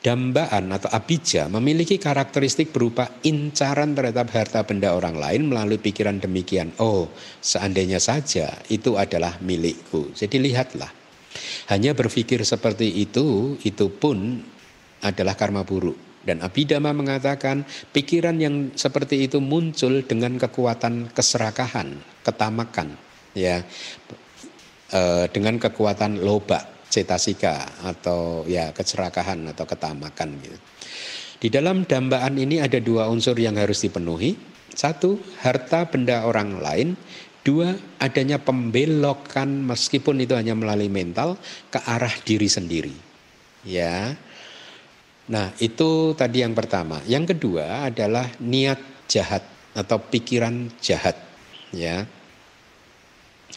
Dambaan 0.00 0.72
atau 0.72 0.88
abija 0.96 1.52
memiliki 1.52 2.00
karakteristik 2.00 2.72
berupa 2.72 3.20
incaran 3.20 3.92
terhadap 3.92 4.32
harta 4.32 4.64
benda 4.64 4.96
orang 4.96 5.20
lain 5.20 5.52
melalui 5.52 5.76
pikiran 5.76 6.16
demikian. 6.16 6.72
Oh, 6.80 7.12
seandainya 7.44 8.00
saja 8.00 8.48
itu 8.72 8.96
adalah 8.96 9.36
milikku. 9.44 10.16
Jadi 10.16 10.40
lihatlah, 10.40 10.88
hanya 11.68 11.92
berpikir 11.92 12.40
seperti 12.48 12.88
itu, 12.96 13.60
itu 13.60 13.92
pun 13.92 14.40
adalah 15.04 15.36
karma 15.36 15.68
buruk. 15.68 16.24
Dan 16.24 16.40
Abhidhamma 16.40 16.96
mengatakan 16.96 17.68
pikiran 17.92 18.40
yang 18.40 18.72
seperti 18.72 19.28
itu 19.28 19.36
muncul 19.36 20.00
dengan 20.00 20.40
kekuatan 20.40 21.12
keserakahan, 21.12 22.00
ketamakan, 22.24 22.96
ya, 23.36 23.64
e, 24.88 25.00
dengan 25.28 25.60
kekuatan 25.60 26.24
loba 26.24 26.79
cetasika 26.90 27.86
atau 27.86 28.42
ya 28.44 28.74
kecerakahan 28.74 29.54
atau 29.54 29.64
ketamakan 29.64 30.36
gitu. 30.42 30.58
Di 31.40 31.48
dalam 31.48 31.88
dambaan 31.88 32.36
ini 32.36 32.60
ada 32.60 32.76
dua 32.82 33.08
unsur 33.08 33.32
yang 33.40 33.56
harus 33.56 33.80
dipenuhi. 33.80 34.36
Satu, 34.76 35.16
harta 35.40 35.88
benda 35.88 36.28
orang 36.28 36.60
lain. 36.60 36.88
Dua, 37.40 37.72
adanya 37.96 38.36
pembelokan 38.36 39.64
meskipun 39.64 40.20
itu 40.20 40.36
hanya 40.36 40.52
melalui 40.52 40.92
mental 40.92 41.40
ke 41.72 41.80
arah 41.80 42.12
diri 42.28 42.44
sendiri. 42.44 42.92
Ya. 43.64 44.12
Nah, 45.32 45.56
itu 45.56 46.12
tadi 46.12 46.44
yang 46.44 46.52
pertama. 46.52 47.00
Yang 47.08 47.32
kedua 47.32 47.88
adalah 47.88 48.28
niat 48.44 49.08
jahat 49.08 49.40
atau 49.72 49.96
pikiran 49.96 50.68
jahat. 50.84 51.16
Ya. 51.72 52.04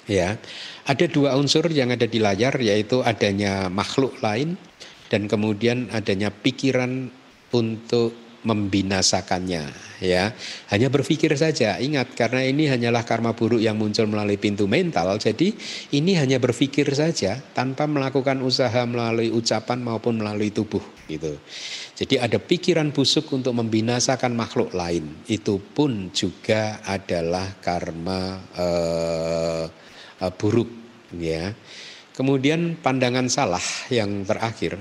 Ya, 0.07 0.35
ada 0.83 1.05
dua 1.07 1.39
unsur 1.39 1.63
yang 1.71 1.95
ada 1.95 2.03
di 2.03 2.19
layar 2.19 2.59
yaitu 2.59 2.99
adanya 3.03 3.71
makhluk 3.71 4.19
lain 4.19 4.59
dan 5.07 5.31
kemudian 5.31 5.87
adanya 5.95 6.27
pikiran 6.33 7.07
untuk 7.53 8.23
membinasakannya 8.43 9.71
ya. 10.03 10.35
Hanya 10.67 10.91
berpikir 10.91 11.31
saja 11.39 11.79
ingat 11.79 12.11
karena 12.11 12.43
ini 12.43 12.67
hanyalah 12.67 13.07
karma 13.07 13.31
buruk 13.31 13.63
yang 13.63 13.79
muncul 13.79 14.03
melalui 14.03 14.35
pintu 14.35 14.67
mental 14.67 15.15
jadi 15.15 15.55
ini 15.95 16.19
hanya 16.19 16.43
berpikir 16.43 16.91
saja 16.91 17.39
tanpa 17.55 17.87
melakukan 17.87 18.43
usaha 18.43 18.83
melalui 18.83 19.31
ucapan 19.31 19.79
maupun 19.79 20.19
melalui 20.19 20.51
tubuh 20.51 20.83
gitu. 21.07 21.39
Jadi 21.95 22.19
ada 22.19 22.35
pikiran 22.35 22.91
busuk 22.91 23.31
untuk 23.31 23.55
membinasakan 23.55 24.35
makhluk 24.35 24.75
lain 24.75 25.23
itu 25.31 25.63
pun 25.63 26.11
juga 26.11 26.83
adalah 26.83 27.55
karma 27.63 28.43
eh, 28.59 29.82
buruk 30.31 30.69
ya. 31.17 31.51
Kemudian 32.13 32.77
pandangan 32.77 33.25
salah 33.25 33.63
yang 33.89 34.21
terakhir. 34.23 34.77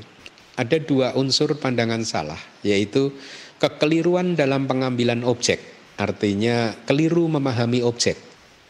Ada 0.53 0.77
dua 0.85 1.17
unsur 1.17 1.57
pandangan 1.57 2.05
salah 2.05 2.39
yaitu 2.61 3.09
kekeliruan 3.57 4.37
dalam 4.37 4.69
pengambilan 4.69 5.25
objek 5.25 5.73
artinya 5.97 6.77
keliru 6.85 7.31
memahami 7.33 7.81
objek 7.81 8.21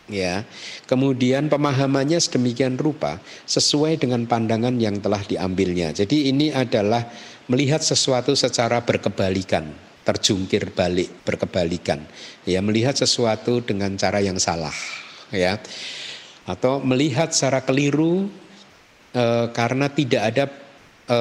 ya. 0.06 0.46
Kemudian 0.86 1.50
pemahamannya 1.50 2.22
sedemikian 2.22 2.78
rupa 2.78 3.18
sesuai 3.48 3.98
dengan 3.98 4.28
pandangan 4.28 4.78
yang 4.78 5.00
telah 5.02 5.24
diambilnya. 5.26 5.90
Jadi 5.90 6.30
ini 6.30 6.54
adalah 6.54 7.08
melihat 7.50 7.82
sesuatu 7.82 8.36
secara 8.38 8.84
berkebalikan 8.84 9.66
terjungkir 10.02 10.74
balik 10.74 11.10
berkebalikan. 11.26 12.02
Ya 12.46 12.58
melihat 12.62 12.94
sesuatu 12.94 13.62
dengan 13.62 13.94
cara 13.98 14.18
yang 14.22 14.38
salah 14.38 14.74
ya 15.32 15.56
atau 16.47 16.82
melihat 16.82 17.30
secara 17.30 17.62
keliru 17.62 18.26
e, 19.14 19.24
karena 19.55 19.86
tidak 19.86 20.22
ada 20.22 20.45
e, 21.07 21.18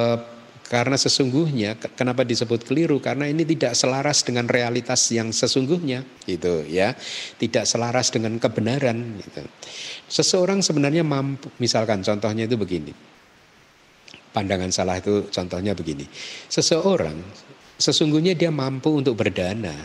karena 0.71 0.95
sesungguhnya 0.95 1.75
kenapa 1.99 2.23
disebut 2.23 2.63
keliru? 2.63 3.03
Karena 3.03 3.27
ini 3.27 3.43
tidak 3.43 3.75
selaras 3.75 4.23
dengan 4.23 4.47
realitas 4.47 5.03
yang 5.11 5.35
sesungguhnya 5.35 6.07
itu 6.31 6.63
ya. 6.63 6.95
Tidak 7.35 7.67
selaras 7.67 8.07
dengan 8.07 8.39
kebenaran 8.39 9.19
gitu. 9.19 9.43
seseorang 10.07 10.63
sebenarnya 10.63 11.03
mampu 11.03 11.51
misalkan 11.59 11.99
contohnya 11.99 12.47
itu 12.47 12.55
begini. 12.55 12.95
Pandangan 14.31 14.71
salah 14.71 14.95
itu 14.95 15.27
contohnya 15.27 15.75
begini. 15.75 16.07
Seseorang 16.47 17.19
sesungguhnya 17.75 18.31
dia 18.31 18.47
mampu 18.47 18.95
untuk 18.95 19.19
berdana 19.19 19.75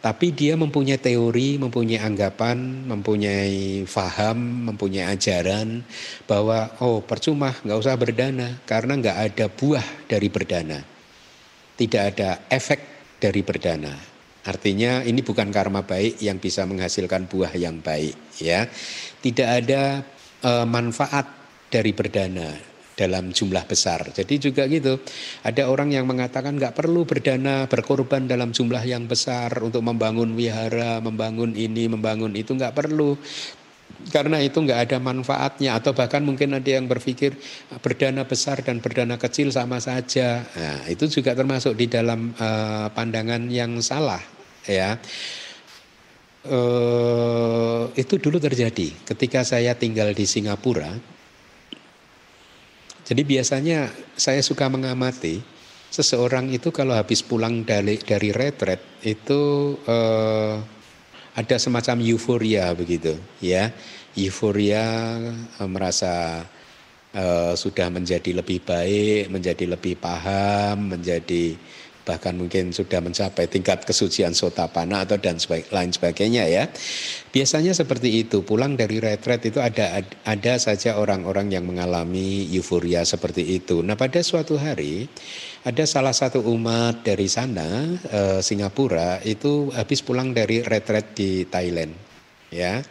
tapi 0.00 0.32
dia 0.32 0.56
mempunyai 0.56 0.96
teori, 0.96 1.60
mempunyai 1.60 2.00
anggapan, 2.00 2.88
mempunyai 2.88 3.84
faham, 3.84 4.68
mempunyai 4.72 5.12
ajaran 5.12 5.84
bahwa 6.24 6.72
oh 6.80 7.04
percuma 7.04 7.52
nggak 7.60 7.78
usah 7.78 8.00
berdana 8.00 8.64
karena 8.64 8.96
nggak 8.96 9.18
ada 9.28 9.46
buah 9.52 9.86
dari 10.08 10.28
berdana, 10.32 10.80
tidak 11.76 12.02
ada 12.16 12.40
efek 12.48 12.80
dari 13.20 13.44
berdana. 13.44 13.92
Artinya 14.40 15.04
ini 15.04 15.20
bukan 15.20 15.52
karma 15.52 15.84
baik 15.84 16.16
yang 16.24 16.40
bisa 16.40 16.64
menghasilkan 16.64 17.28
buah 17.28 17.52
yang 17.60 17.84
baik, 17.84 18.40
ya. 18.40 18.64
Tidak 19.20 19.44
ada 19.44 20.00
e, 20.40 20.52
manfaat 20.64 21.28
dari 21.68 21.92
berdana 21.92 22.69
dalam 23.00 23.32
jumlah 23.32 23.64
besar. 23.64 24.12
Jadi 24.12 24.36
juga 24.36 24.68
gitu, 24.68 25.00
ada 25.40 25.72
orang 25.72 25.96
yang 25.96 26.04
mengatakan 26.04 26.60
nggak 26.60 26.76
perlu 26.76 27.08
berdana, 27.08 27.64
berkorban 27.64 28.28
dalam 28.28 28.52
jumlah 28.52 28.84
yang 28.84 29.08
besar 29.08 29.56
untuk 29.64 29.80
membangun 29.80 30.36
wihara, 30.36 31.00
membangun 31.00 31.56
ini, 31.56 31.88
membangun 31.88 32.36
itu 32.36 32.52
nggak 32.52 32.76
perlu 32.76 33.16
karena 34.08 34.40
itu 34.40 34.64
nggak 34.64 34.80
ada 34.88 34.96
manfaatnya 34.96 35.76
atau 35.76 35.92
bahkan 35.92 36.24
mungkin 36.24 36.56
ada 36.56 36.70
yang 36.70 36.88
berpikir 36.88 37.36
berdana 37.84 38.24
besar 38.24 38.64
dan 38.64 38.80
berdana 38.80 39.20
kecil 39.20 39.52
sama 39.52 39.76
saja. 39.76 40.46
Nah, 40.56 40.88
itu 40.88 41.04
juga 41.20 41.36
termasuk 41.36 41.76
di 41.76 41.84
dalam 41.90 42.32
uh, 42.40 42.88
pandangan 42.96 43.44
yang 43.52 43.76
salah 43.84 44.22
ya. 44.64 44.96
Uh, 46.40 47.92
itu 48.00 48.16
dulu 48.16 48.40
terjadi 48.40 48.96
ketika 49.04 49.44
saya 49.44 49.76
tinggal 49.76 50.16
di 50.16 50.24
Singapura 50.24 51.19
jadi 53.10 53.26
biasanya 53.26 53.90
saya 54.14 54.38
suka 54.38 54.70
mengamati 54.70 55.42
seseorang 55.90 56.54
itu 56.54 56.70
kalau 56.70 56.94
habis 56.94 57.26
pulang 57.26 57.66
dari 57.66 57.98
dari 57.98 58.30
retret 58.30 59.02
itu 59.02 59.74
eh, 59.82 60.54
ada 61.34 61.56
semacam 61.58 61.98
euforia 62.06 62.70
begitu 62.70 63.18
ya. 63.42 63.74
Euforia 64.14 65.18
eh, 65.58 65.66
merasa 65.66 66.46
eh, 67.10 67.52
sudah 67.58 67.90
menjadi 67.90 68.30
lebih 68.30 68.62
baik 68.62 69.26
menjadi 69.26 69.74
lebih 69.74 69.98
paham 69.98 70.94
menjadi 70.94 71.58
bahkan 72.10 72.34
mungkin 72.34 72.74
sudah 72.74 72.98
mencapai 72.98 73.46
tingkat 73.46 73.86
kesucian 73.86 74.34
sotapana 74.34 75.06
atau 75.06 75.14
dan 75.14 75.38
lain 75.70 75.94
sebagainya 75.94 76.50
ya. 76.50 76.66
Biasanya 77.30 77.70
seperti 77.70 78.26
itu, 78.26 78.42
pulang 78.42 78.74
dari 78.74 78.98
retret 78.98 79.46
itu 79.46 79.62
ada 79.62 80.02
ada 80.26 80.54
saja 80.58 80.98
orang-orang 80.98 81.54
yang 81.54 81.62
mengalami 81.62 82.50
euforia 82.50 83.06
seperti 83.06 83.62
itu. 83.62 83.86
Nah, 83.86 83.94
pada 83.94 84.18
suatu 84.26 84.58
hari 84.58 85.06
ada 85.62 85.86
salah 85.86 86.10
satu 86.10 86.42
umat 86.50 87.06
dari 87.06 87.30
sana 87.30 87.94
eh, 88.10 88.40
Singapura 88.42 89.22
itu 89.22 89.70
habis 89.70 90.02
pulang 90.02 90.34
dari 90.34 90.66
retret 90.66 91.14
di 91.14 91.46
Thailand 91.46 92.10
ya 92.50 92.82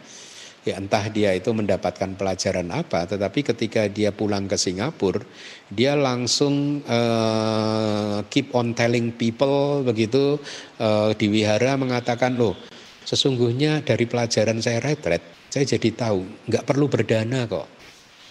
ya 0.60 0.76
entah 0.76 1.08
dia 1.08 1.32
itu 1.32 1.48
mendapatkan 1.56 2.20
pelajaran 2.20 2.68
apa 2.68 3.08
tetapi 3.08 3.40
ketika 3.40 3.88
dia 3.88 4.12
pulang 4.12 4.44
ke 4.44 4.60
Singapura 4.60 5.24
dia 5.72 5.96
langsung 5.96 6.84
uh, 6.84 8.20
keep 8.28 8.52
on 8.52 8.76
telling 8.76 9.14
people 9.16 9.80
begitu. 9.86 10.36
Uh, 10.80 11.12
di 11.16 11.28
wihara 11.28 11.76
mengatakan 11.76 12.36
loh 12.36 12.56
sesungguhnya 13.04 13.84
dari 13.84 14.04
pelajaran 14.04 14.60
saya 14.60 14.80
retret 14.80 15.20
saya 15.48 15.64
jadi 15.66 15.90
tahu 15.92 16.48
nggak 16.48 16.64
perlu 16.64 16.86
berdana 16.86 17.48
kok. 17.48 17.68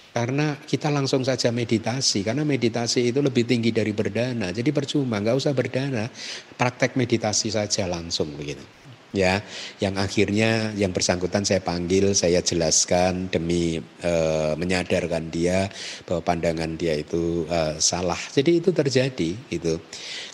Karena 0.09 0.57
kita 0.57 0.89
langsung 0.89 1.21
saja 1.21 1.53
meditasi 1.53 2.25
karena 2.25 2.41
meditasi 2.41 3.13
itu 3.13 3.21
lebih 3.21 3.45
tinggi 3.45 3.69
dari 3.69 3.93
berdana. 3.93 4.49
Jadi 4.49 4.73
percuma 4.73 5.21
nggak 5.21 5.37
usah 5.37 5.53
berdana 5.53 6.09
praktek 6.57 6.97
meditasi 6.97 7.53
saja 7.53 7.85
langsung 7.85 8.33
begitu 8.33 8.78
ya 9.09 9.41
yang 9.81 9.97
akhirnya 9.97 10.73
yang 10.77 10.93
bersangkutan 10.93 11.41
saya 11.41 11.61
panggil 11.65 12.13
saya 12.13 12.45
jelaskan 12.45 13.29
demi 13.33 13.81
e, 13.81 14.13
menyadarkan 14.53 15.33
dia 15.33 15.65
bahwa 16.05 16.21
pandangan 16.21 16.77
dia 16.77 16.93
itu 16.97 17.45
e, 17.49 17.81
salah. 17.81 18.19
Jadi 18.31 18.61
itu 18.61 18.69
terjadi 18.69 19.31
itu 19.49 19.73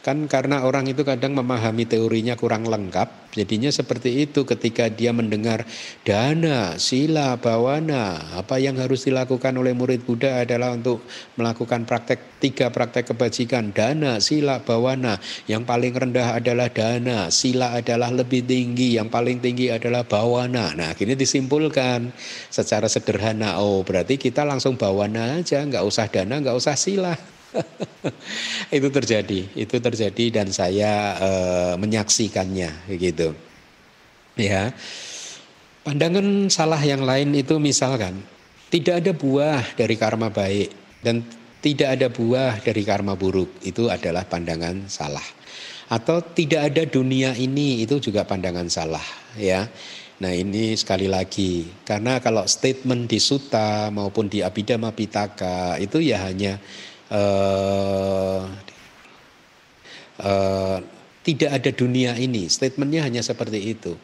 Kan 0.06 0.30
karena 0.30 0.62
orang 0.62 0.86
itu 0.86 1.02
kadang 1.02 1.34
memahami 1.34 1.90
teorinya 1.90 2.38
kurang 2.38 2.70
lengkap, 2.70 3.34
jadinya 3.34 3.74
seperti 3.74 4.30
itu 4.30 4.46
ketika 4.46 4.86
dia 4.86 5.10
mendengar 5.10 5.66
dana, 6.06 6.78
sila, 6.78 7.42
bawana, 7.42 8.38
apa 8.38 8.62
yang 8.62 8.78
harus 8.78 9.10
dilakukan 9.10 9.58
oleh 9.58 9.74
murid 9.74 10.06
Buddha 10.06 10.46
adalah 10.46 10.78
untuk 10.78 11.02
melakukan 11.42 11.90
praktek 11.90 12.38
tiga 12.38 12.70
praktek 12.70 13.18
kebajikan, 13.18 13.74
dana, 13.74 14.22
sila, 14.22 14.62
bawana. 14.62 15.18
Yang 15.50 15.66
paling 15.66 15.98
rendah 15.98 16.38
adalah 16.38 16.70
dana, 16.70 17.34
sila 17.34 17.74
adalah 17.74 18.14
lebih 18.14 18.46
tinggi, 18.46 19.02
yang 19.02 19.10
paling 19.10 19.42
tinggi 19.42 19.74
adalah 19.74 20.06
bawana. 20.06 20.78
Nah, 20.78 20.94
akhirnya 20.94 21.18
disimpulkan 21.18 22.14
secara 22.54 22.86
sederhana, 22.86 23.58
oh 23.58 23.82
berarti 23.82 24.22
kita 24.22 24.46
langsung 24.46 24.78
bawana 24.78 25.42
aja, 25.42 25.66
nggak 25.66 25.82
usah 25.82 26.06
dana, 26.14 26.38
nggak 26.38 26.62
usah 26.62 26.78
sila. 26.78 27.35
itu 28.78 28.88
terjadi, 28.92 29.40
itu 29.56 29.76
terjadi 29.80 30.26
dan 30.42 30.48
saya 30.52 31.16
e, 31.20 31.30
menyaksikannya 31.80 32.92
gitu. 33.00 33.34
Ya. 34.36 34.76
Pandangan 35.86 36.50
salah 36.50 36.82
yang 36.82 37.06
lain 37.06 37.32
itu 37.38 37.62
misalkan 37.62 38.26
tidak 38.74 39.06
ada 39.06 39.12
buah 39.14 39.64
dari 39.78 39.96
karma 39.96 40.34
baik 40.34 40.74
dan 41.06 41.22
tidak 41.62 41.98
ada 41.98 42.08
buah 42.10 42.62
dari 42.62 42.82
karma 42.82 43.14
buruk. 43.14 43.62
Itu 43.62 43.90
adalah 43.94 44.26
pandangan 44.26 44.90
salah. 44.90 45.26
Atau 45.86 46.22
tidak 46.34 46.74
ada 46.74 46.84
dunia 46.90 47.38
ini 47.38 47.86
itu 47.86 48.02
juga 48.02 48.26
pandangan 48.26 48.66
salah, 48.66 49.06
ya. 49.38 49.70
Nah 50.16 50.32
ini 50.32 50.72
sekali 50.80 51.12
lagi 51.12 51.68
karena 51.84 52.24
kalau 52.24 52.48
statement 52.48 53.12
di 53.12 53.20
Suta 53.20 53.92
maupun 53.92 54.32
di 54.32 54.40
Abhidhamma 54.40 54.96
Pitaka 54.96 55.76
itu 55.76 56.00
ya 56.00 56.24
hanya 56.24 56.56
uh, 57.12 58.48
tidak 61.26 61.52
ada 61.58 61.72
dunia 61.74 62.14
ini. 62.16 62.46
Statementnya 62.46 63.02
hanya 63.02 63.26
seperti 63.26 63.74
itu. 63.74 63.98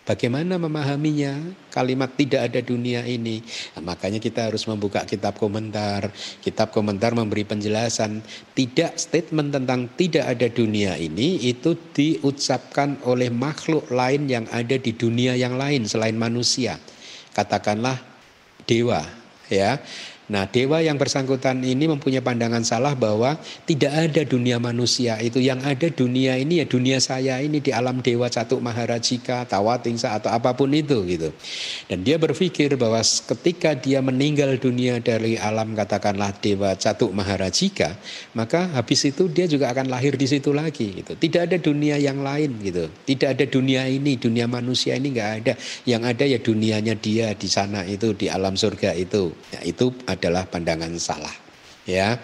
Bagaimana 0.00 0.58
memahaminya? 0.58 1.38
Kalimat 1.70 2.18
tidak 2.18 2.50
ada 2.50 2.58
dunia 2.58 3.06
ini. 3.06 3.38
Nah, 3.78 3.94
makanya 3.94 4.18
kita 4.18 4.50
harus 4.50 4.66
membuka 4.66 5.06
kitab 5.06 5.38
komentar. 5.38 6.10
Kitab 6.42 6.74
komentar 6.74 7.14
memberi 7.14 7.46
penjelasan. 7.46 8.18
Tidak 8.50 8.98
statement 8.98 9.54
tentang 9.54 9.86
tidak 9.94 10.26
ada 10.34 10.50
dunia 10.50 10.98
ini 10.98 11.38
itu 11.46 11.78
diucapkan 11.94 12.98
oleh 13.06 13.30
makhluk 13.30 13.86
lain 13.92 14.26
yang 14.26 14.50
ada 14.50 14.74
di 14.74 14.90
dunia 14.90 15.38
yang 15.38 15.54
lain 15.54 15.86
selain 15.86 16.18
manusia. 16.18 16.82
Katakanlah 17.30 18.02
dewa, 18.66 19.06
ya. 19.46 19.78
Nah, 20.30 20.46
dewa 20.46 20.78
yang 20.78 20.94
bersangkutan 20.94 21.58
ini 21.58 21.90
mempunyai 21.90 22.22
pandangan 22.22 22.62
salah 22.62 22.94
bahwa 22.94 23.34
tidak 23.66 23.90
ada 23.90 24.22
dunia 24.22 24.62
manusia 24.62 25.18
itu 25.18 25.42
yang 25.42 25.58
ada 25.66 25.90
dunia 25.90 26.38
ini 26.38 26.62
ya 26.62 26.66
dunia 26.70 27.02
saya 27.02 27.42
ini 27.42 27.58
di 27.58 27.74
alam 27.74 27.98
dewa 27.98 28.30
Catuk 28.30 28.62
Maharajika, 28.62 29.42
Tawatingsa 29.50 30.14
atau 30.14 30.30
apa 30.30 30.54
pun 30.54 30.70
itu 30.70 31.02
gitu. 31.10 31.34
Dan 31.90 32.06
dia 32.06 32.14
berpikir 32.14 32.78
bahwa 32.78 33.02
ketika 33.02 33.74
dia 33.74 33.98
meninggal 33.98 34.54
dunia 34.62 35.02
dari 35.02 35.34
alam 35.34 35.74
katakanlah 35.74 36.30
dewa 36.38 36.78
Catuk 36.78 37.10
Maharajika, 37.10 37.98
maka 38.38 38.70
habis 38.78 39.02
itu 39.10 39.26
dia 39.26 39.50
juga 39.50 39.74
akan 39.74 39.90
lahir 39.90 40.14
di 40.14 40.30
situ 40.30 40.54
lagi 40.54 41.02
gitu. 41.02 41.18
Tidak 41.18 41.50
ada 41.50 41.58
dunia 41.58 41.98
yang 41.98 42.22
lain 42.22 42.54
gitu. 42.62 42.86
Tidak 42.86 43.34
ada 43.34 43.44
dunia 43.50 43.82
ini, 43.90 44.14
dunia 44.14 44.46
manusia 44.46 44.94
ini 44.94 45.10
nggak 45.10 45.30
ada. 45.42 45.58
Yang 45.90 46.02
ada 46.06 46.24
ya 46.30 46.38
dunianya 46.38 46.94
dia 46.94 47.34
di 47.34 47.50
sana 47.50 47.82
itu 47.82 48.14
di 48.14 48.30
alam 48.30 48.54
surga 48.54 48.94
itu. 48.94 49.34
Ya, 49.50 49.66
itu 49.66 49.90
adalah 50.20 50.44
pandangan 50.44 50.92
salah. 51.00 51.32
Ya. 51.88 52.20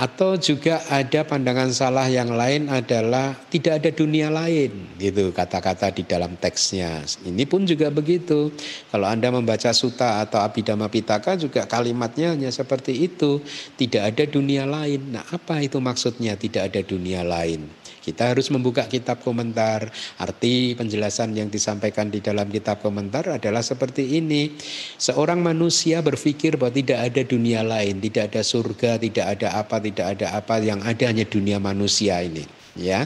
Atau 0.00 0.40
juga 0.40 0.80
ada 0.88 1.28
pandangan 1.28 1.68
salah 1.76 2.08
yang 2.08 2.32
lain 2.32 2.72
adalah 2.72 3.36
tidak 3.52 3.84
ada 3.84 3.90
dunia 3.92 4.32
lain 4.32 4.96
gitu 4.96 5.28
kata-kata 5.28 5.92
di 5.92 6.08
dalam 6.08 6.40
teksnya. 6.40 7.04
Ini 7.20 7.44
pun 7.44 7.68
juga 7.68 7.92
begitu. 7.92 8.48
Kalau 8.88 9.04
Anda 9.04 9.28
membaca 9.28 9.68
Suta 9.76 10.24
atau 10.24 10.40
Abhidhamma 10.40 10.88
Pitaka 10.88 11.36
juga 11.36 11.68
kalimatnya 11.68 12.32
hanya 12.32 12.48
seperti 12.48 12.96
itu, 12.96 13.44
tidak 13.76 14.16
ada 14.16 14.24
dunia 14.24 14.64
lain. 14.64 15.20
Nah, 15.20 15.26
apa 15.28 15.60
itu 15.60 15.76
maksudnya 15.84 16.32
tidak 16.32 16.72
ada 16.72 16.80
dunia 16.80 17.20
lain? 17.20 17.68
Kita 18.00 18.32
harus 18.32 18.48
membuka 18.48 18.88
kitab 18.88 19.20
komentar. 19.20 19.92
Arti 20.16 20.72
penjelasan 20.74 21.36
yang 21.36 21.52
disampaikan 21.52 22.08
di 22.08 22.24
dalam 22.24 22.48
kitab 22.48 22.80
komentar 22.80 23.28
adalah 23.36 23.60
seperti 23.60 24.16
ini. 24.16 24.56
Seorang 24.96 25.44
manusia 25.44 26.00
berpikir 26.00 26.56
bahwa 26.56 26.72
tidak 26.72 27.12
ada 27.12 27.22
dunia 27.22 27.60
lain, 27.60 28.00
tidak 28.00 28.32
ada 28.32 28.42
surga, 28.42 28.96
tidak 28.96 29.26
ada 29.38 29.48
apa, 29.60 29.76
tidak 29.78 30.06
ada 30.18 30.26
apa, 30.34 30.54
yang 30.64 30.80
ada 30.80 31.04
hanya 31.06 31.28
dunia 31.28 31.60
manusia 31.60 32.24
ini. 32.24 32.42
Ya, 32.78 33.04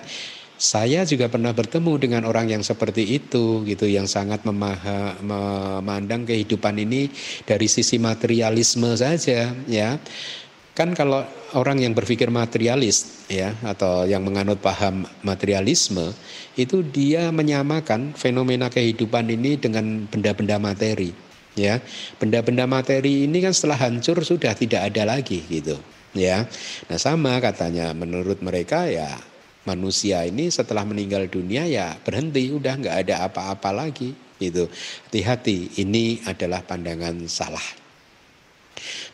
saya 0.55 1.03
juga 1.03 1.27
pernah 1.27 1.51
bertemu 1.51 1.99
dengan 1.99 2.23
orang 2.31 2.47
yang 2.47 2.63
seperti 2.63 3.19
itu 3.19 3.67
gitu 3.67 3.91
yang 3.91 4.07
sangat 4.07 4.47
memaha, 4.47 5.19
memandang 5.19 6.23
kehidupan 6.23 6.79
ini 6.79 7.11
dari 7.43 7.67
sisi 7.67 7.99
materialisme 7.99 8.95
saja 8.95 9.51
ya 9.67 9.99
Kan 10.75 10.91
kalau 10.99 11.23
orang 11.55 11.87
yang 11.87 11.95
berpikir 11.95 12.35
materialis 12.35 13.31
ya 13.31 13.55
atau 13.63 14.11
yang 14.11 14.27
menganut 14.27 14.59
paham 14.59 15.07
materialisme 15.23 16.11
itu 16.59 16.83
dia 16.83 17.31
menyamakan 17.31 18.11
fenomena 18.19 18.67
kehidupan 18.67 19.31
ini 19.31 19.55
dengan 19.55 20.11
benda-benda 20.11 20.59
materi 20.59 21.15
ya. 21.55 21.79
Benda-benda 22.19 22.67
materi 22.67 23.31
ini 23.31 23.39
kan 23.39 23.55
setelah 23.55 23.87
hancur 23.87 24.19
sudah 24.27 24.51
tidak 24.59 24.91
ada 24.91 25.07
lagi 25.07 25.47
gitu 25.47 25.79
ya. 26.11 26.43
Nah 26.91 26.99
sama 26.99 27.39
katanya 27.39 27.95
menurut 27.95 28.43
mereka 28.43 28.91
ya 28.91 29.15
manusia 29.71 30.27
ini 30.27 30.51
setelah 30.51 30.83
meninggal 30.83 31.31
dunia 31.31 31.71
ya 31.71 31.95
berhenti 32.03 32.51
udah 32.51 32.75
nggak 32.83 32.97
ada 33.07 33.31
apa-apa 33.31 33.71
lagi 33.71 34.11
gitu. 34.43 34.67
Hati-hati 35.07 35.79
ini 35.79 36.19
adalah 36.27 36.67
pandangan 36.67 37.31
salah 37.31 37.84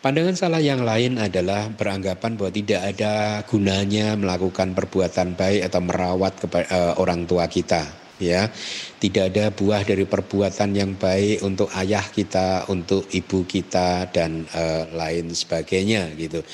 Pandangan 0.01 0.37
salah 0.37 0.63
yang 0.63 0.83
lain 0.85 1.21
adalah 1.21 1.69
beranggapan 1.69 2.37
bahwa 2.37 2.53
tidak 2.53 2.81
ada 2.97 3.45
gunanya 3.45 4.17
melakukan 4.17 4.73
perbuatan 4.73 5.37
baik 5.37 5.69
atau 5.69 5.81
merawat 5.85 6.33
kepada, 6.41 6.67
eh, 6.69 6.93
orang 6.97 7.29
tua 7.29 7.45
kita 7.47 8.01
ya. 8.21 8.53
Tidak 9.01 9.33
ada 9.33 9.49
buah 9.49 9.81
dari 9.83 10.05
perbuatan 10.05 10.77
yang 10.77 10.93
baik 11.01 11.41
untuk 11.41 11.73
ayah 11.73 12.05
kita 12.05 12.69
untuk 12.69 13.09
ibu 13.17 13.49
kita 13.49 14.13
dan 14.13 14.45
uh, 14.53 14.85
lain 14.93 15.33
sebagainya 15.33 16.13
gitu. 16.21 16.45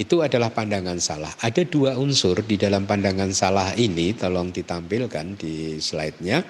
Itu 0.00 0.24
adalah 0.24 0.48
pandangan 0.48 0.96
salah. 0.96 1.28
Ada 1.44 1.68
dua 1.68 2.00
unsur 2.00 2.40
di 2.40 2.56
dalam 2.56 2.88
pandangan 2.88 3.36
salah 3.36 3.76
ini 3.76 4.16
tolong 4.16 4.48
ditampilkan 4.48 5.36
di 5.36 5.76
slide-nya 5.76 6.40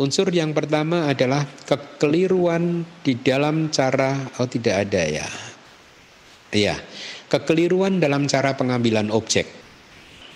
unsur 0.00 0.28
yang 0.32 0.56
pertama 0.56 1.10
adalah 1.10 1.44
kekeliruan 1.68 2.84
di 3.04 3.18
dalam 3.20 3.68
cara 3.68 4.16
oh 4.40 4.48
tidak 4.48 4.88
ada 4.88 5.02
ya 5.04 5.28
Iya, 6.52 6.76
kekeliruan 7.32 7.96
dalam 7.96 8.28
cara 8.28 8.52
pengambilan 8.52 9.08
objek. 9.08 9.48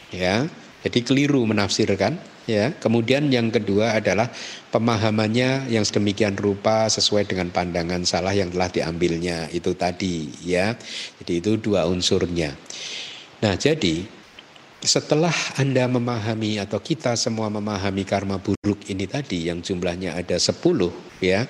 Ya, 0.08 0.48
jadi 0.80 1.04
keliru 1.04 1.44
menafsirkan. 1.44 2.16
Ya, 2.46 2.72
kemudian 2.78 3.26
yang 3.28 3.50
kedua 3.50 3.98
adalah 3.98 4.30
pemahamannya 4.70 5.66
yang 5.66 5.82
sedemikian 5.82 6.38
rupa 6.38 6.86
sesuai 6.86 7.26
dengan 7.26 7.50
pandangan 7.50 8.06
salah 8.06 8.32
yang 8.32 8.54
telah 8.54 8.70
diambilnya 8.72 9.50
itu 9.52 9.76
tadi. 9.76 10.30
Ya, 10.40 10.72
jadi 11.20 11.42
itu 11.42 11.60
dua 11.60 11.84
unsurnya. 11.84 12.56
Nah, 13.44 13.60
jadi 13.60 14.08
setelah 14.86 15.34
Anda 15.58 15.90
memahami 15.90 16.62
atau 16.62 16.78
kita 16.78 17.18
semua 17.18 17.50
memahami 17.50 18.06
karma 18.06 18.38
buruk 18.38 18.86
ini 18.86 19.04
tadi 19.04 19.50
yang 19.50 19.60
jumlahnya 19.60 20.14
ada 20.14 20.38
10 20.38 20.62
ya 21.20 21.44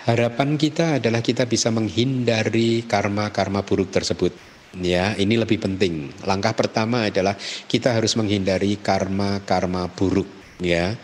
Harapan 0.00 0.56
kita 0.56 0.96
adalah 0.96 1.20
kita 1.20 1.44
bisa 1.44 1.68
menghindari 1.68 2.88
karma-karma 2.88 3.60
buruk 3.60 3.92
tersebut. 3.92 4.32
Ya, 4.80 5.12
ini 5.20 5.36
lebih 5.36 5.60
penting. 5.60 6.08
Langkah 6.24 6.56
pertama 6.56 7.04
adalah 7.04 7.36
kita 7.68 7.92
harus 7.92 8.16
menghindari 8.16 8.80
karma-karma 8.80 9.92
buruk, 9.92 10.24
ya. 10.56 10.96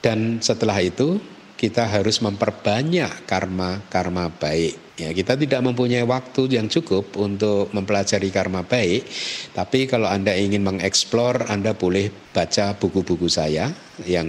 Dan 0.00 0.40
setelah 0.40 0.80
itu 0.80 1.20
kita 1.60 1.84
harus 1.84 2.24
memperbanyak 2.24 3.28
karma-karma 3.28 4.32
baik. 4.32 4.87
Ya, 4.98 5.14
kita 5.14 5.38
tidak 5.38 5.62
mempunyai 5.62 6.02
waktu 6.02 6.58
yang 6.58 6.66
cukup 6.66 7.14
untuk 7.14 7.70
mempelajari 7.70 8.34
karma 8.34 8.66
baik, 8.66 9.06
tapi 9.54 9.86
kalau 9.86 10.10
Anda 10.10 10.34
ingin 10.34 10.66
mengeksplor, 10.66 11.46
Anda 11.46 11.70
boleh 11.70 12.10
baca 12.34 12.74
buku-buku 12.74 13.30
saya 13.30 13.70
yang 14.02 14.26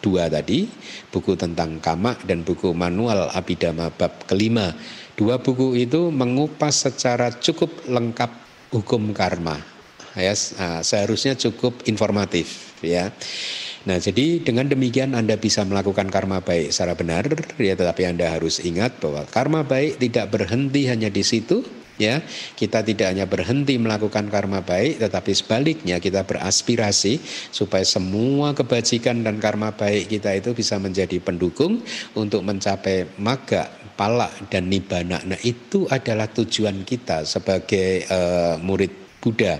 dua 0.00 0.32
tadi, 0.32 0.72
buku 1.12 1.36
tentang 1.36 1.84
kama 1.84 2.16
dan 2.24 2.48
buku 2.48 2.72
manual 2.72 3.28
Abhidhamma 3.28 3.92
bab 3.92 4.24
kelima. 4.24 4.72
Dua 5.20 5.36
buku 5.36 5.76
itu 5.76 6.08
mengupas 6.08 6.88
secara 6.88 7.28
cukup 7.36 7.84
lengkap 7.84 8.32
hukum 8.72 9.12
karma. 9.12 9.60
Ya, 10.16 10.32
seharusnya 10.80 11.36
cukup 11.36 11.84
informatif 11.84 12.72
ya. 12.80 13.12
Nah, 13.86 14.02
jadi 14.02 14.42
dengan 14.42 14.66
demikian 14.66 15.14
Anda 15.14 15.38
bisa 15.38 15.62
melakukan 15.62 16.10
karma 16.10 16.42
baik 16.42 16.74
secara 16.74 16.98
benar, 16.98 17.30
ya 17.54 17.78
tetapi 17.78 18.02
Anda 18.02 18.34
harus 18.34 18.58
ingat 18.58 18.98
bahwa 18.98 19.22
karma 19.30 19.62
baik 19.62 20.02
tidak 20.02 20.34
berhenti 20.34 20.90
hanya 20.90 21.06
di 21.06 21.22
situ, 21.22 21.62
ya. 21.94 22.18
Kita 22.58 22.82
tidak 22.82 23.14
hanya 23.14 23.30
berhenti 23.30 23.78
melakukan 23.78 24.26
karma 24.26 24.66
baik 24.66 24.98
tetapi 24.98 25.32
sebaliknya 25.32 26.02
kita 26.02 26.26
beraspirasi 26.26 27.22
supaya 27.54 27.86
semua 27.86 28.58
kebajikan 28.58 29.22
dan 29.22 29.38
karma 29.38 29.70
baik 29.70 30.10
kita 30.10 30.34
itu 30.34 30.50
bisa 30.50 30.82
menjadi 30.82 31.22
pendukung 31.22 31.78
untuk 32.18 32.42
mencapai 32.42 33.06
maga 33.22 33.70
pala 33.96 34.28
dan 34.52 34.68
nibana 34.68 35.24
nah 35.24 35.40
itu 35.40 35.88
adalah 35.88 36.28
tujuan 36.28 36.84
kita 36.84 37.24
sebagai 37.24 38.04
uh, 38.12 38.60
murid 38.60 39.05
Buddha. 39.20 39.58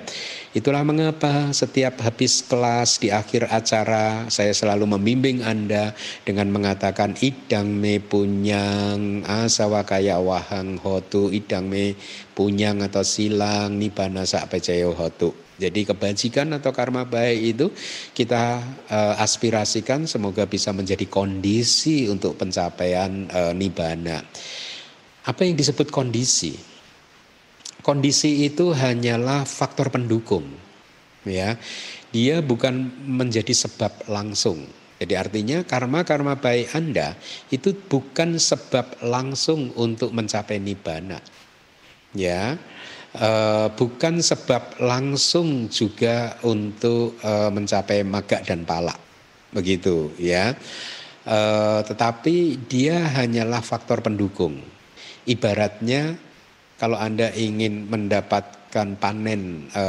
Itulah 0.57 0.87
mengapa 0.87 1.53
setiap 1.53 2.01
habis 2.01 2.41
kelas 2.45 2.97
di 2.97 3.13
akhir 3.13 3.53
acara 3.53 4.25
saya 4.33 4.57
selalu 4.57 4.89
membimbing 4.89 5.45
Anda 5.45 5.93
dengan 6.25 6.49
mengatakan 6.49 7.13
idang 7.21 7.77
me 7.77 8.01
punyang 8.01 9.27
asawakaya 9.27 10.17
wahang 10.17 10.81
hotu 10.81 11.29
idang 11.29 11.69
me 11.69 11.93
punyang 12.33 12.81
atau 12.85 13.05
silang 13.05 13.77
nibana 13.77 14.25
sak 14.25 14.49
pecayo 14.49 14.97
hotu. 14.97 15.33
Jadi 15.57 15.89
kebajikan 15.89 16.53
atau 16.53 16.69
karma 16.69 17.09
baik 17.09 17.57
itu 17.57 17.67
kita 18.13 18.61
uh, 18.93 19.15
aspirasikan 19.17 20.05
semoga 20.05 20.45
bisa 20.45 20.69
menjadi 20.77 21.09
kondisi 21.09 22.13
untuk 22.13 22.37
pencapaian 22.37 23.25
uh, 23.33 23.53
nibana. 23.57 24.21
Apa 25.25 25.49
yang 25.49 25.57
disebut 25.57 25.89
kondisi? 25.89 26.76
Kondisi 27.87 28.43
itu 28.51 28.75
hanyalah 28.75 29.47
faktor 29.47 29.95
pendukung 29.95 30.43
ya. 31.23 31.55
Dia 32.11 32.43
bukan 32.43 32.91
menjadi 33.07 33.55
sebab 33.55 34.11
langsung. 34.11 34.67
Jadi 34.97 35.15
artinya 35.15 35.61
karma-karma 35.63 36.41
baik 36.41 36.73
Anda 36.75 37.15
itu 37.53 37.77
bukan 37.77 38.41
sebab 38.41 39.07
langsung 39.07 39.71
untuk 39.79 40.11
mencapai 40.11 40.59
nibbana 40.59 41.23
ya. 42.17 42.59
E, 43.13 43.31
bukan 43.77 44.19
sebab 44.19 44.81
langsung 44.83 45.69
juga 45.69 46.41
untuk 46.43 47.21
e, 47.21 47.33
mencapai 47.53 48.03
maga 48.03 48.41
dan 48.43 48.65
pala 48.65 48.97
begitu 49.53 50.11
ya. 50.17 50.57
E, 51.29 51.39
tetapi 51.85 52.67
dia 52.67 53.05
hanyalah 53.21 53.61
faktor 53.61 54.01
pendukung. 54.01 54.65
Ibaratnya 55.29 56.26
kalau 56.77 57.01
Anda 57.01 57.33
ingin 57.33 57.89
mendapatkan 57.89 59.01
panen 59.01 59.73
e, 59.73 59.85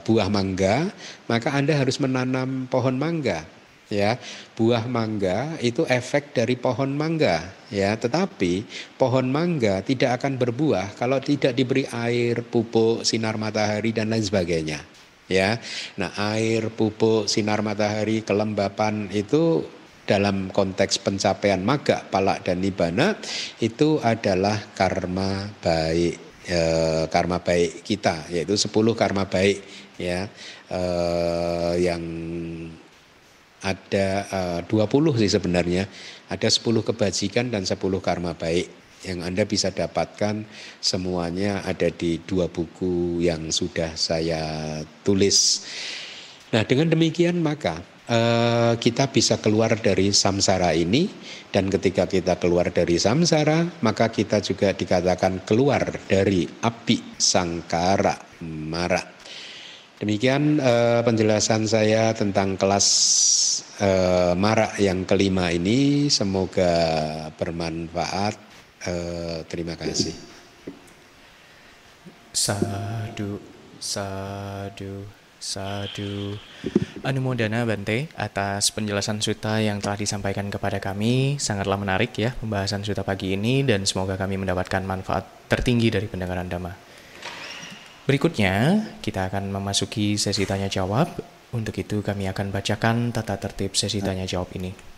buah 0.00 0.28
mangga, 0.32 0.88
maka 1.28 1.52
Anda 1.52 1.76
harus 1.76 2.00
menanam 2.00 2.68
pohon 2.72 2.96
mangga. 2.96 3.44
Ya, 3.88 4.20
buah 4.52 4.84
mangga 4.84 5.56
itu 5.64 5.80
efek 5.88 6.36
dari 6.36 6.60
pohon 6.60 6.92
mangga, 6.92 7.48
ya. 7.72 7.96
Tetapi 7.96 8.68
pohon 9.00 9.32
mangga 9.32 9.80
tidak 9.80 10.20
akan 10.20 10.36
berbuah 10.36 10.92
kalau 10.92 11.16
tidak 11.24 11.56
diberi 11.56 11.88
air, 11.88 12.44
pupuk, 12.44 13.00
sinar 13.08 13.40
matahari 13.40 13.96
dan 13.96 14.12
lain 14.12 14.20
sebagainya. 14.20 14.84
Ya, 15.28 15.56
nah 15.96 16.12
air, 16.36 16.68
pupuk, 16.68 17.32
sinar 17.32 17.64
matahari, 17.64 18.20
kelembapan 18.24 19.08
itu 19.08 19.64
dalam 20.08 20.48
konteks 20.48 21.04
pencapaian 21.04 21.60
maga, 21.60 22.00
palak 22.08 22.40
dan 22.40 22.64
nibana 22.64 23.20
itu 23.60 24.00
adalah 24.00 24.56
karma 24.72 25.52
baik 25.60 26.16
e, 26.48 26.60
karma 27.12 27.44
baik 27.44 27.84
kita 27.84 28.32
yaitu 28.32 28.56
10 28.56 28.72
karma 28.96 29.28
baik 29.28 29.60
ya. 30.00 30.24
E, 30.72 30.82
yang 31.84 32.02
ada 33.60 34.08
e, 34.64 34.64
20 34.64 35.20
sih 35.20 35.28
sebenarnya. 35.28 35.84
Ada 36.32 36.48
10 36.48 36.88
kebajikan 36.88 37.52
dan 37.52 37.68
10 37.68 37.76
karma 38.00 38.32
baik 38.32 38.66
yang 39.04 39.20
Anda 39.22 39.44
bisa 39.44 39.68
dapatkan. 39.70 40.48
Semuanya 40.80 41.62
ada 41.68 41.92
di 41.92 42.18
dua 42.24 42.48
buku 42.48 43.20
yang 43.22 43.52
sudah 43.52 43.94
saya 43.94 44.80
tulis. 45.04 45.68
Nah, 46.48 46.64
dengan 46.64 46.88
demikian 46.88 47.44
maka 47.44 47.84
Eh, 48.08 48.74
kita 48.80 49.12
bisa 49.12 49.36
keluar 49.36 49.76
dari 49.76 50.16
samsara 50.16 50.72
ini 50.72 51.04
dan 51.52 51.68
ketika 51.68 52.08
kita 52.08 52.40
keluar 52.40 52.72
dari 52.72 52.96
samsara 52.96 53.84
maka 53.84 54.08
kita 54.08 54.40
juga 54.40 54.72
dikatakan 54.72 55.44
keluar 55.44 55.84
dari 56.08 56.48
api 56.48 57.20
sangkara 57.20 58.16
mara. 58.48 59.04
Demikian 60.00 60.56
uh, 60.56 61.02
penjelasan 61.04 61.68
saya 61.68 62.14
tentang 62.14 62.54
kelas 62.56 62.86
uh, 63.82 64.32
mara 64.38 64.72
yang 64.80 65.04
kelima 65.04 65.52
ini 65.52 66.08
semoga 66.08 67.28
bermanfaat. 67.36 68.38
Uh, 68.88 69.42
terima 69.50 69.74
kasih. 69.76 70.14
Sadu, 72.30 73.42
sadu. 73.82 75.17
Sadu. 75.38 76.34
Anumodana 77.06 77.62
Bante 77.62 78.10
atas 78.18 78.74
penjelasan 78.74 79.22
suta 79.22 79.62
yang 79.62 79.78
telah 79.78 79.94
disampaikan 79.94 80.50
kepada 80.50 80.82
kami. 80.82 81.38
Sangatlah 81.38 81.78
menarik 81.78 82.10
ya 82.18 82.34
pembahasan 82.34 82.82
suta 82.82 83.06
pagi 83.06 83.38
ini 83.38 83.62
dan 83.62 83.86
semoga 83.86 84.18
kami 84.18 84.34
mendapatkan 84.34 84.82
manfaat 84.82 85.30
tertinggi 85.46 85.94
dari 85.94 86.10
pendengaran 86.10 86.50
Dhamma. 86.50 86.74
Berikutnya, 88.10 88.82
kita 88.98 89.30
akan 89.30 89.54
memasuki 89.54 90.18
sesi 90.18 90.42
tanya 90.42 90.66
jawab. 90.66 91.06
Untuk 91.54 91.78
itu 91.78 92.02
kami 92.02 92.26
akan 92.26 92.50
bacakan 92.50 93.14
tata 93.14 93.38
tertib 93.38 93.78
sesi 93.78 94.02
tanya 94.02 94.26
jawab 94.26 94.50
ini. 94.58 94.97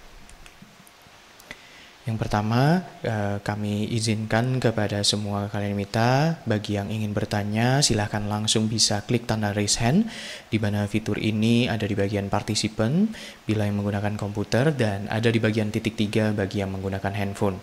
Yang 2.09 2.17
pertama, 2.17 2.81
eh, 3.05 3.37
kami 3.45 3.85
izinkan 3.93 4.57
kepada 4.57 5.05
semua 5.05 5.53
kalian 5.53 5.77
mita, 5.77 6.41
bagi 6.49 6.81
yang 6.81 6.89
ingin 6.89 7.13
bertanya, 7.13 7.85
silahkan 7.85 8.25
langsung 8.25 8.73
bisa 8.73 9.05
klik 9.05 9.29
tanda 9.29 9.53
raise 9.53 9.77
hand, 9.77 10.09
di 10.49 10.57
mana 10.57 10.89
fitur 10.89 11.21
ini 11.21 11.69
ada 11.69 11.85
di 11.85 11.93
bagian 11.93 12.33
participant, 12.33 13.13
bila 13.45 13.69
yang 13.69 13.85
menggunakan 13.85 14.17
komputer, 14.17 14.73
dan 14.73 15.13
ada 15.13 15.29
di 15.29 15.37
bagian 15.45 15.69
titik 15.69 15.93
tiga 15.93 16.33
bagi 16.33 16.65
yang 16.65 16.73
menggunakan 16.73 17.13
handphone. 17.13 17.61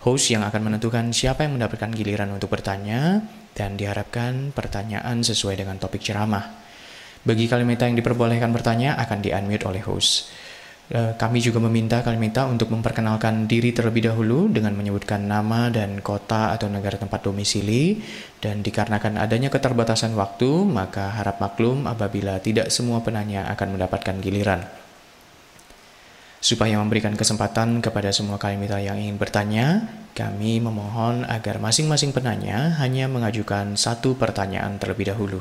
Host 0.00 0.32
yang 0.32 0.42
akan 0.48 0.72
menentukan 0.72 1.12
siapa 1.12 1.44
yang 1.44 1.60
mendapatkan 1.60 1.92
giliran 1.92 2.32
untuk 2.32 2.48
bertanya, 2.48 3.20
dan 3.52 3.76
diharapkan 3.76 4.56
pertanyaan 4.56 5.20
sesuai 5.20 5.60
dengan 5.60 5.76
topik 5.76 6.00
ceramah. 6.00 6.56
Bagi 7.22 7.46
kalian 7.46 7.68
yang 7.76 7.94
diperbolehkan 8.00 8.48
bertanya, 8.48 8.96
akan 8.96 9.20
di-unmute 9.20 9.68
oleh 9.68 9.84
host. 9.84 10.32
Eh, 10.92 11.16
kami 11.16 11.40
juga 11.40 11.56
meminta 11.56 12.04
Kalimita 12.04 12.44
untuk 12.44 12.68
memperkenalkan 12.68 13.48
diri 13.48 13.72
terlebih 13.72 14.12
dahulu 14.12 14.52
dengan 14.52 14.76
menyebutkan 14.76 15.24
nama 15.24 15.72
dan 15.72 16.04
kota 16.04 16.52
atau 16.52 16.68
negara 16.68 17.00
tempat 17.00 17.24
domisili. 17.24 17.96
Dan 18.36 18.60
dikarenakan 18.60 19.16
adanya 19.16 19.48
keterbatasan 19.48 20.12
waktu, 20.12 20.68
maka 20.68 21.16
harap 21.16 21.40
maklum 21.40 21.88
apabila 21.88 22.36
tidak 22.44 22.68
semua 22.68 23.00
penanya 23.00 23.48
akan 23.56 23.80
mendapatkan 23.80 24.20
giliran. 24.20 24.68
Supaya 26.44 26.76
memberikan 26.76 27.16
kesempatan 27.16 27.80
kepada 27.80 28.12
semua 28.12 28.36
kalimita 28.36 28.76
yang 28.76 29.00
ingin 29.00 29.16
bertanya, 29.16 29.88
kami 30.12 30.60
memohon 30.60 31.24
agar 31.24 31.56
masing-masing 31.56 32.12
penanya 32.12 32.76
hanya 32.84 33.08
mengajukan 33.08 33.80
satu 33.80 34.12
pertanyaan 34.20 34.76
terlebih 34.76 35.08
dahulu. 35.08 35.40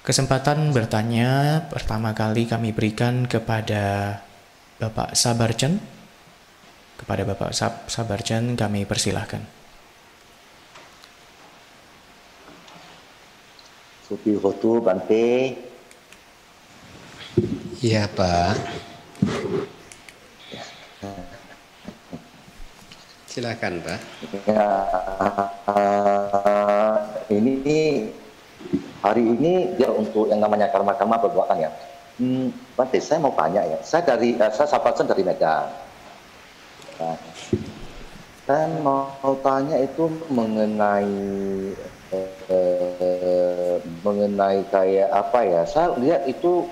Kesempatan 0.00 0.72
bertanya 0.72 1.60
pertama 1.68 2.16
kali 2.16 2.48
kami 2.48 2.72
berikan 2.72 3.28
kepada 3.28 4.16
Bapak 4.80 5.12
Sabarjan. 5.12 5.76
Kepada 6.96 7.28
Bapak 7.28 7.52
Sab 7.52 7.84
Sabarjan 7.84 8.56
kami 8.56 8.88
persilahkan. 8.88 9.44
Supi 14.08 14.40
Hotu 14.40 14.80
Bante. 14.80 15.52
Iya 17.84 18.08
Pak. 18.08 18.56
Silakan 23.28 23.84
Pak. 23.84 24.00
Ya, 24.48 24.66
ini 27.28 28.10
hari 29.00 29.24
ini 29.24 29.74
dia 29.76 29.88
untuk 29.88 30.28
yang 30.28 30.40
namanya 30.40 30.68
karma-karma 30.68 31.16
perbuatan 31.20 31.56
ya. 31.60 31.70
Hmm, 32.20 32.52
Bante, 32.76 33.00
saya 33.00 33.16
mau 33.16 33.32
tanya 33.32 33.64
ya. 33.64 33.78
Saya 33.80 34.04
dari 34.04 34.36
uh, 34.36 34.52
saya 34.52 34.68
Sabatsen 34.68 35.08
dari 35.08 35.24
Medan. 35.24 35.72
Nah, 37.00 37.16
saya 38.44 38.68
mau, 38.84 39.08
tanya 39.40 39.80
itu 39.80 40.04
mengenai 40.28 41.16
uh, 42.12 43.76
mengenai 44.04 44.60
kayak 44.68 45.08
apa 45.08 45.40
ya? 45.48 45.62
Saya 45.64 45.96
lihat 45.96 46.28
itu 46.28 46.68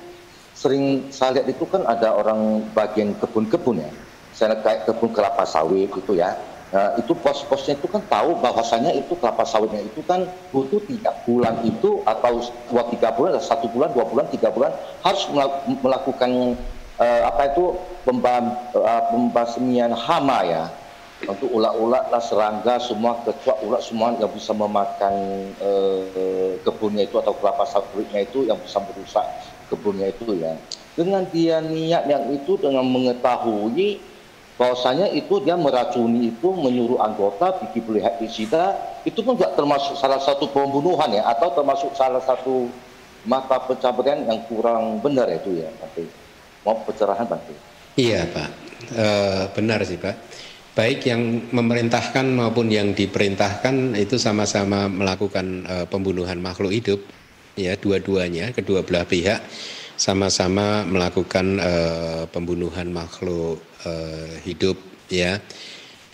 sering 0.53 1.09
saya 1.09 1.41
lihat 1.41 1.49
itu 1.49 1.65
kan 1.65 1.87
ada 1.89 2.13
orang 2.13 2.69
bagian 2.77 3.17
kebun-kebun 3.17 3.81
ya. 3.81 3.91
Saya 4.37 4.61
kayak 4.61 4.85
kebun 4.85 5.17
kelapa 5.17 5.49
sawit 5.49 5.89
itu 5.89 6.13
ya 6.13 6.37
Nah, 6.69 7.01
itu 7.01 7.17
pos-posnya 7.17 7.81
itu 7.81 7.89
kan 7.89 8.05
tahu 8.13 8.37
bahwasanya 8.45 8.93
itu 8.93 9.17
kelapa 9.17 9.41
sawitnya 9.49 9.89
itu 9.89 10.05
kan 10.05 10.29
butuh 10.53 10.77
tiga 10.85 11.17
bulan 11.25 11.65
itu 11.65 12.05
atau 12.05 12.45
dua 12.69 12.85
tiga 12.93 13.09
bulan, 13.17 13.41
satu 13.41 13.73
bulan, 13.73 13.89
dua 13.97 14.05
bulan, 14.05 14.29
tiga 14.29 14.53
bulan 14.53 14.77
harus 15.01 15.25
melakukan 15.81 16.61
uh, 17.01 17.23
apa 17.25 17.57
itu 17.57 17.73
pembasmian 18.05 19.97
hama 19.97 20.41
ya. 20.45 20.65
untuk 21.19 21.51
ulat-ulat 21.51 22.15
lah 22.15 22.23
serangga 22.23 22.79
semua 22.79 23.19
kecuali 23.27 23.67
ulat 23.67 23.83
semua 23.83 24.15
yang 24.23 24.31
bisa 24.31 24.55
memakan 24.55 25.15
uh, 25.59 26.55
kebunnya 26.63 27.11
itu 27.11 27.19
atau 27.19 27.35
kelapa 27.35 27.67
sawitnya 27.67 28.23
itu 28.23 28.47
yang 28.47 28.55
bisa 28.63 28.79
merusak 28.79 29.27
kebunnya 29.67 30.15
itu 30.15 30.39
ya 30.39 30.55
dengan 30.95 31.27
dia 31.35 31.59
niat 31.59 32.07
yang 32.07 32.23
itu 32.31 32.55
dengan 32.63 32.87
mengetahui 32.87 33.99
bahwasanya 34.59 35.15
itu 35.15 35.39
dia 35.47 35.55
meracuni 35.55 36.35
itu 36.35 36.49
menyuruh 36.51 36.99
anggota 36.99 37.55
bikin 37.63 37.87
pelihat 37.87 38.19
isida 38.19 38.75
itu 39.07 39.23
pun 39.23 39.39
juga 39.39 39.55
termasuk 39.55 39.95
salah 39.95 40.19
satu 40.19 40.51
pembunuhan 40.51 41.15
ya 41.15 41.31
atau 41.31 41.55
termasuk 41.55 41.95
salah 41.95 42.21
satu 42.21 42.67
mata 43.23 43.63
pencapaian 43.63 44.27
yang 44.27 44.43
kurang 44.51 44.99
benar 44.99 45.31
itu 45.31 45.63
ya 45.63 45.71
Pak 45.79 45.95
mau 46.67 46.75
pencerahan 46.83 47.25
Pak 47.25 47.41
Iya 47.99 48.31
Pak. 48.31 48.51
E, 48.95 49.07
benar 49.59 49.83
sih 49.83 49.99
Pak. 49.99 50.15
Baik 50.79 51.11
yang 51.11 51.51
memerintahkan 51.51 52.23
maupun 52.39 52.71
yang 52.71 52.95
diperintahkan 52.95 53.99
itu 53.99 54.15
sama-sama 54.15 54.87
melakukan 54.87 55.67
uh, 55.67 55.87
pembunuhan 55.91 56.39
makhluk 56.39 56.71
hidup 56.71 57.03
ya 57.59 57.75
dua-duanya 57.75 58.55
kedua 58.55 58.87
belah 58.87 59.03
pihak 59.03 59.43
sama-sama 59.99 60.87
melakukan 60.87 61.59
uh, 61.59 62.23
pembunuhan 62.31 62.87
makhluk 62.95 63.59
uh, 63.83 64.31
hidup 64.47 64.79
ya. 65.11 65.43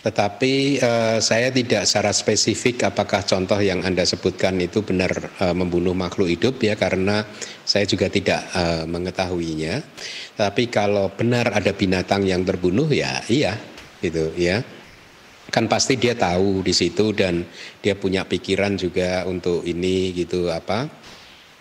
Tetapi 0.01 0.81
uh, 0.85 1.17
saya 1.17 1.49
tidak 1.49 1.85
secara 1.89 2.13
spesifik 2.13 2.89
apakah 2.89 3.25
contoh 3.25 3.57
yang 3.57 3.81
Anda 3.81 4.05
sebutkan 4.05 4.57
itu 4.61 4.81
benar 4.81 5.13
uh, 5.41 5.53
membunuh 5.53 5.93
makhluk 5.97 6.29
hidup 6.29 6.61
ya 6.61 6.73
karena 6.77 7.25
saya 7.65 7.85
juga 7.85 8.09
tidak 8.09 8.41
uh, 8.57 8.85
mengetahuinya. 8.89 9.81
Tapi 10.37 10.69
kalau 10.69 11.13
benar 11.13 11.53
ada 11.53 11.73
binatang 11.73 12.25
yang 12.25 12.41
terbunuh 12.41 12.89
ya 12.89 13.21
iya 13.29 13.53
gitu 14.01 14.33
ya. 14.33 14.61
Kan 15.49 15.69
pasti 15.69 15.97
dia 15.97 16.17
tahu 16.17 16.65
di 16.65 16.73
situ 16.73 17.13
dan 17.13 17.45
dia 17.81 17.93
punya 17.93 18.25
pikiran 18.25 18.77
juga 18.77 19.25
untuk 19.29 19.61
ini 19.61 20.09
gitu 20.13 20.49
apa 20.49 21.04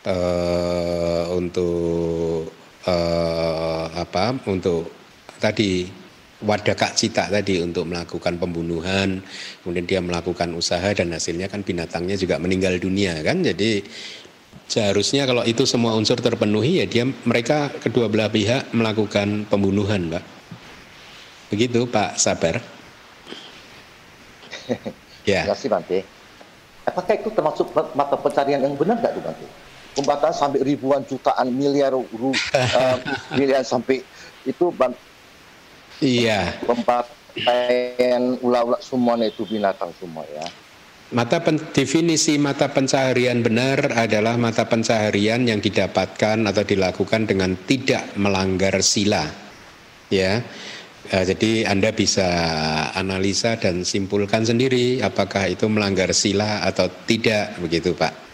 uh, 0.06 1.24
untuk 1.34 2.48
uh, 2.86 3.86
apa 3.92 4.36
untuk 4.48 4.88
tadi 5.40 5.88
wadakak 6.44 6.92
cita 6.92 7.32
tadi 7.32 7.60
untuk 7.64 7.88
melakukan 7.88 8.36
pembunuhan 8.36 9.20
kemudian 9.64 9.86
dia 9.88 10.00
melakukan 10.04 10.52
usaha 10.52 10.92
dan 10.92 11.12
hasilnya 11.12 11.48
kan 11.48 11.64
binatangnya 11.64 12.20
juga 12.20 12.36
meninggal 12.36 12.76
dunia 12.76 13.24
kan 13.24 13.40
jadi 13.40 13.80
seharusnya 14.68 15.24
kalau 15.24 15.44
itu 15.48 15.64
semua 15.64 15.96
unsur 15.96 16.20
terpenuhi 16.20 16.84
ya 16.84 16.86
dia 16.88 17.04
mereka 17.24 17.72
kedua 17.80 18.12
belah 18.12 18.28
pihak 18.28 18.76
melakukan 18.76 19.48
pembunuhan 19.48 20.12
mbak 20.12 20.24
Begitu 21.54 21.86
Pak 21.86 22.18
Sabar. 22.18 22.58
ya. 25.28 25.46
Terima 25.46 25.54
kasih 25.54 25.68
Bante. 25.70 25.98
Apakah 26.82 27.14
itu 27.14 27.30
termasuk 27.30 27.70
mata 27.94 28.18
pencarian 28.18 28.58
yang 28.58 28.74
benar 28.74 28.98
nggak 28.98 29.12
tuh 29.14 29.22
Bante? 29.22 29.46
Pembatasan 29.94 30.50
sampai 30.50 30.60
ribuan 30.66 31.06
jutaan 31.06 31.54
miliar 31.54 31.94
ru, 31.94 32.34
uh, 32.34 32.96
miliar 33.38 33.62
sampai 33.62 34.02
itu 34.42 34.74
Bante. 34.74 34.98
Iya. 36.02 36.58
Pembatasan 36.66 38.42
ulah-ulah 38.42 38.82
semuanya 38.82 39.30
itu 39.30 39.46
binatang 39.46 39.94
semua 40.02 40.26
ya. 40.26 40.42
Mata 41.14 41.38
pen, 41.38 41.62
definisi 41.70 42.34
mata 42.42 42.74
pencaharian 42.74 43.38
benar 43.38 43.94
adalah 43.94 44.34
mata 44.34 44.66
pencaharian 44.66 45.46
yang 45.46 45.62
didapatkan 45.62 46.42
atau 46.42 46.64
dilakukan 46.66 47.30
dengan 47.30 47.54
tidak 47.70 48.10
melanggar 48.18 48.82
sila. 48.82 49.22
Ya. 50.10 50.42
Ya, 51.12 51.20
jadi 51.20 51.68
Anda 51.68 51.92
bisa 51.92 52.24
analisa 52.96 53.60
dan 53.60 53.84
simpulkan 53.84 54.48
sendiri 54.48 55.04
apakah 55.04 55.52
itu 55.52 55.68
melanggar 55.68 56.08
sila 56.16 56.64
atau 56.64 56.88
tidak 57.04 57.60
begitu 57.60 57.92
Pak 57.92 58.24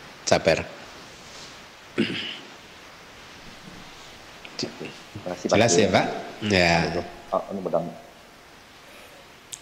Jelas 5.48 5.72
ya 5.76 5.88
Pak? 5.88 6.06
Ya. 6.48 7.02
Oh, 7.32 7.42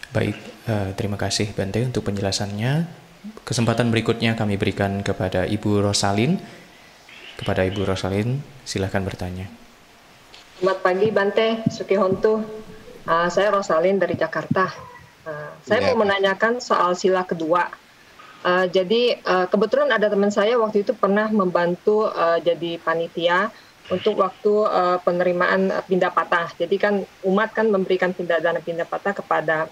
Baik, 0.09 0.37
uh, 0.65 0.97
terima 0.97 1.21
kasih 1.21 1.53
Bante 1.53 1.85
untuk 1.85 2.09
penjelasannya. 2.09 2.89
Kesempatan 3.45 3.93
berikutnya 3.93 4.39
kami 4.39 4.57
berikan 4.57 5.05
kepada 5.05 5.45
Ibu 5.45 5.85
Rosalin. 5.85 6.41
Kepada 7.39 7.63
Ibu 7.69 7.87
Rosalin, 7.87 8.41
silahkan 8.65 9.05
bertanya. 9.05 9.47
Selamat 10.59 10.79
pagi 10.83 11.07
Bante, 11.13 11.49
Suki 11.71 11.95
Hontu. 11.95 12.43
Uh, 13.07 13.29
saya 13.31 13.53
Rosalin 13.53 14.01
dari 14.01 14.19
Jakarta. 14.19 14.67
Uh, 15.23 15.55
saya 15.63 15.85
yeah. 15.85 15.87
mau 15.93 16.03
menanyakan 16.03 16.59
soal 16.59 16.97
sila 16.99 17.23
kedua. 17.29 17.69
Uh, 18.39 18.71
jadi 18.71 19.19
uh, 19.27 19.51
kebetulan 19.51 19.91
ada 19.91 20.07
teman 20.07 20.31
saya 20.31 20.55
waktu 20.55 20.87
itu 20.87 20.95
pernah 20.95 21.27
membantu 21.27 22.07
uh, 22.07 22.39
jadi 22.39 22.79
panitia 22.79 23.51
untuk 23.91 24.21
waktu 24.21 24.53
uh, 24.69 24.99
penerimaan 25.03 25.73
pindah 25.89 26.13
patah. 26.15 26.53
Jadi 26.55 26.77
kan 26.79 27.03
umat 27.27 27.51
kan 27.51 27.67
memberikan 27.67 28.15
pindah 28.15 28.39
dana 28.39 28.61
pindah 28.63 28.87
patah 28.87 29.17
kepada 29.17 29.67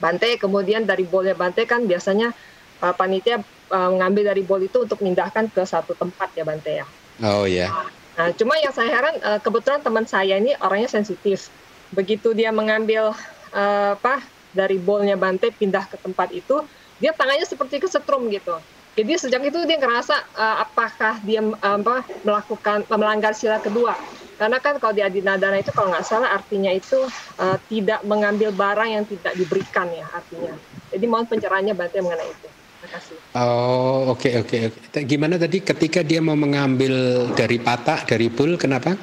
Bante, 0.00 0.40
kemudian 0.40 0.88
dari 0.88 1.04
bolnya 1.04 1.36
Bante 1.36 1.68
kan 1.68 1.84
biasanya 1.84 2.32
uh, 2.80 2.94
panitia 2.96 3.44
uh, 3.68 3.88
mengambil 3.92 4.32
dari 4.32 4.40
bol 4.40 4.64
itu 4.64 4.88
untuk 4.88 4.96
memindahkan 5.04 5.52
ke 5.52 5.60
satu 5.68 5.92
tempat 5.92 6.32
ya 6.32 6.44
Bante 6.48 6.72
ya. 6.72 6.86
Oh 7.20 7.44
ya. 7.44 7.68
Yeah. 7.68 7.70
Nah, 8.16 8.32
cuma 8.32 8.56
yang 8.56 8.72
saya 8.72 8.88
heran 8.88 9.16
uh, 9.20 9.40
kebetulan 9.44 9.84
teman 9.84 10.08
saya 10.08 10.40
ini 10.40 10.56
orangnya 10.64 10.88
sensitif 10.88 11.52
begitu 11.92 12.32
dia 12.32 12.48
mengambil 12.48 13.12
uh, 13.52 13.92
apa 13.92 14.24
dari 14.56 14.80
bolnya 14.80 15.20
Bante 15.20 15.52
pindah 15.52 15.84
ke 15.84 16.00
tempat 16.00 16.32
itu 16.32 16.64
dia 17.00 17.10
tangannya 17.16 17.48
seperti 17.48 17.82
kesetrum 17.82 18.28
gitu 18.30 18.60
jadi 18.94 19.16
sejak 19.16 19.42
itu 19.48 19.58
dia 19.64 19.80
ngerasa 19.80 20.14
uh, 20.36 20.56
apakah 20.62 21.18
dia 21.24 21.40
uh, 21.40 21.76
apa 21.80 22.04
melakukan 22.22 22.84
melanggar 22.92 23.32
sila 23.32 23.58
kedua 23.58 23.96
karena 24.40 24.56
kan 24.56 24.80
kalau 24.80 24.96
di 24.96 25.04
adinadana 25.04 25.60
itu 25.60 25.68
kalau 25.72 25.92
nggak 25.92 26.06
salah 26.06 26.32
artinya 26.32 26.72
itu 26.72 26.96
uh, 27.40 27.56
tidak 27.68 28.00
mengambil 28.08 28.52
barang 28.52 28.88
yang 28.88 29.04
tidak 29.08 29.36
diberikan 29.36 29.88
ya 29.92 30.06
artinya 30.12 30.54
jadi 30.92 31.04
mohon 31.08 31.26
pencerahannya 31.28 31.74
Bante 31.76 31.98
mengenai 31.98 32.30
itu 32.30 32.48
Terima 32.80 32.96
kasih. 32.96 33.16
Oh 33.36 34.16
oke 34.16 34.24
okay, 34.24 34.32
oke 34.40 34.56
okay, 34.56 34.60
okay. 34.72 35.04
gimana 35.04 35.36
tadi 35.36 35.60
ketika 35.60 36.00
dia 36.00 36.24
mau 36.24 36.32
mengambil 36.32 37.28
dari 37.36 37.60
patak 37.60 38.08
dari 38.08 38.32
bul 38.32 38.56
kenapa? 38.56 38.96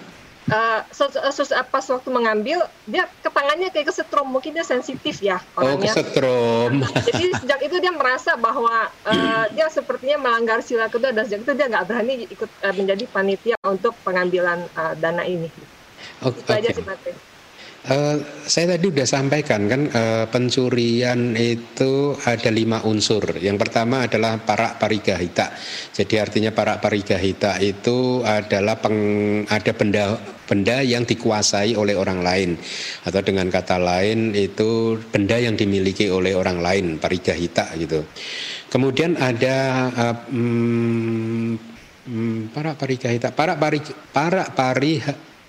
Uh, 0.52 1.64
pas 1.68 1.86
waktu 1.86 2.10
mengambil 2.10 2.64
dia 2.88 3.08
ke 3.22 3.30
tangannya 3.30 3.70
kayak 3.72 3.92
kesetrum 3.92 4.28
mungkin 4.32 4.56
dia 4.56 4.64
sensitif 4.64 5.20
ya 5.20 5.40
oh, 5.56 5.64
orangnya. 5.64 5.92
Oh 5.92 5.96
kesetrum. 5.96 6.72
Jadi 7.08 7.26
sejak 7.44 7.60
itu 7.64 7.76
dia 7.84 7.94
merasa 7.94 8.40
bahwa 8.40 8.88
uh, 9.08 9.46
dia 9.52 9.68
sepertinya 9.68 10.18
melanggar 10.20 10.64
sila 10.64 10.88
kedua 10.88 11.12
dan 11.12 11.28
sejak 11.28 11.44
itu 11.44 11.54
dia 11.56 11.68
nggak 11.68 11.86
berani 11.88 12.14
ikut 12.28 12.50
uh, 12.64 12.74
menjadi 12.76 13.04
panitia 13.12 13.56
untuk 13.68 13.94
pengambilan 14.02 14.66
uh, 14.76 14.94
dana 14.96 15.24
ini. 15.28 15.52
Okay, 16.24 16.42
itu 16.42 16.52
aja 16.52 16.70
sih 16.74 16.84
Uh, 17.88 18.20
saya 18.44 18.76
tadi 18.76 18.92
sudah 18.92 19.08
sampaikan 19.08 19.72
kan 19.72 19.88
uh, 19.88 20.28
pencurian 20.28 21.32
itu 21.40 22.20
ada 22.28 22.52
lima 22.52 22.84
unsur. 22.84 23.24
Yang 23.40 23.64
pertama 23.64 24.04
adalah 24.04 24.44
para 24.44 24.76
parigahita. 24.76 25.56
Jadi 25.96 26.20
artinya 26.20 26.52
para 26.52 26.84
parigahita 26.84 27.64
itu 27.64 28.28
adalah 28.28 28.76
peng, 28.84 29.00
ada 29.48 29.72
benda 29.72 30.20
benda 30.44 30.84
yang 30.84 31.08
dikuasai 31.08 31.80
oleh 31.80 31.96
orang 31.96 32.20
lain 32.20 32.60
atau 33.08 33.24
dengan 33.24 33.48
kata 33.48 33.80
lain 33.80 34.36
itu 34.36 35.00
benda 35.08 35.40
yang 35.40 35.56
dimiliki 35.56 36.12
oleh 36.12 36.36
orang 36.36 36.60
lain 36.60 37.00
parigahita 37.00 37.72
gitu. 37.80 38.04
Kemudian 38.68 39.16
ada 39.16 39.58
uh, 39.96 40.16
hmm, 40.28 41.56
para 42.52 42.76
parigahita, 42.76 43.32
para 43.32 43.56
pari 43.56 43.80
para 44.12 44.44
pari 44.52 45.00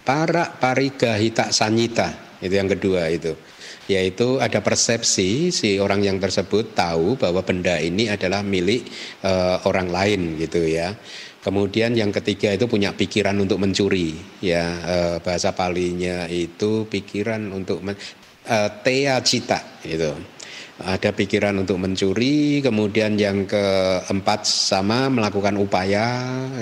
para 0.08 0.56
parigahita 0.56 1.52
sanyita 1.52 2.40
itu 2.40 2.54
yang 2.56 2.70
kedua 2.72 3.12
itu. 3.12 3.36
Yaitu 3.88 4.36
ada 4.40 4.60
persepsi 4.60 5.48
si 5.48 5.80
orang 5.80 6.04
yang 6.04 6.20
tersebut 6.20 6.76
tahu 6.76 7.16
bahwa 7.16 7.40
benda 7.40 7.80
ini 7.80 8.08
adalah 8.08 8.44
milik 8.44 8.84
uh, 9.24 9.64
orang 9.64 9.88
lain 9.88 10.20
gitu 10.40 10.64
ya. 10.64 10.92
Kemudian 11.40 11.96
yang 11.96 12.12
ketiga 12.12 12.52
itu 12.52 12.68
punya 12.68 12.92
pikiran 12.92 13.36
untuk 13.40 13.56
mencuri 13.56 14.12
ya 14.44 14.64
uh, 14.84 15.16
bahasa 15.24 15.56
palinya 15.56 16.28
itu 16.28 16.84
pikiran 16.84 17.48
untuk 17.48 17.80
men, 17.80 17.96
uh, 18.48 18.68
tea 18.84 19.16
cita 19.24 19.80
gitu 19.80 20.12
ada 20.78 21.10
pikiran 21.10 21.58
untuk 21.58 21.82
mencuri, 21.82 22.62
kemudian 22.62 23.18
yang 23.18 23.50
keempat 23.50 24.46
sama 24.46 25.10
melakukan 25.10 25.58
upaya 25.58 26.06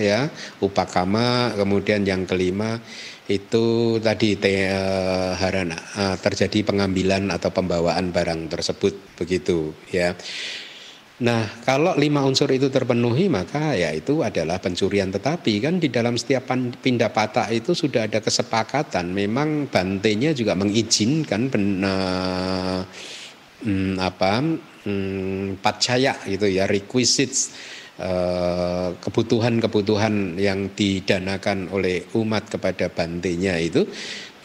ya, 0.01 0.33
upakama, 0.65 1.53
kemudian 1.53 2.01
yang 2.09 2.25
kelima 2.25 2.81
itu 3.27 3.99
tadi 3.99 4.39
te, 4.39 4.71
uh, 4.71 5.35
harana 5.35 5.77
uh, 5.99 6.17
terjadi 6.17 6.63
pengambilan 6.63 7.29
atau 7.35 7.51
pembawaan 7.51 8.15
barang 8.15 8.47
tersebut 8.49 9.19
begitu 9.19 9.75
ya. 9.91 10.15
Nah, 11.17 11.49
kalau 11.65 11.97
lima 11.97 12.21
unsur 12.29 12.45
itu 12.53 12.69
terpenuhi 12.69 13.33
maka 13.33 13.73
ya 13.73 13.89
itu 13.89 14.21
adalah 14.21 14.61
pencurian 14.61 15.09
tetapi 15.09 15.65
kan 15.65 15.81
di 15.81 15.89
dalam 15.89 16.21
setiap 16.21 16.53
pindah 16.53 17.09
patah 17.09 17.49
itu 17.49 17.73
sudah 17.73 18.05
ada 18.05 18.21
kesepakatan 18.21 19.17
memang 19.17 19.65
bantenya 19.73 20.37
juga 20.37 20.53
mengizinkan 20.53 21.49
ben, 21.49 21.81
uh, 21.81 22.85
hmm, 23.65 23.97
apa 24.01 24.43
hmm, 24.85 25.63
pacaya 25.63 26.17
gitu 26.29 26.47
ya 26.51 26.69
requisites 26.69 27.55
eh, 27.97 28.89
kebutuhan-kebutuhan 29.01 30.37
yang 30.37 30.73
didanakan 30.77 31.73
oleh 31.73 32.05
umat 32.19 32.51
kepada 32.53 32.93
bantenya 32.93 33.57
itu 33.57 33.87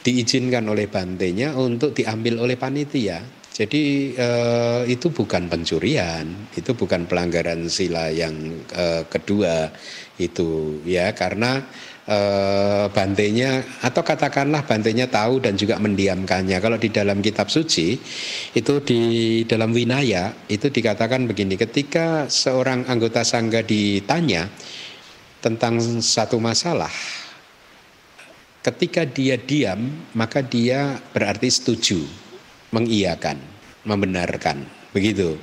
diizinkan 0.01 0.65
oleh 0.65 0.89
bantenya 0.89 1.53
untuk 1.53 1.93
diambil 1.93 2.41
oleh 2.41 2.57
panitia. 2.57 3.21
Jadi 3.51 4.15
eh, 4.15 4.81
itu 4.87 5.11
bukan 5.11 5.51
pencurian, 5.51 6.25
itu 6.55 6.71
bukan 6.71 7.05
pelanggaran 7.05 7.67
sila 7.67 8.09
yang 8.09 8.33
eh, 8.71 9.03
kedua 9.05 9.69
itu 10.17 10.79
ya 10.87 11.11
karena 11.11 11.59
eh, 12.11 12.85
bantenya 12.91 13.63
atau 13.79 14.03
katakanlah 14.03 14.67
bantenya 14.67 15.07
tahu 15.07 15.39
dan 15.39 15.55
juga 15.55 15.79
mendiamkannya. 15.79 16.59
Kalau 16.59 16.75
di 16.75 16.91
dalam 16.91 17.23
kitab 17.23 17.47
suci 17.47 17.95
itu 18.51 18.73
di 18.83 19.01
dalam 19.47 19.71
winaya 19.71 20.35
itu 20.51 20.67
dikatakan 20.67 21.23
begini, 21.23 21.55
ketika 21.55 22.27
seorang 22.27 22.83
anggota 22.91 23.23
sangga 23.23 23.63
ditanya 23.63 24.51
tentang 25.39 25.79
satu 26.03 26.37
masalah 26.37 26.91
Ketika 28.61 29.09
dia 29.09 29.41
diam, 29.41 29.89
maka 30.13 30.45
dia 30.45 31.01
berarti 31.17 31.49
setuju, 31.49 32.05
mengiyakan, 32.69 33.41
membenarkan. 33.89 34.61
Begitu. 34.93 35.33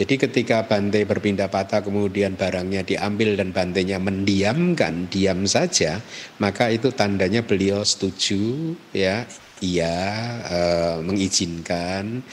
Jadi 0.00 0.16
ketika 0.16 0.64
Bante 0.64 1.04
berpindah 1.04 1.52
patah 1.52 1.84
kemudian 1.84 2.32
barangnya 2.32 2.88
diambil 2.88 3.36
dan 3.36 3.52
Bantenya 3.52 4.00
mendiamkan, 4.00 5.12
diam 5.12 5.44
saja, 5.44 6.00
maka 6.40 6.72
itu 6.72 6.88
tandanya 6.88 7.44
beliau 7.44 7.84
setuju, 7.84 8.72
ya, 8.96 9.28
iya, 9.60 10.00
e, 10.48 10.60
mengizinkan 11.04 12.24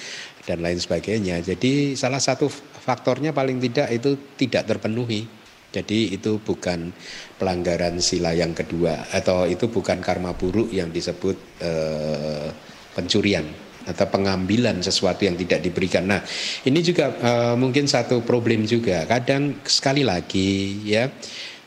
dan 0.47 0.57
lain 0.63 0.79
sebagainya. 0.79 1.43
Jadi 1.43 1.99
salah 1.99 2.23
satu 2.23 2.47
faktornya 2.87 3.35
paling 3.35 3.59
tidak 3.59 3.91
itu 3.91 4.15
tidak 4.39 4.63
terpenuhi. 4.63 5.27
Jadi 5.67 6.15
itu 6.15 6.39
bukan 6.39 6.95
pelanggaran 7.35 7.99
sila 7.99 8.31
yang 8.31 8.55
kedua 8.55 9.11
atau 9.11 9.43
itu 9.43 9.67
bukan 9.67 9.99
karma 9.99 10.31
buruk 10.31 10.71
yang 10.71 10.87
disebut 10.95 11.35
eh, 11.59 12.47
pencurian 12.95 13.66
atau 13.87 14.05
pengambilan 14.11 14.83
sesuatu 14.83 15.23
yang 15.23 15.39
tidak 15.39 15.63
diberikan. 15.63 16.05
Nah, 16.05 16.21
ini 16.67 16.79
juga 16.83 17.09
eh, 17.15 17.55
mungkin 17.55 17.87
satu 17.87 18.21
problem 18.21 18.67
juga. 18.67 19.07
Kadang 19.07 19.63
sekali 19.63 20.03
lagi 20.03 20.83
ya 20.83 21.07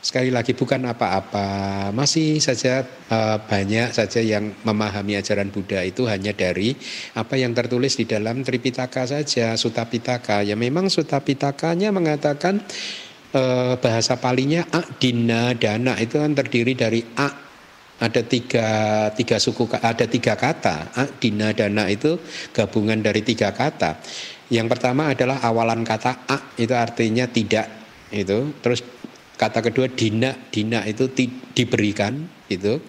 sekali 0.01 0.33
lagi 0.33 0.57
bukan 0.57 0.81
apa-apa 0.89 1.45
masih 1.93 2.41
saja 2.41 2.81
uh, 3.13 3.37
banyak 3.45 3.93
saja 3.93 4.17
yang 4.17 4.49
memahami 4.65 5.13
ajaran 5.21 5.53
Buddha 5.53 5.85
itu 5.85 6.09
hanya 6.09 6.33
dari 6.33 6.73
apa 7.13 7.37
yang 7.37 7.53
tertulis 7.53 8.01
di 8.01 8.09
dalam 8.09 8.41
Tripitaka 8.41 9.05
saja 9.05 9.53
Sutapitaka 9.53 10.41
ya 10.41 10.57
memang 10.57 10.89
Sutapitakanya 10.89 11.93
mengatakan 11.93 12.65
eh, 13.31 13.73
bahasa 13.77 14.17
palinya 14.17 14.65
a 14.73 14.81
dina 14.97 15.53
dana 15.53 15.93
itu 16.01 16.17
kan 16.17 16.33
terdiri 16.33 16.73
dari 16.73 17.05
a 17.21 17.50
ada 18.01 18.25
tiga 18.25 18.67
tiga 19.13 19.37
suku 19.37 19.69
ada 19.77 20.05
tiga 20.09 20.33
kata. 20.33 20.89
A 20.97 21.05
dina 21.05 21.53
dana 21.53 21.85
itu 21.85 22.17
gabungan 22.49 22.97
dari 22.97 23.21
tiga 23.21 23.53
kata. 23.53 24.01
Yang 24.49 24.67
pertama 24.73 25.13
adalah 25.13 25.37
awalan 25.45 25.85
kata 25.85 26.25
a 26.25 26.37
itu 26.57 26.73
artinya 26.73 27.29
tidak 27.29 27.69
itu. 28.09 28.57
Terus 28.59 28.81
kata 29.37 29.61
kedua 29.61 29.87
dina 29.93 30.33
dina 30.49 30.81
itu 30.89 31.13
ti, 31.13 31.29
diberikan 31.29 32.25
itu. 32.49 32.81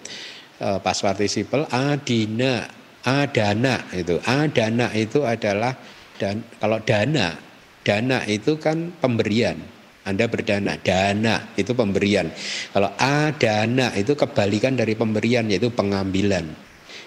E, 0.57 0.67
pas 0.81 0.97
participle 0.97 1.69
a 1.69 1.93
dina 2.01 2.65
a 3.05 3.29
dana 3.29 3.85
itu. 3.93 4.17
A 4.25 4.49
dana 4.49 4.89
itu 4.97 5.21
adalah 5.21 5.77
dan 6.17 6.41
kalau 6.57 6.81
dana 6.81 7.37
dana 7.85 8.25
itu 8.25 8.57
kan 8.57 8.97
pemberian 8.97 9.61
anda 10.03 10.27
berdana, 10.27 10.75
dana 10.83 11.55
itu 11.55 11.71
pemberian. 11.71 12.27
Kalau 12.75 12.91
a 12.99 13.31
dana 13.31 13.95
itu 13.95 14.19
kebalikan 14.19 14.75
dari 14.75 14.99
pemberian 14.99 15.47
yaitu 15.47 15.71
pengambilan. 15.71 16.43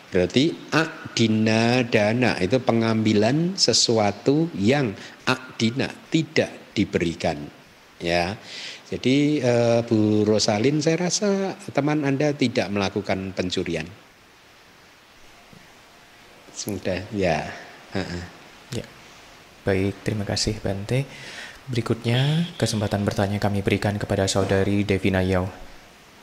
Berarti 0.09 0.73
a 0.73 1.12
dina 1.12 1.85
dana 1.85 2.40
itu 2.40 2.56
pengambilan 2.56 3.52
sesuatu 3.52 4.48
yang 4.56 4.97
a 5.28 5.36
dina 5.60 5.93
tidak 6.09 6.73
diberikan. 6.73 7.36
Ya. 8.01 8.40
Jadi 8.86 9.44
eh, 9.44 9.81
Bu 9.85 10.24
Rosalin 10.24 10.78
saya 10.81 11.10
rasa 11.10 11.59
teman 11.74 12.06
Anda 12.06 12.32
tidak 12.32 12.73
melakukan 12.73 13.36
pencurian. 13.36 13.85
Sudah 16.56 17.05
ya. 17.12 17.44
Uh 17.93 18.01
-uh. 18.01 18.24
Ya. 18.73 18.86
Baik, 19.66 20.01
terima 20.01 20.24
kasih 20.24 20.56
Bante. 20.64 21.05
Berikutnya, 21.66 22.47
kesempatan 22.55 23.02
bertanya 23.02 23.43
kami 23.43 23.59
berikan 23.59 23.98
kepada 23.98 24.30
saudari 24.30 24.86
Devina 24.86 25.18
Yau. 25.26 25.51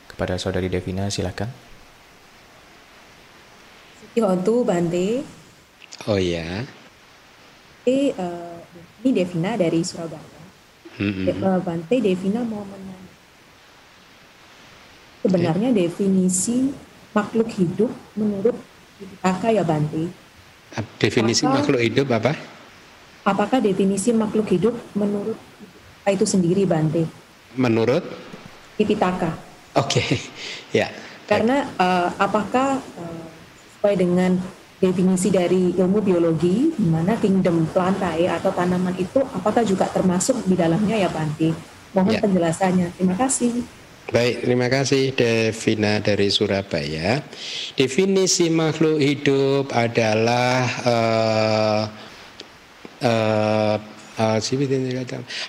Kepada 0.07 0.39
saudari 0.39 0.71
Devina, 0.71 1.11
silakan. 1.11 1.51
Hontu 4.15 4.63
Bante. 4.63 5.25
Oh 6.07 6.15
ya. 6.15 6.63
Eh, 7.83 8.15
uh, 8.15 8.55
ini 9.03 9.09
Devina 9.11 9.59
dari 9.59 9.83
Surabaya. 9.83 10.41
Mm 11.01 11.11
-hmm. 11.27 11.59
Bante, 11.59 11.95
Devina 11.99 12.39
mau 12.45 12.63
menanya. 12.63 13.11
Sebenarnya 15.25 15.69
okay. 15.75 15.79
definisi 15.87 16.71
makhluk 17.11 17.49
hidup 17.57 17.91
menurut 18.15 18.55
Aka 19.19 19.51
ya 19.51 19.67
Bante. 19.67 20.07
Definisi 21.01 21.43
Maka, 21.43 21.59
makhluk 21.59 21.81
hidup 21.83 22.07
apa? 22.15 22.52
Apakah 23.23 23.63
definisi 23.63 24.11
makhluk 24.11 24.47
hidup 24.51 24.75
menurut 24.95 25.39
itu 26.07 26.25
sendiri 26.27 26.67
Bante? 26.67 27.07
Menurut? 27.55 28.03
Tipitaka. 28.75 29.31
Oke, 29.79 30.03
okay. 30.03 30.11
ya. 30.83 30.87
Karena 31.23 31.63
uh, 31.79 32.11
apakah 32.19 32.77
uh, 32.99 33.25
sesuai 33.79 33.95
dengan 33.95 34.35
definisi 34.83 35.31
dari 35.31 35.71
ilmu 35.79 36.03
biologi, 36.03 36.75
di 36.75 36.87
mana 36.91 37.15
kingdom 37.15 37.63
plantae 37.71 38.27
atau 38.27 38.51
tanaman 38.51 38.91
itu 38.99 39.23
apakah 39.31 39.63
juga 39.63 39.87
termasuk 39.87 40.43
di 40.43 40.59
dalamnya 40.59 40.99
ya 40.99 41.07
Bante? 41.07 41.55
Mohon 41.95 42.19
ya. 42.19 42.21
penjelasannya. 42.21 42.87
Terima 42.99 43.15
kasih. 43.15 43.63
Baik, 44.11 44.43
terima 44.43 44.67
kasih 44.67 45.15
Devina 45.15 46.03
dari 46.03 46.27
Surabaya. 46.27 47.23
Definisi 47.79 48.51
makhluk 48.51 48.99
hidup 48.99 49.71
adalah 49.71 50.67
uh, 50.83 51.81
uh, 53.03 53.77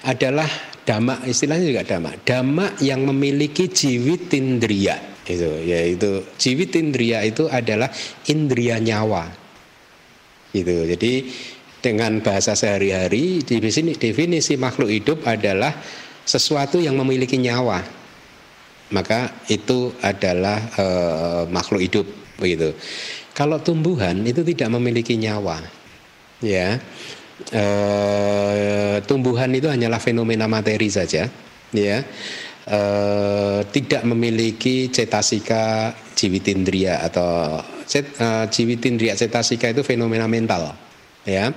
adalah 0.05 0.49
dhamma 0.89 1.21
istilahnya 1.29 1.67
juga 1.69 1.83
dhamma 1.85 2.11
dhamma 2.25 2.67
yang 2.81 3.05
memiliki 3.05 3.69
jiwitindria 3.69 5.15
itu 5.25 5.49
yaitu 5.65 6.21
jiwitindria 6.37 7.25
itu 7.25 7.49
adalah 7.49 7.89
indria 8.29 8.77
nyawa. 8.77 9.33
Itu 10.53 10.85
jadi 10.85 11.25
dengan 11.81 12.21
bahasa 12.21 12.53
sehari-hari 12.53 13.41
di 13.41 13.57
sini 13.73 13.97
definisi 13.97 14.61
makhluk 14.61 14.93
hidup 14.93 15.25
adalah 15.25 15.73
sesuatu 16.29 16.77
yang 16.77 17.01
memiliki 17.01 17.41
nyawa. 17.41 17.81
Maka 18.93 19.33
itu 19.49 19.97
adalah 20.05 20.61
uh, 20.77 21.43
makhluk 21.49 21.81
hidup. 21.81 22.07
Begitu. 22.37 22.77
Kalau 23.33 23.59
tumbuhan 23.65 24.23
itu 24.29 24.45
tidak 24.45 24.69
memiliki 24.77 25.17
nyawa. 25.17 25.59
Ya 26.45 26.77
eh, 27.51 28.97
tumbuhan 29.05 29.51
itu 29.55 29.67
hanyalah 29.67 29.99
fenomena 29.99 30.47
materi 30.47 30.89
saja, 30.91 31.27
ya. 31.75 31.99
Eh, 32.65 33.61
tidak 33.69 34.03
memiliki 34.09 34.89
cetasika 34.89 35.93
jiwitindria 36.17 37.05
atau 37.05 37.61
cet, 37.85 38.17
eh, 38.17 38.45
jiwitindria 38.49 39.13
cetasika 39.13 39.69
itu 39.69 39.85
fenomena 39.85 40.25
mental, 40.25 40.73
ya, 41.29 41.53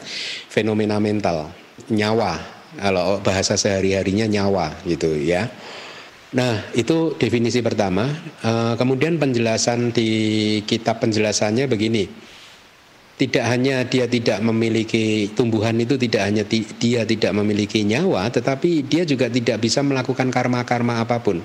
fenomena 0.51 0.99
mental, 0.99 1.51
nyawa. 1.93 2.59
Kalau 2.77 3.23
bahasa 3.23 3.55
sehari-harinya 3.55 4.27
nyawa, 4.27 4.83
gitu 4.83 5.15
ya. 5.15 5.47
Nah, 6.35 6.59
itu 6.75 7.15
definisi 7.15 7.63
pertama. 7.63 8.03
Uh, 8.43 8.75
kemudian 8.75 9.15
penjelasan 9.15 9.95
di 9.95 10.59
kitab 10.67 10.99
penjelasannya 10.99 11.71
begini 11.71 12.26
tidak 13.18 13.45
hanya 13.49 13.81
dia 13.84 14.06
tidak 14.06 14.39
memiliki 14.45 15.34
tumbuhan 15.34 15.73
itu 15.81 15.98
tidak 15.98 16.22
hanya 16.30 16.44
dia 16.77 17.02
tidak 17.03 17.31
memiliki 17.34 17.81
nyawa 17.81 18.30
tetapi 18.30 18.85
dia 18.85 19.03
juga 19.10 19.26
tidak 19.27 19.57
bisa 19.60 19.81
melakukan 19.81 20.30
karma-karma 20.30 21.02
apa 21.02 21.18
pun. 21.19 21.41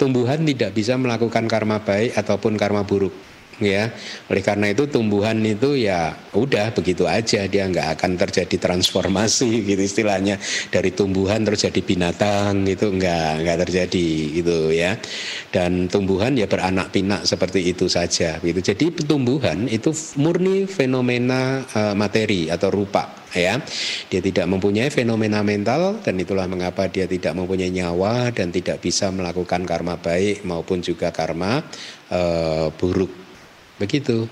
Tumbuhan 0.00 0.40
tidak 0.48 0.72
bisa 0.72 0.96
melakukan 0.96 1.44
karma 1.44 1.84
baik 1.84 2.16
ataupun 2.16 2.56
karma 2.56 2.80
buruk 2.88 3.29
ya. 3.62 3.92
Oleh 4.32 4.42
karena 4.42 4.72
itu 4.72 4.88
tumbuhan 4.90 5.38
itu 5.44 5.76
ya 5.76 6.16
udah 6.34 6.72
begitu 6.74 7.06
aja 7.06 7.46
dia 7.46 7.64
nggak 7.68 8.00
akan 8.00 8.18
terjadi 8.18 8.56
transformasi 8.56 9.60
gitu 9.70 9.82
istilahnya 9.84 10.40
dari 10.72 10.90
tumbuhan 10.90 11.46
terus 11.46 11.62
jadi 11.64 11.80
binatang 11.80 12.66
itu 12.66 12.90
nggak 12.90 13.30
nggak 13.44 13.58
terjadi 13.68 14.08
gitu 14.42 14.74
ya. 14.74 14.98
Dan 15.52 15.86
tumbuhan 15.86 16.34
ya 16.34 16.50
beranak 16.50 16.90
pinak 16.90 17.28
seperti 17.28 17.70
itu 17.70 17.86
saja 17.86 18.40
gitu. 18.40 18.60
Jadi 18.60 19.06
tumbuhan 19.06 19.68
itu 19.68 19.92
murni 20.18 20.64
fenomena 20.66 21.62
uh, 21.76 21.94
materi 21.94 22.50
atau 22.50 22.72
rupa 22.72 23.20
ya. 23.34 23.62
Dia 24.10 24.20
tidak 24.22 24.46
mempunyai 24.50 24.90
fenomena 24.90 25.42
mental 25.46 26.02
dan 26.02 26.18
itulah 26.18 26.46
mengapa 26.50 26.90
dia 26.90 27.06
tidak 27.06 27.36
mempunyai 27.36 27.70
nyawa 27.70 28.34
dan 28.34 28.50
tidak 28.50 28.82
bisa 28.82 29.10
melakukan 29.14 29.62
karma 29.62 29.98
baik 30.00 30.42
maupun 30.42 30.82
juga 30.82 31.14
karma 31.14 31.62
uh, 32.10 32.68
buruk 32.74 33.29
Begitu. 33.80 34.28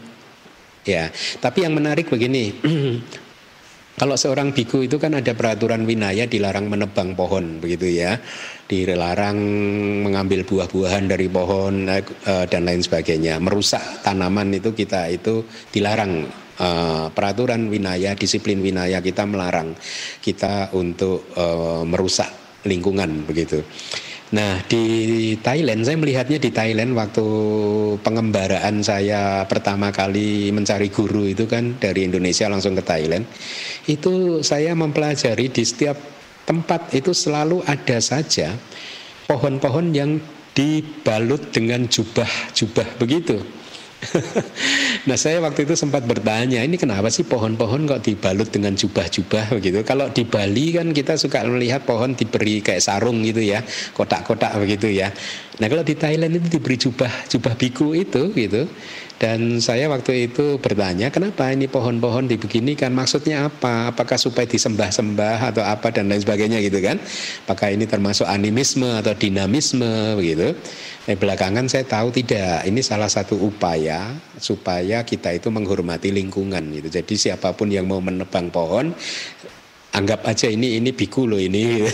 Ya, 0.85 1.09
tapi 1.41 1.65
yang 1.65 1.75
menarik 1.75 2.13
begini. 2.13 2.53
Kalau 3.99 4.15
seorang 4.15 4.55
biku 4.55 4.87
itu 4.87 4.95
kan 4.95 5.19
ada 5.19 5.35
peraturan 5.35 5.83
winaya 5.83 6.23
dilarang 6.31 6.71
menebang 6.71 7.19
pohon 7.19 7.59
begitu 7.59 7.99
ya. 7.99 8.15
Dilarang 8.71 9.35
mengambil 10.07 10.47
buah-buahan 10.47 11.11
dari 11.11 11.27
pohon 11.27 11.91
eh, 11.91 12.07
dan 12.47 12.63
lain 12.63 12.79
sebagainya. 12.79 13.43
Merusak 13.43 14.07
tanaman 14.07 14.55
itu 14.55 14.71
kita 14.71 15.11
itu 15.11 15.43
dilarang 15.75 16.31
uh, 16.59 17.07
peraturan 17.11 17.71
winaya, 17.71 18.15
disiplin 18.15 18.61
winaya 18.61 19.03
kita 19.03 19.25
melarang 19.25 19.75
kita 20.23 20.75
untuk 20.75 21.33
uh, 21.39 21.83
merusak 21.87 22.29
lingkungan 22.67 23.25
begitu. 23.25 23.63
Nah 24.29 24.61
di 24.69 24.85
Thailand 25.41 25.89
saya 25.89 25.97
melihatnya 25.97 26.37
di 26.37 26.53
Thailand 26.53 26.93
waktu 26.93 27.27
pengembaraan 28.05 28.85
saya 28.85 29.49
pertama 29.49 29.89
kali 29.89 30.53
mencari 30.53 30.93
guru 30.93 31.25
itu 31.25 31.49
kan 31.49 31.81
dari 31.81 32.05
Indonesia 32.05 32.45
langsung 32.53 32.77
ke 32.77 32.85
Thailand 32.85 33.25
itu 33.89 34.45
saya 34.45 34.77
mempelajari 34.77 35.49
di 35.49 35.65
setiap 35.65 35.97
tempat 36.45 36.93
itu 36.93 37.17
selalu 37.17 37.65
ada 37.65 37.97
saja 38.05 38.53
pohon-pohon 39.25 39.97
yang 39.97 40.21
dibalut 40.53 41.49
dengan 41.49 41.89
jubah-jubah 41.89 43.01
begitu 43.01 43.41
nah 45.09 45.19
saya 45.19 45.43
waktu 45.43 45.67
itu 45.67 45.75
sempat 45.75 46.07
bertanya 46.07 46.63
ini 46.63 46.79
kenapa 46.79 47.11
sih 47.11 47.27
pohon-pohon 47.27 47.91
kok 47.91 48.03
dibalut 48.07 48.47
dengan 48.47 48.79
jubah-jubah 48.79 49.59
begitu? 49.59 49.83
Kalau 49.83 50.07
di 50.15 50.23
Bali 50.23 50.71
kan 50.75 50.95
kita 50.95 51.19
suka 51.19 51.43
melihat 51.45 51.83
pohon 51.83 52.15
diberi 52.15 52.63
kayak 52.63 52.79
sarung 52.79 53.21
gitu 53.27 53.43
ya 53.43 53.63
kotak-kotak 53.95 54.55
begitu 54.63 54.91
ya 54.91 55.11
nah 55.59 55.67
kalau 55.67 55.83
di 55.83 55.95
Thailand 55.99 56.39
itu 56.39 56.59
diberi 56.59 56.77
jubah 56.79 57.11
jubah 57.27 57.55
biku 57.59 57.95
itu 57.95 58.31
gitu 58.35 58.71
dan 59.19 59.59
saya 59.59 59.91
waktu 59.91 60.31
itu 60.31 60.63
bertanya 60.63 61.11
kenapa 61.11 61.51
ini 61.51 61.67
pohon-pohon 61.67 62.31
dibeginikan 62.31 62.95
maksudnya 62.95 63.51
apa? 63.51 63.91
Apakah 63.91 64.15
supaya 64.15 64.47
disembah-sembah 64.47 65.51
atau 65.51 65.67
apa 65.67 65.91
dan 65.91 66.07
lain 66.07 66.23
sebagainya 66.23 66.63
gitu 66.63 66.79
kan? 66.79 67.03
Apakah 67.43 67.75
ini 67.75 67.91
termasuk 67.91 68.31
animisme 68.31 68.87
atau 68.87 69.19
dinamisme 69.19 70.15
begitu? 70.15 70.55
Eh, 71.11 71.19
belakangan 71.19 71.67
saya 71.67 71.83
tahu 71.83 72.15
tidak. 72.15 72.63
Ini 72.63 72.79
salah 72.79 73.11
satu 73.11 73.35
upaya 73.43 74.15
supaya 74.39 75.03
kita 75.03 75.35
itu 75.35 75.51
menghormati 75.51 76.15
lingkungan 76.15 76.63
gitu. 76.79 77.03
Jadi 77.03 77.15
siapa 77.19 77.51
pun 77.59 77.75
yang 77.75 77.91
mau 77.91 77.99
menebang 77.99 78.55
pohon 78.55 78.95
anggap 79.95 80.25
aja 80.29 80.51
ini 80.51 80.77
ini 80.77 80.91
biku 80.93 81.25
loh 81.25 81.41
ini. 81.41 81.85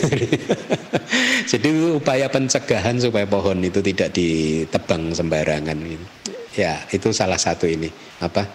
Jadi 1.50 1.68
upaya 1.94 2.26
pencegahan 2.26 2.98
supaya 2.98 3.28
pohon 3.28 3.60
itu 3.62 3.78
tidak 3.84 4.16
ditebang 4.16 5.14
sembarangan 5.14 5.78
gitu. 5.84 6.06
Ya, 6.54 6.78
itu 6.94 7.10
salah 7.10 7.38
satu 7.38 7.66
ini 7.66 7.90
apa 8.22 8.46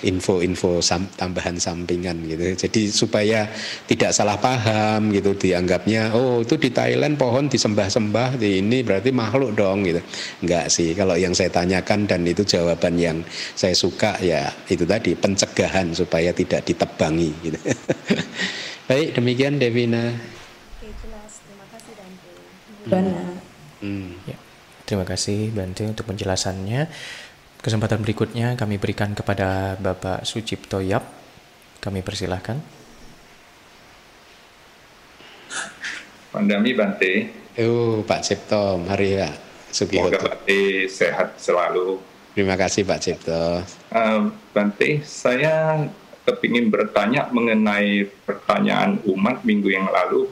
info-info 0.00 0.80
sam, 0.80 1.04
tambahan 1.16 1.60
sampingan 1.60 2.24
gitu. 2.24 2.56
Jadi 2.56 2.88
supaya 2.88 3.44
tidak 3.84 4.16
salah 4.16 4.40
paham 4.40 5.12
gitu 5.12 5.36
dianggapnya 5.36 6.12
oh 6.16 6.40
itu 6.40 6.56
di 6.56 6.72
Thailand 6.72 7.20
pohon 7.20 7.52
disembah-sembah 7.52 8.40
di 8.40 8.64
ini 8.64 8.80
berarti 8.80 9.12
makhluk 9.12 9.52
dong 9.56 9.84
gitu. 9.84 10.00
Enggak 10.40 10.72
sih 10.72 10.96
kalau 10.96 11.16
yang 11.20 11.36
saya 11.36 11.52
tanyakan 11.52 12.08
dan 12.08 12.24
itu 12.24 12.42
jawaban 12.44 12.96
yang 12.96 13.20
saya 13.52 13.76
suka 13.76 14.16
ya 14.24 14.48
itu 14.72 14.88
tadi 14.88 15.12
pencegahan 15.12 15.92
supaya 15.92 16.32
tidak 16.32 16.64
ditebangi 16.64 17.30
gitu. 17.44 17.58
Baik, 18.90 19.14
demikian 19.14 19.62
Devina. 19.62 20.10
Oke, 20.10 20.90
jelas. 20.90 21.38
Terima 21.46 21.66
kasih 21.70 21.92
Dante. 21.94 22.30
Hmm. 22.90 23.38
Hmm. 23.86 24.10
Ya. 24.26 24.34
Terima 24.82 25.06
kasih 25.06 25.54
Bante 25.54 25.86
untuk 25.86 26.10
penjelasannya. 26.10 26.90
Kesempatan 27.62 28.02
berikutnya 28.02 28.58
kami 28.58 28.82
berikan 28.82 29.14
kepada 29.14 29.78
Bapak 29.78 30.26
Sucipto 30.26 30.82
Yap. 30.82 31.06
Kami 31.78 32.02
persilahkan. 32.02 32.58
Pandami 36.34 36.74
Bante. 36.74 37.30
Oh, 37.62 38.02
Pak 38.02 38.26
Cipto, 38.26 38.74
mari 38.74 39.22
Pak 39.22 39.38
Semoga 39.70 40.18
Bante 40.18 40.90
sehat 40.90 41.38
selalu. 41.38 42.02
Terima 42.34 42.58
kasih 42.58 42.82
Pak 42.82 42.98
Cipto. 42.98 43.62
Uh, 43.94 44.34
Bante, 44.50 45.06
saya 45.06 45.86
kepingin 46.24 46.68
bertanya 46.68 47.28
mengenai 47.32 48.08
pertanyaan 48.26 49.00
umat 49.08 49.42
minggu 49.42 49.72
yang 49.72 49.88
lalu 49.88 50.28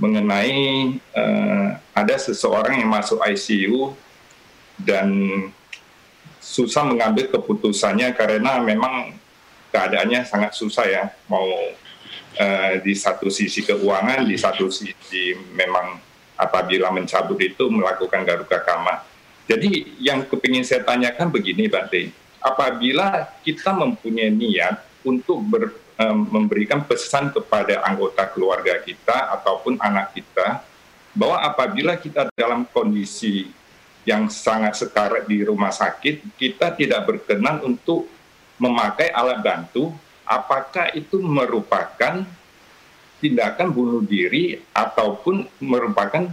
mengenai 0.00 0.98
uh, 1.14 1.78
ada 1.94 2.16
seseorang 2.18 2.82
yang 2.82 2.90
masuk 2.90 3.22
ICU 3.22 3.94
dan 4.80 5.08
susah 6.42 6.82
mengambil 6.82 7.30
keputusannya 7.30 8.10
karena 8.18 8.58
memang 8.58 9.14
keadaannya 9.70 10.26
sangat 10.26 10.58
susah 10.58 10.84
ya 10.84 11.04
mau 11.30 11.46
uh, 12.36 12.72
di 12.82 12.92
satu 12.98 13.30
sisi 13.30 13.62
keuangan 13.62 14.26
di 14.26 14.34
satu 14.34 14.66
sisi 14.68 15.38
memang 15.54 16.02
apabila 16.36 16.90
mencabut 16.90 17.38
itu 17.38 17.70
melakukan 17.70 18.26
garuda 18.26 18.58
kama. 18.66 19.06
Jadi 19.46 19.98
yang 20.02 20.26
kepingin 20.26 20.66
saya 20.66 20.82
tanyakan 20.82 21.30
begini 21.30 21.70
Bante, 21.70 22.10
apabila 22.42 23.30
kita 23.46 23.70
mempunyai 23.74 24.34
niat 24.34 24.82
untuk 25.02 25.38
ber, 25.44 25.74
um, 25.98 26.18
memberikan 26.40 26.82
pesan 26.82 27.30
kepada 27.30 27.82
anggota 27.86 28.26
keluarga 28.30 28.78
kita 28.82 29.34
ataupun 29.38 29.78
anak 29.78 30.14
kita 30.14 30.62
bahwa 31.12 31.38
apabila 31.44 31.94
kita 32.00 32.32
dalam 32.32 32.64
kondisi 32.72 33.52
yang 34.02 34.26
sangat 34.26 34.74
sekarat 34.74 35.28
di 35.28 35.46
rumah 35.46 35.70
sakit, 35.70 36.34
kita 36.34 36.74
tidak 36.74 37.06
berkenan 37.06 37.62
untuk 37.62 38.10
memakai 38.58 39.14
alat 39.14 39.38
bantu, 39.38 39.94
apakah 40.26 40.90
itu 40.96 41.22
merupakan 41.22 42.26
tindakan 43.22 43.68
bunuh 43.70 44.02
diri 44.02 44.58
ataupun 44.74 45.46
merupakan 45.62 46.26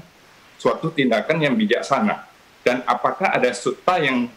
suatu 0.57 0.89
tindakan 0.89 1.37
yang 1.45 1.53
bijaksana? 1.53 2.25
Dan 2.65 2.81
apakah 2.89 3.33
ada 3.37 3.53
suta 3.53 4.01
yang 4.01 4.27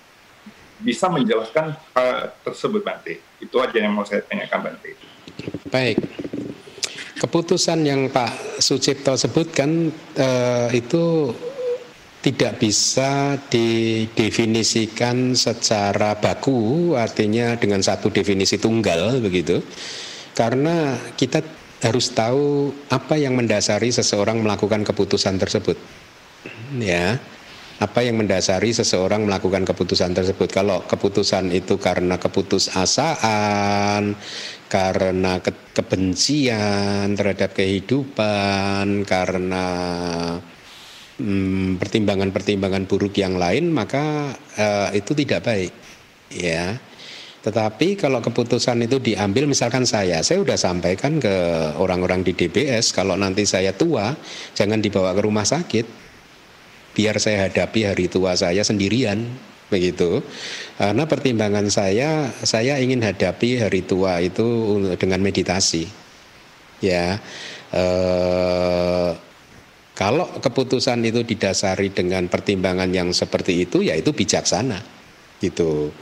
bisa 0.82 1.06
menjelaskan 1.09 1.78
hal 1.94 2.34
tersebut, 2.42 2.82
Bante? 2.82 3.22
Itu 3.38 3.62
aja 3.62 3.78
yang 3.78 3.94
mau 3.94 4.04
saya 4.04 4.20
tanyakan, 4.26 4.70
Bante. 4.70 4.90
Baik. 5.70 5.98
Keputusan 7.22 7.86
yang 7.86 8.10
Pak 8.10 8.59
Sucipto 8.59 9.14
sebutkan 9.14 9.94
eh, 10.18 10.68
itu 10.74 11.30
tidak 12.22 12.62
bisa 12.62 13.34
didefinisikan 13.50 15.34
secara 15.34 16.14
baku 16.14 16.94
artinya 16.94 17.59
dengan 17.59 17.82
satu 17.82 18.14
definisi 18.14 18.62
tunggal 18.62 19.18
begitu 19.18 19.59
karena 20.38 20.94
kita 21.18 21.42
harus 21.82 22.14
tahu 22.14 22.70
apa 22.94 23.18
yang 23.18 23.34
mendasari 23.34 23.90
seseorang 23.90 24.38
melakukan 24.38 24.86
keputusan 24.86 25.34
tersebut 25.34 25.74
ya 26.78 27.18
apa 27.81 28.05
yang 28.05 28.20
mendasari 28.20 28.74
seseorang 28.74 29.24
melakukan 29.24 29.65
keputusan 29.65 30.12
tersebut? 30.12 30.53
Kalau 30.53 30.85
keputusan 30.85 31.55
itu 31.55 31.81
karena 31.81 32.20
keputusasaan 32.20 34.16
karena 34.69 35.32
ke 35.40 35.53
kebencian 35.73 37.16
terhadap 37.16 37.57
kehidupan 37.57 39.05
karena 39.09 39.66
Hmm, 41.23 41.78
pertimbangan-pertimbangan 41.78 42.90
buruk 42.90 43.15
yang 43.20 43.39
lain 43.39 43.70
maka 43.70 44.35
uh, 44.59 44.90
itu 44.90 45.15
tidak 45.15 45.47
baik 45.47 45.73
ya. 46.35 46.74
Tetapi 47.43 47.94
kalau 47.94 48.19
keputusan 48.19 48.82
itu 48.86 48.99
diambil 48.99 49.47
misalkan 49.47 49.86
saya 49.86 50.24
saya 50.27 50.43
sudah 50.43 50.59
sampaikan 50.59 51.23
ke 51.23 51.35
orang-orang 51.78 52.27
di 52.27 52.35
DBS 52.35 52.90
kalau 52.90 53.15
nanti 53.15 53.47
saya 53.47 53.70
tua 53.70 54.11
jangan 54.57 54.82
dibawa 54.82 55.15
ke 55.15 55.23
rumah 55.23 55.47
sakit 55.47 56.01
biar 56.93 57.16
saya 57.19 57.48
hadapi 57.48 57.89
hari 57.89 58.06
tua 58.09 58.36
saya 58.36 58.60
sendirian 58.64 59.24
begitu 59.73 60.20
karena 60.77 61.09
pertimbangan 61.09 61.66
saya 61.73 62.28
saya 62.44 62.77
ingin 62.77 63.01
hadapi 63.01 63.56
hari 63.64 63.81
tua 63.89 64.20
itu 64.20 64.77
dengan 65.01 65.24
meditasi 65.24 65.89
ya 66.85 67.16
eh, 67.73 69.10
kalau 69.93 70.40
keputusan 70.40 71.05
itu 71.05 71.20
didasari 71.20 71.93
dengan 71.93 72.24
pertimbangan 72.27 72.89
yang 72.89 73.12
seperti 73.12 73.69
itu, 73.69 73.85
ya 73.85 73.93
itu 73.93 74.10
bijaksana, 74.16 74.81
gitu. 75.36 75.93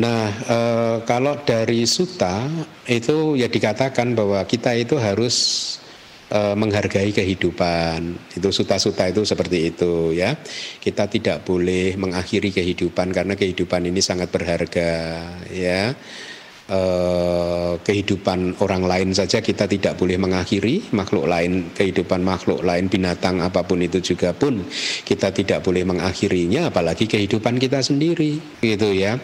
Nah, 0.00 0.26
e, 0.32 0.58
kalau 1.04 1.38
dari 1.44 1.84
suta 1.84 2.48
itu 2.88 3.36
ya 3.36 3.46
dikatakan 3.46 4.16
bahwa 4.16 4.40
kita 4.48 4.74
itu 4.74 4.96
harus 4.96 5.36
e, 6.30 6.40
menghargai 6.56 7.10
kehidupan. 7.10 8.16
Itu 8.36 8.48
suta-suta 8.54 9.08
itu 9.08 9.24
seperti 9.24 9.74
itu 9.74 10.14
ya. 10.14 10.36
Kita 10.80 11.08
tidak 11.08 11.44
boleh 11.44 11.96
mengakhiri 11.96 12.52
kehidupan 12.52 13.12
karena 13.12 13.34
kehidupan 13.34 13.88
ini 13.88 14.00
sangat 14.04 14.32
berharga 14.32 14.92
ya. 15.50 15.92
Eh, 16.64 17.72
kehidupan 17.84 18.56
orang 18.64 18.88
lain 18.88 19.12
saja 19.12 19.44
kita 19.44 19.68
tidak 19.68 20.00
boleh 20.00 20.16
mengakhiri 20.16 20.96
makhluk 20.96 21.28
lain 21.28 21.68
kehidupan 21.76 22.24
makhluk 22.24 22.64
lain 22.64 22.88
binatang 22.88 23.44
apa 23.44 23.68
pun 23.68 23.84
itu 23.84 24.00
juga 24.00 24.32
pun 24.32 24.64
kita 25.04 25.28
tidak 25.28 25.60
boleh 25.60 25.84
mengakhirinya 25.84 26.72
apalagi 26.72 27.04
kehidupan 27.04 27.60
kita 27.60 27.84
sendiri 27.84 28.40
gitu 28.64 28.96
ya 28.96 29.20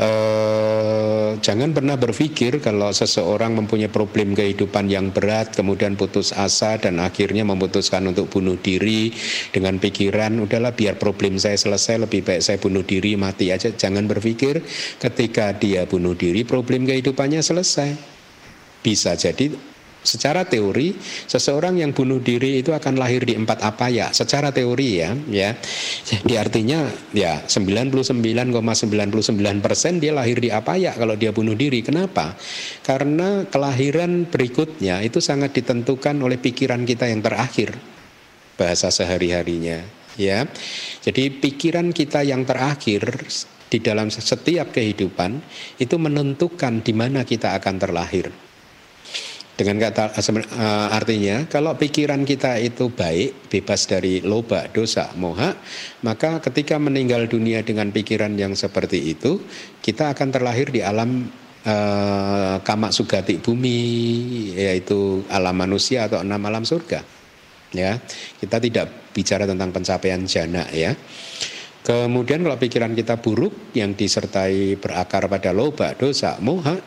eh, 0.00 1.30
jangan 1.44 1.70
pernah 1.76 2.00
berpikir 2.00 2.58
kalau 2.58 2.90
seseorang 2.90 3.54
mempunyai 3.54 3.92
problem 3.92 4.32
kehidupan 4.34 4.88
yang 4.88 5.12
berat 5.14 5.54
kemudian 5.54 5.94
putus 5.94 6.32
asa 6.34 6.80
dan 6.80 6.98
akhirnya 6.98 7.44
memutuskan 7.46 8.08
untuk 8.08 8.32
bunuh 8.32 8.56
diri 8.58 9.12
dengan 9.52 9.76
pikiran 9.76 10.40
udahlah 10.40 10.74
biar 10.74 10.96
problem 10.96 11.36
saya 11.36 11.60
selesai 11.60 12.02
lebih 12.08 12.24
baik 12.26 12.40
saya 12.40 12.58
bunuh 12.58 12.82
diri 12.82 13.14
mati 13.14 13.52
aja. 13.54 13.70
Jangan 13.70 14.08
berpikir 14.10 14.64
ketika 14.98 15.52
dia 15.54 15.84
bunuh 15.84 16.16
diri 16.16 16.42
problem 16.42 16.88
kehidupannya 16.88 17.44
selesai. 17.44 17.94
Bisa 18.80 19.12
jadi 19.14 19.69
Secara 20.00 20.48
teori, 20.48 20.96
seseorang 21.28 21.76
yang 21.76 21.92
bunuh 21.92 22.24
diri 22.24 22.64
itu 22.64 22.72
akan 22.72 22.96
lahir 22.96 23.20
di 23.20 23.36
empat 23.36 23.60
apa 23.60 23.92
ya? 23.92 24.08
Secara 24.08 24.48
teori 24.48 24.96
ya, 24.96 25.12
ya. 25.28 25.52
Jadi 26.08 26.40
artinya 26.40 26.88
ya 27.12 27.44
99,99% 27.44 29.60
persen 29.60 30.00
dia 30.00 30.16
lahir 30.16 30.40
di 30.40 30.48
apa 30.48 30.80
ya 30.80 30.96
kalau 30.96 31.20
dia 31.20 31.36
bunuh 31.36 31.52
diri. 31.52 31.84
Kenapa? 31.84 32.32
Karena 32.80 33.44
kelahiran 33.44 34.24
berikutnya 34.24 35.04
itu 35.04 35.20
sangat 35.20 35.52
ditentukan 35.52 36.16
oleh 36.16 36.40
pikiran 36.40 36.88
kita 36.88 37.04
yang 37.04 37.20
terakhir. 37.20 37.76
Bahasa 38.56 38.88
sehari-harinya, 38.88 39.84
ya. 40.16 40.48
Jadi 41.04 41.28
pikiran 41.28 41.92
kita 41.92 42.24
yang 42.24 42.48
terakhir 42.48 43.04
di 43.70 43.78
dalam 43.84 44.08
setiap 44.08 44.72
kehidupan 44.72 45.44
itu 45.76 45.96
menentukan 46.00 46.80
di 46.80 46.92
mana 46.96 47.24
kita 47.24 47.52
akan 47.56 47.76
terlahir. 47.76 48.49
Dengan 49.60 49.76
kata 49.76 50.16
uh, 50.16 50.88
artinya 50.88 51.44
kalau 51.44 51.76
pikiran 51.76 52.24
kita 52.24 52.56
itu 52.64 52.88
baik, 52.88 53.52
bebas 53.52 53.84
dari 53.84 54.24
loba, 54.24 54.64
dosa, 54.72 55.12
moha, 55.20 55.52
maka 56.00 56.40
ketika 56.40 56.80
meninggal 56.80 57.28
dunia 57.28 57.60
dengan 57.60 57.92
pikiran 57.92 58.32
yang 58.40 58.56
seperti 58.56 59.12
itu, 59.12 59.36
kita 59.84 60.16
akan 60.16 60.32
terlahir 60.32 60.72
di 60.72 60.80
alam 60.80 61.28
uh, 61.68 62.56
kama 62.64 62.88
sugati 62.88 63.36
bumi, 63.36 63.76
yaitu 64.56 65.28
alam 65.28 65.52
manusia 65.52 66.08
atau 66.08 66.24
enam 66.24 66.40
alam 66.40 66.64
surga. 66.64 67.04
Ya, 67.76 68.00
kita 68.40 68.64
tidak 68.64 69.12
bicara 69.12 69.44
tentang 69.44 69.76
pencapaian 69.76 70.24
jana 70.24 70.72
ya. 70.72 70.96
Kemudian 71.84 72.48
kalau 72.48 72.56
pikiran 72.56 72.96
kita 72.96 73.20
buruk 73.20 73.76
yang 73.76 73.92
disertai 73.92 74.80
berakar 74.80 75.28
pada 75.28 75.52
loba, 75.52 75.92
dosa, 75.92 76.40
moha, 76.40 76.80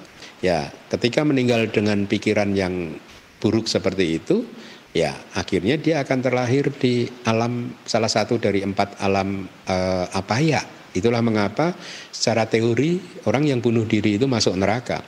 Ya, 0.43 0.67
ketika 0.91 1.23
meninggal 1.23 1.71
dengan 1.71 2.03
pikiran 2.03 2.51
yang 2.51 2.99
buruk 3.39 3.71
seperti 3.71 4.19
itu, 4.19 4.43
ya 4.91 5.15
akhirnya 5.39 5.79
dia 5.79 6.03
akan 6.03 6.19
terlahir 6.19 6.67
di 6.75 7.07
alam 7.23 7.71
salah 7.87 8.11
satu 8.11 8.35
dari 8.43 8.59
empat 8.59 8.99
alam 8.99 9.47
eh, 9.47 10.05
apa 10.11 10.37
ya. 10.43 10.59
Itulah 10.93 11.25
mengapa 11.25 11.73
secara 12.13 12.45
teori 12.45 13.23
orang 13.25 13.49
yang 13.49 13.63
bunuh 13.63 13.87
diri 13.87 14.19
itu 14.19 14.27
masuk 14.29 14.53
neraka. 14.59 15.01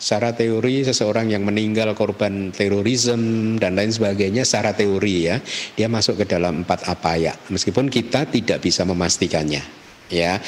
Secara 0.00 0.34
teori 0.34 0.82
seseorang 0.82 1.30
yang 1.30 1.46
meninggal 1.46 1.94
korban 1.94 2.50
terorisme 2.50 3.54
dan 3.60 3.78
lain 3.78 3.92
sebagainya 3.92 4.42
secara 4.42 4.74
teori 4.74 5.30
ya, 5.30 5.36
dia 5.78 5.86
masuk 5.86 6.24
ke 6.24 6.24
dalam 6.26 6.66
empat 6.66 6.90
apa 6.90 7.14
ya. 7.20 7.36
Meskipun 7.54 7.86
kita 7.86 8.26
tidak 8.26 8.64
bisa 8.64 8.82
memastikannya. 8.82 9.62
Ya, 10.08 10.40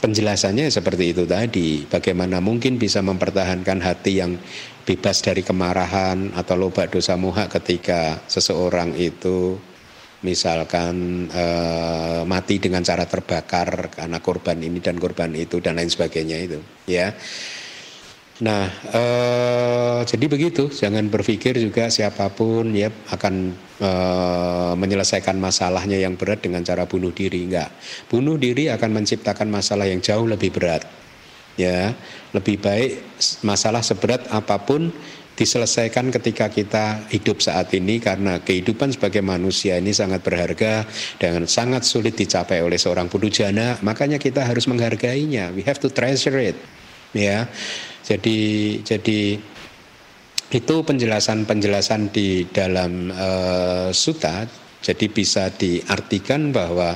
penjelasannya 0.00 0.68
seperti 0.68 1.16
itu 1.16 1.24
tadi. 1.24 1.84
Bagaimana 1.88 2.40
mungkin 2.44 2.76
bisa 2.76 3.00
mempertahankan 3.00 3.78
hati 3.80 4.20
yang 4.20 4.36
bebas 4.86 5.18
dari 5.24 5.42
kemarahan 5.42 6.36
atau 6.38 6.54
loba 6.54 6.86
dosa 6.86 7.18
moha 7.18 7.50
ketika 7.50 8.22
seseorang 8.30 8.94
itu 8.94 9.58
misalkan 10.22 11.26
e, 11.28 11.44
mati 12.24 12.56
dengan 12.62 12.80
cara 12.86 13.04
terbakar 13.04 13.92
karena 13.92 14.18
korban 14.22 14.56
ini 14.62 14.80
dan 14.80 14.96
korban 14.96 15.34
itu 15.36 15.60
dan 15.60 15.76
lain 15.76 15.90
sebagainya 15.92 16.38
itu 16.40 16.58
ya 16.88 17.12
Nah, 18.36 18.68
eh, 18.92 20.00
jadi 20.04 20.26
begitu. 20.28 20.68
Jangan 20.68 21.08
berpikir 21.08 21.56
juga 21.56 21.88
siapa 21.88 22.28
pun 22.28 22.68
ya 22.76 22.92
akan 22.92 23.34
eh, 23.80 24.72
menyelesaikan 24.76 25.40
masalahnya 25.40 25.96
yang 25.96 26.20
berat 26.20 26.44
dengan 26.44 26.60
cara 26.60 26.84
bunuh 26.84 27.16
diri. 27.16 27.48
Enggak. 27.48 27.72
Bunuh 28.12 28.36
diri 28.36 28.68
akan 28.68 28.92
menciptakan 28.92 29.48
masalah 29.48 29.88
yang 29.88 30.04
jauh 30.04 30.28
lebih 30.28 30.52
berat. 30.52 30.84
Ya, 31.56 31.96
lebih 32.36 32.60
baik 32.60 33.00
masalah 33.40 33.80
seberat 33.80 34.28
apa 34.28 34.60
pun 34.60 34.92
diselesaikan 35.36 36.08
ketika 36.12 36.48
kita 36.48 37.08
hidup 37.12 37.44
saat 37.44 37.68
ini 37.76 38.00
karena 38.00 38.40
kehidupan 38.40 38.92
sebagai 38.96 39.20
manusia 39.20 39.76
ini 39.76 39.92
sangat 39.92 40.24
berharga 40.24 40.88
dan 41.20 41.44
sangat 41.44 41.84
sulit 41.84 42.16
dicapai 42.16 42.64
oleh 42.64 42.80
seorang 42.80 43.12
jana 43.28 43.76
makanya 43.84 44.16
kita 44.16 44.48
harus 44.48 44.64
menghargainya 44.64 45.52
we 45.52 45.60
have 45.60 45.76
to 45.76 45.92
treasure 45.92 46.40
it 46.40 46.56
ya 47.12 47.44
jadi 48.06 48.38
jadi 48.86 49.20
itu 50.46 50.74
penjelasan-penjelasan 50.86 52.14
di 52.14 52.46
dalam 52.46 53.10
uh, 53.10 53.90
suta. 53.90 54.46
Jadi 54.78 55.10
bisa 55.10 55.50
diartikan 55.50 56.54
bahwa 56.54 56.94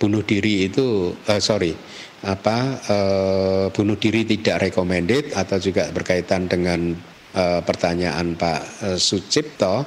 bunuh 0.00 0.24
diri 0.24 0.72
itu 0.72 1.12
uh, 1.12 1.42
sorry 1.42 1.76
apa 2.24 2.80
uh, 2.88 3.64
bunuh 3.68 4.00
diri 4.00 4.24
tidak 4.24 4.72
recommended 4.72 5.36
atau 5.36 5.60
juga 5.60 5.92
berkaitan 5.92 6.48
dengan 6.48 6.96
uh, 7.36 7.60
pertanyaan 7.60 8.32
Pak 8.34 8.96
Sucipto 8.96 9.84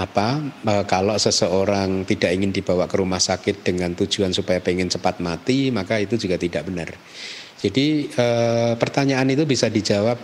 apa 0.00 0.40
e, 0.64 0.72
kalau 0.88 1.12
seseorang 1.20 2.08
tidak 2.08 2.32
ingin 2.32 2.56
dibawa 2.56 2.88
ke 2.88 2.96
rumah 2.96 3.20
sakit 3.20 3.60
dengan 3.60 3.92
tujuan 3.92 4.32
supaya 4.32 4.56
pengen 4.64 4.88
cepat 4.88 5.20
mati 5.20 5.68
maka 5.68 6.00
itu 6.00 6.16
juga 6.16 6.40
tidak 6.40 6.72
benar 6.72 6.88
jadi 7.60 8.08
eh, 8.08 8.72
pertanyaan 8.80 9.28
itu 9.28 9.44
bisa 9.44 9.68
dijawab 9.68 10.16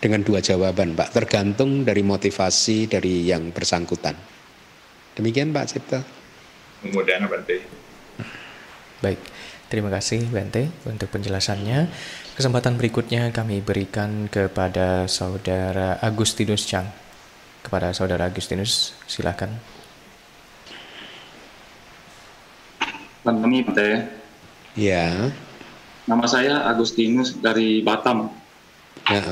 dengan 0.00 0.24
dua 0.24 0.40
jawaban, 0.40 0.96
Pak, 0.96 1.12
tergantung 1.12 1.84
dari 1.84 2.00
motivasi 2.00 2.88
dari 2.88 3.28
yang 3.28 3.52
bersangkutan. 3.52 4.16
Demikian, 5.12 5.52
Pak 5.52 5.68
Cipta. 5.68 6.00
Kemudian, 6.80 7.28
Bante. 7.28 7.60
Baik, 9.04 9.20
terima 9.68 9.92
kasih 9.92 10.24
Bante 10.32 10.72
untuk 10.88 11.12
penjelasannya. 11.12 11.92
Kesempatan 12.32 12.80
berikutnya 12.80 13.28
kami 13.28 13.60
berikan 13.60 14.32
kepada 14.32 15.04
Saudara 15.04 16.00
Agustinus 16.00 16.64
Chang. 16.64 16.88
Kepada 17.60 17.92
Saudara 17.92 18.32
Agustinus, 18.32 18.96
silakan. 19.04 19.52
Pandemi, 23.20 23.60
Bante. 23.60 24.08
Ya. 24.72 25.28
Nama 26.10 26.26
saya 26.26 26.66
Agustinus 26.66 27.38
dari 27.38 27.86
Batam. 27.86 28.34
Ya. 29.06 29.22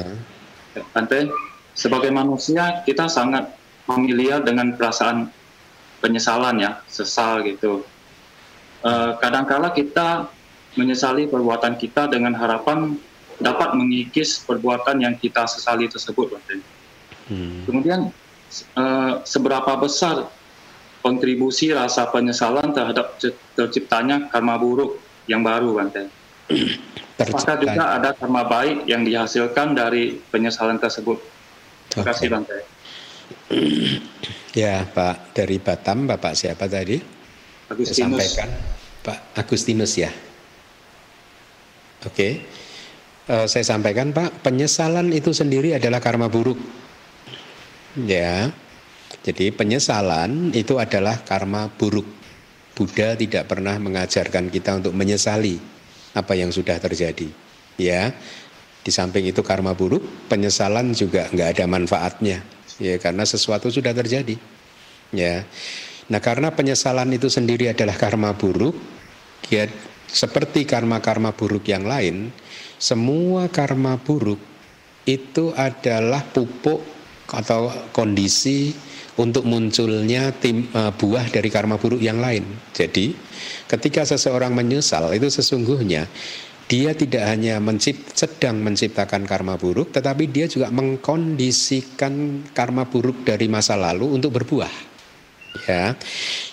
Ante, 0.95 1.27
sebagai 1.75 2.15
manusia 2.15 2.87
kita 2.87 3.11
sangat 3.11 3.51
familiar 3.83 4.47
dengan 4.47 4.79
perasaan 4.79 5.27
penyesalan 5.99 6.63
ya, 6.63 6.79
sesal 6.87 7.43
gitu. 7.43 7.83
Uh, 8.87 9.19
kadangkala 9.19 9.75
kita 9.75 10.31
menyesali 10.79 11.27
perbuatan 11.27 11.75
kita 11.75 12.07
dengan 12.07 12.39
harapan 12.39 12.95
dapat 13.43 13.75
mengikis 13.75 14.47
perbuatan 14.47 15.03
yang 15.03 15.19
kita 15.19 15.51
sesali 15.51 15.91
tersebut. 15.91 16.39
Hmm. 17.27 17.67
Kemudian 17.67 18.15
uh, 18.79 19.13
seberapa 19.27 19.75
besar 19.83 20.31
kontribusi 21.03 21.75
rasa 21.75 22.07
penyesalan 22.07 22.71
terhadap 22.71 23.19
terciptanya 23.59 24.31
karma 24.31 24.55
buruk 24.55 25.03
yang 25.27 25.43
baru, 25.43 25.75
Bante? 25.75 26.18
Apakah 27.19 27.59
juga 27.59 27.85
ada 27.99 28.11
karma 28.15 28.47
baik 28.47 28.87
yang 28.87 29.03
dihasilkan 29.03 29.75
dari 29.75 30.17
penyesalan 30.31 30.79
tersebut? 30.79 31.19
Terima 31.91 32.05
kasih 32.15 32.27
Bante. 32.31 32.59
Ya 34.55 34.87
Pak 34.87 35.35
dari 35.35 35.59
Batam 35.59 36.07
Bapak 36.09 36.33
siapa 36.39 36.71
tadi? 36.71 36.97
Agustinus. 37.69 37.93
Saya 37.93 38.07
sampaikan 38.07 38.49
Pak 39.05 39.19
Agustinus 39.35 39.93
ya. 39.99 40.11
Oke. 42.07 42.15
Okay. 42.15 42.33
Uh, 43.29 43.45
eh, 43.45 43.47
saya 43.51 43.65
sampaikan 43.67 44.15
Pak 44.15 44.41
penyesalan 44.41 45.13
itu 45.13 45.35
sendiri 45.37 45.77
adalah 45.77 46.01
karma 46.01 46.31
buruk. 46.31 46.57
Ya. 47.99 48.55
Jadi 49.27 49.51
penyesalan 49.53 50.55
itu 50.55 50.79
adalah 50.79 51.21
karma 51.27 51.69
buruk. 51.69 52.07
Buddha 52.79 53.19
tidak 53.19 53.51
pernah 53.51 53.75
mengajarkan 53.75 54.55
kita 54.55 54.79
untuk 54.79 54.95
menyesali 54.95 55.78
apa 56.15 56.33
yang 56.37 56.53
sudah 56.53 56.79
terjadi. 56.79 57.29
ya 57.79 58.11
di 58.83 58.91
samping 58.95 59.29
itu 59.29 59.45
karma 59.45 59.77
buruk 59.77 60.01
penyesalan 60.33 60.97
juga 60.97 61.29
nggak 61.29 61.49
ada 61.59 61.65
manfaatnya. 61.69 62.41
Ya 62.79 62.95
karena 62.97 63.27
sesuatu 63.27 63.69
sudah 63.69 63.93
terjadi. 63.93 64.39
Ya. 65.11 65.45
Nah 66.09 66.21
karena 66.25 66.55
penyesalan 66.55 67.13
itu 67.13 67.29
sendiri 67.29 67.69
adalah 67.69 67.99
karma 68.01 68.33
buruk 68.33 68.75
ya 69.53 69.69
seperti 70.09 70.65
karma-karma 70.65 71.37
buruk 71.37 71.69
yang 71.69 71.85
lain 71.85 72.33
semua 72.81 73.53
karma 73.53 74.01
buruk 74.01 74.41
itu 75.05 75.53
adalah 75.53 76.25
pupuk 76.25 76.81
atau 77.29 77.69
kondisi 77.93 78.73
untuk 79.19 79.43
munculnya 79.45 80.31
tim 80.39 80.71
uh, 80.73 80.95
buah 80.95 81.27
dari 81.29 81.51
karma 81.51 81.77
buruk 81.77 81.99
yang 81.99 82.23
lain. 82.23 82.47
Jadi, 82.71 83.13
ketika 83.67 84.07
seseorang 84.07 84.55
menyesal 84.55 85.11
itu 85.13 85.27
sesungguhnya 85.27 86.07
dia 86.69 86.93
tidak 86.93 87.25
hanya 87.25 87.59
mencipt, 87.59 88.13
sedang 88.13 88.61
menciptakan 88.61 89.25
karma 89.25 89.57
buruk, 89.57 89.91
tetapi 89.91 90.29
dia 90.29 90.47
juga 90.47 90.69
mengkondisikan 90.69 92.45
karma 92.53 92.85
buruk 92.85 93.25
dari 93.25 93.49
masa 93.49 93.75
lalu 93.75 94.15
untuk 94.15 94.37
berbuah. 94.37 94.87
Ya, 95.65 95.97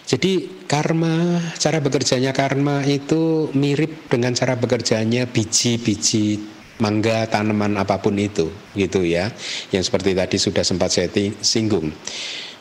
jadi 0.07 0.49
karma, 0.71 1.37
cara 1.59 1.83
bekerjanya 1.83 2.31
karma 2.31 2.81
itu 2.87 3.51
mirip 3.51 4.07
dengan 4.07 4.31
cara 4.33 4.55
bekerjanya 4.55 5.27
biji-biji 5.29 6.39
mangga 6.79 7.27
tanaman 7.27 7.75
apa 7.75 7.99
pun 7.99 8.15
itu, 8.15 8.49
gitu 8.71 9.03
ya. 9.03 9.29
Yang 9.69 9.91
seperti 9.91 10.15
tadi 10.15 10.37
sudah 10.39 10.63
sempat 10.63 10.95
saya 10.95 11.11
singgung. 11.43 11.91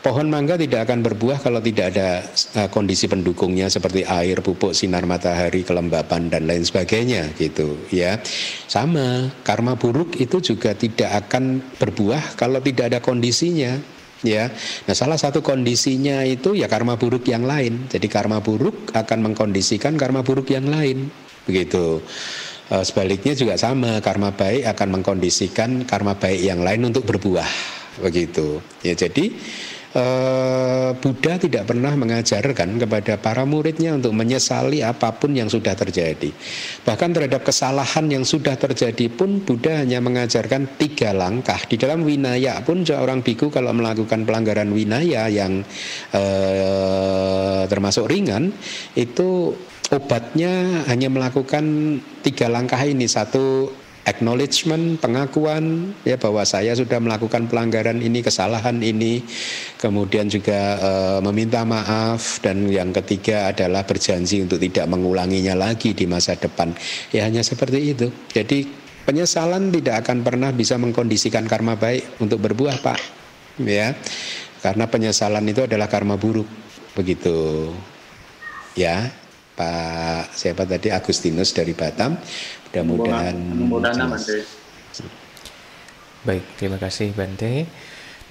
Pohon 0.04 0.28
mangga 0.28 0.60
tidak 0.60 0.84
akan 0.84 1.00
berbuah 1.00 1.40
kalau 1.40 1.64
tidak 1.64 1.96
ada 1.96 2.20
uh, 2.60 2.68
kondisi 2.68 3.08
pendukungnya 3.08 3.72
seperti 3.72 4.04
air, 4.04 4.44
pupuk, 4.44 4.76
sinar 4.76 5.08
matahari, 5.08 5.64
kelembapan 5.64 6.28
dan 6.28 6.44
lain 6.44 6.60
sebagainya 6.60 7.32
gitu 7.40 7.80
ya. 7.88 8.20
Sama, 8.68 9.32
karma 9.40 9.80
buruk 9.80 10.20
itu 10.20 10.44
juga 10.44 10.76
tidak 10.76 11.24
akan 11.24 11.64
berbuah 11.80 12.36
kalau 12.36 12.60
tidak 12.60 12.92
ada 12.92 13.00
kondisinya 13.00 13.80
ya. 14.20 14.52
Nah, 14.84 14.92
salah 14.92 15.16
satu 15.16 15.40
kondisinya 15.40 16.20
itu 16.28 16.52
ya 16.52 16.68
karma 16.68 17.00
buruk 17.00 17.24
yang 17.24 17.48
lain. 17.48 17.88
Jadi 17.88 18.04
karma 18.04 18.44
buruk 18.44 18.92
akan 18.92 19.32
mengkondisikan 19.32 19.96
karma 19.96 20.20
buruk 20.20 20.52
yang 20.52 20.68
lain. 20.68 21.08
Begitu. 21.48 22.04
Uh, 22.68 22.84
sebaliknya 22.84 23.32
juga 23.32 23.56
sama, 23.56 24.04
karma 24.04 24.36
baik 24.36 24.68
akan 24.68 25.00
mengkondisikan 25.00 25.88
karma 25.88 26.12
baik 26.12 26.44
yang 26.44 26.60
lain 26.60 26.92
untuk 26.92 27.08
berbuah. 27.08 27.48
Begitu. 28.04 28.60
Ya, 28.84 28.92
jadi 28.92 29.32
Eh, 29.94 30.90
Buddha 30.98 31.38
tidak 31.38 31.70
pernah 31.70 31.94
mengajarkan 31.94 32.82
kepada 32.82 33.14
para 33.14 33.46
muridnya 33.46 33.94
untuk 33.94 34.10
menyesali 34.10 34.82
apa 34.82 35.14
pun 35.14 35.30
yang 35.38 35.46
sudah 35.46 35.70
terjadi. 35.78 36.34
Bahkan 36.82 37.14
terhadap 37.14 37.46
kesalahan 37.46 38.10
yang 38.10 38.26
sudah 38.26 38.58
terjadi 38.58 39.06
pun 39.06 39.38
Buddha 39.46 39.86
hanya 39.86 40.02
mengajarkan 40.02 40.74
tiga 40.82 41.14
langkah. 41.14 41.62
Di 41.70 41.78
dalam 41.78 42.02
winaya 42.02 42.58
pun 42.66 42.82
seorang 42.82 43.22
biku 43.22 43.54
kalau 43.54 43.70
melakukan 43.70 44.26
pelanggaran 44.26 44.74
winaya 44.74 45.30
yang 45.30 45.62
uh, 46.10 47.62
termasuk 47.70 48.10
ringan 48.10 48.50
itu 48.98 49.54
obatnya 49.94 50.82
hanya 50.90 51.06
melakukan 51.06 51.62
tiga 52.26 52.50
langkah 52.50 52.82
ini. 52.82 53.06
Satu 53.06 53.70
acknowledgement, 54.04 55.00
pengakuan 55.00 55.96
ya 56.04 56.20
bahwa 56.20 56.44
saya 56.44 56.76
sudah 56.76 57.00
melakukan 57.00 57.48
pelanggaran 57.48 57.98
ini, 58.04 58.20
kesalahan 58.20 58.76
ini, 58.84 59.24
kemudian 59.80 60.28
juga 60.28 60.76
e, 60.76 60.90
meminta 61.24 61.64
maaf 61.64 62.44
dan 62.44 62.68
yang 62.68 62.92
ketiga 62.92 63.48
adalah 63.48 63.82
berjanji 63.88 64.44
untuk 64.44 64.60
tidak 64.60 64.84
mengulanginya 64.86 65.56
lagi 65.56 65.96
di 65.96 66.04
masa 66.04 66.36
depan. 66.36 66.76
Ya 67.10 67.24
hanya 67.24 67.40
seperti 67.40 67.96
itu. 67.96 68.12
Jadi 68.28 68.68
penyesalan 69.08 69.72
tidak 69.72 70.04
akan 70.04 70.20
pernah 70.20 70.52
bisa 70.52 70.76
mengkondisikan 70.76 71.48
karma 71.48 71.80
baik 71.80 72.20
untuk 72.20 72.44
berbuah, 72.44 72.84
Pak. 72.84 73.00
Ya. 73.64 73.96
Karena 74.60 74.88
penyesalan 74.88 75.44
itu 75.48 75.64
adalah 75.64 75.88
karma 75.88 76.16
buruk. 76.16 76.48
Begitu. 76.96 77.68
Ya, 78.74 79.12
Pak 79.54 80.34
siapa 80.34 80.66
tadi 80.66 80.90
Agustinus 80.90 81.54
dari 81.54 81.78
Batam 81.78 82.18
Mudah-mudahan 82.74 83.38
Baik, 86.24 86.42
terima 86.56 86.80
kasih 86.80 87.12
Bante. 87.12 87.68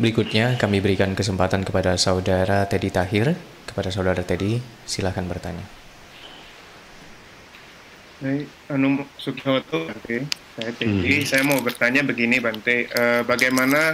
Berikutnya 0.02 0.58
kami 0.58 0.82
berikan 0.82 1.14
kesempatan 1.14 1.62
kepada 1.62 1.94
saudara 2.02 2.66
Teddy 2.66 2.90
Tahir. 2.90 3.38
Kepada 3.70 3.94
saudara 3.94 4.26
Teddy, 4.26 4.58
silahkan 4.90 5.22
bertanya. 5.30 5.62
Baik, 8.18 8.50
Anu 8.74 9.06
Sugihoto, 9.22 9.86
Bante. 9.86 10.26
Saya 10.58 10.74
Teddy. 10.74 11.22
Hmm. 11.22 11.30
Saya 11.30 11.44
mau 11.46 11.62
bertanya 11.62 12.02
begini, 12.02 12.42
Bante. 12.42 12.90
Uh, 12.90 13.22
bagaimana 13.30 13.94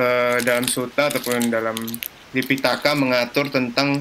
uh, 0.00 0.40
dalam 0.40 0.64
suta 0.64 1.12
ataupun 1.12 1.52
dalam 1.52 1.76
Dipitaka 2.32 2.96
mengatur 2.96 3.52
tentang 3.52 4.00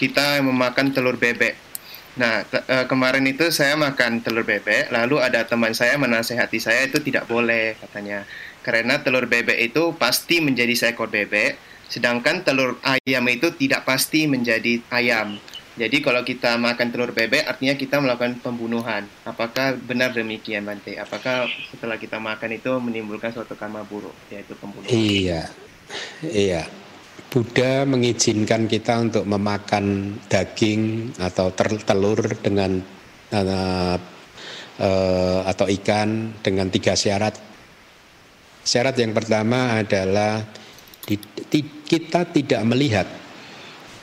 kita 0.00 0.40
memakan 0.40 0.90
telur 0.90 1.20
bebek 1.20 1.63
Nah, 2.14 2.46
ke 2.46 2.62
uh, 2.62 2.86
kemarin 2.86 3.26
itu 3.26 3.50
saya 3.50 3.74
makan 3.74 4.22
telur 4.22 4.46
bebek, 4.46 4.94
lalu 4.94 5.18
ada 5.18 5.42
teman 5.42 5.74
saya 5.74 5.98
menasehati 5.98 6.62
saya 6.62 6.86
itu 6.86 7.02
tidak 7.02 7.26
boleh 7.26 7.74
katanya. 7.82 8.22
Karena 8.62 9.02
telur 9.02 9.26
bebek 9.26 9.58
itu 9.58 9.90
pasti 9.98 10.38
menjadi 10.38 10.72
seekor 10.78 11.10
bebek, 11.10 11.58
sedangkan 11.90 12.46
telur 12.46 12.78
ayam 12.86 13.26
itu 13.26 13.50
tidak 13.58 13.82
pasti 13.82 14.30
menjadi 14.30 14.78
ayam. 14.94 15.42
Jadi 15.74 16.06
kalau 16.06 16.22
kita 16.22 16.54
makan 16.54 16.94
telur 16.94 17.10
bebek 17.10 17.50
artinya 17.50 17.74
kita 17.74 17.98
melakukan 17.98 18.38
pembunuhan. 18.38 19.10
Apakah 19.26 19.74
benar 19.74 20.14
demikian 20.14 20.62
Bante? 20.62 20.94
Apakah 20.94 21.50
setelah 21.74 21.98
kita 21.98 22.22
makan 22.22 22.54
itu 22.54 22.70
menimbulkan 22.78 23.34
suatu 23.34 23.58
karma 23.58 23.82
buruk 23.82 24.14
yaitu 24.30 24.54
pembunuhan? 24.54 24.94
Iya. 24.94 25.50
Iya. 26.22 26.62
Buddha 27.34 27.82
mengizinkan 27.82 28.70
kita 28.70 28.94
untuk 29.02 29.26
memakan 29.26 30.14
daging 30.30 31.10
atau 31.18 31.50
telur 31.82 32.22
dengan 32.38 32.78
uh, 33.34 33.98
uh, 34.78 35.40
atau 35.42 35.66
ikan 35.66 36.30
dengan 36.38 36.70
tiga 36.70 36.94
syarat. 36.94 37.34
Syarat 38.62 38.94
yang 39.02 39.10
pertama 39.10 39.82
adalah 39.82 40.46
di, 41.02 41.18
di, 41.50 41.82
kita 41.82 42.30
tidak 42.30 42.62
melihat 42.70 43.10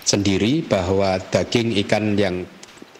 sendiri 0.04 0.68
bahwa 0.68 1.16
daging 1.16 1.80
ikan 1.88 2.20
yang 2.20 2.44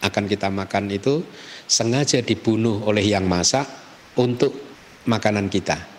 akan 0.00 0.24
kita 0.32 0.48
makan 0.48 0.96
itu 0.96 1.20
sengaja 1.68 2.24
dibunuh 2.24 2.80
oleh 2.88 3.04
yang 3.04 3.28
masak 3.28 3.68
untuk 4.16 4.56
makanan 5.04 5.52
kita. 5.52 5.91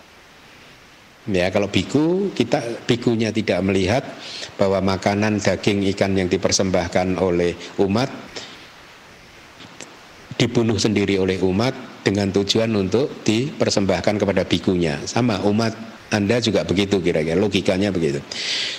Ya, 1.24 1.48
kalau 1.48 1.72
biku 1.72 2.28
kita 2.36 2.84
bikunya 2.84 3.32
tidak 3.32 3.64
melihat 3.64 4.04
bahwa 4.60 4.96
makanan 4.96 5.40
daging 5.40 5.88
ikan 5.96 6.12
yang 6.12 6.28
dipersembahkan 6.28 7.16
oleh 7.16 7.56
umat 7.80 8.12
dibunuh 10.36 10.76
sendiri 10.76 11.16
oleh 11.16 11.40
umat 11.40 12.04
dengan 12.04 12.28
tujuan 12.28 12.68
untuk 12.76 13.24
dipersembahkan 13.24 14.20
kepada 14.20 14.44
bikunya. 14.44 15.00
Sama 15.08 15.40
umat 15.48 15.72
anda 16.12 16.36
juga 16.44 16.62
begitu 16.68 17.00
kira-kira 17.00 17.40
logikanya 17.40 17.88
begitu. 17.88 18.20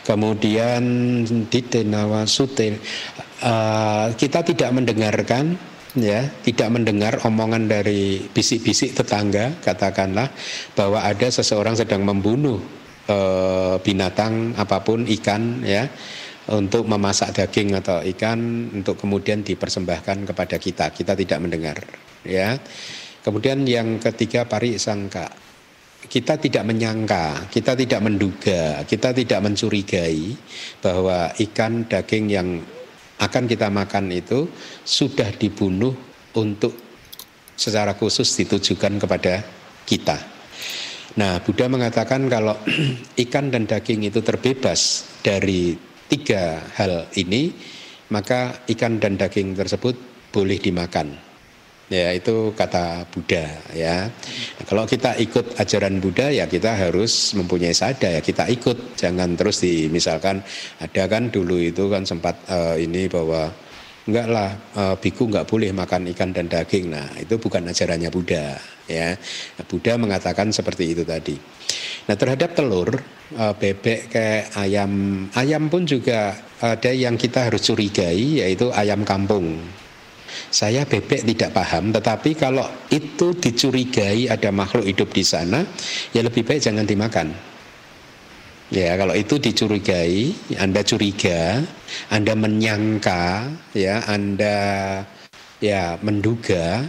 Kemudian 0.05 0.83
di 1.49 1.61
tenawa 1.65 2.29
sute 2.29 2.77
uh, 3.41 4.13
kita 4.13 4.45
tidak 4.45 4.69
mendengarkan 4.69 5.74
ya 5.95 6.27
tidak 6.43 6.69
mendengar 6.71 7.23
omongan 7.23 7.71
dari 7.71 8.19
bisik-bisik 8.31 8.95
tetangga 8.95 9.59
katakanlah 9.63 10.27
bahwa 10.75 11.01
ada 11.01 11.27
seseorang 11.31 11.79
sedang 11.79 12.03
membunuh 12.03 12.59
e, 13.07 13.17
binatang 13.79 14.53
apa 14.59 14.83
pun 14.83 15.07
ikan 15.07 15.63
ya 15.63 15.87
untuk 16.45 16.85
memasak 16.85 17.33
daging 17.33 17.73
atau 17.73 18.05
ikan 18.05 18.69
untuk 18.69 19.01
kemudian 19.01 19.41
dipersembahkan 19.41 20.29
kepada 20.29 20.61
kita. 20.61 20.93
Kita 20.93 21.17
tidak 21.17 21.41
mendengar 21.41 21.77
ya. 22.21 22.53
Kemudian 23.25 23.65
yang 23.65 23.97
ketiga 23.97 24.45
pari 24.45 24.77
sangka 24.77 25.25
kita 26.05 26.37
tidak 26.37 26.63
menyangka, 26.69 27.49
kita 27.49 27.73
tidak 27.73 27.97
menduga, 28.05 28.85
kita 28.85 29.09
tidak 29.09 29.39
mencurigai 29.41 30.37
bahwa 30.77 31.33
ikan 31.33 31.89
daging 31.89 32.25
yang 32.29 32.61
akan 33.19 33.43
kita 33.47 33.71
makan 33.71 34.11
itu 34.11 34.49
sudah 34.83 35.31
dibunuh 35.35 35.95
untuk 36.35 36.75
secara 37.55 37.95
khusus 37.95 38.27
ditujukan 38.35 38.99
kepada 38.99 39.43
kita. 39.87 40.19
Nah, 41.15 41.39
Buddha 41.39 41.71
mengatakan 41.71 42.27
kalau 42.27 42.59
ikan 43.23 43.47
dan 43.47 43.63
daging 43.63 44.11
itu 44.11 44.19
terbebas 44.19 45.07
dari 45.23 45.79
tiga 46.11 46.59
hal 46.75 47.07
ini, 47.15 47.55
maka 48.11 48.67
ikan 48.67 48.99
dan 48.99 49.15
daging 49.15 49.55
tersebut 49.55 49.95
boleh 50.35 50.59
dimakan. 50.59 51.15
Ya 51.85 52.09
itu 52.17 52.49
kata 52.57 53.05
Buddha 53.13 53.45
ya. 53.69 54.09
Nah, 54.09 54.65
kalau 54.65 54.89
kita 54.89 55.21
ikut 55.21 55.53
ajaran 55.53 56.01
Buddha 56.01 56.33
ya 56.33 56.49
kita 56.49 56.73
harus 56.73 57.37
mempunyai 57.37 57.77
sada 57.77 58.09
ya 58.09 58.25
kita 58.25 58.49
ikut. 58.49 58.97
Jangan 58.97 59.37
terus 59.37 59.61
di 59.61 59.85
misalkan 59.93 60.41
ada 60.81 61.03
kan 61.05 61.29
dulu 61.29 61.61
itu 61.61 61.85
kan 61.85 62.01
sempat 62.01 62.41
uh, 62.49 62.73
ini 62.73 63.05
bahwa 63.05 63.53
enggak 64.09 64.27
lah 64.33 64.49
uh, 64.73 64.95
biku 64.97 65.29
enggak 65.29 65.45
boleh 65.45 65.69
makan 65.77 66.09
ikan 66.09 66.33
dan 66.33 66.49
daging. 66.49 66.89
Nah, 66.89 67.05
itu 67.21 67.37
bukan 67.37 67.69
ajarannya 67.69 68.09
Buddha 68.09 68.57
ya. 68.89 69.13
Buddha 69.69 69.93
mengatakan 70.01 70.49
seperti 70.49 70.97
itu 70.97 71.05
tadi. 71.05 71.37
Nah, 72.09 72.17
terhadap 72.17 72.57
telur, 72.57 72.97
uh, 73.37 73.53
bebek 73.53 74.09
kayak 74.09 74.57
ayam, 74.57 75.25
ayam 75.37 75.69
pun 75.69 75.85
juga 75.85 76.33
ada 76.57 76.89
yang 76.89 77.13
kita 77.13 77.45
harus 77.45 77.61
curigai 77.61 78.41
yaitu 78.41 78.73
ayam 78.73 79.05
kampung. 79.05 79.84
Saya 80.55 80.87
bebek 80.87 81.27
tidak 81.27 81.51
paham, 81.51 81.91
tetapi 81.91 82.31
kalau 82.31 82.63
itu 82.87 83.35
dicurigai 83.35 84.31
ada 84.31 84.55
makhluk 84.55 84.87
hidup 84.87 85.11
di 85.11 85.19
sana, 85.19 85.67
ya 86.15 86.23
lebih 86.23 86.47
baik 86.47 86.63
jangan 86.63 86.87
dimakan. 86.87 87.35
Ya, 88.71 88.95
kalau 88.95 89.11
itu 89.19 89.35
dicurigai, 89.35 90.31
Anda 90.55 90.79
curiga, 90.87 91.59
Anda 92.07 92.39
menyangka, 92.39 93.51
ya, 93.75 93.99
Anda 94.07 94.55
ya 95.59 95.99
menduga 95.99 96.87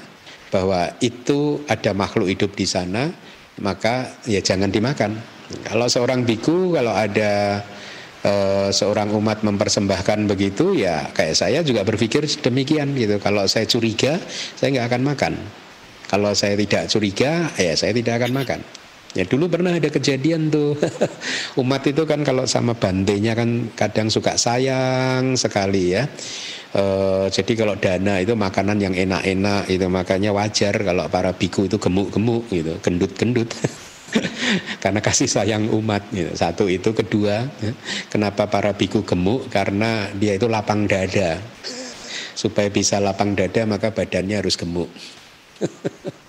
bahwa 0.55 0.87
itu 1.03 1.59
ada 1.67 1.91
makhluk 1.91 2.31
hidup 2.31 2.55
di 2.55 2.71
sana, 2.71 3.11
maka 3.59 4.15
ya 4.31 4.39
jangan 4.39 4.71
dimakan. 4.71 5.19
Kalau 5.67 5.91
seorang 5.91 6.23
biku, 6.23 6.71
kalau 6.71 6.95
ada 6.95 7.67
uh, 8.25 8.69
seorang 8.73 9.13
umat 9.17 9.45
mempersembahkan 9.45 10.31
begitu, 10.31 10.73
ya 10.73 11.11
kayak 11.13 11.37
saya 11.37 11.61
juga 11.61 11.85
berpikir 11.85 12.25
demikian 12.41 12.95
gitu. 12.97 13.21
Kalau 13.21 13.45
saya 13.51 13.69
curiga, 13.69 14.17
saya 14.57 14.73
nggak 14.73 14.87
akan 14.95 15.03
makan. 15.03 15.35
Kalau 16.07 16.33
saya 16.39 16.55
tidak 16.55 16.87
curiga, 16.87 17.51
ya 17.59 17.75
saya 17.75 17.91
tidak 17.91 18.23
akan 18.23 18.33
makan. 18.33 18.61
Ya 19.17 19.25
dulu 19.25 19.49
pernah 19.49 19.73
ada 19.73 19.89
kejadian 19.89 20.53
tuh 20.53 20.77
umat 21.65 21.81
itu 21.89 22.05
kan 22.05 22.21
kalau 22.21 22.45
sama 22.45 22.77
bantenya 22.77 23.33
kan 23.33 23.73
kadang 23.73 24.13
suka 24.13 24.37
sayang 24.37 25.33
sekali 25.41 25.97
ya. 25.97 26.05
E, 26.77 26.85
jadi 27.33 27.53
kalau 27.57 27.81
dana 27.81 28.21
itu 28.21 28.37
makanan 28.37 28.77
yang 28.77 28.93
enak-enak 28.93 29.73
itu 29.73 29.89
makanya 29.89 30.37
wajar 30.37 30.77
kalau 30.77 31.09
para 31.09 31.33
biku 31.33 31.65
itu 31.65 31.81
gemuk-gemuk 31.81 32.45
gitu, 32.53 32.77
gendut-gendut. 32.85 33.49
karena 34.83 35.01
kasih 35.03 35.29
sayang 35.29 35.71
umat 35.71 36.07
gitu. 36.15 36.33
Satu 36.35 36.71
itu 36.71 36.95
kedua, 36.95 37.47
ya. 37.61 37.73
kenapa 38.09 38.47
para 38.47 38.73
biku 38.73 39.03
gemuk? 39.03 39.51
Karena 39.51 40.11
dia 40.15 40.39
itu 40.39 40.47
lapang 40.47 40.87
dada. 40.87 41.43
Supaya 42.37 42.69
bisa 42.69 43.01
lapang 43.01 43.33
dada 43.35 43.65
maka 43.65 43.91
badannya 43.91 44.39
harus 44.41 44.55
gemuk. 44.55 44.89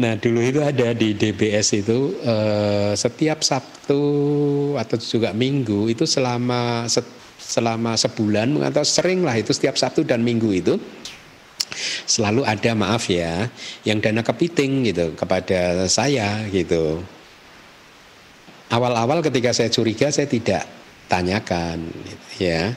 Nah 0.00 0.16
dulu 0.16 0.40
itu 0.40 0.58
ada 0.64 0.96
di 0.96 1.12
DBS 1.12 1.84
itu 1.84 2.16
eh, 2.24 2.96
setiap 2.96 3.44
Sabtu 3.44 4.02
atau 4.80 4.96
juga 4.96 5.36
Minggu 5.36 5.92
itu 5.92 6.08
selama 6.08 6.88
selama 7.36 7.92
sebulan 8.00 8.56
atau 8.72 8.82
sering 8.88 9.20
lah 9.20 9.36
itu 9.36 9.52
setiap 9.52 9.76
Sabtu 9.76 10.02
dan 10.08 10.24
Minggu 10.24 10.48
itu 10.48 10.74
selalu 12.06 12.44
ada 12.46 12.72
maaf 12.76 13.08
ya 13.08 13.48
yang 13.82 13.98
dana 13.98 14.20
kepiting 14.24 14.86
gitu 14.88 15.12
kepada 15.16 15.88
saya 15.88 16.44
gitu. 16.48 17.02
Awal-awal 18.72 19.20
ketika 19.20 19.52
saya 19.52 19.68
curiga 19.68 20.08
saya 20.08 20.24
tidak 20.24 20.64
tanyakan 21.08 21.92
ya 22.40 22.72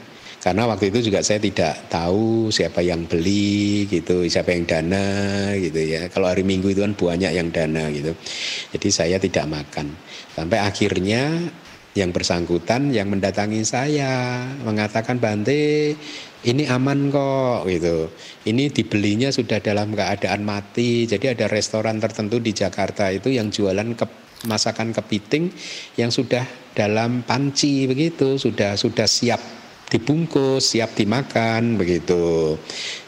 karena 0.46 0.62
waktu 0.70 0.94
itu 0.94 1.10
juga 1.10 1.26
saya 1.26 1.42
tidak 1.42 1.90
tahu 1.90 2.54
siapa 2.54 2.78
yang 2.78 3.02
beli 3.10 3.82
gitu, 3.90 4.22
siapa 4.30 4.54
yang 4.54 4.62
dana 4.62 5.50
gitu 5.58 5.82
ya. 5.82 6.06
Kalau 6.06 6.30
hari 6.30 6.46
Minggu 6.46 6.70
itu 6.70 6.86
kan 6.86 6.94
banyak 6.94 7.34
yang 7.34 7.50
dana 7.50 7.90
gitu. 7.90 8.14
Jadi 8.70 8.88
saya 8.94 9.18
tidak 9.18 9.50
makan. 9.50 9.90
Sampai 10.38 10.62
akhirnya 10.62 11.50
yang 11.98 12.14
bersangkutan 12.14 12.94
yang 12.94 13.10
mendatangi 13.10 13.66
saya 13.66 14.46
mengatakan 14.62 15.18
Bante 15.18 15.98
ini 16.46 16.64
aman 16.70 17.10
kok 17.10 17.66
gitu. 17.66 18.08
Ini 18.46 18.70
dibelinya 18.70 19.34
sudah 19.34 19.58
dalam 19.58 19.92
keadaan 19.92 20.46
mati. 20.46 21.04
Jadi 21.04 21.34
ada 21.34 21.50
restoran 21.50 21.98
tertentu 21.98 22.38
di 22.38 22.54
Jakarta 22.54 23.10
itu 23.10 23.34
yang 23.34 23.50
jualan 23.50 23.98
ke 23.98 24.06
masakan 24.46 24.94
kepiting 24.94 25.50
yang 25.98 26.14
sudah 26.14 26.46
dalam 26.76 27.26
panci 27.26 27.90
begitu, 27.90 28.38
sudah 28.38 28.78
sudah 28.78 29.08
siap 29.10 29.42
dibungkus, 29.86 30.74
siap 30.74 30.94
dimakan 30.98 31.78
begitu. 31.78 32.54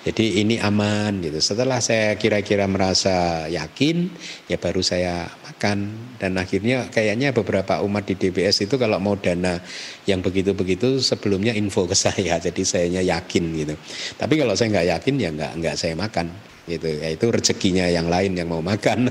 Jadi 0.07 0.43
ini 0.43 0.57
aman 0.63 1.23
gitu. 1.23 1.39
Setelah 1.43 1.83
saya 1.83 2.15
kira-kira 2.15 2.67
merasa 2.71 3.47
yakin, 3.51 4.11
ya 4.47 4.57
baru 4.59 4.83
saya 4.83 5.27
makan 5.59 5.91
dan 6.23 6.39
akhirnya 6.39 6.87
kayaknya 6.87 7.35
beberapa 7.35 7.83
umat 7.83 8.07
di 8.07 8.15
DBS 8.15 8.63
itu 8.71 8.79
kalau 8.79 9.03
mau 9.03 9.19
dana 9.19 9.59
yang 10.07 10.23
begitu-begitu 10.23 11.03
sebelumnya 11.03 11.51
info 11.51 11.83
ke 11.83 11.99
saya, 12.07 12.39
jadi 12.39 12.63
sayanya 12.63 13.03
yakin 13.03 13.45
gitu. 13.59 13.75
Tapi 14.15 14.39
kalau 14.39 14.55
saya 14.55 14.71
nggak 14.79 14.87
yakin 14.95 15.15
ya 15.19 15.35
nggak 15.35 15.53
nggak 15.59 15.75
saya 15.75 15.99
makan 15.99 16.31
gitu. 16.71 16.87
Ya 16.87 17.11
itu 17.11 17.27
rezekinya 17.27 17.91
yang 17.91 18.07
lain 18.07 18.39
yang 18.39 18.47
mau 18.47 18.63
makan. 18.63 19.11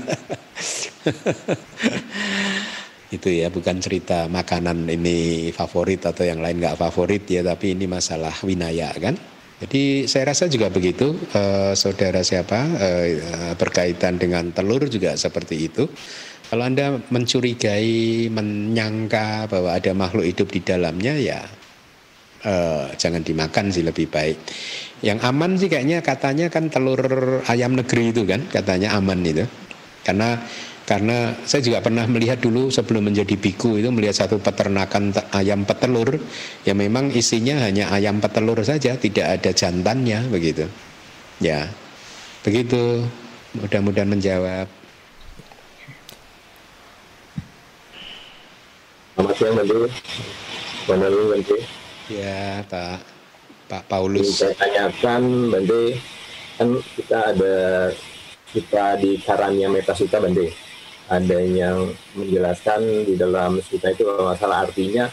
itu 3.12 3.28
ya 3.28 3.52
bukan 3.52 3.76
cerita 3.84 4.24
makanan 4.32 4.88
ini 4.88 5.48
favorit 5.52 6.00
atau 6.08 6.24
yang 6.24 6.40
lain 6.40 6.60
nggak 6.60 6.80
favorit 6.80 7.24
ya 7.28 7.40
tapi 7.40 7.72
ini 7.72 7.88
masalah 7.88 8.36
winaya 8.44 8.92
kan 9.00 9.16
jadi 9.64 10.04
saya 10.04 10.28
rasa 10.28 10.44
juga 10.52 10.68
begitu 10.68 11.16
eh, 11.32 11.72
saudara 11.72 12.20
siapa 12.20 12.68
eh, 12.76 13.16
berkaitan 13.56 14.20
dengan 14.20 14.52
telur 14.52 14.84
juga 14.92 15.16
seperti 15.16 15.72
itu 15.72 15.88
kalau 16.48 16.64
anda 16.64 16.96
mencurigai 17.12 18.32
menyangka 18.32 19.44
bahwa 19.52 19.76
ada 19.76 19.92
makhluk 19.92 20.24
hidup 20.24 20.48
di 20.48 20.60
dalamnya 20.64 21.12
ya 21.20 21.44
eh, 22.44 22.84
jangan 22.96 23.20
dimakan 23.20 23.68
sih 23.68 23.84
lebih 23.84 24.08
baik. 24.08 24.36
Yang 25.04 25.18
aman 25.28 25.50
sih 25.60 25.68
kayaknya 25.68 26.00
katanya 26.00 26.48
kan 26.48 26.72
telur 26.72 26.98
ayam 27.46 27.76
negeri 27.76 28.10
itu 28.10 28.24
kan 28.24 28.40
katanya 28.48 28.96
aman 28.96 29.20
itu. 29.28 29.44
Karena 30.02 30.40
karena 30.88 31.36
saya 31.44 31.60
juga 31.60 31.84
pernah 31.84 32.08
melihat 32.08 32.40
dulu 32.40 32.72
sebelum 32.72 33.12
menjadi 33.12 33.36
biku 33.36 33.76
itu 33.76 33.92
melihat 33.92 34.24
satu 34.24 34.40
peternakan 34.40 35.12
ayam 35.36 35.68
petelur 35.68 36.16
ya 36.64 36.72
memang 36.72 37.12
isinya 37.12 37.60
hanya 37.68 37.92
ayam 37.92 38.24
petelur 38.24 38.56
saja 38.64 38.96
tidak 38.96 39.36
ada 39.36 39.52
jantannya 39.52 40.32
begitu. 40.32 40.64
Ya 41.44 41.68
begitu. 42.40 43.04
Mudah-mudahan 43.52 44.08
menjawab 44.08 44.77
Selamat 49.18 49.34
siang 49.34 49.58
Bante 49.58 49.74
Bante 50.86 51.06
Bante 51.10 51.56
Ya 52.06 52.62
Pak 52.70 53.02
Pak 53.66 53.82
Paulus 53.90 54.38
Saya 54.38 54.54
tanyakan 54.54 55.50
Bante 55.50 55.98
kan 56.54 56.68
kita 56.94 57.18
ada 57.34 57.56
kita 58.54 58.84
di 59.02 59.18
Karanya 59.18 59.66
Metasuta 59.74 60.22
Bante 60.22 60.54
ada 61.10 61.34
yang 61.42 61.90
menjelaskan 62.14 63.10
di 63.10 63.18
dalam 63.18 63.58
suta 63.58 63.90
itu 63.90 64.06
masalah 64.06 64.70
artinya 64.70 65.10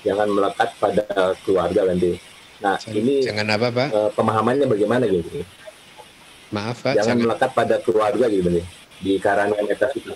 jangan 0.00 0.32
melekat 0.32 0.72
pada 0.80 1.36
keluarga 1.44 1.92
nanti. 1.92 2.14
Nah 2.62 2.78
jangan, 2.80 2.94
ini 2.94 3.14
jangan 3.26 3.46
apa 3.50 3.66
pak? 3.74 3.88
Uh, 3.90 4.10
pemahamannya 4.14 4.70
bagaimana 4.70 5.02
gitu? 5.10 5.42
Maaf 6.54 6.86
pak. 6.86 6.94
Jangan, 6.94 7.04
jangan 7.04 7.16
melekat 7.26 7.50
pada 7.58 7.76
keluarga 7.82 8.24
gitu 8.30 8.48
nih 8.54 8.66
di 9.02 9.12
karena 9.18 9.50
metafisik. 9.66 10.14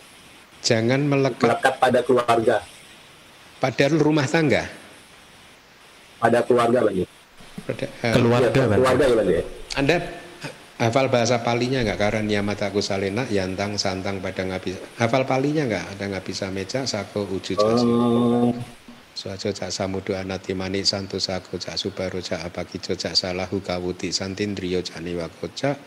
Jangan 0.62 1.00
melekat. 1.10 1.50
Melekat 1.50 1.74
pada 1.82 2.00
keluarga. 2.06 2.62
Pada 3.56 3.84
rumah 3.88 4.28
tangga. 4.28 4.68
Pada 6.20 6.40
keluarga 6.44 6.84
bang. 6.84 7.08
Pada, 7.66 7.86
uh, 7.88 8.14
keluarga, 8.14 8.48
ya, 8.52 8.66
keluarga 8.76 9.04
bang. 9.08 9.44
Anda 9.76 9.96
Hafal 10.76 11.08
bahasa 11.08 11.40
palinya 11.40 11.80
nggak? 11.80 11.96
Karena 11.96 12.44
mataku 12.44 12.84
salena, 12.84 13.24
yantang, 13.32 13.80
santang, 13.80 14.20
pada 14.20 14.44
nggak 14.44 14.60
bisa. 14.60 14.78
Hafal 15.00 15.24
palinya 15.24 15.64
nggak? 15.64 15.84
Ada 15.96 16.04
nggak 16.12 16.24
bisa 16.28 16.52
meja, 16.52 16.84
sako, 16.84 17.24
uju, 17.24 17.56
caci. 17.56 17.86
Oh. 17.88 18.52
Suaco 19.16 19.48
cak 19.48 19.72
samudu 19.72 20.12
anati 20.12 20.52
mani 20.52 20.84
santu 20.84 21.16
sako 21.16 21.56
cak 21.56 21.80
subaro 21.80 22.20
cak 22.20 22.52
apakijo 22.52 22.92
cak 22.92 23.16
salahu 23.16 23.64
kawuti 23.64 24.12
santindriyo 24.12 24.84
cak 24.84 25.00
niwako 25.00 25.48
cak 25.56 25.80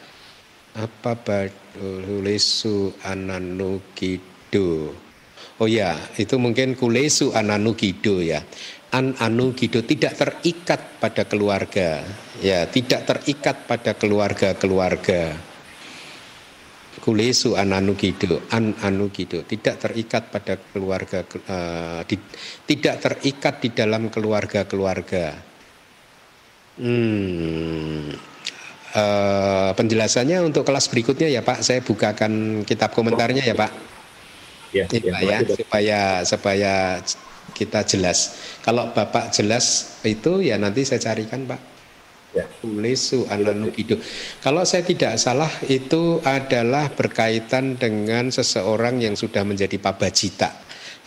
apa 0.73 1.13
badulesu 1.13 2.89
ananukido. 3.05 4.97
Oh 5.59 5.67
ya, 5.67 5.91
itu 6.15 6.39
mungkin 6.39 6.79
kulesu 6.79 7.35
ananukido 7.35 8.23
ya. 8.23 8.39
An 8.95 9.13
anu 9.19 9.51
gitu 9.53 9.83
tidak 9.83 10.15
terikat 10.15 10.97
pada 11.03 11.27
keluarga. 11.27 11.99
Ya 12.39 12.63
tidak 12.63 13.03
terikat 13.03 13.67
pada 13.67 13.91
keluarga-keluarga. 13.91 15.35
Kulesu 17.03 17.59
an 17.59 17.75
anu 17.75 17.99
gitu 17.99 18.39
an 18.55 18.71
anu 18.79 19.11
gitu 19.11 19.43
tidak 19.43 19.83
terikat 19.83 20.31
pada 20.31 20.55
keluarga 20.59 21.27
uh, 21.27 22.01
di, 22.07 22.15
tidak 22.65 22.95
terikat 23.03 23.59
di 23.59 23.69
dalam 23.75 24.07
keluarga-keluarga. 24.07 25.37
Hmm, 26.79 28.15
uh, 28.95 29.71
penjelasannya 29.75 30.39
untuk 30.39 30.63
kelas 30.63 30.87
berikutnya 30.87 31.27
ya 31.27 31.43
Pak. 31.43 31.67
Saya 31.67 31.83
bukakan 31.83 32.63
kitab 32.63 32.95
komentarnya 32.95 33.43
ya 33.43 33.59
Pak 33.59 33.98
ya, 34.73 34.85
ya, 34.89 35.17
ya 35.21 35.37
supaya 35.45 35.99
supaya 36.25 36.73
kita 37.53 37.83
jelas. 37.83 38.39
Kalau 38.61 38.93
Bapak 38.93 39.33
jelas 39.33 39.97
itu 40.05 40.39
ya 40.45 40.55
nanti 40.55 40.85
saya 40.85 41.01
carikan 41.01 41.43
Pak. 41.49 41.61
Ya. 42.29 42.45
Kulesu 42.61 43.25
ananukido. 43.25 43.97
Kalau 44.45 44.61
saya 44.61 44.85
tidak 44.85 45.17
salah 45.17 45.49
itu 45.65 46.21
adalah 46.21 46.93
berkaitan 46.93 47.73
dengan 47.73 48.29
seseorang 48.29 49.01
yang 49.01 49.17
sudah 49.17 49.41
menjadi 49.41 49.81
pabajita. 49.81 50.53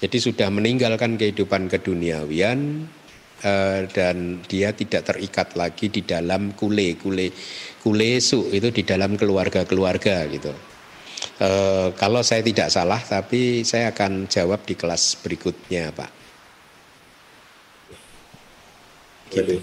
Jadi 0.03 0.19
sudah 0.19 0.51
meninggalkan 0.51 1.15
kehidupan 1.15 1.71
keduniawian 1.71 2.91
uh, 3.47 3.87
dan 3.87 4.43
dia 4.51 4.75
tidak 4.75 5.07
terikat 5.07 5.55
lagi 5.55 5.95
di 5.95 6.03
dalam 6.03 6.59
kule 6.59 6.99
kule 6.99 7.31
kulesu 7.79 8.51
itu 8.51 8.75
di 8.75 8.83
dalam 8.83 9.15
keluarga-keluarga 9.15 10.27
gitu. 10.27 10.51
Uh, 11.43 11.91
kalau 11.99 12.23
saya 12.23 12.39
tidak 12.39 12.71
salah 12.71 13.03
tapi 13.03 13.67
saya 13.67 13.91
akan 13.91 14.31
jawab 14.31 14.63
di 14.63 14.79
kelas 14.79 15.19
berikutnya, 15.19 15.91
Pak. 15.91 16.11
Gitu. 19.35 19.59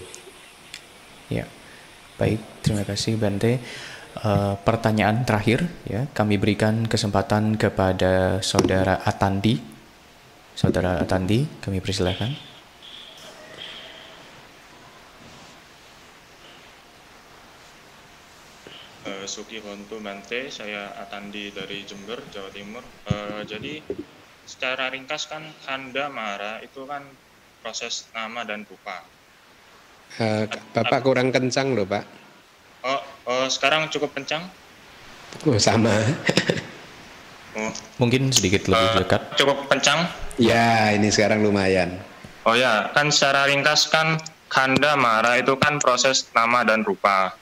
Ya, 1.32 1.48
baik. 2.20 2.42
Terima 2.60 2.84
kasih 2.84 3.16
Bante. 3.16 3.64
Uh, 4.20 4.58
pertanyaan 4.66 5.24
terakhir 5.24 5.64
ya, 5.88 6.04
kami 6.12 6.36
berikan 6.36 6.84
kesempatan 6.84 7.56
kepada 7.56 8.44
Saudara 8.44 9.00
Atandi. 9.00 9.56
Saudara 10.52 11.00
Atandi, 11.00 11.48
kami 11.64 11.80
persilakan. 11.80 12.49
Uh, 19.30 19.46
Suki 19.46 19.62
Hontu 19.62 20.02
Bante, 20.02 20.50
saya 20.50 20.90
Atandi 20.98 21.54
dari 21.54 21.86
Jember, 21.86 22.18
Jawa 22.34 22.50
Timur. 22.50 22.82
Uh, 23.06 23.46
jadi 23.46 23.78
secara 24.42 24.90
ringkas 24.90 25.30
kan 25.30 25.46
Handa 25.70 26.10
Mara 26.10 26.58
itu 26.66 26.82
kan 26.82 27.06
proses 27.62 28.10
nama 28.10 28.42
dan 28.42 28.66
rupa 28.66 29.06
Uh, 30.18 30.50
Bapak 30.74 31.06
kurang 31.06 31.30
kencang 31.30 31.78
loh 31.78 31.86
Pak. 31.86 32.02
Oh, 32.82 32.98
oh 33.30 33.46
sekarang 33.46 33.86
cukup 33.94 34.10
kencang? 34.10 34.42
Oh, 35.46 35.54
sama. 35.54 35.94
oh. 37.54 37.70
Mungkin 38.02 38.34
sedikit 38.34 38.66
lebih 38.66 38.90
uh, 38.90 39.06
dekat. 39.06 39.22
Cukup 39.38 39.70
kencang? 39.70 40.10
Ya, 40.34 40.90
ini 40.90 41.14
sekarang 41.14 41.46
lumayan. 41.46 41.94
Oh 42.42 42.58
ya, 42.58 42.90
kan 42.90 43.14
secara 43.14 43.46
ringkas 43.46 43.86
kan 43.86 44.18
kanda 44.50 44.98
mara 44.98 45.38
itu 45.38 45.54
kan 45.62 45.78
proses 45.78 46.26
nama 46.34 46.66
dan 46.66 46.82
rupa. 46.82 47.38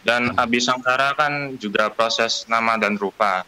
Dan 0.00 0.32
hmm. 0.32 0.40
abisangkara 0.40 1.12
kan 1.12 1.56
juga 1.60 1.92
proses 1.92 2.48
nama 2.48 2.80
dan 2.80 2.96
rupa. 2.96 3.44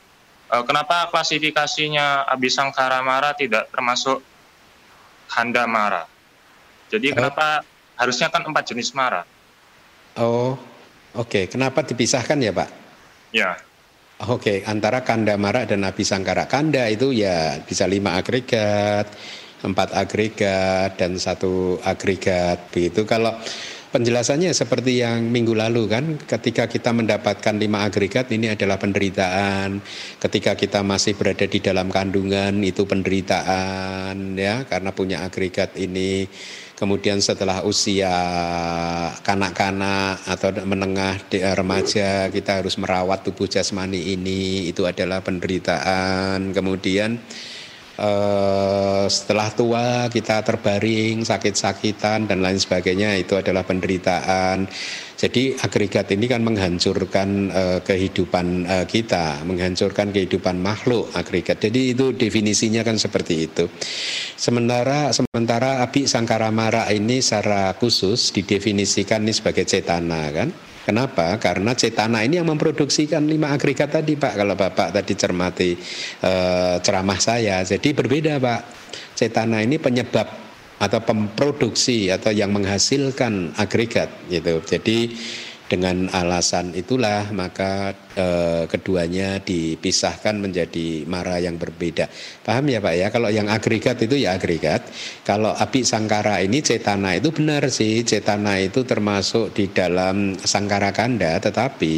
Uh, 0.53 0.61
kenapa 0.69 1.09
klasifikasinya 1.09 2.29
abisangkara 2.29 3.01
mara 3.01 3.33
tidak 3.33 3.73
termasuk 3.73 4.21
kanda 5.33 5.65
mara? 5.65 6.05
Jadi 6.93 7.09
uh, 7.09 7.15
kenapa 7.17 7.65
harusnya 7.97 8.29
kan 8.29 8.45
empat 8.45 8.65
jenis 8.69 8.93
mara. 8.93 9.25
Oh, 10.21 10.61
oke. 11.17 11.29
Okay. 11.29 11.45
Kenapa 11.49 11.81
dipisahkan 11.81 12.37
ya 12.37 12.53
Pak? 12.53 12.69
Ya. 13.33 13.57
Oke, 14.23 14.61
okay. 14.63 14.69
antara 14.69 15.03
kanda 15.03 15.35
mara 15.41 15.65
dan 15.65 15.83
nabi 15.83 16.05
sangkara. 16.05 16.47
Kanda 16.47 16.87
itu 16.87 17.11
ya 17.11 17.59
bisa 17.65 17.89
lima 17.89 18.15
agregat, 18.21 19.09
empat 19.65 19.97
agregat 19.97 20.95
dan 21.01 21.17
satu 21.17 21.81
agregat. 21.83 22.71
Begitu. 22.71 23.03
Kalau 23.09 23.35
penjelasannya 23.93 24.57
seperti 24.57 25.05
yang 25.05 25.29
minggu 25.29 25.53
lalu 25.53 25.85
kan 25.85 26.17
ketika 26.17 26.65
kita 26.65 26.97
mendapatkan 26.97 27.55
lima 27.61 27.85
agregat 27.85 28.33
ini 28.33 28.51
adalah 28.57 28.81
penderitaan. 28.81 29.85
Ketika 30.17 30.57
kita 30.57 30.81
masih 30.81 31.13
berada 31.15 31.45
di 31.45 31.61
dalam 31.61 31.93
kandungan 31.93 32.65
itu 32.65 32.89
penderitaan 32.89 34.35
ya 34.35 34.65
karena 34.65 34.91
punya 34.97 35.23
agregat 35.23 35.77
ini. 35.77 36.25
Kemudian 36.73 37.23
setelah 37.23 37.63
usia 37.63 38.11
kanak-kanak 39.23 40.19
atau 40.27 40.51
menengah 40.67 41.15
remaja 41.55 42.27
kita 42.27 42.59
harus 42.59 42.75
merawat 42.75 43.23
tubuh 43.23 43.47
jasmani 43.47 44.19
ini 44.19 44.67
itu 44.67 44.83
adalah 44.83 45.23
penderitaan. 45.23 46.51
Kemudian 46.51 47.23
Uh, 47.93 49.05
setelah 49.05 49.53
tua 49.53 50.09
kita 50.09 50.41
terbaring 50.41 51.29
sakit-sakitan 51.29 52.25
dan 52.25 52.41
lain 52.41 52.57
sebagainya 52.57 53.21
itu 53.21 53.37
adalah 53.37 53.69
penderitaan 53.69 54.65
jadi 55.23 55.55
agregat 55.55 56.11
ini 56.11 56.27
kan 56.27 56.43
menghancurkan 56.43 57.29
uh, 57.55 57.79
kehidupan 57.87 58.67
uh, 58.67 58.87
kita, 58.91 59.47
menghancurkan 59.47 60.11
kehidupan 60.11 60.59
makhluk 60.59 61.15
agregat. 61.15 61.63
Jadi 61.63 61.95
itu 61.95 62.11
definisinya 62.11 62.83
kan 62.83 62.99
seperti 62.99 63.47
itu. 63.47 63.71
Sementara 64.35 65.15
sementara 65.15 65.79
api 65.87 66.11
sangkara 66.11 66.51
mara 66.51 66.91
ini 66.91 67.23
secara 67.23 67.71
khusus 67.79 68.35
didefinisikan 68.35 69.23
ini 69.23 69.31
sebagai 69.31 69.63
cetana 69.63 70.27
kan. 70.35 70.51
Kenapa? 70.83 71.39
Karena 71.39 71.79
cetana 71.79 72.27
ini 72.27 72.43
yang 72.43 72.51
memproduksikan 72.51 73.23
lima 73.23 73.55
agregat 73.55 73.95
tadi 73.95 74.19
Pak. 74.19 74.35
Kalau 74.35 74.55
Bapak 74.59 74.91
tadi 74.91 75.15
cermati 75.15 75.71
uh, 76.27 76.83
ceramah 76.83 77.19
saya, 77.23 77.63
jadi 77.63 77.89
berbeda 77.95 78.43
Pak. 78.43 78.61
Cetana 79.15 79.63
ini 79.63 79.79
penyebab 79.79 80.27
atau 80.83 80.99
pemproduksi 80.99 82.11
atau 82.11 82.35
yang 82.35 82.51
menghasilkan 82.51 83.55
agregat 83.55 84.11
gitu. 84.27 84.59
Jadi 84.67 85.15
dengan 85.73 86.05
alasan 86.13 86.77
itulah 86.77 87.33
maka 87.33 87.97
eh, 88.13 88.69
keduanya 88.69 89.41
dipisahkan 89.41 90.37
menjadi 90.37 91.09
mara 91.09 91.41
yang 91.41 91.57
berbeda. 91.57 92.13
Paham 92.45 92.69
ya 92.69 92.85
Pak 92.85 92.93
ya? 92.93 93.09
Kalau 93.09 93.33
yang 93.33 93.49
agregat 93.49 93.97
itu 94.05 94.21
ya 94.21 94.37
agregat. 94.37 94.85
Kalau 95.25 95.57
api 95.57 95.81
sangkara 95.81 96.45
ini 96.45 96.61
cetana 96.61 97.17
itu 97.17 97.33
benar 97.33 97.73
sih. 97.73 98.05
Cetana 98.05 98.61
itu 98.61 98.85
termasuk 98.85 99.57
di 99.57 99.73
dalam 99.73 100.37
sangkara 100.37 100.93
kanda 100.93 101.41
tetapi 101.41 101.97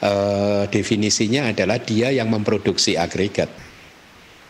eh, 0.00 0.62
definisinya 0.72 1.52
adalah 1.52 1.76
dia 1.84 2.08
yang 2.08 2.32
memproduksi 2.32 2.96
agregat. 2.96 3.52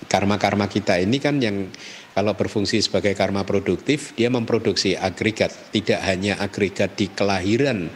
Karma-karma 0.06 0.70
kita 0.70 0.94
ini 1.02 1.19
kan 1.19 1.43
yang 1.43 1.74
kalau 2.15 2.35
berfungsi 2.35 2.82
sebagai 2.82 3.15
karma 3.15 3.47
produktif, 3.47 4.10
dia 4.19 4.27
memproduksi 4.27 4.98
agregat, 4.98 5.55
tidak 5.70 6.02
hanya 6.02 6.35
agregat 6.43 6.98
di 6.98 7.06
kelahiran 7.15 7.86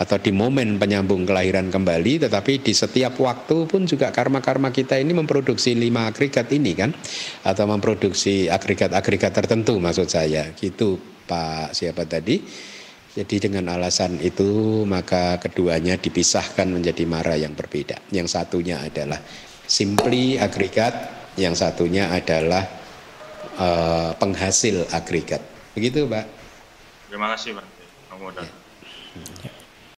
atau 0.00 0.16
di 0.16 0.32
momen 0.32 0.80
penyambung 0.80 1.28
kelahiran 1.28 1.68
kembali, 1.68 2.24
tetapi 2.24 2.64
di 2.64 2.72
setiap 2.72 3.20
waktu 3.20 3.68
pun 3.68 3.84
juga 3.84 4.08
karma-karma 4.08 4.72
kita 4.72 4.96
ini 4.96 5.12
memproduksi 5.12 5.76
lima 5.76 6.08
agregat 6.08 6.48
ini 6.56 6.72
kan, 6.72 6.96
atau 7.44 7.68
memproduksi 7.68 8.48
agregat-agregat 8.48 9.32
tertentu 9.36 9.76
maksud 9.76 10.08
saya, 10.08 10.56
gitu 10.56 10.96
Pak 11.28 11.76
siapa 11.76 12.08
tadi. 12.08 12.40
Jadi 13.10 13.50
dengan 13.50 13.74
alasan 13.74 14.22
itu 14.22 14.82
maka 14.86 15.36
keduanya 15.42 15.98
dipisahkan 15.98 16.70
menjadi 16.70 17.04
mara 17.04 17.34
yang 17.36 17.52
berbeda. 17.58 17.98
Yang 18.14 18.38
satunya 18.38 18.80
adalah 18.80 19.20
simply 19.66 20.38
agregat, 20.40 20.94
yang 21.34 21.58
satunya 21.58 22.08
adalah 22.08 22.62
uh, 23.58 24.14
penghasil 24.14 24.86
agregat. 24.94 25.42
Begitu, 25.74 26.06
Pak. 26.06 26.24
Terima 27.10 27.34
kasih, 27.34 27.58
Pak. 27.58 27.66
Ya. 28.38 29.49